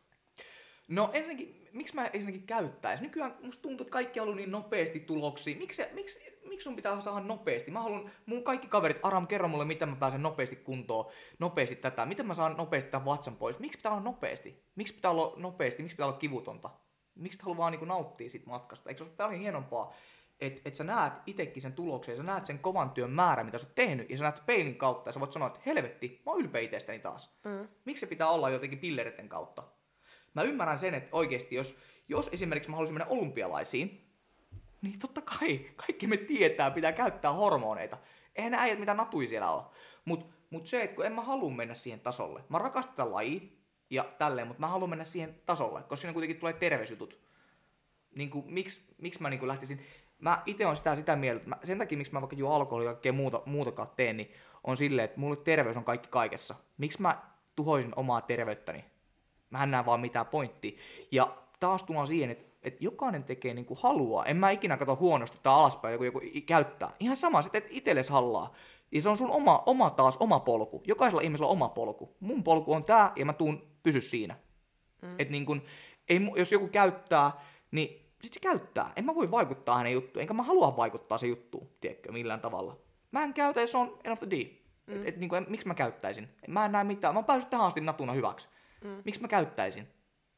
No 0.87 1.09
ensinnäkin, 1.13 1.69
miksi 1.71 1.95
mä 1.95 2.05
ensinnäkin 2.05 2.47
käyttäis? 2.47 3.01
Nykyään 3.01 3.35
musta 3.41 3.61
tuntuu, 3.61 3.83
että 3.83 3.91
kaikki 3.91 4.19
on 4.19 4.23
ollut 4.23 4.35
niin 4.35 4.51
nopeasti 4.51 4.99
tuloksia. 4.99 5.57
Miksi, 5.57 5.83
miksi, 5.93 6.39
miksi 6.49 6.63
sun 6.63 6.75
pitää 6.75 7.01
saada 7.01 7.25
nopeasti? 7.25 7.71
Mä 7.71 7.81
haluan, 7.81 8.11
mun 8.25 8.43
kaikki 8.43 8.67
kaverit, 8.67 8.99
Aram, 9.03 9.27
kerro 9.27 9.47
mulle, 9.47 9.65
miten 9.65 9.89
mä 9.89 9.95
pääsen 9.95 10.23
nopeasti 10.23 10.55
kuntoon, 10.55 11.11
nopeasti 11.39 11.75
tätä. 11.75 12.05
Miten 12.05 12.27
mä 12.27 12.33
saan 12.33 12.57
nopeasti 12.57 12.91
tämän 12.91 13.05
vatsan 13.05 13.35
pois? 13.35 13.59
Miksi 13.59 13.77
pitää 13.77 13.91
olla 13.91 14.03
nopeasti? 14.03 14.63
Miksi 14.75 14.93
pitää 14.93 15.11
olla 15.11 15.33
nopeasti? 15.37 15.83
Miksi 15.83 15.95
pitää 15.95 16.07
olla 16.07 16.17
kivutonta? 16.17 16.69
Miksi 17.15 17.37
et 17.37 17.43
halua 17.43 17.57
vaan 17.57 17.71
niin 17.71 17.87
nauttia 17.87 18.29
siitä 18.29 18.49
matkasta? 18.49 18.89
Eikö 18.89 18.97
se 18.97 19.03
olisi 19.03 19.15
paljon 19.15 19.41
hienompaa, 19.41 19.93
että 20.45 20.61
et 20.65 20.75
sä 20.75 20.83
näet 20.83 21.13
itsekin 21.25 21.61
sen 21.61 21.73
tuloksen, 21.73 22.13
ja 22.13 22.17
sä 22.17 22.23
näet 22.23 22.45
sen 22.45 22.59
kovan 22.59 22.91
työn 22.91 23.11
määrän, 23.11 23.45
mitä 23.45 23.57
sä 23.57 23.67
oot 23.67 23.75
tehnyt, 23.75 24.09
ja 24.09 24.17
sä 24.17 24.23
näet 24.23 24.43
peilin 24.45 24.75
kautta, 24.75 25.09
ja 25.09 25.13
sä 25.13 25.19
voit 25.19 25.31
sanoa, 25.31 25.47
että 25.47 25.59
helvetti, 25.65 26.21
mä 26.25 26.31
oon 26.31 26.41
ylpeä 26.41 26.61
itsestäni 26.61 26.99
taas. 26.99 27.39
Mm. 27.45 27.67
Miksi 27.85 27.99
se 27.99 28.07
pitää 28.07 28.29
olla 28.29 28.49
jotenkin 28.49 28.79
pilleritten 28.79 29.29
kautta? 29.29 29.63
Mä 30.33 30.41
ymmärrän 30.41 30.79
sen, 30.79 30.93
että 30.93 31.09
oikeasti 31.11 31.55
jos, 31.55 31.79
jos 32.07 32.29
esimerkiksi 32.33 32.69
mä 32.69 32.75
haluaisin 32.75 32.93
mennä 32.93 33.13
olympialaisiin, 33.13 34.09
niin 34.81 34.99
totta 34.99 35.21
kai, 35.21 35.57
kaikki 35.75 36.07
me 36.07 36.17
tietää, 36.17 36.71
pitää 36.71 36.91
käyttää 36.91 37.31
hormoneita. 37.31 37.97
Eihän 38.35 38.51
ne 38.51 38.57
äijät 38.57 38.79
mitä 38.79 38.93
natui 38.93 39.27
siellä 39.27 39.51
ole. 39.51 39.63
Mutta 40.05 40.25
mut 40.49 40.67
se, 40.67 40.83
että 40.83 40.95
kun 40.95 41.05
en 41.05 41.13
mä 41.13 41.21
halua 41.21 41.51
mennä 41.51 41.73
siihen 41.73 41.99
tasolle. 41.99 42.43
Mä 42.49 42.59
rakastan 42.59 42.95
tätä 42.95 43.11
lajia 43.11 43.41
ja 43.89 44.03
tälleen, 44.03 44.47
mutta 44.47 44.61
mä 44.61 44.67
haluan 44.67 44.89
mennä 44.89 45.03
siihen 45.03 45.41
tasolle, 45.45 45.81
koska 45.81 45.95
siinä 45.95 46.13
kuitenkin 46.13 46.39
tulee 46.39 46.53
terveysjutut. 46.53 47.19
Niin 48.15 48.29
kuin, 48.29 48.53
miksi, 48.53 48.95
miksi 48.97 49.21
mä 49.21 49.29
niin 49.29 49.39
kuin 49.39 49.47
lähtisin... 49.47 49.81
Mä 50.19 50.41
itse 50.45 50.65
on 50.65 50.75
sitä, 50.75 50.95
sitä 50.95 51.15
mieltä, 51.15 51.37
että 51.37 51.49
mä, 51.49 51.57
sen 51.63 51.77
takia 51.77 51.97
miksi 51.97 52.13
mä 52.13 52.21
vaikka 52.21 52.35
juo 52.35 52.53
alkoholia 52.53 52.89
ja 52.89 52.93
kaikkea 52.93 53.13
muuta, 53.13 53.41
muutakaan 53.45 53.89
teen, 53.95 54.17
niin 54.17 54.31
on 54.63 54.77
silleen, 54.77 55.05
että 55.05 55.19
mulle 55.19 55.35
terveys 55.35 55.77
on 55.77 55.83
kaikki 55.83 56.09
kaikessa. 56.09 56.55
Miksi 56.77 57.01
mä 57.01 57.21
tuhoisin 57.55 57.93
omaa 57.95 58.21
terveyttäni? 58.21 58.85
Mä 59.49 59.63
en 59.63 59.71
näe 59.71 59.85
vaan 59.85 59.99
mitään 59.99 60.25
pointtia. 60.25 60.79
Ja 61.11 61.37
taas 61.59 61.83
tullaan 61.83 62.07
siihen, 62.07 62.29
että, 62.29 62.53
että 62.63 62.83
jokainen 62.83 63.23
tekee 63.23 63.53
niin 63.53 63.65
kuin 63.65 63.79
haluaa. 63.83 64.25
En 64.25 64.37
mä 64.37 64.51
ikinä 64.51 64.77
katso 64.77 64.95
huonosti 64.95 65.37
tai 65.43 65.53
alaspäin, 65.53 65.93
joku, 65.93 66.03
joku 66.03 66.19
käyttää. 66.45 66.91
Ihan 66.99 67.17
sama, 67.17 67.39
että 67.39 67.57
et 67.57 67.67
itsellesi 67.69 68.11
hallaa. 68.11 68.53
Ja 68.91 69.01
se 69.01 69.09
on 69.09 69.17
sun 69.17 69.31
oma, 69.31 69.63
oma 69.65 69.89
taas 69.89 70.17
oma 70.17 70.39
polku. 70.39 70.83
Jokaisella 70.87 71.21
ihmisellä 71.21 71.47
on 71.47 71.51
oma 71.51 71.69
polku. 71.69 72.15
Mun 72.19 72.43
polku 72.43 72.73
on 72.73 72.83
tää 72.83 73.11
ja 73.15 73.25
mä 73.25 73.33
tuun 73.33 73.67
pysy 73.83 74.01
siinä. 74.01 74.35
Mm. 75.01 75.15
Et 75.19 75.29
niin 75.29 75.45
kun, 75.45 75.61
ei, 76.09 76.31
jos 76.35 76.51
joku 76.51 76.67
käyttää, 76.67 77.31
niin 77.71 78.02
sit 78.23 78.33
se 78.33 78.39
käyttää. 78.39 78.93
En 78.95 79.05
mä 79.05 79.15
voi 79.15 79.31
vaikuttaa 79.31 79.77
hänen 79.77 79.93
juttuun, 79.93 80.21
enkä 80.21 80.33
mä 80.33 80.43
halua 80.43 80.77
vaikuttaa 80.77 81.17
se 81.17 81.27
juttuun, 81.27 81.69
tiedätkö, 81.81 82.11
millään 82.11 82.41
tavalla. 82.41 82.77
Mä 83.11 83.23
en 83.23 83.33
käytä, 83.33 83.61
jos 83.61 83.71
se 83.71 83.77
on 83.77 83.99
end 84.03 84.13
of 84.13 84.19
the 84.19 84.29
day. 84.29 84.43
Mm. 84.87 85.01
Et, 85.01 85.07
et, 85.07 85.17
niin 85.17 85.29
kuin, 85.29 85.45
miksi 85.49 85.67
mä 85.67 85.73
käyttäisin? 85.73 86.29
Mä 86.47 86.65
en 86.65 86.71
näe 86.71 86.83
mitään. 86.83 87.13
Mä 87.13 87.17
oon 87.17 87.25
päässyt 87.25 87.49
tähän 87.49 87.67
asti 87.67 87.81
natuna 87.81 88.13
hyväksi. 88.13 88.47
Mm. 88.83 89.01
Miksi 89.05 89.21
mä 89.21 89.27
käyttäisin? 89.27 89.87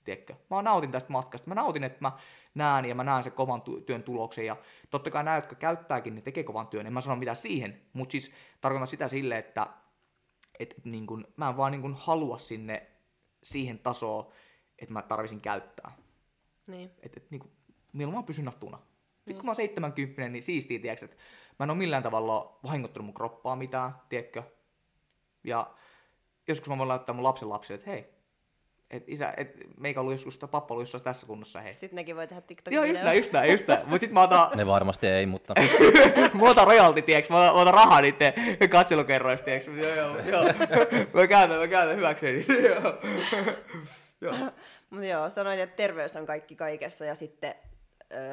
Tiedätkö? 0.03 0.35
Mä 0.49 0.61
nautin 0.61 0.91
tästä 0.91 1.11
matkasta. 1.11 1.47
Mä 1.47 1.55
nautin, 1.55 1.83
että 1.83 1.97
mä 2.01 2.11
näen 2.55 2.85
ja 2.85 2.95
mä 2.95 3.03
näen 3.03 3.23
sen 3.23 3.33
kovan 3.33 3.61
työn 3.85 4.03
tuloksen. 4.03 4.45
Ja 4.45 4.57
totta 4.89 5.11
kai 5.11 5.23
nämä, 5.23 5.37
jotka 5.37 5.55
käyttääkin, 5.55 6.15
ne 6.15 6.21
tekee 6.21 6.43
kovan 6.43 6.67
työn. 6.67 6.87
En 6.87 6.93
mä 6.93 7.01
sano 7.01 7.15
mitään 7.15 7.35
siihen. 7.35 7.81
Mutta 7.93 8.11
siis 8.11 8.31
tarkoitan 8.61 8.87
sitä 8.87 9.07
silleen, 9.07 9.39
että 9.39 9.67
et, 10.59 10.71
et, 10.77 10.85
niin 10.85 11.07
kun, 11.07 11.27
mä 11.37 11.49
en 11.49 11.57
vaan 11.57 11.71
niin 11.71 11.81
kun 11.81 11.95
halua 11.95 12.37
sinne 12.37 12.87
siihen 13.43 13.79
tasoon, 13.79 14.31
että 14.79 14.93
mä 14.93 15.01
tarvisin 15.01 15.41
käyttää. 15.41 15.97
Niin. 16.67 16.91
Että 17.03 17.19
et, 17.19 17.31
niin 17.31 17.39
kun, 17.39 17.51
mieluummin 17.97 18.23
mä 18.23 18.27
pysyn 18.27 18.45
nattuna. 18.45 18.79
Nyt 19.25 19.37
kun 19.37 19.45
mä 19.45 19.49
oon 19.49 19.55
70, 19.55 20.29
niin 20.29 20.43
siistii, 20.43 20.79
tiedätkö, 20.79 21.05
että 21.05 21.17
mä 21.59 21.63
en 21.63 21.69
ole 21.69 21.77
millään 21.77 22.03
tavalla 22.03 22.59
vahingoittanut 22.63 23.05
mun 23.05 23.13
kroppaa 23.13 23.55
mitään, 23.55 23.95
tiedätkö? 24.09 24.43
Ja 25.43 25.71
joskus 26.47 26.69
mä 26.69 26.77
voin 26.77 26.87
laittaa 26.87 27.15
mun 27.15 27.23
lapsen 27.23 27.49
lapsille, 27.49 27.75
että 27.75 27.89
hei, 27.89 28.15
et 28.91 29.03
isä, 29.07 29.33
et 29.37 29.57
meikä 29.79 29.99
ollut 29.99 30.13
joskus, 30.13 30.37
tai 30.37 30.49
pappa 30.49 30.73
ollut 30.73 30.81
jossain 30.81 31.03
tässä 31.03 31.27
kunnossa, 31.27 31.61
hei. 31.61 31.73
Sitten 31.73 31.95
nekin 31.95 32.15
voi 32.15 32.27
tehdä 32.27 32.41
TikTokin 32.41 32.75
Joo, 32.75 32.85
just 32.85 33.03
näin, 33.03 33.17
just 33.17 33.31
näin, 33.31 33.51
just 33.51 33.67
näin. 33.67 33.89
Mut 33.89 33.99
sit 33.99 34.11
mä 34.11 34.21
otan, 34.21 34.49
Ne 34.55 34.65
varmasti 34.67 35.07
ei, 35.07 35.25
mutta 35.25 35.53
mä 36.39 36.49
otan 36.49 36.67
royalti, 36.67 37.01
tiiäks, 37.01 37.29
mä 37.29 37.37
otan, 37.37 37.55
mä 37.55 37.61
otan 37.61 37.73
rahaa 37.73 38.01
niitten 38.01 38.33
katselukerroista, 38.69 39.45
tiiäks. 39.45 39.67
Joo, 39.67 39.95
joo, 39.95 40.17
joo. 40.17 40.43
Mä 41.13 41.27
käytän, 41.27 41.59
mä 41.59 41.67
käytän 41.67 41.97
hyväkseni. 41.97 42.45
Joo. 42.69 42.93
Joo. 44.21 44.35
Mutta 44.89 45.05
joo, 45.05 45.29
sanoit, 45.29 45.59
että 45.59 45.75
terveys 45.75 46.15
on 46.15 46.25
kaikki 46.25 46.55
kaikessa 46.55 47.05
ja 47.05 47.15
sitten 47.15 47.55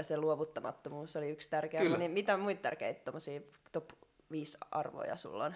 se 0.03 0.17
luovuttamattomuus 0.17 1.17
oli 1.17 1.31
yksi 1.31 1.51
tärkeä 1.51 1.81
Kyllä. 1.81 1.99
Niin 1.99 2.11
mitä 2.11 2.37
muita 2.37 2.63
tärkeitä 2.63 3.13
top 3.73 3.91
5 4.31 4.59
arvoja 4.71 5.17
sulla 5.17 5.45
on? 5.45 5.55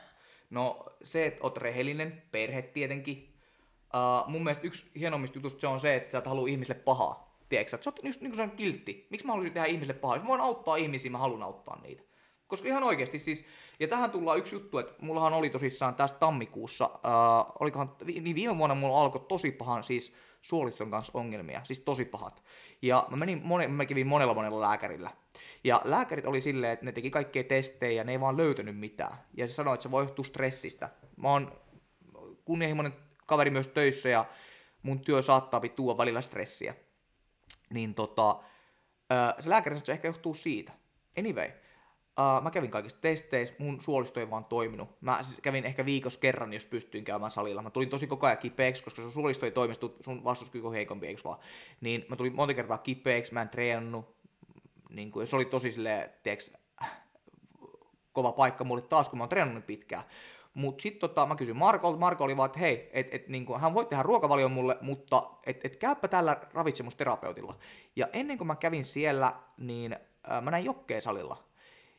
No 0.50 0.84
se, 1.02 1.26
että 1.26 1.44
oot 1.44 1.56
rehellinen, 1.56 2.22
perhe 2.30 2.62
tietenkin. 2.62 3.32
Uh, 3.94 4.30
mun 4.30 4.44
mielestä 4.44 4.66
yksi 4.66 4.90
hienommista 4.98 5.38
jutusta 5.38 5.60
se 5.60 5.66
on 5.66 5.80
se, 5.80 5.96
että 5.96 6.12
sä 6.12 6.18
et 6.18 6.26
halua 6.26 6.48
ihmisille 6.48 6.80
pahaa. 6.80 7.38
Tiedätkö 7.48 7.70
sä, 7.70 7.74
että 7.76 7.84
sä 7.84 7.90
oot 7.90 8.04
just 8.04 8.20
niin 8.20 8.30
kuin 8.30 8.36
se 8.36 8.42
on 8.42 8.50
kiltti. 8.50 9.06
Miksi 9.10 9.26
mä 9.26 9.32
haluaisin 9.32 9.54
tehdä 9.54 9.66
ihmisille 9.66 9.94
pahaa? 9.94 10.16
Jos 10.16 10.22
mä 10.22 10.28
voin 10.28 10.40
auttaa 10.40 10.76
ihmisiä, 10.76 11.10
mä 11.10 11.18
haluan 11.18 11.42
auttaa 11.42 11.80
niitä. 11.82 12.02
Koska 12.46 12.68
ihan 12.68 12.82
oikeasti 12.82 13.18
siis, 13.18 13.44
ja 13.80 13.88
tähän 13.88 14.10
tullaan 14.10 14.38
yksi 14.38 14.54
juttu, 14.54 14.78
että 14.78 14.94
mullahan 15.00 15.32
oli 15.32 15.50
tosissaan 15.50 15.94
tästä 15.94 16.18
tammikuussa, 16.18 16.86
uh, 16.86 17.52
olikohan, 17.60 17.96
niin 18.04 18.34
viime 18.34 18.58
vuonna 18.58 18.74
mulla 18.74 19.00
alkoi 19.00 19.24
tosi 19.28 19.52
pahan 19.52 19.84
siis 19.84 20.14
suoliston 20.42 20.90
kanssa 20.90 21.18
ongelmia, 21.18 21.60
siis 21.64 21.80
tosi 21.80 22.04
pahat. 22.04 22.42
Ja 22.82 23.06
mä 23.10 23.16
menin, 23.16 23.40
mone, 23.44 23.68
mä 23.68 23.86
kävin 23.86 24.06
monella 24.06 24.34
monella 24.34 24.60
lääkärillä. 24.60 25.10
Ja 25.64 25.80
lääkärit 25.84 26.26
oli 26.26 26.40
silleen, 26.40 26.72
että 26.72 26.84
ne 26.84 26.92
teki 26.92 27.10
kaikkea 27.10 27.44
testejä 27.44 27.92
ja 27.92 28.04
ne 28.04 28.12
ei 28.12 28.20
vaan 28.20 28.36
löytänyt 28.36 28.78
mitään. 28.78 29.16
Ja 29.34 29.48
se 29.48 29.54
sanoi, 29.54 29.74
että 29.74 29.82
se 29.82 29.90
voi 29.90 30.04
johtua 30.04 30.24
stressistä. 30.24 30.88
Mä 31.16 31.28
oon 31.28 31.52
kunnianhimoinen 32.44 32.94
kaveri 33.26 33.50
myös 33.50 33.68
töissä 33.68 34.08
ja 34.08 34.24
mun 34.82 35.00
työ 35.00 35.22
saattaa 35.22 35.60
tuoda 35.60 35.98
välillä 35.98 36.20
stressiä. 36.20 36.74
Niin 37.70 37.94
tota, 37.94 38.38
se 39.38 39.50
lääkäri 39.50 39.74
sanoi, 39.74 39.78
että 39.78 39.86
se 39.86 39.92
ehkä 39.92 40.08
johtuu 40.08 40.34
siitä. 40.34 40.72
Anyway, 41.18 41.50
uh, 42.20 42.42
mä 42.42 42.50
kävin 42.50 42.70
kaikissa 42.70 43.00
testeissä, 43.00 43.54
mun 43.58 43.80
suolisto 43.80 44.20
ei 44.20 44.30
vaan 44.30 44.44
toiminut. 44.44 44.88
Mä 45.00 45.22
siis 45.22 45.40
kävin 45.40 45.64
ehkä 45.64 45.84
viikossa 45.84 46.20
kerran, 46.20 46.52
jos 46.52 46.66
pystyin 46.66 47.04
käymään 47.04 47.30
salilla. 47.30 47.62
Mä 47.62 47.70
tulin 47.70 47.90
tosi 47.90 48.06
koko 48.06 48.26
ajan 48.26 48.38
kipeäksi, 48.38 48.84
koska 48.84 49.02
sun 49.02 49.12
suolisto 49.12 49.46
ei 49.46 49.52
toimistu, 49.52 49.96
sun 50.00 50.24
vastuskyky 50.24 50.66
on 50.66 50.72
heikompi, 50.72 51.06
eikö 51.06 51.20
vaan? 51.24 51.38
Niin 51.80 52.06
mä 52.08 52.16
tulin 52.16 52.34
monta 52.34 52.54
kertaa 52.54 52.78
kipeäksi, 52.78 53.34
mä 53.34 53.42
en 53.42 53.48
treenannut. 53.48 54.16
Niin 54.90 55.10
kuin, 55.10 55.26
se 55.26 55.36
oli 55.36 55.44
tosi 55.44 55.72
silleen, 55.72 56.10
tiiäks, 56.22 56.52
kova 58.12 58.32
paikka 58.32 58.64
mulle 58.64 58.82
taas, 58.82 59.08
kun 59.08 59.18
mä 59.18 59.22
oon 59.22 59.28
treenannut 59.28 59.62
niin 59.68 59.78
pitkään. 59.78 60.04
Mutta 60.54 60.82
sitten 60.82 61.00
tota, 61.00 61.26
mä 61.26 61.36
kysyin 61.36 61.56
Markolta, 61.56 61.98
Marko 61.98 62.24
oli 62.24 62.36
vaan, 62.36 62.46
että 62.46 62.58
hei, 62.58 62.90
et, 62.92 63.08
et, 63.14 63.28
niin 63.28 63.46
hän 63.60 63.74
voi 63.74 63.84
tehdä 63.84 64.02
ruokavalion 64.02 64.52
mulle, 64.52 64.78
mutta 64.80 65.30
et, 65.46 65.60
et 65.64 65.76
käypä 65.76 66.08
tällä 66.08 66.40
ravitsemusterapeutilla. 66.54 67.58
Ja 67.96 68.08
ennen 68.12 68.38
kuin 68.38 68.48
mä 68.48 68.56
kävin 68.56 68.84
siellä, 68.84 69.34
niin 69.56 69.96
ää, 70.24 70.40
mä 70.40 70.50
näin 70.50 70.64
Jokkeen 70.64 71.02
salilla. 71.02 71.45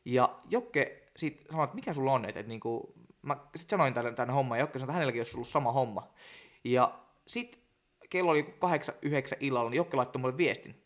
Ja 0.07 0.39
Jokke 0.49 1.09
sit 1.17 1.45
sanoi, 1.51 1.63
että 1.63 1.75
mikä 1.75 1.93
sulla 1.93 2.13
on, 2.13 2.25
että 2.25 2.39
et, 2.39 2.47
niinku, 2.47 2.93
mä 3.21 3.37
sit 3.55 3.69
sanoin 3.69 3.93
tämän, 3.93 4.15
tämän 4.15 4.35
homman, 4.35 4.57
ja 4.57 4.63
Jokke 4.63 4.79
sanoi, 4.79 4.89
että 4.89 4.93
hänelläkin 4.93 5.19
olisi 5.19 5.35
ollut 5.35 5.47
sama 5.47 5.71
homma. 5.71 6.07
Ja 6.63 6.99
sit 7.27 7.59
kello 8.09 8.31
oli 8.31 8.43
kahdeksan, 8.43 8.95
yhdeksän 9.01 9.37
illalla, 9.41 9.69
niin 9.69 9.77
Jokke 9.77 9.97
laittoi 9.97 10.21
mulle 10.21 10.37
viestin, 10.37 10.83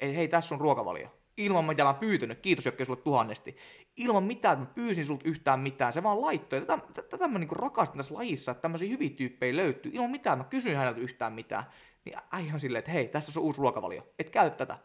että 0.00 0.16
hei, 0.16 0.28
tässä 0.28 0.54
on 0.54 0.60
ruokavalio. 0.60 1.08
Ilman 1.36 1.64
mitä 1.64 1.84
mä 1.84 1.94
pyytänyt, 1.94 2.40
kiitos 2.40 2.66
Jokke 2.66 2.84
sulle 2.84 3.00
tuhannesti. 3.00 3.56
Ilman 3.96 4.24
mitään, 4.24 4.52
että 4.52 4.68
mä 4.68 4.74
pyysin 4.74 5.04
sulta 5.04 5.28
yhtään 5.28 5.60
mitään, 5.60 5.92
se 5.92 6.02
vaan 6.02 6.20
laittoi. 6.20 6.60
Tätä, 6.60 7.02
tätä 7.10 7.28
mä 7.28 7.38
niinku 7.38 7.54
rakastan 7.54 7.96
tässä 7.96 8.14
lajissa, 8.14 8.52
että 8.52 8.62
tämmöisiä 8.62 8.88
hyviä 8.88 9.10
tyyppejä 9.10 9.56
löytyy. 9.56 9.92
Ilman 9.94 10.10
mitään, 10.10 10.38
mä 10.38 10.44
kysyin 10.44 10.76
häneltä 10.76 11.00
yhtään 11.00 11.32
mitään. 11.32 11.64
Niin 12.04 12.16
äijä 12.32 12.54
on 12.54 12.60
silleen, 12.60 12.78
että 12.78 12.90
hei, 12.90 13.08
tässä 13.08 13.40
on 13.40 13.44
uusi 13.44 13.60
ruokavalio, 13.60 14.08
et 14.18 14.30
käy 14.30 14.50
tätä. 14.50 14.78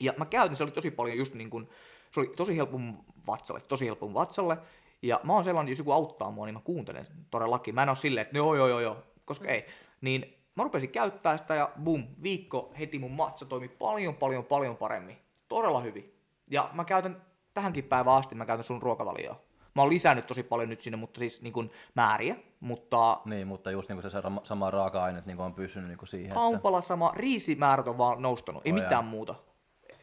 Ja 0.00 0.12
mä 0.16 0.26
käytin, 0.26 0.56
se 0.56 0.64
oli 0.64 0.70
tosi 0.70 0.90
paljon 0.90 1.18
just 1.18 1.34
niin 1.34 1.50
kuin, 1.50 1.68
se 2.14 2.20
oli 2.20 2.32
tosi 2.36 2.56
helppo 2.56 2.78
vatsalle, 3.26 3.60
tosi 3.60 3.86
helppo 3.86 4.14
vatsalle. 4.14 4.58
Ja 5.02 5.20
mä 5.22 5.32
oon 5.32 5.44
sellainen, 5.44 5.70
jos 5.72 5.78
joku 5.78 5.92
auttaa 5.92 6.30
mua, 6.30 6.46
niin 6.46 6.54
mä 6.54 6.60
kuuntelen 6.64 7.06
todellakin. 7.30 7.74
Mä 7.74 7.82
en 7.82 7.88
oo 7.88 7.94
silleen, 7.94 8.22
että 8.26 8.36
joo 8.38 8.54
joo 8.54 8.68
joo 8.68 8.80
joo, 8.80 8.96
koska 9.24 9.48
ei. 9.48 9.66
Niin 10.00 10.38
mä 10.54 10.62
rupesin 10.64 10.90
käyttää 10.90 11.36
sitä 11.36 11.54
ja 11.54 11.70
bum, 11.82 12.04
viikko 12.22 12.72
heti 12.78 12.98
mun 12.98 13.10
matsa 13.12 13.44
toimi 13.46 13.68
paljon 13.68 14.14
paljon 14.14 14.44
paljon 14.44 14.76
paremmin. 14.76 15.16
Todella 15.48 15.80
hyvin. 15.80 16.14
Ja 16.50 16.70
mä 16.72 16.84
käytän 16.84 17.22
tähänkin 17.54 17.84
päivään 17.84 18.16
asti, 18.16 18.34
mä 18.34 18.46
käytän 18.46 18.64
sun 18.64 18.82
ruokavalioa. 18.82 19.40
Mä 19.74 19.82
oon 19.82 19.90
lisännyt 19.90 20.26
tosi 20.26 20.42
paljon 20.42 20.68
nyt 20.68 20.80
sinne, 20.80 20.96
mutta 20.96 21.18
siis 21.18 21.42
niin 21.42 21.52
kuin 21.52 21.70
määriä, 21.94 22.36
mutta 22.60 23.20
niin, 23.24 23.46
mutta 23.46 23.70
just 23.70 23.88
niin 23.88 24.00
kuin 24.00 24.10
se 24.10 24.18
sama- 24.42 24.70
raaka-aineet 24.70 25.26
niin 25.26 25.36
kuin 25.36 25.44
on 25.46 25.54
pysynyt 25.54 25.88
niin 25.88 25.98
kuin 25.98 26.08
siihen, 26.08 26.26
että 26.28 26.34
kaupalla 26.34 26.80
sama, 26.80 27.12
riisimäärät 27.16 27.88
on 27.88 27.98
vaan 27.98 28.22
noustanut, 28.22 28.62
ei 28.66 28.72
Oh, 28.72 28.74
mitään 28.74 28.90
jaa. 28.92 29.02
muuta. 29.02 29.34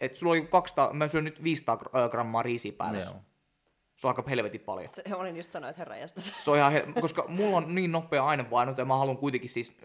Et 0.02 0.16
sulla 0.16 0.32
oli 0.32 0.41
200, 0.41 0.93
mä 0.93 1.08
syön 1.08 1.24
nyt 1.24 1.43
500 1.43 1.76
gr- 1.76 1.97
ö, 1.99 2.10
grammaa 2.10 2.43
riisiä 2.43 2.72
päivässä. 2.78 3.10
Joo. 3.12 3.20
Se 3.95 4.08
on 4.08 4.14
aika 4.18 4.30
helvetin 4.30 4.62
paljon. 4.62 4.89
Se, 4.89 5.04
olin 5.16 5.38
just 5.38 5.52
sanoa, 5.52 5.70
että 5.70 5.80
herra 5.82 5.97
jästäs. 5.97 6.34
Se 6.45 6.52
on 6.52 6.58
ihan 6.58 6.74
hel- 6.74 7.02
koska 7.02 7.26
mulla 7.28 7.58
on 7.58 7.76
niin 7.76 7.91
nopea 7.91 8.26
aineenvaihdunta 8.26 8.82
ja 8.82 8.86
mä 8.86 8.97
haluan 8.97 9.18
kuitenkin 9.18 9.49
siis, 9.49 9.78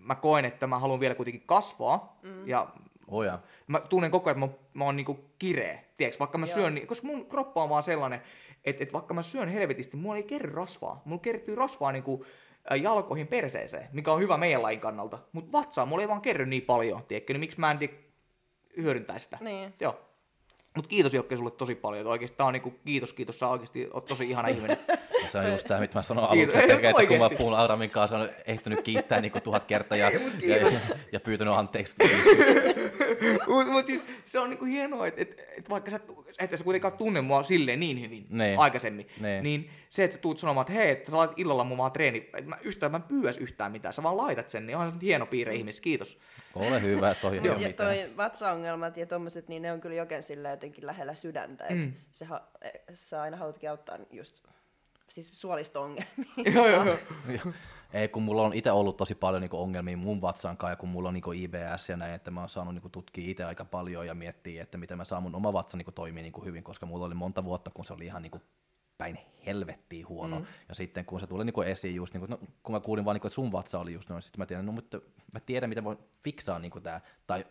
mä 0.00 0.14
koen, 0.14 0.44
että 0.44 0.66
mä 0.66 0.78
haluan 0.78 1.00
vielä 1.00 1.14
kuitenkin 1.14 1.42
kasvaa. 1.46 2.18
Mm. 2.22 2.48
Ja 2.48 2.68
Oh, 3.08 3.22
ja. 3.22 3.38
mä 3.66 3.80
tunnen 3.80 4.10
koko 4.10 4.30
ajan, 4.30 4.44
että 4.44 4.56
mä, 4.56 4.62
mä 4.74 4.84
oon 4.84 4.96
niinku 4.96 5.18
kireä, 5.38 5.78
tiedätkö? 5.96 6.18
Vaikka 6.18 6.38
mä 6.38 6.46
Joo. 6.46 6.54
syön, 6.54 6.74
niin, 6.74 6.86
koska 6.86 7.06
mun 7.06 7.26
kroppa 7.26 7.62
on 7.62 7.68
vaan 7.68 7.82
sellainen, 7.82 8.20
että, 8.64 8.82
että 8.82 8.92
vaikka 8.92 9.14
mä 9.14 9.22
syön 9.22 9.48
helvetisti, 9.48 9.96
mulla 9.96 10.16
ei 10.16 10.22
kerry 10.22 10.52
rasvaa. 10.52 11.02
Mulla 11.04 11.20
kertyy 11.20 11.54
rasvaa 11.54 11.92
niinku 11.92 12.24
jalkoihin 12.82 13.26
perseeseen, 13.26 13.88
mikä 13.92 14.12
on 14.12 14.20
hyvä 14.20 14.36
meidän 14.36 14.62
lajin 14.62 14.80
kannalta. 14.80 15.18
Mutta 15.32 15.52
vatsaa 15.52 15.86
mulla 15.86 16.02
ei 16.02 16.08
vaan 16.08 16.20
kerry 16.20 16.46
niin 16.46 16.62
paljon, 16.62 17.02
tiedätkö? 17.08 17.32
Niin 17.32 17.40
miksi 17.40 17.60
mä 17.60 17.70
en 17.70 17.78
tiedä, 17.78 17.94
hyödyntää 18.76 19.18
sitä? 19.18 19.38
Niin. 19.40 19.74
Joo. 19.80 20.00
Mutta 20.76 20.88
kiitos 20.88 21.14
Jokke 21.14 21.36
sulle 21.36 21.50
tosi 21.50 21.74
paljon. 21.74 22.06
Oikeasti 22.06 22.36
tää 22.36 22.46
on 22.46 22.52
niinku, 22.52 22.70
kiitos, 22.84 23.12
kiitos, 23.12 23.38
sä 23.38 23.48
oikeasti 23.48 23.88
oot 23.92 24.04
tosi 24.06 24.30
ihana 24.30 24.48
ihminen. 24.48 24.76
Se 25.32 25.38
on 25.38 25.52
just 25.52 25.66
tämä, 25.66 25.80
mitä 25.80 25.98
mä 25.98 26.02
sanoin 26.02 26.28
Kiitos. 26.30 26.54
aluksi, 26.54 26.72
Ei, 26.72 26.76
että, 26.76 26.90
että 26.90 27.06
kun 27.06 27.18
mä 27.18 27.30
puhun 27.30 27.54
Aramin 27.54 27.90
kanssa, 27.90 28.18
on 28.18 28.28
ehtinyt 28.46 28.80
kiittää 28.80 29.20
niin 29.20 29.32
kuin 29.32 29.42
tuhat 29.42 29.64
kertaa 29.64 29.98
ja, 29.98 30.10
ja, 30.10 30.56
ja, 30.56 30.70
ja, 31.12 31.20
pyytänyt 31.20 31.54
anteeksi. 31.54 31.94
Mutta 33.48 33.72
mut 33.72 33.86
siis 33.86 34.04
se 34.24 34.40
on 34.40 34.50
niinku 34.50 34.64
hienoa, 34.64 35.06
että 35.06 35.22
et, 35.22 35.40
et 35.58 35.70
vaikka 35.70 35.90
sä, 35.90 36.00
että 36.38 36.56
sä 36.56 36.64
kuitenkaan 36.64 36.98
tunne 36.98 37.20
mua 37.20 37.42
silleen 37.42 37.80
niin 37.80 38.00
hyvin 38.00 38.26
Niin. 38.30 38.58
aikaisemmin, 38.58 39.06
Niin. 39.20 39.42
niin 39.42 39.70
se, 39.88 40.04
että 40.04 40.16
sä 40.16 40.20
tuut 40.20 40.38
sanomaan, 40.38 40.62
että 40.62 40.72
hei, 40.72 40.90
että 40.90 41.10
sä 41.10 41.16
laitat 41.16 41.38
illalla 41.38 41.64
mun 41.64 41.78
vaan 41.78 41.92
treeni, 41.92 42.18
että 42.18 42.42
mä 42.50 42.56
yhtään 42.62 42.92
mä 42.92 42.96
en 42.96 43.02
pyydäs 43.02 43.38
yhtään 43.38 43.72
mitään, 43.72 43.92
sä 43.92 44.02
vaan 44.02 44.16
laitat 44.16 44.48
sen, 44.48 44.66
niin 44.66 44.76
onhan 44.76 44.92
se 44.92 44.98
hieno 45.02 45.26
piirre 45.26 45.54
ihmis, 45.54 45.80
kiitos. 45.80 46.18
Ole 46.54 46.82
hyvä, 46.82 47.14
toi 47.14 47.36
ei 47.38 47.44
Ja, 47.44 47.52
ole 47.52 47.60
ja 47.62 47.68
mitään. 47.68 47.88
toi 47.96 48.16
vatsaongelmat 48.16 48.96
ja 48.96 49.06
tommoset, 49.06 49.48
niin 49.48 49.62
ne 49.62 49.72
on 49.72 49.80
kyllä 49.80 49.96
joken 49.96 50.22
sillä 50.22 50.50
jotenkin 50.50 50.86
lähellä 50.86 51.14
sydäntä. 51.14 51.66
Et 51.66 51.76
Mm. 51.76 51.92
se, 52.10 52.24
ha- 52.24 52.48
e, 52.62 52.68
sä 52.92 53.22
aina 53.22 53.36
haluatkin 53.36 53.70
auttaa 53.70 53.98
just 54.12 54.42
siis 55.08 55.30
suolisto-ongelmia. 55.40 56.14
joo, 56.54 56.66
joo, 56.68 56.84
joo. 56.84 56.96
Ei, 57.94 58.08
kun 58.08 58.22
mulla 58.22 58.42
on 58.42 58.54
itse 58.54 58.72
ollut 58.72 58.96
tosi 58.96 59.14
paljon 59.14 59.40
niinku 59.40 59.62
ongelmia 59.62 59.96
mun 59.96 60.20
vatsan 60.20 60.56
kanssa, 60.56 60.72
ja 60.72 60.76
kun 60.76 60.88
mulla 60.88 61.08
on 61.08 61.14
niinku 61.14 61.32
IBS 61.32 61.88
ja 61.88 61.96
näin, 61.96 62.14
että 62.14 62.30
mä 62.30 62.40
oon 62.40 62.48
saanut 62.48 62.74
niinku 62.74 62.88
tutkia 62.88 63.30
itse 63.30 63.44
aika 63.44 63.64
paljon 63.64 64.06
ja 64.06 64.14
miettiä, 64.14 64.62
että 64.62 64.78
miten 64.78 64.96
mä 64.96 65.04
saan 65.04 65.22
mun 65.22 65.34
oma 65.34 65.52
vatsa 65.52 65.76
niinku 65.76 65.92
toimii 65.92 66.22
niinku 66.22 66.44
hyvin, 66.44 66.62
koska 66.62 66.86
mulla 66.86 67.06
oli 67.06 67.14
monta 67.14 67.44
vuotta, 67.44 67.70
kun 67.70 67.84
se 67.84 67.92
oli 67.92 68.04
ihan 68.04 68.22
niinku 68.22 68.42
päin 68.98 69.18
helvettiin 69.46 70.08
huono. 70.08 70.38
Mm. 70.38 70.46
Ja 70.68 70.74
sitten 70.74 71.04
kun 71.04 71.20
se 71.20 71.26
tuli 71.26 71.44
niinku 71.44 71.62
esiin 71.62 71.94
just, 71.94 72.14
niinku, 72.14 72.26
no, 72.30 72.38
kun 72.62 72.74
mä 72.74 72.80
kuulin 72.80 73.04
vaan, 73.04 73.14
niinku, 73.14 73.26
että 73.26 73.34
sun 73.34 73.52
vatsa 73.52 73.78
oli 73.78 73.92
just 73.92 74.08
noin, 74.08 74.22
sitten 74.22 74.38
mä 74.38 74.46
tiedän, 74.46 74.66
no, 74.66 74.72
mutta 74.72 75.00
mä 75.32 75.40
tiedän, 75.40 75.68
miten 75.68 75.84
voin 75.84 75.98
fiksaa 76.22 76.58
niinku 76.58 76.80
tää, 76.80 77.00
tai 77.26 77.44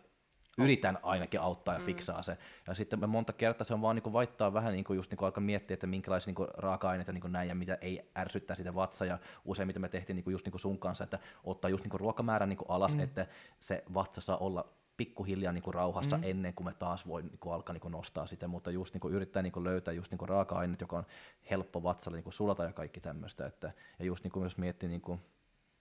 yritän 0.58 1.00
ainakin 1.04 1.42
auttaa 1.42 1.74
ja 1.74 1.80
fiksaa 1.80 2.22
se. 2.22 2.38
Ja 2.68 2.74
sitten 2.74 3.00
mä 3.00 3.08
monta 3.08 3.34
kertaa 3.34 3.66
se 3.66 3.74
on 3.74 3.82
vaan 3.82 3.96
niinku 3.96 4.14
vaittaa 4.14 4.54
vähän 4.54 4.74
niinku 4.74 4.94
just 4.94 5.12
niinku 5.12 5.26
alkaa 5.26 5.44
miettiä, 5.44 5.74
että 5.74 5.88
minkälaisia 5.88 6.30
niinku 6.30 6.48
raaka-aineita 6.54 7.12
niinku 7.12 7.28
näin 7.28 7.50
ja 7.50 7.56
mitä 7.56 7.78
ei 7.82 8.12
ärsyttää 8.18 8.56
sitä 8.56 8.76
vatsaa. 8.76 9.08
Ja 9.08 9.20
useimmiten 9.46 9.82
me 9.82 9.90
tehtiin 9.90 10.16
niinku 10.16 10.30
just 10.30 10.46
niinku 10.46 10.58
sun 10.58 10.80
kanssa, 10.80 11.04
että 11.04 11.20
ottaa 11.44 11.70
just 11.70 11.84
niinku 11.84 11.98
ruokamäärän 11.98 12.50
niinku 12.50 12.66
alas, 12.68 12.96
mm. 12.96 13.02
että 13.02 13.28
se 13.60 13.84
vatsa 13.94 14.22
saa 14.22 14.38
olla 14.38 14.70
pikkuhiljaa 14.98 15.54
niinku 15.54 15.72
rauhassa 15.72 16.18
mm. 16.18 16.24
ennen 16.24 16.54
kuin 16.54 16.66
me 16.66 16.74
taas 16.74 17.08
voi 17.08 17.24
niinku 17.24 17.52
alkaa 17.52 17.74
niinku 17.74 17.90
nostaa 17.90 18.26
sitä, 18.26 18.48
mutta 18.48 18.72
just 18.72 18.94
niinku 18.94 19.10
yrittää 19.10 19.44
niinku 19.44 19.64
löytää 19.64 19.94
just 19.94 20.12
niinku 20.12 20.26
raaka-aineet, 20.26 20.82
joka 20.82 20.98
on 20.98 21.06
helppo 21.50 21.84
vatsalle 21.84 22.18
niinku 22.18 22.32
sulata 22.32 22.64
ja 22.64 22.74
kaikki 22.74 23.00
tämmöistä. 23.00 23.46
Että, 23.46 23.72
ja 24.00 24.06
just 24.06 24.24
niinku 24.24 24.44
jos 24.44 24.58
miettii, 24.58 24.90
niinku, 24.90 25.20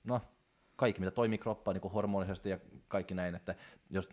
no 0.04 0.20
kaikki 0.76 1.00
mitä 1.00 1.10
toimii 1.10 1.38
kroppaan 1.38 1.74
niinku 1.74 1.88
hormonisesti 1.88 2.50
ja 2.50 2.58
kaikki 2.88 3.14
näin, 3.14 3.34
että 3.34 3.54
jos 3.90 4.08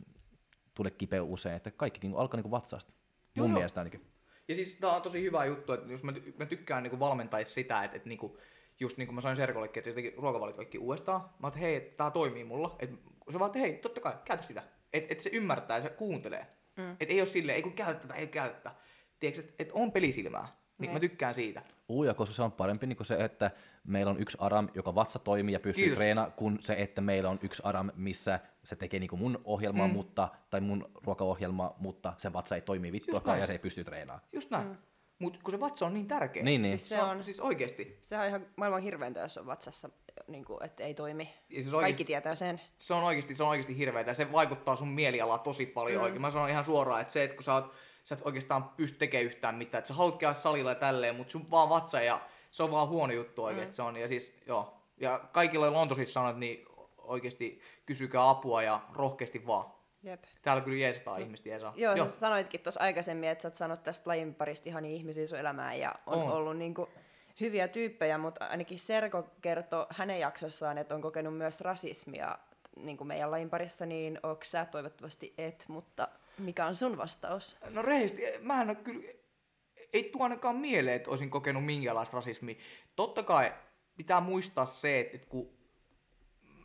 tulee 0.80 0.92
kipeä 0.92 1.24
usein, 1.24 1.56
että 1.56 1.72
kaikki 1.72 2.00
niinku 2.02 2.18
alkaa 2.18 2.38
niinku 2.38 2.52
vatsaasta. 2.52 2.94
Joo, 3.36 3.44
Mun 3.44 3.52
joo. 3.52 3.54
mielestä 3.58 3.80
ainakin. 3.80 4.02
Ja 4.48 4.56
siis 4.56 4.76
tää 4.76 4.90
on 4.96 5.02
tosi 5.02 5.22
hyvä 5.24 5.46
juttu, 5.46 5.74
että 5.74 5.92
jos 5.92 6.04
mä, 6.04 6.12
ty- 6.12 6.34
mä 6.40 6.46
tykkään 6.46 6.84
niinku 6.84 7.00
valmentais 7.00 7.54
sitä, 7.54 7.84
että, 7.84 7.98
että 7.98 8.10
niinku, 8.10 8.38
just 8.80 8.98
niin 8.98 9.08
kuin 9.08 9.16
mä 9.16 9.22
sanoin 9.22 9.36
Serkollekin, 9.36 9.82
että 9.82 9.92
se 9.92 9.96
teki 9.96 10.14
ruokavalit 10.18 10.56
kaikki 10.56 10.78
uudestaan. 10.78 11.22
Mä 11.22 11.28
oon, 11.44 11.48
että 11.48 11.60
hei, 11.60 11.76
että 11.76 11.98
tää 11.98 12.12
toimii 12.12 12.44
mulla. 12.44 12.76
Et 12.80 12.90
se 13.30 13.40
vaan, 13.40 13.50
että 13.50 13.60
hei, 13.60 13.74
totta 13.74 14.02
kai, 14.02 14.14
käytä 14.26 14.44
sitä. 14.44 14.64
Että 14.94 15.14
et 15.14 15.20
se 15.20 15.30
ymmärtää 15.34 15.78
ja 15.78 15.82
se 15.84 15.90
kuuntelee. 15.90 16.48
Mm. 16.78 16.92
Että 16.92 17.06
ei 17.14 17.22
ole 17.22 17.28
silleen, 17.28 17.56
ei 17.56 17.64
kun 17.64 17.74
käytä 17.74 18.00
tätä, 18.00 18.14
ei 18.14 18.28
käytä 18.28 18.54
tätä. 18.56 18.76
Tiedätkö, 19.20 19.42
että 19.42 19.54
et 19.64 19.70
on 19.74 19.92
pelisilmää. 19.92 20.48
Niin 20.78 20.88
Ne. 20.88 20.94
mä 20.94 21.00
tykkään 21.00 21.34
siitä. 21.36 21.62
Uja, 21.90 22.14
koska 22.14 22.36
se 22.36 22.42
on 22.42 22.52
parempi 22.52 22.88
niin 22.88 23.06
se, 23.06 23.16
että 23.16 23.52
meillä 23.84 24.10
on 24.10 24.20
yksi 24.20 24.38
aram, 24.42 24.70
joka 24.74 24.96
vatsa 24.96 25.20
toimii 25.20 25.54
ja 25.54 25.60
pystyy 25.60 25.96
treenaamaan, 25.96 26.34
kuin 26.34 26.58
se, 26.62 26.74
että 26.74 27.02
meillä 27.02 27.30
on 27.30 27.40
yksi 27.42 27.62
aram, 27.66 27.92
missä 27.96 28.40
se 28.64 28.76
tekee 28.76 29.00
niin 29.00 29.10
mun 29.14 29.42
ohjelmaa, 29.44 29.88
mm. 29.88 29.94
mutta, 29.94 30.30
tai 30.50 30.62
mun 30.62 30.92
ruokaohjelmaa, 31.04 31.76
mutta 31.80 32.14
se 32.18 32.34
vatsa 32.34 32.56
ei 32.56 32.62
toimi 32.62 32.92
vittuakaan 32.92 33.40
ja 33.40 33.48
se 33.48 33.54
ei 33.54 33.60
pysty 33.60 33.84
treenaamaan. 33.84 34.28
Just 34.34 34.52
näin. 34.52 34.68
Mm. 34.68 34.78
Mutta 35.20 35.40
kun 35.44 35.52
se 35.52 35.60
vatsa 35.60 35.86
on 35.86 35.94
niin 35.94 36.08
tärkeä. 36.08 36.44
Niin, 36.44 36.62
niin. 36.62 36.70
Siis 36.70 36.90
se 36.90 37.02
on, 37.02 37.24
Siis 37.24 37.40
oikeesti. 37.40 38.00
sehän 38.02 38.24
on 38.24 38.30
ihan 38.30 38.46
maailman 38.56 38.82
hirveintä, 38.82 39.20
jos 39.20 39.38
on 39.38 39.46
vatsassa, 39.46 39.90
niin 40.28 40.46
kuin, 40.46 40.64
että 40.64 40.84
ei 40.84 40.94
toimi. 40.94 41.24
Ja 41.24 41.30
siis 41.62 41.66
Kaikki 41.66 41.76
oikeesti, 41.76 42.06
tietää 42.06 42.36
sen. 42.36 42.62
se 42.78 42.94
on 42.94 43.04
oikeasti, 43.04 43.36
se 43.36 43.44
on 43.44 43.50
oikeasti 43.50 43.78
hirveetä 43.78 44.10
ja 44.10 44.14
se 44.14 44.32
vaikuttaa 44.32 44.76
sun 44.76 44.88
mielialaa 44.88 45.38
tosi 45.38 45.66
paljon 45.66 45.98
mm. 45.98 46.04
oikein. 46.04 46.22
Mä 46.22 46.32
sanon 46.32 46.50
ihan 46.50 46.66
suoraan, 46.66 47.02
että 47.02 47.14
se, 47.14 47.24
että 47.24 47.36
kun 47.36 47.44
sä, 47.44 47.54
oot, 47.54 47.74
sä 48.10 48.16
et 48.16 48.22
oikeastaan 48.26 48.70
pysty 48.70 48.98
tekemään 48.98 49.26
yhtään 49.26 49.56
mitään, 49.56 49.80
että 49.80 49.88
sä 49.88 49.94
haluat 49.94 50.18
käydä 50.18 50.34
salilla 50.34 50.72
ja 50.72 50.76
tälleen, 50.76 51.16
mutta 51.16 51.32
sun 51.32 51.52
vaan 51.52 51.70
vatsa 51.70 52.02
ja 52.02 52.22
se 52.52 52.64
on 52.64 52.72
vaan 52.72 52.88
huono 52.88 53.14
juttu 53.14 53.44
oikein, 53.44 53.68
mm. 53.68 53.72
se 53.72 53.82
on. 53.82 53.98
Ja 53.98 54.08
siis, 54.08 54.34
joo. 54.48 54.78
Ja 54.98 55.20
kaikilla, 55.32 55.66
joilla 55.66 55.82
on 55.82 55.90
tosissaan 55.90 56.26
sanot, 56.28 56.40
niin 56.40 56.66
oikeasti 56.98 57.62
kysykää 57.86 58.30
apua 58.30 58.64
ja 58.64 58.82
rohkeasti 58.94 59.48
vaan. 59.48 59.66
Jep. 60.04 60.24
Täällä 60.42 60.62
kyllä 60.62 60.78
jeesataan 60.78 61.22
ihmiset 61.22 61.46
jeesaa. 61.46 61.74
Joo, 61.76 61.96
Joo. 61.96 62.06
sä 62.06 62.12
sanoitkin 62.20 62.60
tuossa 62.60 62.82
aikaisemmin, 62.82 63.30
että 63.30 63.42
sä 63.42 63.48
oot 63.48 63.56
saanut 63.56 63.84
tästä 63.84 64.10
lajin 64.10 64.36
parista 64.36 64.70
ihania 64.70 64.92
ihmisiä 64.92 65.28
sun 65.28 65.40
elämään 65.40 65.80
ja 65.80 65.96
on, 66.06 66.18
On. 66.18 66.24
on. 66.24 66.32
ollut 66.32 66.58
niinku 66.58 66.90
hyviä 67.40 67.68
tyyppejä, 67.68 68.18
mutta 68.18 68.46
ainakin 68.46 68.80
Serko 68.80 69.28
kertoi 69.42 69.86
hänen 69.90 70.20
jaksossaan, 70.20 70.78
että 70.78 70.96
on 70.96 71.02
kokenut 71.02 71.38
myös 71.38 71.62
rasismia 71.62 72.38
niin 72.76 72.98
kuin 72.98 73.08
meidän 73.08 73.32
lajin 73.32 73.50
parissa, 73.50 73.86
niin 73.86 74.20
onko 74.24 74.44
sä 74.44 74.66
toivottavasti 74.66 75.34
et, 75.38 75.66
mutta 75.68 76.08
mikä 76.40 76.66
on 76.66 76.76
sun 76.76 76.98
vastaus? 76.98 77.58
No 77.70 77.82
rehellisesti, 77.82 78.24
mä 78.42 78.62
en 78.62 78.76
kyllä, 78.76 79.04
ei 79.94 80.04
tuo 80.04 80.24
ainakaan 80.24 80.56
mieleen, 80.56 80.96
että 80.96 81.10
olisin 81.10 81.30
kokenut 81.30 81.66
minkäänlaista 81.66 82.18
rasismia. 82.18 82.56
Totta 82.96 83.24
kai 83.24 83.54
pitää 83.96 84.22
muistaa 84.22 84.66
se, 84.66 85.00
että, 85.00 85.28
kun 85.28 85.50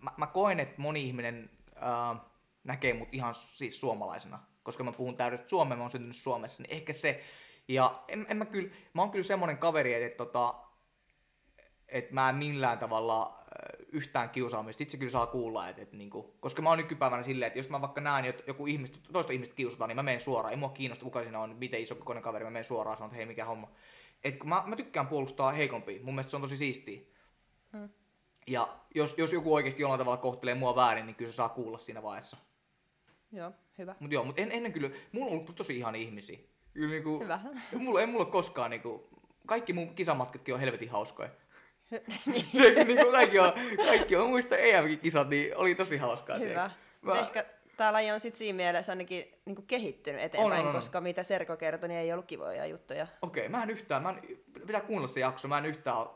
mä, 0.03 0.11
mä 0.17 0.27
koen, 0.27 0.61
että 0.61 0.75
moni 0.81 1.07
ihminen 1.07 1.51
ää, 1.75 2.17
näkee 2.65 2.95
mut 2.95 3.09
ihan 3.13 3.35
siis 3.35 3.81
suomalaisena, 3.81 4.39
koska 4.63 4.85
mä 4.85 4.93
puhun 4.93 5.17
täydellisesti 5.17 5.51
suomea, 5.51 5.77
mä 5.77 5.83
oon 5.83 5.91
syntynyt 5.91 6.17
Suomessa, 6.17 6.63
niin 6.63 6.77
ehkä 6.77 6.93
se. 6.93 7.23
Ja 7.69 8.03
en, 8.09 8.27
en 8.29 8.37
mä 8.37 8.45
kyllä, 8.45 8.75
mä 8.93 9.03
oon 9.03 9.11
kyllä 9.11 9.25
semmonen 9.25 9.59
kaveri, 9.59 9.95
että, 9.95 10.07
että, 10.07 10.17
tota, 10.17 10.55
että 11.89 12.15
mä 12.15 12.29
en 12.29 12.35
millään 12.35 12.79
tavalla 12.79 13.39
äh, 13.41 13.84
yhtään 13.95 14.31
kiusaamista. 14.31 14.83
Itse 14.83 14.97
kyllä 14.97 15.13
saa 15.13 15.27
kuulla, 15.27 15.69
että, 15.69 15.83
että 15.83 15.97
niinku, 15.97 16.35
koska 16.41 16.63
mä 16.63 16.69
oon 16.69 16.79
nykypäivänä 16.79 17.23
silleen, 17.23 17.47
että 17.47 17.59
jos 17.59 17.71
mä 17.71 17.81
vaikka 17.81 18.01
näen, 18.01 18.25
että 18.25 18.43
joku 18.47 18.67
ihmistä, 18.67 18.99
toista 19.13 19.33
ihmistä 19.33 19.55
kiusataan, 19.55 19.89
niin 19.89 19.97
mä 19.97 20.03
menen 20.03 20.21
suoraan. 20.21 20.51
Ei 20.51 20.57
mua 20.57 20.69
kiinnosta, 20.69 21.05
kuka 21.05 21.23
siinä 21.23 21.41
on, 21.41 21.57
miten 21.57 21.81
iso 21.81 21.95
kokoinen 21.95 22.23
kaveri, 22.23 22.45
mä 22.45 22.51
menen 22.51 22.65
suoraan 22.65 22.97
sanon, 22.97 23.09
että 23.09 23.17
hei, 23.17 23.27
mikä 23.27 23.45
homma. 23.45 23.71
Et 24.25 24.37
kun 24.37 24.49
mä, 24.49 24.63
mä 24.67 24.77
tykkään 24.77 25.07
puolustaa 25.07 25.53
heikompia, 25.53 26.03
mun 26.03 26.15
mielestä 26.15 26.31
se 26.31 26.37
on 26.37 26.43
tosi 26.43 26.57
siistiä. 26.57 27.01
Hmm. 27.73 27.89
Ja 28.47 28.77
jos, 28.95 29.19
jos 29.19 29.33
joku 29.33 29.55
oikeasti 29.55 29.83
jollain 29.83 29.99
tavalla 29.99 30.17
kohtelee 30.17 30.55
mua 30.55 30.77
väärin, 30.77 31.07
niin 31.07 31.17
kyllä 31.17 31.31
se 31.31 31.37
saa 31.37 31.49
kuulla 31.49 31.79
siinä 31.79 32.03
vaiheessa. 32.03 32.37
Joo, 33.33 33.53
hyvä. 33.79 33.95
Mut 34.01 34.13
joo, 34.13 34.25
mutta 34.25 34.43
en, 34.43 34.53
ennen 34.53 34.73
kyllä, 34.73 34.91
mulla 35.13 35.27
on 35.27 35.33
ollut 35.33 35.55
tosi 35.55 35.77
ihania 35.77 36.03
ihmisiä. 36.03 36.39
Kyllä 36.73 36.89
niinku, 36.89 37.21
Hyvä. 37.21 37.41
Mulla, 37.79 38.01
ei 38.01 38.07
mulla 38.07 38.25
koskaan 38.25 38.71
niinku, 38.71 39.09
kaikki 39.47 39.73
mun 39.73 39.95
kisamatkatkin 39.95 40.55
on 40.55 40.61
helvetin 40.61 40.91
hauskoja. 40.91 41.31
niin. 42.27 42.87
niinku 42.87 43.11
kaikki 43.11 43.39
on, 43.39 43.53
kaikki 43.77 44.17
on, 44.17 44.29
muista 44.29 44.57
EMkin 44.57 44.99
kisat, 44.99 45.29
niin 45.29 45.57
oli 45.57 45.75
tosi 45.75 45.97
hauskaa. 45.97 46.39
Hyvä. 46.39 46.71
Mä... 47.03 47.19
Ehkä 47.19 47.45
tämä 47.77 47.93
laji 47.93 48.11
on 48.11 48.21
sit 48.21 48.37
siinä 48.37 48.57
mielessä 48.57 48.93
ainakin 48.93 49.33
niin 49.45 49.57
kuin 49.57 49.67
kehittynyt 49.67 50.23
eteenpäin, 50.23 50.61
on, 50.61 50.67
on. 50.67 50.75
koska 50.75 51.01
mitä 51.01 51.23
Serko 51.23 51.57
kertoi, 51.57 51.89
niin 51.89 52.01
ei 52.01 52.13
ollut 52.13 52.27
kivoja 52.27 52.67
juttuja. 52.67 53.07
Okei, 53.23 53.49
mä 53.49 53.63
en 53.63 53.71
yhtään, 53.71 54.03
mä 54.03 54.11
en, 54.11 54.39
pitää 54.67 54.81
kuunnella 54.81 55.09
se 55.09 55.21
jakso, 55.21 55.49
mä 55.49 55.59
en 55.59 55.67
yhtään 55.67 56.07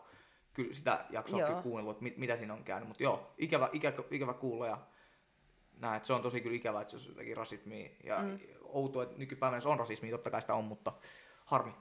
kyllä 0.55 0.74
sitä 0.74 1.05
jaksoa 1.10 1.46
kyllä 1.46 1.62
kuunnellut, 1.62 1.96
että 1.96 2.02
mit, 2.02 2.16
mitä 2.16 2.36
siinä 2.36 2.55
on 2.55 2.64
käynyt, 2.64 2.88
mutta 2.88 3.02
joo, 3.02 3.34
ikävä, 3.38 3.68
ikävä, 3.72 4.02
ikävä 4.10 4.34
kuulla 4.34 4.66
ja 4.66 4.78
näin, 5.76 5.96
että 5.96 6.06
se 6.06 6.12
on 6.12 6.22
tosi 6.22 6.40
kyllä 6.40 6.56
ikävä, 6.56 6.80
että 6.80 6.98
se 6.98 7.09
on 7.09 7.14
jotakin 7.14 7.36
rasismia 7.36 7.90
ja 8.05 8.18
mm. 8.18 8.38
outoa, 8.62 9.02
että 9.02 9.18
nykypäivänä 9.18 9.60
se 9.60 9.68
on 9.68 9.78
rasismia, 9.78 10.12
totta 10.12 10.30
kai 10.30 10.40
sitä 10.40 10.55
on, 10.55 10.64
mutta 10.64 10.92
harmi. 11.44 11.72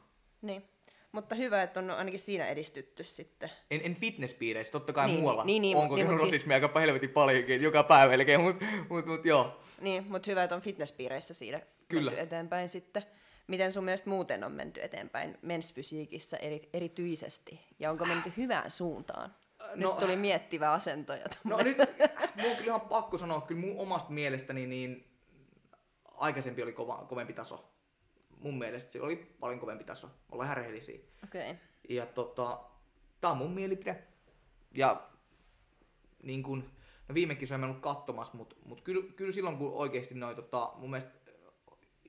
Niin. 0.41 0.63
Mutta 1.11 1.35
hyvä, 1.35 1.63
että 1.63 1.79
on 1.79 1.89
ainakin 1.91 2.19
siinä 2.19 2.47
edistytty 2.47 3.03
sitten. 3.03 3.49
En, 3.71 3.81
en 3.83 3.95
fitnesspiireissä, 3.95 4.71
totta 4.71 4.93
kai 4.93 5.07
Niin, 5.07 5.19
muualla 5.19 5.43
niin, 5.45 5.61
niin, 5.61 5.77
on 5.77 5.95
niin, 5.95 6.11
mut 6.11 6.19
siis- 6.29 6.45
aika 6.53 6.79
helvetin 6.79 7.09
paljonkin, 7.09 7.61
joka 7.61 7.83
päivä 7.83 8.11
melkein, 8.11 8.41
mutta 8.41 8.65
mut, 8.89 9.05
mut, 9.05 9.25
joo. 9.25 9.59
Niin, 9.81 10.05
mutta 10.09 10.31
hyvä, 10.31 10.43
että 10.43 10.55
on 10.55 10.61
fitnesspiireissä 10.61 11.33
siinä 11.33 11.61
Kyllä. 11.87 12.11
menty 12.11 12.23
eteenpäin 12.23 12.69
sitten. 12.69 13.03
Miten 13.47 13.71
sun 13.71 13.83
mielestä 13.83 14.09
muuten 14.09 14.43
on 14.43 14.51
menty 14.51 14.81
eteenpäin 14.83 15.37
mensfysiikissä 15.41 16.37
eri, 16.37 16.69
erityisesti? 16.73 17.59
Ja 17.79 17.91
onko 17.91 18.05
menty 18.05 18.33
hyvään 18.37 18.71
suuntaan? 18.71 19.35
Nyt 19.75 19.79
No- 19.89 19.91
tuli 19.99 20.15
miettivä 20.15 20.71
asento. 20.71 21.13
Ja 21.13 21.25
No 21.43 21.57
nyt, 21.57 21.77
mun 21.77 22.45
on 22.51 22.55
kyllä 22.57 22.63
ihan 22.65 22.81
pakko 22.81 23.17
sanoa, 23.17 23.41
kyllä 23.41 23.61
mun 23.61 23.77
omasta 23.77 24.11
mielestäni 24.11 24.67
niin 24.67 25.07
aikaisempi 26.13 26.63
oli 26.63 26.73
kova, 26.73 27.05
kovempi 27.09 27.33
taso. 27.33 27.73
Mun 28.39 28.57
mielestä 28.57 28.91
se 28.91 29.01
oli 29.01 29.15
paljon 29.39 29.59
kovempi 29.59 29.83
taso. 29.83 30.09
Ollaan 30.31 30.47
ihan 30.47 30.57
rehellisiä. 30.57 30.99
Okei. 31.23 31.51
Okay. 31.51 31.55
Ja 31.89 32.05
tota, 32.05 32.59
tää 33.21 33.31
on 33.31 33.37
mun 33.37 33.51
mielipide. 33.51 34.03
Ja 34.73 35.09
niin 36.23 36.43
kun, 36.43 36.63
no 37.07 37.15
viime 37.15 37.35
kisoja 37.35 37.57
mä 37.57 37.65
en 37.65 37.69
ollut 37.69 37.83
katsomassa, 37.83 38.37
mutta 38.37 38.55
mut 38.65 38.81
kyllä, 38.81 39.13
kyllä 39.15 39.31
silloin 39.31 39.57
kun 39.57 39.73
oikeasti 39.73 40.15
noin 40.15 40.35
tota, 40.35 40.71
mun 40.75 40.89
mielestä 40.89 41.11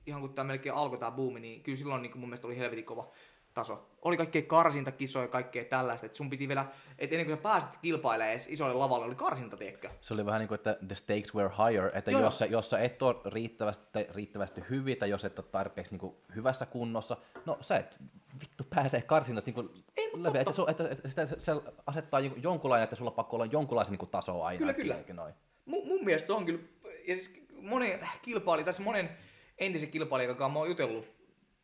ihan 0.05 0.21
kun 0.21 0.33
tää 0.33 0.43
melkein 0.43 0.75
alkoi 0.75 0.97
tää 0.97 1.11
buumi, 1.11 1.39
niin 1.39 1.63
kyllä 1.63 1.77
silloin 1.77 2.01
niin 2.01 2.17
mun 2.17 2.29
mielestä 2.29 2.47
oli 2.47 2.57
helvetin 2.57 2.85
kova 2.85 3.11
taso. 3.53 3.89
Oli 4.01 4.17
kaikkea 4.17 4.41
karsintakisoja 4.41 5.25
ja 5.25 5.27
kaikkea 5.27 5.65
tällaista, 5.65 6.05
että 6.05 6.15
sun 6.15 6.29
piti 6.29 6.47
vielä, 6.47 6.65
että 6.97 7.15
ennen 7.15 7.25
kuin 7.25 7.37
sä 7.37 7.41
pääsit 7.41 7.77
kilpailemaan 7.81 8.31
edes 8.31 8.47
isolle 8.49 8.73
lavalle, 8.73 9.05
oli 9.05 9.15
karsinta, 9.15 9.57
tiedätkö? 9.57 9.89
Se 10.01 10.13
oli 10.13 10.25
vähän 10.25 10.39
niin 10.39 10.47
kuin, 10.47 10.55
että 10.55 10.77
the 10.87 10.95
stakes 10.95 11.35
were 11.35 11.49
higher, 11.49 11.91
että 11.93 12.11
Joo. 12.11 12.21
jos 12.21 12.39
sä, 12.39 12.45
jos 12.45 12.69
sä 12.69 12.79
et 12.79 13.01
ole 13.01 13.15
riittävästi, 13.25 13.83
riittävästi 14.15 14.61
hyvin 14.69 14.97
tai 14.97 15.09
jos 15.09 15.25
et 15.25 15.39
ole 15.39 15.47
tarpeeksi 15.51 15.93
niin 15.93 15.99
kuin 15.99 16.15
hyvässä 16.35 16.65
kunnossa, 16.65 17.17
no 17.45 17.57
sä 17.61 17.77
et 17.77 17.97
vittu 18.41 18.63
pääsee 18.75 19.01
karsinnasta 19.01 19.51
niin 19.51 19.85
läpi, 20.13 20.37
että, 20.37 20.53
su, 20.53 20.65
että, 20.67 20.89
että, 20.89 21.21
että, 21.21 21.27
se 21.39 21.51
asettaa 21.87 22.19
jonkunlainen, 22.19 22.83
että 22.83 22.95
sulla 22.95 23.11
on 23.11 23.15
pakko 23.15 23.35
olla 23.35 23.45
jonkunlaisen 23.45 23.97
niin 23.97 24.09
taso 24.09 24.43
aina. 24.43 24.57
Kyllä, 24.59 24.73
kyllä. 24.73 25.13
Noin. 25.13 25.33
Mun, 25.65 25.87
mun 25.87 26.05
mielestä 26.05 26.33
on 26.33 26.45
kyllä, 26.45 26.59
ja 27.07 27.15
siis 27.15 27.31
monen 27.61 27.99
kilpailija, 28.21 28.65
tässä 28.65 28.83
monen 28.83 29.09
entisen 29.57 29.91
kilpailijan 29.91 30.35
kanssa 30.35 30.53
mä 30.53 30.59
oon 30.59 30.69
jutellut, 30.69 31.05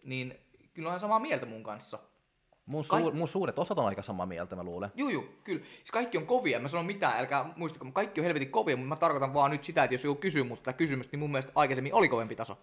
niin 0.03 0.44
kyllä 0.75 0.93
on 0.93 0.99
samaa 0.99 1.19
mieltä 1.19 1.45
mun 1.45 1.63
kanssa. 1.63 1.99
Mun, 2.65 2.83
suur, 2.83 3.13
mun 3.13 3.27
suuret 3.27 3.59
osat 3.59 3.77
on 3.77 3.85
aika 3.85 4.01
samaa 4.01 4.25
mieltä, 4.25 4.55
mä 4.55 4.63
luulen. 4.63 4.91
Juu, 4.95 5.09
juu, 5.09 5.25
kyllä. 5.43 5.65
Siis 5.75 5.91
kaikki 5.91 6.17
on 6.17 6.25
kovia. 6.25 6.59
Mä 6.59 6.67
sanon 6.67 6.85
mitään, 6.85 7.19
älkää 7.19 7.53
muistako, 7.55 7.91
kaikki 7.91 8.21
on 8.21 8.25
helvetin 8.25 8.51
kovia, 8.51 8.77
mutta 8.77 8.89
mä 8.89 8.95
tarkoitan 8.95 9.33
vaan 9.33 9.51
nyt 9.51 9.63
sitä, 9.63 9.83
että 9.83 9.93
jos 9.93 10.03
joku 10.03 10.21
kysyy 10.21 10.43
mutta 10.43 10.63
tätä 10.63 10.77
kysymystä, 10.77 11.11
niin 11.11 11.19
mun 11.19 11.31
mielestä 11.31 11.51
aikaisemmin 11.55 11.93
oli 11.93 12.09
kovempi 12.09 12.35
taso. 12.35 12.57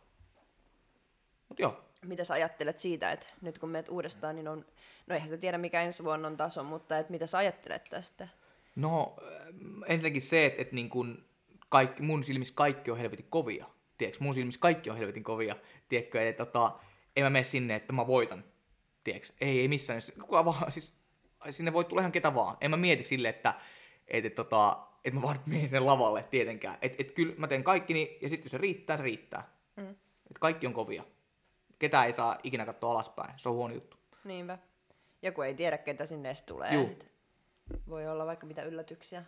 Mut 1.48 1.58
joo. 1.58 1.84
Mitä 2.04 2.24
sä 2.24 2.34
ajattelet 2.34 2.78
siitä, 2.78 3.12
että 3.12 3.26
nyt 3.40 3.58
kun 3.58 3.68
meet 3.68 3.88
uudestaan, 3.88 4.34
niin 4.34 4.48
on, 4.48 4.64
no 5.06 5.14
eihän 5.14 5.28
sitä 5.28 5.40
tiedä 5.40 5.58
mikä 5.58 5.82
ensi 5.82 6.04
vuonna 6.04 6.28
on 6.28 6.36
taso, 6.36 6.64
mutta 6.64 6.98
että 6.98 7.12
mitä 7.12 7.26
sä 7.26 7.38
ajattelet 7.38 7.84
tästä? 7.90 8.28
No, 8.76 9.16
äh, 9.22 9.46
ensinnäkin 9.86 10.22
se, 10.22 10.46
että, 10.46 10.62
että 10.62 10.74
niin 10.74 10.88
kun 10.88 11.24
kaikki, 11.68 12.02
mun 12.02 12.24
silmissä 12.24 12.54
kaikki 12.54 12.90
on 12.90 12.98
helvetin 12.98 13.26
kovia. 13.30 13.66
Tiedätkö, 13.98 14.24
mun 14.24 14.34
silmissä 14.34 14.60
kaikki 14.60 14.90
on 14.90 14.96
helvetin 14.96 15.24
kovia. 15.24 15.56
Tiedätkö, 15.88 16.28
että 16.28 16.46
tota, 16.46 16.72
en 17.16 17.24
mä 17.24 17.30
mene 17.30 17.44
sinne, 17.44 17.74
että 17.74 17.92
mä 17.92 18.06
voitan. 18.06 18.44
Tiedätkö, 19.04 19.32
ei, 19.40 19.60
ei 19.60 19.68
missään. 19.68 20.00
Kuka 20.20 20.44
vaan, 20.44 20.72
siis 20.72 20.92
sinne 21.50 21.72
voi 21.72 21.84
tulla 21.84 22.02
ihan 22.02 22.12
ketä 22.12 22.34
vaan. 22.34 22.56
En 22.60 22.70
mä 22.70 22.76
mieti 22.76 23.02
sille, 23.02 23.28
että, 23.28 23.54
että, 24.08 24.28
että, 24.28 24.36
tota, 24.36 24.86
että 25.04 25.14
mä 25.14 25.22
vaan 25.22 25.40
menen 25.46 25.68
sen 25.68 25.86
lavalle 25.86 26.22
tietenkään. 26.22 26.78
Että, 26.82 26.96
että 27.00 27.12
kyllä 27.12 27.34
mä 27.36 27.48
teen 27.48 27.64
kaikki, 27.64 27.94
niin, 27.94 28.08
ja 28.22 28.28
sitten 28.28 28.42
kun 28.42 28.50
se 28.50 28.58
riittää, 28.58 28.96
se 28.96 29.02
riittää. 29.02 29.48
Mm. 29.76 29.90
Että 29.90 30.40
kaikki 30.40 30.66
on 30.66 30.72
kovia. 30.72 31.04
Ketä 31.78 32.04
ei 32.04 32.12
saa 32.12 32.38
ikinä 32.42 32.66
katsoa 32.66 32.92
alaspäin. 32.92 33.34
Se 33.36 33.48
on 33.48 33.54
huono 33.54 33.74
juttu. 33.74 33.96
Niinpä. 34.24 34.58
Joku 35.22 35.42
ei 35.42 35.54
tiedä, 35.54 35.78
ketä 35.78 36.06
sinne 36.06 36.28
edes 36.28 36.42
tulee. 36.42 36.74
Juu. 36.74 36.86
Et 36.86 37.12
Voi 37.88 38.08
olla 38.08 38.26
vaikka 38.26 38.46
mitä 38.46 38.62
yllätyksiä. 38.62 39.24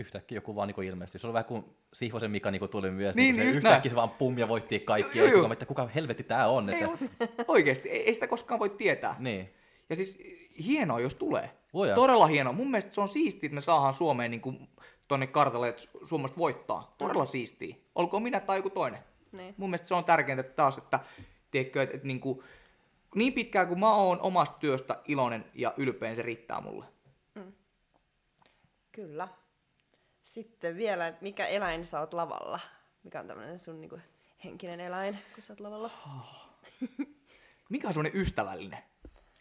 Yhtäkkiä 0.00 0.36
joku 0.36 0.56
vaan 0.56 0.68
niin 0.68 0.82
ilmestyi. 0.82 1.20
Se 1.20 1.26
oli 1.26 1.34
vähän 1.34 1.44
kuin 1.44 1.64
Sihvosen 1.92 2.30
Mika 2.30 2.50
niin 2.50 2.68
tuli 2.70 2.90
myös. 2.90 3.16
Niin, 3.16 3.26
niin, 3.26 3.36
se 3.36 3.40
niin 3.40 3.56
yhtäkkiä 3.56 3.70
näin. 3.78 3.90
se 3.90 3.96
vaan 3.96 4.10
pum 4.10 4.38
ja 4.38 4.48
voitti 4.48 4.80
kaikki. 4.80 5.18
Ja 5.18 5.28
juu. 5.28 5.42
kuka, 5.42 5.52
että 5.52 5.66
kuka 5.66 5.86
helvetti 5.86 6.22
tää 6.22 6.48
on. 6.48 6.68
Ei, 6.70 6.82
Että, 6.82 6.86
mut 6.86 7.10
oikeesti, 7.48 7.88
ei, 7.88 8.02
ei 8.06 8.14
sitä 8.14 8.26
koskaan 8.26 8.60
voi 8.60 8.70
tietää. 8.70 9.16
niin. 9.18 9.54
Ja 9.90 9.96
siis 9.96 10.18
hienoa, 10.66 11.00
jos 11.00 11.14
tulee. 11.14 11.50
Voidaan. 11.74 11.96
Todella 11.96 12.26
hienoa. 12.26 12.52
Mun 12.52 12.70
mielestä 12.70 12.94
se 12.94 13.00
on 13.00 13.08
siistiä, 13.08 13.46
että 13.46 13.54
me 13.54 13.60
saadaan 13.60 13.94
Suomeen 13.94 14.30
niin 14.30 14.40
kuin, 14.40 14.68
tonne 15.08 15.26
kartalle, 15.26 15.68
että 15.68 15.82
Suomesta 16.04 16.38
voittaa. 16.38 16.94
Todella 16.98 17.26
siistiä. 17.26 17.76
Olkoon 17.94 18.22
minä 18.22 18.40
tai 18.40 18.58
joku 18.58 18.70
toinen. 18.70 19.00
Niin. 19.32 19.54
Mun 19.56 19.70
mielestä 19.70 19.88
se 19.88 19.94
on 19.94 20.04
tärkeintä 20.04 20.40
että 20.40 20.52
taas, 20.52 20.78
että, 20.78 21.00
tiedätkö, 21.50 21.82
että, 21.82 21.94
että 21.94 22.06
niin, 22.06 22.20
kuin, 22.20 22.42
niin 23.14 23.32
pitkään 23.32 23.68
kuin 23.68 23.80
mä 23.80 23.94
oon 23.94 24.20
omasta 24.20 24.58
työstä 24.58 25.00
iloinen 25.04 25.44
ja 25.54 25.74
ylpeä, 25.76 26.14
se 26.14 26.22
riittää 26.22 26.60
mulle. 26.60 26.84
Kyllä. 28.92 29.28
Sitten 30.30 30.76
vielä, 30.76 31.14
mikä 31.20 31.46
eläin 31.46 31.86
sä 31.86 32.00
oot 32.00 32.14
lavalla? 32.14 32.60
Mikä 33.04 33.20
on 33.20 33.26
tämmöinen 33.26 33.58
sun 33.58 33.80
niinku 33.80 33.98
henkinen 34.44 34.80
eläin, 34.80 35.18
kun 35.34 35.42
sä 35.42 35.52
oot 35.52 35.60
lavalla? 35.60 35.90
Mikä 37.70 37.88
on 37.88 37.94
semmonen 37.94 38.20
ystävällinen? 38.20 38.78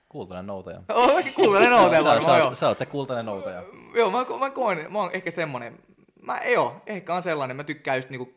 Kultainen 0.09 0.47
noutaja. 0.47 0.81
Oh, 0.89 1.15
oikein 1.15 1.33
kultainen 1.33 1.71
noutaja 1.71 2.01
sä, 2.01 2.09
sä, 2.09 2.15
varmaan, 2.15 2.39
joo. 2.39 2.49
sä, 2.49 2.55
sä 2.55 2.67
oot 2.67 2.77
se 2.77 2.85
kultainen 2.85 3.25
noutaja. 3.25 3.63
Joo, 3.95 4.11
mä, 4.11 4.25
mä 4.39 4.49
koen, 4.49 4.91
mä 4.91 4.99
oon 4.99 5.11
ehkä 5.13 5.31
semmonen, 5.31 5.79
mä, 6.21 6.39
joo, 6.53 6.81
ehkä 6.85 7.15
on 7.15 7.23
sellainen, 7.23 7.57
mä 7.57 7.63
tykkään 7.63 7.97
just 7.97 8.09
niinku 8.09 8.33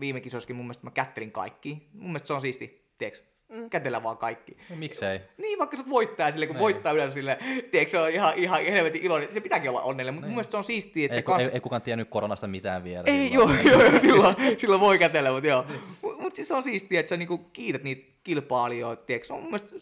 viime 0.00 0.20
kisoissakin 0.20 0.56
mun 0.56 0.64
mielestä 0.64 0.86
mä 0.86 0.90
kättelin 0.90 1.32
kaikki. 1.32 1.88
Mun 1.92 2.08
mielestä 2.08 2.26
se 2.26 2.32
on 2.32 2.40
siisti, 2.40 2.92
tiedätkö? 2.98 3.24
Mm. 3.54 3.70
Kätellä 3.70 4.02
vaan 4.02 4.16
kaikki. 4.16 4.56
No, 4.70 4.76
miksei? 4.76 5.20
Niin, 5.38 5.58
vaikka 5.58 5.76
sä 5.76 5.82
oot 5.82 5.90
voittaja 5.90 6.32
sille, 6.32 6.46
kun 6.46 6.54
Niin. 6.56 6.60
voittaa 6.62 6.92
yleensä 6.92 7.14
sille, 7.14 7.38
tiedätkö, 7.70 7.90
se 7.90 7.98
on 7.98 8.10
ihan, 8.10 8.34
ihan 8.36 8.62
helvetin 8.64 9.02
iloinen. 9.02 9.32
Se 9.32 9.40
pitääkin 9.40 9.70
olla 9.70 9.82
onnellinen, 9.82 10.14
mutta 10.14 10.26
mun 10.26 10.34
mielestä 10.34 10.50
se 10.50 10.56
on 10.56 10.64
siistiä, 10.64 11.04
että 11.04 11.14
Ei, 11.14 11.18
se 11.18 11.22
kans... 11.22 11.42
ei, 11.42 11.50
ei, 11.54 11.60
kukaan 11.60 11.82
tiennyt 11.82 12.08
koronasta 12.10 12.46
mitään 12.46 12.84
vielä. 12.84 13.02
Ei, 13.06 13.32
joo, 13.32 13.50
joo, 13.64 13.82
joo, 13.82 14.00
silloin, 14.00 14.36
silloin 14.58 14.80
voi 14.80 14.98
kätellä, 14.98 15.30
mutta 15.32 15.48
joo. 15.48 15.64
Mutta 16.02 16.22
mut 16.22 16.34
siis 16.34 16.48
se 16.48 16.54
on 16.54 16.62
siistiä, 16.62 17.00
että 17.00 17.08
sä 17.10 17.16
niinku 17.16 17.38
kiität 17.38 17.82
niitä 17.82 18.12
kilpailijoita, 18.24 19.02
tiedätkö? 19.06 19.26
Se 19.26 19.32
on 19.32 19.40
mun 19.40 19.50
mielestä 19.50 19.76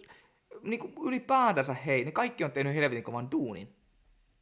niinku 0.62 0.92
ylipäätänsä, 1.08 1.74
hei, 1.74 2.04
ne 2.04 2.12
kaikki 2.12 2.44
on 2.44 2.52
tehnyt 2.52 2.74
helvetin 2.74 3.04
kovan 3.04 3.30
duunin. 3.30 3.68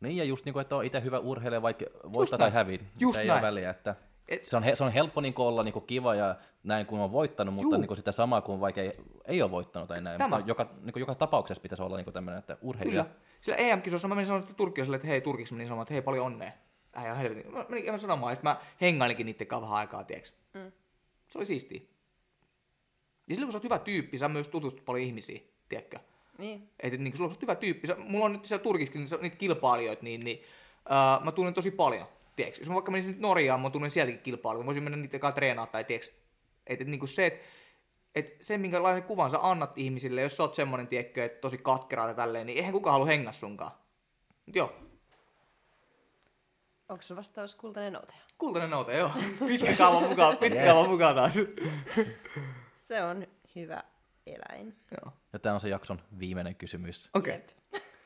Niin, 0.01 0.17
ja 0.17 0.25
just 0.25 0.45
niin 0.45 0.53
kuin, 0.53 0.61
että 0.61 0.77
on 0.77 0.85
itse 0.85 1.03
hyvä 1.03 1.19
urheilija, 1.19 1.63
vaikka 1.63 1.85
voittaa 2.13 2.39
tai 2.39 2.51
hävii. 2.51 2.81
Just 3.01 3.19
ei 3.19 3.27
näin. 3.27 3.39
ole 3.39 3.47
väliä, 3.47 3.71
että 3.71 3.95
Et- 4.31 4.43
se, 4.43 4.57
on, 4.57 4.63
he, 4.63 4.77
se 4.77 4.85
on 4.85 4.93
helppo 4.93 5.21
niin 5.21 5.35
olla 5.37 5.63
niin 5.63 5.83
kiva 5.87 6.15
ja 6.15 6.35
näin, 6.63 6.87
kun 6.87 7.01
on 7.01 7.13
voittanut, 7.13 7.55
mutta 7.55 7.77
Juu. 7.77 7.81
niin 7.87 7.97
sitä 7.97 8.13
samaa 8.13 8.41
kuin 8.41 8.61
vaikka 8.61 8.81
ei, 8.81 8.91
ei 9.25 9.43
ole 9.43 9.51
voittanut 9.51 9.89
tai 9.89 10.01
näin. 10.01 10.19
Tämä. 10.19 10.37
Mutta 10.37 10.51
joka, 10.51 10.71
niin 10.83 10.93
joka 10.97 11.15
tapauksessa 11.15 11.63
pitäisi 11.63 11.83
olla 11.83 11.97
niin 11.97 12.13
tämmöinen, 12.13 12.39
että 12.39 12.57
urheilija. 12.63 13.05
Kyllä. 13.05 13.17
Sillä 13.41 13.57
EM-kisossa 13.59 14.09
mä 14.09 14.15
menin 14.15 14.27
sanomaan 14.27 14.55
turkkilaiselle, 14.55 14.97
että 14.97 15.09
hei, 15.09 15.21
Turkiksi 15.21 15.55
menin 15.55 15.67
sanomaan, 15.69 15.83
että 15.83 15.95
hei, 15.95 16.03
paljon 16.03 16.27
onnea. 16.27 16.53
Äijä 16.93 17.13
on 17.13 17.19
helvetin. 17.19 17.53
Mä 17.53 17.65
menin 17.69 17.85
ihan 17.85 18.01
sanomaan, 18.01 18.33
että 18.33 18.43
mä 18.49 18.61
hengailinkin 18.81 19.27
niiden 19.27 19.47
kanssa 19.47 19.63
vähän 19.67 19.79
aikaa, 19.79 20.05
tiedätkö? 20.05 20.31
Mm. 20.55 20.73
Se 21.29 21.39
oli 21.39 21.47
siistiä. 21.47 21.81
Ja 23.29 23.35
silloin 23.35 23.47
kun 23.47 23.53
sä 23.53 23.57
oot 23.59 23.65
hyvä 23.65 23.79
tyyppi, 23.79 24.19
sä 24.19 24.29
myös 24.29 24.49
tutustut 24.49 24.85
paljon 24.85 25.05
ihmisiä, 25.07 25.41
tiedätkö? 25.69 25.99
Niin. 26.39 26.71
Että 26.81 26.99
niin 26.99 27.13
kun 27.13 27.17
sulla 27.17 27.31
on 27.31 27.37
hyvä 27.43 27.55
tyyppi, 27.55 27.87
sä, 27.87 27.97
mulla 27.99 28.25
on 28.25 28.33
nyt 28.33 28.45
siellä 28.47 28.63
Turkiskin 28.63 29.01
niitä- 29.01 29.17
niitä 29.17 29.37
kilpailijoita, 29.37 30.03
niin, 30.03 30.21
niin 30.21 30.43
uh, 30.91 31.25
mä 31.25 31.33
tunnen 31.33 31.55
tosi 31.55 31.71
paljon, 31.71 32.07
tiedätkö? 32.37 32.61
Jos 32.61 32.69
mä 32.69 32.75
vaikka 32.75 32.91
menisin 32.93 33.11
nyt 33.11 33.21
Norjaan, 33.21 33.61
mä 33.61 33.71
tunnen 33.71 33.91
sieltäkin 33.91 34.35
mä 34.35 34.67
voisin 34.67 34.83
mennä 34.83 34.97
niiden 34.97 35.21
kanssa 35.21 35.35
treenaa 35.37 35.67
tai 35.67 35.85
tiedätkö? 35.85 36.13
Että 36.67 36.85
et, 36.85 36.89
niin 36.89 37.09
se, 37.09 37.27
että 37.27 37.47
et 38.15 38.37
se, 38.41 38.59
minkälaisen 38.59 39.03
kuvan 39.03 39.31
sä 39.31 39.39
annat 39.43 39.79
ihmisille, 39.79 40.21
jos 40.21 40.37
sä 40.37 40.43
oot 40.43 40.55
semmonen, 40.55 40.89
tiedätkö, 40.89 41.25
että 41.25 41.41
tosi 41.41 41.59
katkeraa 41.59 42.09
ja 42.09 42.15
tälleen, 42.15 42.47
niin 42.47 42.59
eihän 42.59 42.73
kukaan 42.73 42.93
halua 42.93 43.07
hengaa 43.07 43.33
sunkaan. 43.33 43.73
Mut 44.47 44.57
joo, 44.57 44.73
Onko 46.89 47.03
sun 47.03 47.17
vastaus 47.17 47.57
kultainen 47.57 47.93
noutaja? 47.93 48.21
kultainen 48.39 48.71
noute, 48.71 48.97
joo. 48.99 49.11
Pitkä 49.49 49.77
kaava 49.79 50.01
mukaan, 50.09 50.37
pitkä 50.37 50.65
kaava 50.65 50.89
mukaan 50.89 51.15
taas. 51.15 51.33
Se 52.73 53.03
on 53.03 53.27
hyvä 53.57 53.83
eläin. 54.27 54.77
joo. 54.91 55.13
Ja 55.33 55.39
tämä 55.39 55.55
on 55.55 55.61
se 55.61 55.69
jakson 55.69 56.03
viimeinen 56.19 56.55
kysymys. 56.57 57.11
Okei, 57.15 57.35
Jep. 57.35 57.49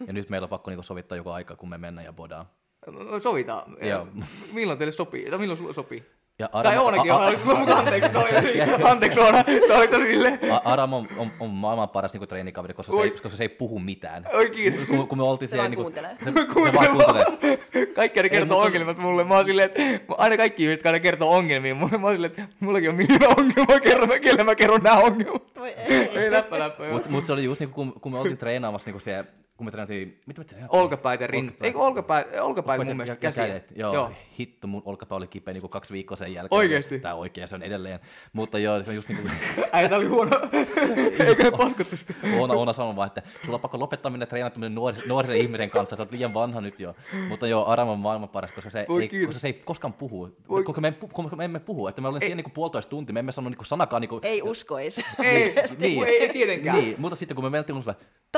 Ja 0.06 0.12
nyt 0.12 0.30
meillä 0.30 0.44
on 0.44 0.48
pakko 0.48 0.70
niin 0.70 0.84
sovittaa 0.84 1.16
joku 1.16 1.30
aika, 1.30 1.56
kun 1.56 1.68
me 1.68 1.78
mennään 1.78 2.04
ja 2.04 2.12
bodaan. 2.12 2.46
Okay. 2.88 3.20
sovitaan. 3.20 3.76
Joo. 3.82 4.08
Milloin 4.52 4.78
teille 4.78 4.92
sopii? 4.92 5.30
Tai 5.30 5.38
milloin 5.38 5.58
sulle 5.58 5.72
sopii? 5.72 6.04
Ja 6.38 6.48
Tai 6.62 6.78
Oonakin 6.78 7.12
a- 7.12 7.16
on, 7.16 7.72
anteeksi, 7.76 8.10
toi, 8.10 8.28
anteeksi 8.90 9.20
Oona, 9.20 9.44
toi 9.44 9.76
oli 9.76 9.88
tosi 9.88 10.06
silleen, 10.06 10.38
A- 10.52 10.60
Aram 10.64 10.92
on, 10.92 11.06
on, 11.16 11.30
on 11.40 11.50
maailman 11.50 11.88
paras 11.88 12.12
niin 12.12 12.28
treenikaveri, 12.28 12.74
koska 12.74 12.92
se, 12.96 13.02
ei, 13.02 13.10
koska 13.10 13.28
se 13.30 13.44
ei 13.44 13.48
puhu 13.48 13.78
mitään. 13.78 14.26
oi 14.32 14.50
kiitos. 14.50 14.80
Kun, 14.88 15.08
kun 15.08 15.18
me 15.18 15.24
oltiin 15.24 15.48
Se 15.48 15.50
siellä... 15.50 15.62
vaan 15.62 15.70
niin 15.70 15.82
kuuntelee. 15.82 16.10
Se, 16.24 16.32
se 16.64 16.72
vaan 16.74 16.88
kuuntelee. 16.88 17.56
Kaikki 17.94 18.18
aina 18.20 18.28
kertoo 18.28 18.56
mutta- 18.56 18.66
ongelmat 18.66 18.98
mulle. 18.98 19.24
Mä 19.24 19.34
oon 19.36 19.44
silleen, 19.44 19.66
että 19.74 19.82
mä- 19.82 20.14
aina 20.18 20.36
kaikki 20.36 20.62
ihmiset, 20.64 20.86
aina 20.86 21.00
kertoo 21.00 21.30
ongelmia 21.36 21.74
mulle. 21.74 21.98
Mä 21.98 22.06
oon 22.06 22.16
silleen, 22.16 22.30
että 22.30 22.48
mullakin 22.60 22.90
on 22.90 22.96
miljoona 22.96 23.28
ongelmaa, 23.38 23.80
kerron, 23.80 24.20
kelle 24.20 24.44
mä 24.44 24.54
kerron 24.54 24.80
nämä 24.82 24.96
ongelmat. 24.96 25.42
Voi 25.58 25.68
ei. 25.68 26.18
Ei 26.18 26.30
läppä 26.30 26.58
läppä. 26.58 26.84
Mutta 26.92 27.10
mut 27.10 27.24
se 27.24 27.32
oli 27.32 27.44
just 27.44 27.60
niin 27.60 27.70
kun, 27.70 27.92
kun 28.00 28.12
me 28.12 28.18
oltiin 28.18 28.38
treenaamassa 28.38 28.90
niin 28.90 29.00
siellä, 29.00 29.24
kun 29.56 29.66
me 29.66 29.70
treenattiin, 29.70 30.20
mitä 30.26 30.40
me 30.40 30.44
treenattiin? 30.44 30.80
Olkapäitä, 30.80 31.26
rin... 31.26 31.44
Olkapäitä. 31.44 31.66
Eikö 31.66 31.78
olkapäitä, 31.78 32.28
olkapäitä 32.28 32.42
Olkapäitä 32.44 32.84
mun 32.84 32.96
mielestä 32.96 33.16
käsiä? 33.16 33.46
kädet. 33.46 33.72
Joo, 33.76 33.94
Joo. 33.94 34.10
hitto, 34.38 34.66
mun 34.66 34.82
olkapää 34.84 35.16
oli 35.16 35.26
kipeä 35.26 35.54
niin 35.54 35.68
kaksi 35.68 35.92
viikkoa 35.92 36.16
sen 36.16 36.32
jälkeen. 36.34 36.58
Oikeesti? 36.58 36.98
Tää 37.00 37.14
oikein, 37.14 37.48
se 37.48 37.54
on 37.54 37.62
edelleen. 37.62 38.00
Mutta 38.32 38.58
joo, 38.58 38.82
se 38.84 38.90
on 38.90 38.96
just 38.96 39.08
niin 39.08 39.18
kuin 39.22 39.32
Äijä, 39.72 39.88
tää 39.88 39.98
oli 39.98 40.06
huono. 40.06 40.30
Eikö 41.28 41.42
ne 41.42 41.50
paskottu 41.50 41.96
sitä? 41.96 42.14
Oona, 42.38 42.54
Oona 42.54 42.72
sanoi 42.72 42.96
vaan, 42.96 43.06
että 43.06 43.22
sulla 43.44 43.54
on 43.54 43.60
pakko 43.60 43.78
lopettaa 43.78 44.10
mennä 44.10 44.26
treenaamaan 44.26 44.74
nuori, 44.74 44.98
nuorisen 45.08 45.36
ihmisen 45.36 45.70
kanssa, 45.70 45.96
sä 45.96 46.02
oot 46.02 46.12
liian 46.12 46.34
vanha 46.34 46.60
nyt 46.60 46.80
jo. 46.80 46.94
Mutta 47.28 47.46
joo, 47.46 47.66
Aram 47.66 47.88
on 47.88 47.98
maailman 47.98 48.28
paras, 48.28 48.52
koska 48.52 48.70
se, 48.70 48.86
Voi 48.88 49.02
ei, 49.02 49.08
kiitos. 49.08 49.26
koska 49.26 49.40
se 49.40 49.48
ei 49.48 49.52
koskaan 49.52 49.92
puhu. 49.92 50.28
Voi- 50.48 50.64
Koska 50.64 50.80
me, 50.80 50.94
pu- 51.04 51.08
koska 51.12 51.36
me 51.36 51.44
emme 51.44 51.60
puhu, 51.60 51.88
että 51.88 52.00
me 52.02 52.08
olemme 52.08 52.26
siellä 52.26 52.42
niin 52.42 52.50
puolitoista 52.52 52.90
tuntia, 52.90 53.12
me 53.14 53.20
emme 53.20 53.32
sano 53.32 53.48
niin 53.48 53.58
sanakaan 53.66 54.00
niin 54.00 54.10
Ei 54.22 54.42
uskoisi. 54.42 55.04
Ei, 55.22 55.54
Niin. 55.78 56.04
ei, 56.04 56.22
ei 56.22 56.32
tietenkään. 56.32 56.76
Niin, 56.78 56.94
mutta 56.98 57.16
sitten 57.16 57.34
kun 57.34 57.44
me 57.44 57.50
mentiin, 57.50 57.76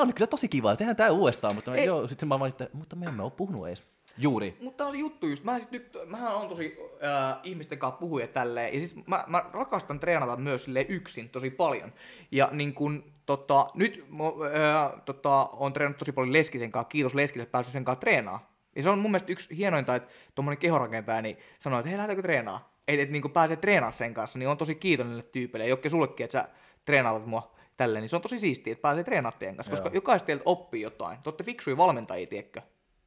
on 0.00 0.14
kyllä 0.14 0.26
tosi 0.26 0.48
kiva, 0.48 0.76
tehdään 0.76 0.96
tämä 1.06 1.18
uudestaan, 1.18 1.54
mutta 1.54 1.70
me, 1.70 1.78
Ei. 1.78 1.86
joo, 1.86 2.08
sitten 2.08 2.28
mä 2.28 2.38
vaan, 2.38 2.48
että, 2.48 2.68
mutta 2.72 2.96
me 2.96 3.06
emme 3.06 3.22
ole 3.22 3.30
puhunut 3.30 3.68
edes. 3.68 3.82
Juuri. 4.18 4.56
Mutta 4.62 4.76
tää 4.76 4.86
on 4.86 4.92
se 4.92 4.98
juttu 4.98 5.26
just. 5.26 5.44
Mä 5.44 5.60
sit 5.60 5.70
nyt, 5.70 5.98
mähän 6.06 6.36
on 6.36 6.48
tosi 6.48 6.78
äh, 7.04 7.38
ihmisten 7.42 7.78
kanssa 7.78 7.98
puhuja 8.00 8.28
tälleen. 8.28 8.74
Ja 8.74 8.80
siis 8.80 8.96
mä, 9.06 9.24
mä 9.26 9.44
rakastan 9.52 10.00
treenata 10.00 10.36
myös 10.36 10.64
sille 10.64 10.86
yksin 10.88 11.28
tosi 11.28 11.50
paljon. 11.50 11.92
Ja 12.30 12.48
niin 12.52 12.74
kun, 12.74 13.04
tota, 13.26 13.70
nyt 13.74 14.04
mä, 14.08 14.24
äh, 14.24 15.02
tota, 15.04 15.44
on 15.52 15.72
treenannut 15.72 15.98
tosi 15.98 16.12
paljon 16.12 16.32
Leskisen 16.32 16.72
kanssa. 16.72 16.88
Kiitos 16.88 17.14
Leskiselle, 17.14 17.50
päässyt 17.50 17.72
sen 17.72 17.84
kanssa 17.84 18.00
treenaa. 18.00 18.52
Ja 18.76 18.82
se 18.82 18.90
on 18.90 18.98
mun 18.98 19.10
mielestä 19.10 19.32
yksi 19.32 19.56
hienointa, 19.56 19.94
että 19.94 20.12
tuommoinen 20.34 20.58
kehorakentaja 20.58 21.22
niin 21.22 21.38
sanoo, 21.58 21.78
että 21.78 21.88
hei, 21.88 21.98
lähdetäänkö 21.98 22.22
treenaa? 22.22 22.76
Että 22.88 23.02
et, 23.02 23.10
niin 23.10 23.30
pääsee 23.32 23.56
treenaamaan 23.56 23.92
sen 23.92 24.14
kanssa, 24.14 24.38
niin 24.38 24.48
on 24.48 24.58
tosi 24.58 24.74
kiitollinen 24.74 25.24
tyypeille. 25.32 25.64
Ja 25.64 25.70
Jokke 25.70 25.88
sullekin, 25.88 26.24
että 26.24 26.32
sä 26.32 26.48
treenaatat 26.84 27.26
mua 27.26 27.55
tälleen, 27.76 28.02
niin 28.02 28.08
se 28.08 28.16
on 28.16 28.22
tosi 28.22 28.38
siistiä, 28.38 28.72
että 28.72 28.82
pääsee 28.82 29.04
treenaamaan 29.04 29.38
teidän 29.38 29.56
kanssa, 29.56 29.70
koska 29.70 29.88
Joo. 29.88 29.94
jokaista 29.94 30.26
teiltä 30.26 30.42
oppii 30.46 30.82
jotain. 30.82 31.22
Te 31.22 31.28
olette 31.28 31.44
fiksuja 31.44 31.76
valmentajia, 31.76 32.26
tiedätkö? 32.26 32.60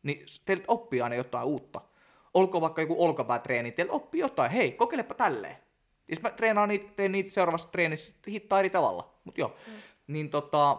Niin 0.04 0.26
teiltä 0.46 0.66
oppii 0.68 1.02
aina 1.02 1.16
jotain 1.16 1.48
uutta. 1.48 1.82
Olkoon 2.34 2.62
vaikka 2.62 2.82
joku 2.82 3.04
olkapäätreeni, 3.04 3.72
teiltä 3.72 3.94
oppii 3.94 4.22
jotain. 4.22 4.52
Hei, 4.52 4.72
kokeilepa 4.72 5.14
tälleen. 5.14 5.56
Ja 6.08 6.18
mä 6.24 6.30
treenaan 6.30 6.70
niitä, 6.70 6.91
teen 6.96 7.12
niitä 7.12 7.32
seuraavassa 7.32 7.70
treenissä 7.72 8.16
hittaa 8.28 8.60
eri 8.60 8.70
tavalla. 8.70 9.14
Mut 9.24 9.38
joo. 9.38 9.56
Mm. 9.68 9.74
Niin 10.08 10.30
tota, 10.30 10.78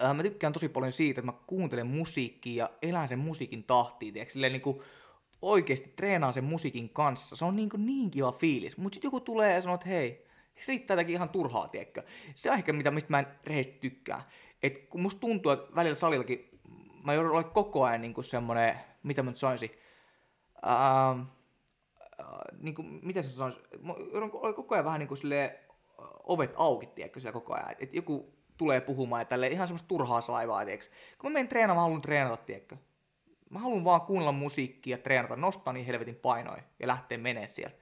Ää, 0.00 0.14
mä 0.14 0.22
tykkään 0.22 0.52
tosi 0.52 0.68
paljon 0.68 0.92
siitä, 0.92 1.20
että 1.20 1.32
mä 1.32 1.38
kuuntelen 1.46 1.86
musiikkia 1.86 2.64
ja 2.64 2.70
elän 2.82 3.08
sen 3.08 3.18
musiikin 3.18 3.64
tahtiin, 3.64 4.12
tiedätkö? 4.12 4.32
Silleen 4.32 4.52
niin 4.52 4.62
kuin 4.62 4.80
oikeasti 5.42 5.92
treenaan 5.96 6.32
sen 6.32 6.44
musiikin 6.44 6.88
kanssa. 6.88 7.36
Se 7.36 7.44
on 7.44 7.56
niin, 7.56 7.68
kuin 7.68 7.86
niin 7.86 8.10
kiva 8.10 8.32
fiilis. 8.32 8.76
Mutta 8.76 8.94
sitten 8.94 9.06
joku 9.06 9.20
tulee 9.20 9.54
ja 9.54 9.62
sanoo, 9.62 9.74
että 9.74 9.88
hei, 9.88 10.25
riittää 10.68 10.94
jotakin 10.94 11.14
ihan 11.14 11.28
turhaa, 11.28 11.68
tiedätkö? 11.68 12.02
Se 12.34 12.50
on 12.50 12.56
ehkä 12.56 12.72
mitä, 12.72 12.90
mistä 12.90 13.10
mä 13.10 13.18
en 13.18 13.26
rehellisesti 13.44 13.78
tykkää. 13.80 14.28
Et 14.62 14.78
kun 14.88 15.00
musta 15.00 15.20
tuntuu, 15.20 15.52
että 15.52 15.74
välillä 15.74 15.96
salillakin 15.96 16.60
mä 17.04 17.14
joudun 17.14 17.32
olla 17.32 17.42
koko 17.42 17.84
ajan 17.84 18.00
niin 18.00 18.14
kuin 18.14 18.24
semmonen, 18.24 18.74
mitä 19.02 19.22
mä 19.22 19.30
nyt 19.30 19.38
sanoisin, 19.38 19.70
ää, 20.62 21.08
ää, 22.18 22.44
niin 22.60 22.74
kuin, 22.74 23.00
mitä 23.02 23.22
se 23.22 23.30
sanoisi, 23.30 23.60
mä 23.82 23.94
joudun 24.12 24.30
olla 24.32 24.52
koko 24.52 24.74
ajan 24.74 24.84
vähän 24.84 24.98
niin 24.98 25.08
kuin 25.08 25.18
silleen, 25.18 25.50
ovet 26.24 26.52
auki, 26.56 26.86
tiedätkö, 26.86 27.20
siellä 27.20 27.32
koko 27.32 27.54
ajan. 27.54 27.76
Et 27.78 27.94
joku 27.94 28.32
tulee 28.56 28.80
puhumaan 28.80 29.20
ja 29.20 29.24
tälleen 29.24 29.52
ihan 29.52 29.68
semmoista 29.68 29.88
turhaa 29.88 30.20
saivaa, 30.20 30.64
tiedätkö. 30.64 30.90
Kun 31.18 31.30
mä 31.30 31.34
menen 31.34 31.48
treenaamaan, 31.48 31.82
mä 31.82 31.86
haluan 31.86 32.02
treenata, 32.02 32.44
tiedätkö. 32.44 32.76
Mä 33.50 33.58
haluan 33.58 33.84
vaan 33.84 34.00
kuunnella 34.00 34.32
musiikkia, 34.32 34.98
treenata, 34.98 35.36
nostaa 35.36 35.72
niin 35.72 35.86
helvetin 35.86 36.16
painoja 36.16 36.62
ja 36.78 36.86
lähteä 36.86 37.18
menee 37.18 37.48
sieltä. 37.48 37.76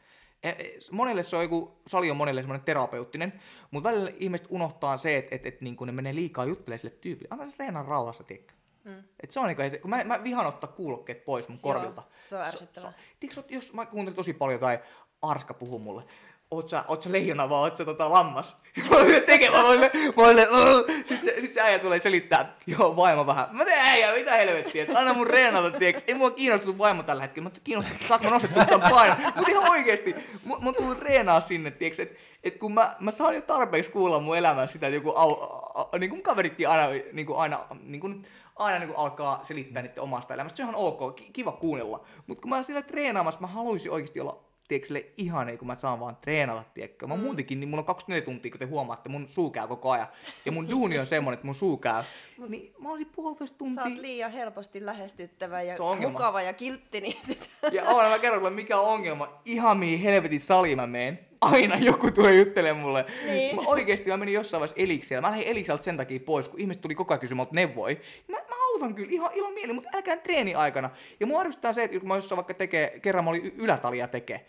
E, 0.44 0.48
e, 0.48 0.78
monelle 0.90 1.22
se 1.22 1.36
on 1.36 1.42
joku, 1.42 1.80
sali 1.86 2.10
on 2.10 2.16
monelle 2.16 2.42
semmoinen 2.42 2.64
terapeuttinen, 2.64 3.40
mutta 3.70 3.88
välillä 3.88 4.10
ihmiset 4.18 4.46
unohtaa 4.50 4.96
se, 4.96 5.16
että 5.16 5.34
et, 5.34 5.46
et, 5.46 5.60
niin 5.60 5.76
ne 5.86 5.92
menee 5.92 6.14
liikaa 6.14 6.44
juttelemaan 6.44 6.78
sille 6.78 6.94
tyypille. 7.00 7.28
Anna 7.30 7.50
se 7.50 7.56
treenaa 7.56 7.82
rauhassa, 7.82 8.24
tiedätkö. 8.24 8.54
Mm. 8.84 9.04
Et 9.20 9.30
se 9.30 9.40
on 9.40 9.46
niinku, 9.46 9.62
se, 9.70 9.78
kun 9.78 9.90
mä, 9.90 10.04
mä 10.04 10.24
vihaan 10.24 10.46
ottaa 10.46 10.70
kuulokkeet 10.70 11.24
pois 11.24 11.48
mun 11.48 11.58
Joo, 11.64 11.74
korvilta. 11.74 12.02
se 12.22 12.36
on 12.36 12.44
ärsyttävää. 12.44 12.90
So, 12.90 12.96
so, 12.98 13.04
tiiäks, 13.20 13.40
jos 13.48 13.72
mä 13.72 13.86
kuuntelin 13.86 14.16
tosi 14.16 14.32
paljon 14.32 14.60
tai 14.60 14.78
Arska 15.22 15.54
puhuu 15.54 15.78
mulle, 15.78 16.02
oot 16.50 16.68
sä, 16.68 16.84
oot 16.88 17.02
sä 17.02 17.12
leijona 17.12 17.50
vai 17.50 17.58
oot 17.58 17.76
sä 17.76 17.84
tota 17.84 18.10
lammas? 18.10 18.56
Mä 18.90 18.96
olin 18.96 19.22
tekemään, 19.22 19.62
mä 19.62 19.90
mä 20.16 20.22
olin, 20.22 21.06
sit 21.06 21.24
se, 21.24 21.36
sit 21.40 21.54
se 21.54 21.60
äijä 21.60 21.78
tulee 21.78 22.00
selittää, 22.00 22.54
joo 22.66 22.96
vaimo 22.96 23.26
vähän. 23.26 23.48
Mä 23.52 23.64
teen 23.64 23.84
äijä, 23.84 24.14
mitä 24.14 24.32
helvettiä, 24.32 24.82
että 24.82 24.98
anna 24.98 25.14
mun 25.14 25.26
reenata, 25.26 25.78
tiiäks. 25.78 26.02
Ei 26.06 26.14
mua 26.14 26.30
kiinnosta 26.30 26.64
sun 26.64 26.78
vaimo 26.78 27.02
tällä 27.02 27.22
hetkellä, 27.22 27.48
mä 27.48 27.56
kiinnostaa, 27.64 27.98
saanko 28.08 28.30
mä 28.30 28.64
tämän 28.64 28.90
painon. 28.90 29.16
Mut 29.36 29.48
ihan 29.48 29.70
oikeesti, 29.70 30.14
mun, 30.44 30.58
mun 30.60 30.74
tullut 30.74 30.98
reenaa 30.98 31.40
sinne, 31.40 31.70
tiiäks, 31.70 32.00
että 32.00 32.18
et 32.44 32.56
kun 32.56 32.74
mä, 32.74 32.96
mä 33.00 33.10
saan 33.10 33.34
jo 33.34 33.40
tarpeeksi 33.40 33.90
kuulla 33.90 34.20
mun 34.20 34.36
elämässä 34.36 34.72
sitä, 34.72 34.86
että 34.86 34.94
joku 34.94 35.10
au, 35.10 35.32
a, 35.74 35.88
a, 35.92 35.98
niin 35.98 36.10
kuin 36.10 36.22
kaveritkin 36.22 36.68
aina, 36.68 36.88
niin 37.12 37.26
kuin 37.26 37.38
aina, 37.38 37.66
niin 37.82 38.00
kuin, 38.00 38.22
aina 38.56 38.78
niin 38.78 38.88
kuin 38.88 38.98
alkaa 38.98 39.44
selittää 39.48 39.82
niiden 39.82 40.02
omasta 40.02 40.34
elämästä. 40.34 40.56
Se 40.56 40.62
on 40.62 40.68
ihan 40.68 40.80
ok, 40.80 41.16
ki- 41.16 41.30
kiva 41.32 41.52
kuunnella. 41.52 42.04
Mutta 42.26 42.42
kun 42.42 42.48
mä 42.50 42.54
oon 42.54 42.64
siellä 42.64 42.82
treenaamassa, 42.82 43.40
mä 43.40 43.46
haluaisin 43.46 43.92
oikeasti 43.92 44.20
olla 44.20 44.44
tiedätkö, 44.68 44.86
sille 44.86 45.06
ihane, 45.16 45.56
kun 45.56 45.66
mä 45.66 45.76
saan 45.78 46.00
vaan 46.00 46.16
treenata, 46.16 46.64
tiedätkö. 46.74 47.06
Mä 47.06 47.16
mm. 47.16 47.22
muutenkin, 47.22 47.60
niin 47.60 47.68
mulla 47.68 47.80
on 47.80 47.86
24 47.86 48.24
tuntia, 48.24 48.50
kun 48.50 48.58
te 48.58 48.66
huomaatte, 48.66 49.08
mun 49.08 49.28
suu 49.28 49.50
käy 49.50 49.68
koko 49.68 49.90
ajan. 49.90 50.06
Ja 50.44 50.52
mun 50.52 50.68
duuni 50.72 50.98
on 50.98 51.06
semmonen, 51.06 51.34
että 51.34 51.46
mun 51.46 51.54
suu 51.54 51.76
käy. 51.76 52.02
Niin 52.48 52.74
mä 52.78 52.90
olisin 52.90 53.12
puolitoista 53.16 53.58
tuntia. 53.58 53.84
Sä 53.84 53.90
oot 53.90 53.98
liian 53.98 54.32
helposti 54.32 54.86
lähestyttävä 54.86 55.62
ja 55.62 55.76
mukava 56.00 56.42
ja 56.42 56.52
kiltti, 56.52 57.00
niin 57.00 57.16
sit... 57.22 57.50
Ja 57.72 57.82
aina 57.82 58.10
mä 58.10 58.18
kerron 58.18 58.52
mikä 58.52 58.80
on 58.80 58.86
ongelma. 58.86 59.40
Ihan 59.44 59.78
mihin 59.78 60.00
helvetin 60.00 60.40
saliin 60.40 60.76
mä 60.76 60.86
meen. 60.86 61.18
Aina 61.40 61.76
joku 61.76 62.10
tulee 62.10 62.34
juttelemaan 62.34 62.86
mulle. 62.86 63.06
Niin. 63.26 63.56
Mä 63.56 63.62
oikeesti 63.66 64.10
mä 64.10 64.16
menin 64.16 64.34
jossain 64.34 64.60
vaiheessa 64.60 64.82
eliksiä. 64.82 65.20
Mä 65.20 65.30
lähdin 65.30 65.46
elikseltä 65.46 65.82
sen 65.82 65.96
takia 65.96 66.20
pois, 66.20 66.48
kun 66.48 66.60
ihmiset 66.60 66.82
tuli 66.82 66.94
koko 66.94 67.14
ajan 67.14 67.20
kysymään 67.20 67.48
neuvoja. 67.52 67.96
Mä, 68.28 68.36
mä 68.36 68.54
autan 68.72 68.94
kyllä 68.94 69.12
ihan 69.12 69.30
ilon 69.34 69.52
mieli, 69.52 69.72
mutta 69.72 69.90
älkää 69.94 70.16
treeni 70.16 70.54
aikana. 70.54 70.90
Ja 71.20 71.26
mua 71.26 71.40
arvostaa 71.40 71.72
se, 71.72 71.84
että 71.84 71.98
kun 71.98 72.08
mä 72.08 72.14
jossain 72.14 72.36
vaikka 72.36 72.54
tekee, 72.54 73.00
kerran 73.02 73.24
mä 73.24 73.30
olin 73.30 73.54
ylätalia 73.56 74.08
tekee. 74.08 74.46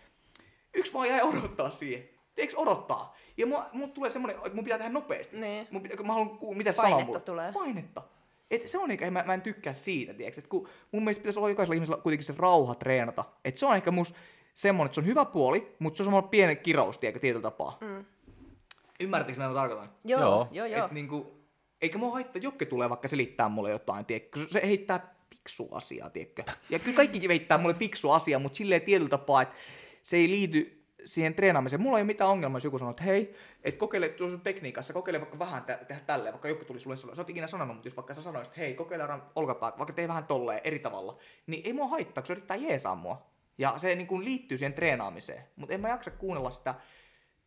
Yksi 0.76 0.93
vaan 0.93 1.10
jäi 1.10 1.22
odottaa 1.22 1.69
siihen. 1.69 2.10
Tiedätkö 2.35 2.60
odottaa? 2.60 3.15
Ja 3.38 3.47
mua, 3.47 3.65
mun 3.73 3.91
tulee 3.91 4.10
semmonen, 4.10 4.35
että 4.38 4.53
mun 4.56 4.64
pitää 4.64 4.77
tehdä 4.77 4.91
nopeasti. 4.93 5.38
Niin. 5.39 5.68
Mun 5.72 5.81
pitää, 5.81 5.97
kun 5.97 6.07
mä 6.07 6.14
haluan 6.14 6.38
kuulla, 6.38 6.57
mitä 6.57 6.72
se 6.72 6.76
Painetta 6.76 6.97
sanoo 6.99 7.06
mulle. 7.07 7.19
tulee. 7.19 7.52
Painetta. 7.52 8.02
Et 8.52 8.68
se 8.68 8.77
on 8.77 8.91
ehkä, 8.91 9.11
mä, 9.11 9.23
mä 9.27 9.34
en 9.34 9.41
tykkää 9.41 9.73
siitä, 9.73 10.14
tiedätkö? 10.14 10.41
Et 10.41 10.47
kun 10.47 10.69
mun 10.91 11.03
mielestä 11.03 11.22
pitäisi 11.22 11.39
olla 11.39 11.49
jokaisella 11.49 11.76
ihmisellä 11.76 12.02
kuitenkin 12.02 12.26
se 12.26 12.34
rauha 12.38 12.76
treenata. 12.76 13.26
Et 13.45 13.57
se 13.57 13.65
on 13.65 13.76
ehkä 13.76 13.91
mus 13.91 14.14
semmonen, 14.53 14.85
että 14.85 14.93
se 14.95 15.02
on 15.02 15.06
hyvä 15.06 15.26
puoli, 15.26 15.76
mutta 15.80 15.97
se 15.97 16.03
on 16.03 16.06
semmoinen 16.06 16.30
pieni 16.30 16.56
kiraus, 16.56 16.97
tiedätkö, 16.97 17.19
tietyllä 17.19 17.43
tapaa. 17.43 17.77
Mm. 17.81 18.06
Ymmärrättekö 18.99 19.39
mitä 19.39 19.49
mä 19.49 19.56
tarkoitan? 19.56 19.89
Joo, 20.03 20.22
Joo. 20.22 20.47
joo, 20.52 20.65
joo. 20.65 20.85
Et 20.85 20.91
niinku, 20.91 21.34
eikä 21.81 21.97
mua 21.97 22.11
haittaa, 22.14 22.41
Jokke 22.41 22.65
tulee 22.65 22.89
vaikka 22.89 23.07
selittää 23.07 23.49
mulle 23.49 23.72
jotain, 23.72 24.06
tiedätkö? 24.06 24.39
Se 24.47 24.61
heittää 24.65 25.15
fiksu 25.30 25.69
asiaa, 25.72 26.10
tiedätkö? 26.10 26.43
Ja 26.69 26.80
kyllä 26.80 26.95
kaikki 26.95 27.27
heittää 27.27 27.57
mulle 27.57 27.73
fiksu 27.73 28.11
asiaa, 28.11 28.39
mutta 28.39 28.56
silleen 28.57 28.81
tietyllä 28.81 29.10
tapaa, 29.10 29.41
että 29.41 29.56
se 30.06 30.18
ei 30.18 30.30
liity 30.30 30.86
siihen 31.06 31.34
treenaamiseen. 31.34 31.82
Mulla 31.82 31.98
ei 31.98 32.02
ole 32.02 32.07
mitään 32.07 32.30
ongelmaa, 32.30 32.57
jos 32.57 32.64
joku 32.64 32.80
sanoo, 32.80 32.91
että 32.91 33.03
hei, 33.03 33.36
et 33.64 33.77
kokeile 33.77 34.10
tuossa 34.10 34.38
tekniikassa, 34.38 34.94
kokeile 34.94 35.19
vaikka 35.19 35.40
vähän 35.40 35.64
tä- 35.64 35.80
tehdä 35.88 36.02
tälleen, 36.06 36.34
vaikka 36.34 36.48
joku 36.48 36.65
tuli 36.65 36.80
sulle, 36.80 36.95
sä 36.95 37.22
oot 37.22 37.30
ikinä 37.30 37.48
sanonut, 37.48 37.76
mutta 37.76 37.88
jos 37.88 37.95
vaikka 37.95 38.15
sä 38.15 38.22
sanoisit, 38.22 38.52
että 38.52 38.61
hei, 38.61 38.73
kokeile 38.73 39.03
aina 39.03 39.19
olkapäät, 39.36 39.77
vaikka 39.77 39.94
tee 39.94 40.07
vähän 40.07 40.26
tolleen 40.26 40.61
eri 40.64 40.80
tavalla, 40.80 41.18
niin 41.48 41.65
ei 41.65 41.73
mua 41.73 41.88
haittaa, 41.88 42.22
kun 42.22 42.27
se 42.27 42.34
yrittää 42.34 42.57
jeesaa 42.57 42.95
mua. 42.95 43.26
Ja 43.57 43.73
se 43.77 43.95
niin 43.95 44.07
kuin 44.07 44.26
liittyy 44.26 44.57
siihen 44.57 44.73
treenaamiseen. 44.73 45.44
Mutta 45.56 45.73
en 45.73 45.82
mä 45.82 45.90
jaksa 45.90 46.11
kuunnella 46.11 46.52
sitä 46.52 46.76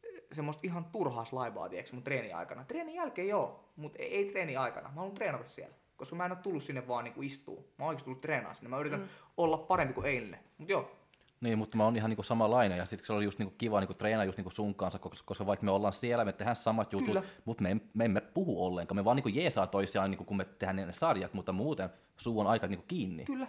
eh, 0.03 0.23
semmoista 0.33 0.61
ihan 0.65 0.85
turhaa 0.85 1.25
slaibaa, 1.25 1.69
tiedätkö, 1.69 1.93
mun 1.95 2.05
treeni 2.05 2.33
aikana. 2.33 2.65
Treenin 2.65 2.95
jälkeen 2.95 3.29
joo, 3.29 3.71
mutta 3.77 3.99
ei, 3.99 4.17
ei 4.17 4.25
treeni 4.25 4.57
aikana. 4.57 4.89
Mä 4.89 4.95
haluan 4.95 5.15
treenata 5.15 5.49
siellä. 5.49 5.75
Koska 5.97 6.17
mä 6.17 6.27
en 6.27 6.33
ole 6.33 6.39
tullut 6.43 6.63
sinne 6.63 6.89
vaan 6.89 7.05
niinku 7.05 7.23
istuu. 7.23 7.73
Mä 7.79 7.85
oon 7.85 7.89
oikeasti 7.89 8.05
tullut 8.05 8.21
treenaa 8.21 8.55
sinne. 8.55 8.69
Mä 8.69 8.79
yritän 8.79 9.01
mm. 9.01 9.09
olla 9.37 9.59
parempi 9.59 9.95
kuin 9.95 10.07
eilen. 10.07 10.39
Mut 10.59 10.69
joo, 10.69 10.98
Niin, 11.41 11.59
mutta 11.59 11.77
mä 11.77 11.85
oon 11.85 11.97
ihan 11.97 12.11
niinku 12.11 12.23
samanlainen 12.23 12.79
ja 12.79 12.87
sitten 12.87 13.07
se 13.07 13.13
oli 13.13 13.25
just 13.25 13.39
niinku 13.39 13.55
kiva 13.59 13.81
niinku 13.81 13.95
treenaa 13.95 14.25
just 14.25 14.39
niinku 14.39 14.51
sun 14.51 14.75
kanssa, 14.75 14.99
koska, 14.99 15.27
koska 15.27 15.47
vaikka 15.47 15.65
me 15.65 15.71
ollaan 15.71 15.93
siellä, 15.93 16.25
me 16.25 16.33
tehdään 16.33 16.57
samat 16.57 16.93
jutut, 16.93 17.07
Kyllä. 17.07 17.23
mutta 17.45 17.63
me, 17.63 17.77
me 17.95 18.05
emme 18.05 18.21
puhu 18.21 18.65
ollenkaan. 18.65 18.97
Me 18.97 19.05
vaan 19.05 19.17
niinku 19.17 19.29
jeesaa 19.29 19.67
toisiaan, 19.67 20.11
niinku, 20.11 20.25
kun 20.25 20.37
me 20.37 20.45
tehdään 20.45 20.77
ne 20.77 20.93
sarjat, 20.93 21.35
mutta 21.35 21.53
muuten 21.53 21.91
suu 22.17 22.41
on 22.41 22.47
aika 22.47 22.67
niinku 22.67 22.85
kiinni. 22.89 23.25
Kyllä, 23.25 23.47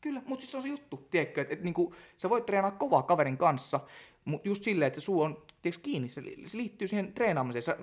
kyllä. 0.00 0.22
Mutta 0.26 0.40
siis 0.40 0.50
se 0.50 0.56
on 0.56 0.62
se 0.62 0.68
juttu, 0.68 0.96
tiedätkö, 1.10 1.40
että 1.40 1.54
et, 1.54 1.62
niinku, 1.62 1.94
sä 2.16 2.30
voit 2.30 2.46
treenaa 2.46 2.70
kovaa 2.70 3.02
kaverin 3.02 3.36
kanssa, 3.36 3.80
mutta 4.24 4.48
just 4.48 4.64
silleen, 4.64 4.86
että 4.86 5.00
se 5.00 5.04
suu 5.04 5.22
on 5.22 5.42
tiedätkö, 5.62 5.82
kiinni, 5.82 6.08
se, 6.08 6.22
se 6.44 6.56
liittyy 6.56 6.88
siihen 6.88 7.12
treenaamiseen. 7.12 7.62
Sä, 7.62 7.76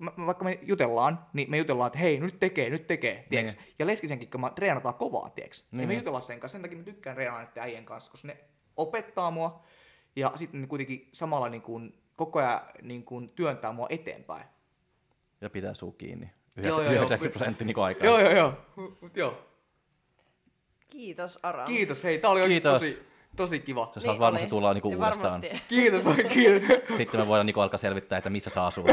mä, 0.00 0.12
vaikka 0.26 0.44
me 0.44 0.58
jutellaan, 0.62 1.26
niin 1.32 1.50
me 1.50 1.58
jutellaan, 1.58 1.86
että 1.86 1.98
hei, 1.98 2.20
nyt 2.20 2.40
tekee, 2.40 2.70
nyt 2.70 2.86
tekee, 2.86 3.26
tiedätkö? 3.30 3.62
Ja 3.78 3.86
Leskisenkin, 3.86 4.30
kun 4.30 4.40
me 4.40 4.50
treenataan 4.54 4.94
kovaa, 4.94 5.30
tiedätkö? 5.30 5.56
Niin. 5.56 5.78
Niin. 5.78 5.88
me 5.88 5.94
jutellaan 5.94 6.22
sen 6.22 6.40
kanssa, 6.40 6.54
sen 6.54 6.62
takia 6.62 6.78
mä 6.78 6.84
tykkään 6.84 7.16
treenaa 7.16 7.42
näiden 7.42 7.62
äijien 7.62 7.84
kanssa, 7.84 8.10
koska 8.10 8.28
ne 8.28 8.36
opettaa 8.78 9.30
mua, 9.30 9.62
ja 10.16 10.32
sitten 10.34 10.68
kuitenkin 10.68 11.08
samalla 11.12 11.48
niin 11.48 11.62
kuin, 11.62 12.02
koko 12.16 12.38
ajan 12.38 12.60
niin 12.82 13.04
kuin, 13.04 13.28
työntää 13.28 13.72
mua 13.72 13.86
eteenpäin. 13.90 14.44
Ja 15.40 15.50
pitää 15.50 15.74
suu 15.74 15.92
kiinni. 15.92 16.30
Joo, 16.56 16.82
joo, 16.82 16.82
joo. 16.82 16.92
90 16.92 17.38
prosenttia 17.38 17.66
niinku 17.66 17.80
aikaa. 17.80 18.06
Joo, 18.06 18.20
joo, 18.20 18.32
joo. 18.32 18.52
Mut 19.00 19.16
joo. 19.16 19.38
Kiitos 20.88 21.38
Aram. 21.42 21.66
Kiitos, 21.66 22.04
hei, 22.04 22.18
tää 22.18 22.30
oli 22.30 22.46
Kiitos. 22.46 22.72
tosi, 22.72 23.02
tosi 23.36 23.60
kiva. 23.60 23.90
Sä 23.94 24.00
saat 24.00 24.18
varmasti 24.18 24.46
tulla 24.46 24.74
niinku 24.74 24.88
uudestaan. 24.88 25.30
Varmasti. 25.42 25.62
Kiitos, 25.68 26.04
voi 26.04 26.14
kiitos. 26.14 26.68
Sitten 26.96 27.20
me 27.20 27.28
voidaan 27.28 27.46
niinku 27.46 27.60
alkaa 27.60 27.78
selvittää, 27.78 28.18
että 28.18 28.30
missä 28.30 28.50
saa 28.50 28.66
asua. 28.66 28.84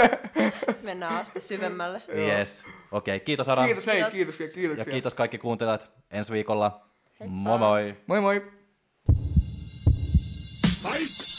Mennään 0.82 1.16
asti 1.20 1.40
syvemmälle. 1.40 2.02
yes. 2.16 2.64
Okei, 2.92 3.16
okay, 3.16 3.24
kiitos 3.24 3.48
Ara. 3.48 3.64
Kiitos, 3.64 3.86
hei, 3.86 3.94
Kiitos. 3.94 4.12
kiitoksia, 4.12 4.46
kiitoksia. 4.54 4.84
Ja 4.84 4.90
kiitos 4.90 5.14
kaikki 5.14 5.38
kuuntelijat 5.38 5.90
ensi 6.10 6.32
viikolla. 6.32 6.86
Heippa. 7.20 7.34
Moi 7.34 7.58
moi. 7.58 7.96
Moi 8.06 8.20
moi. 8.20 8.52
Fight! 10.94 11.33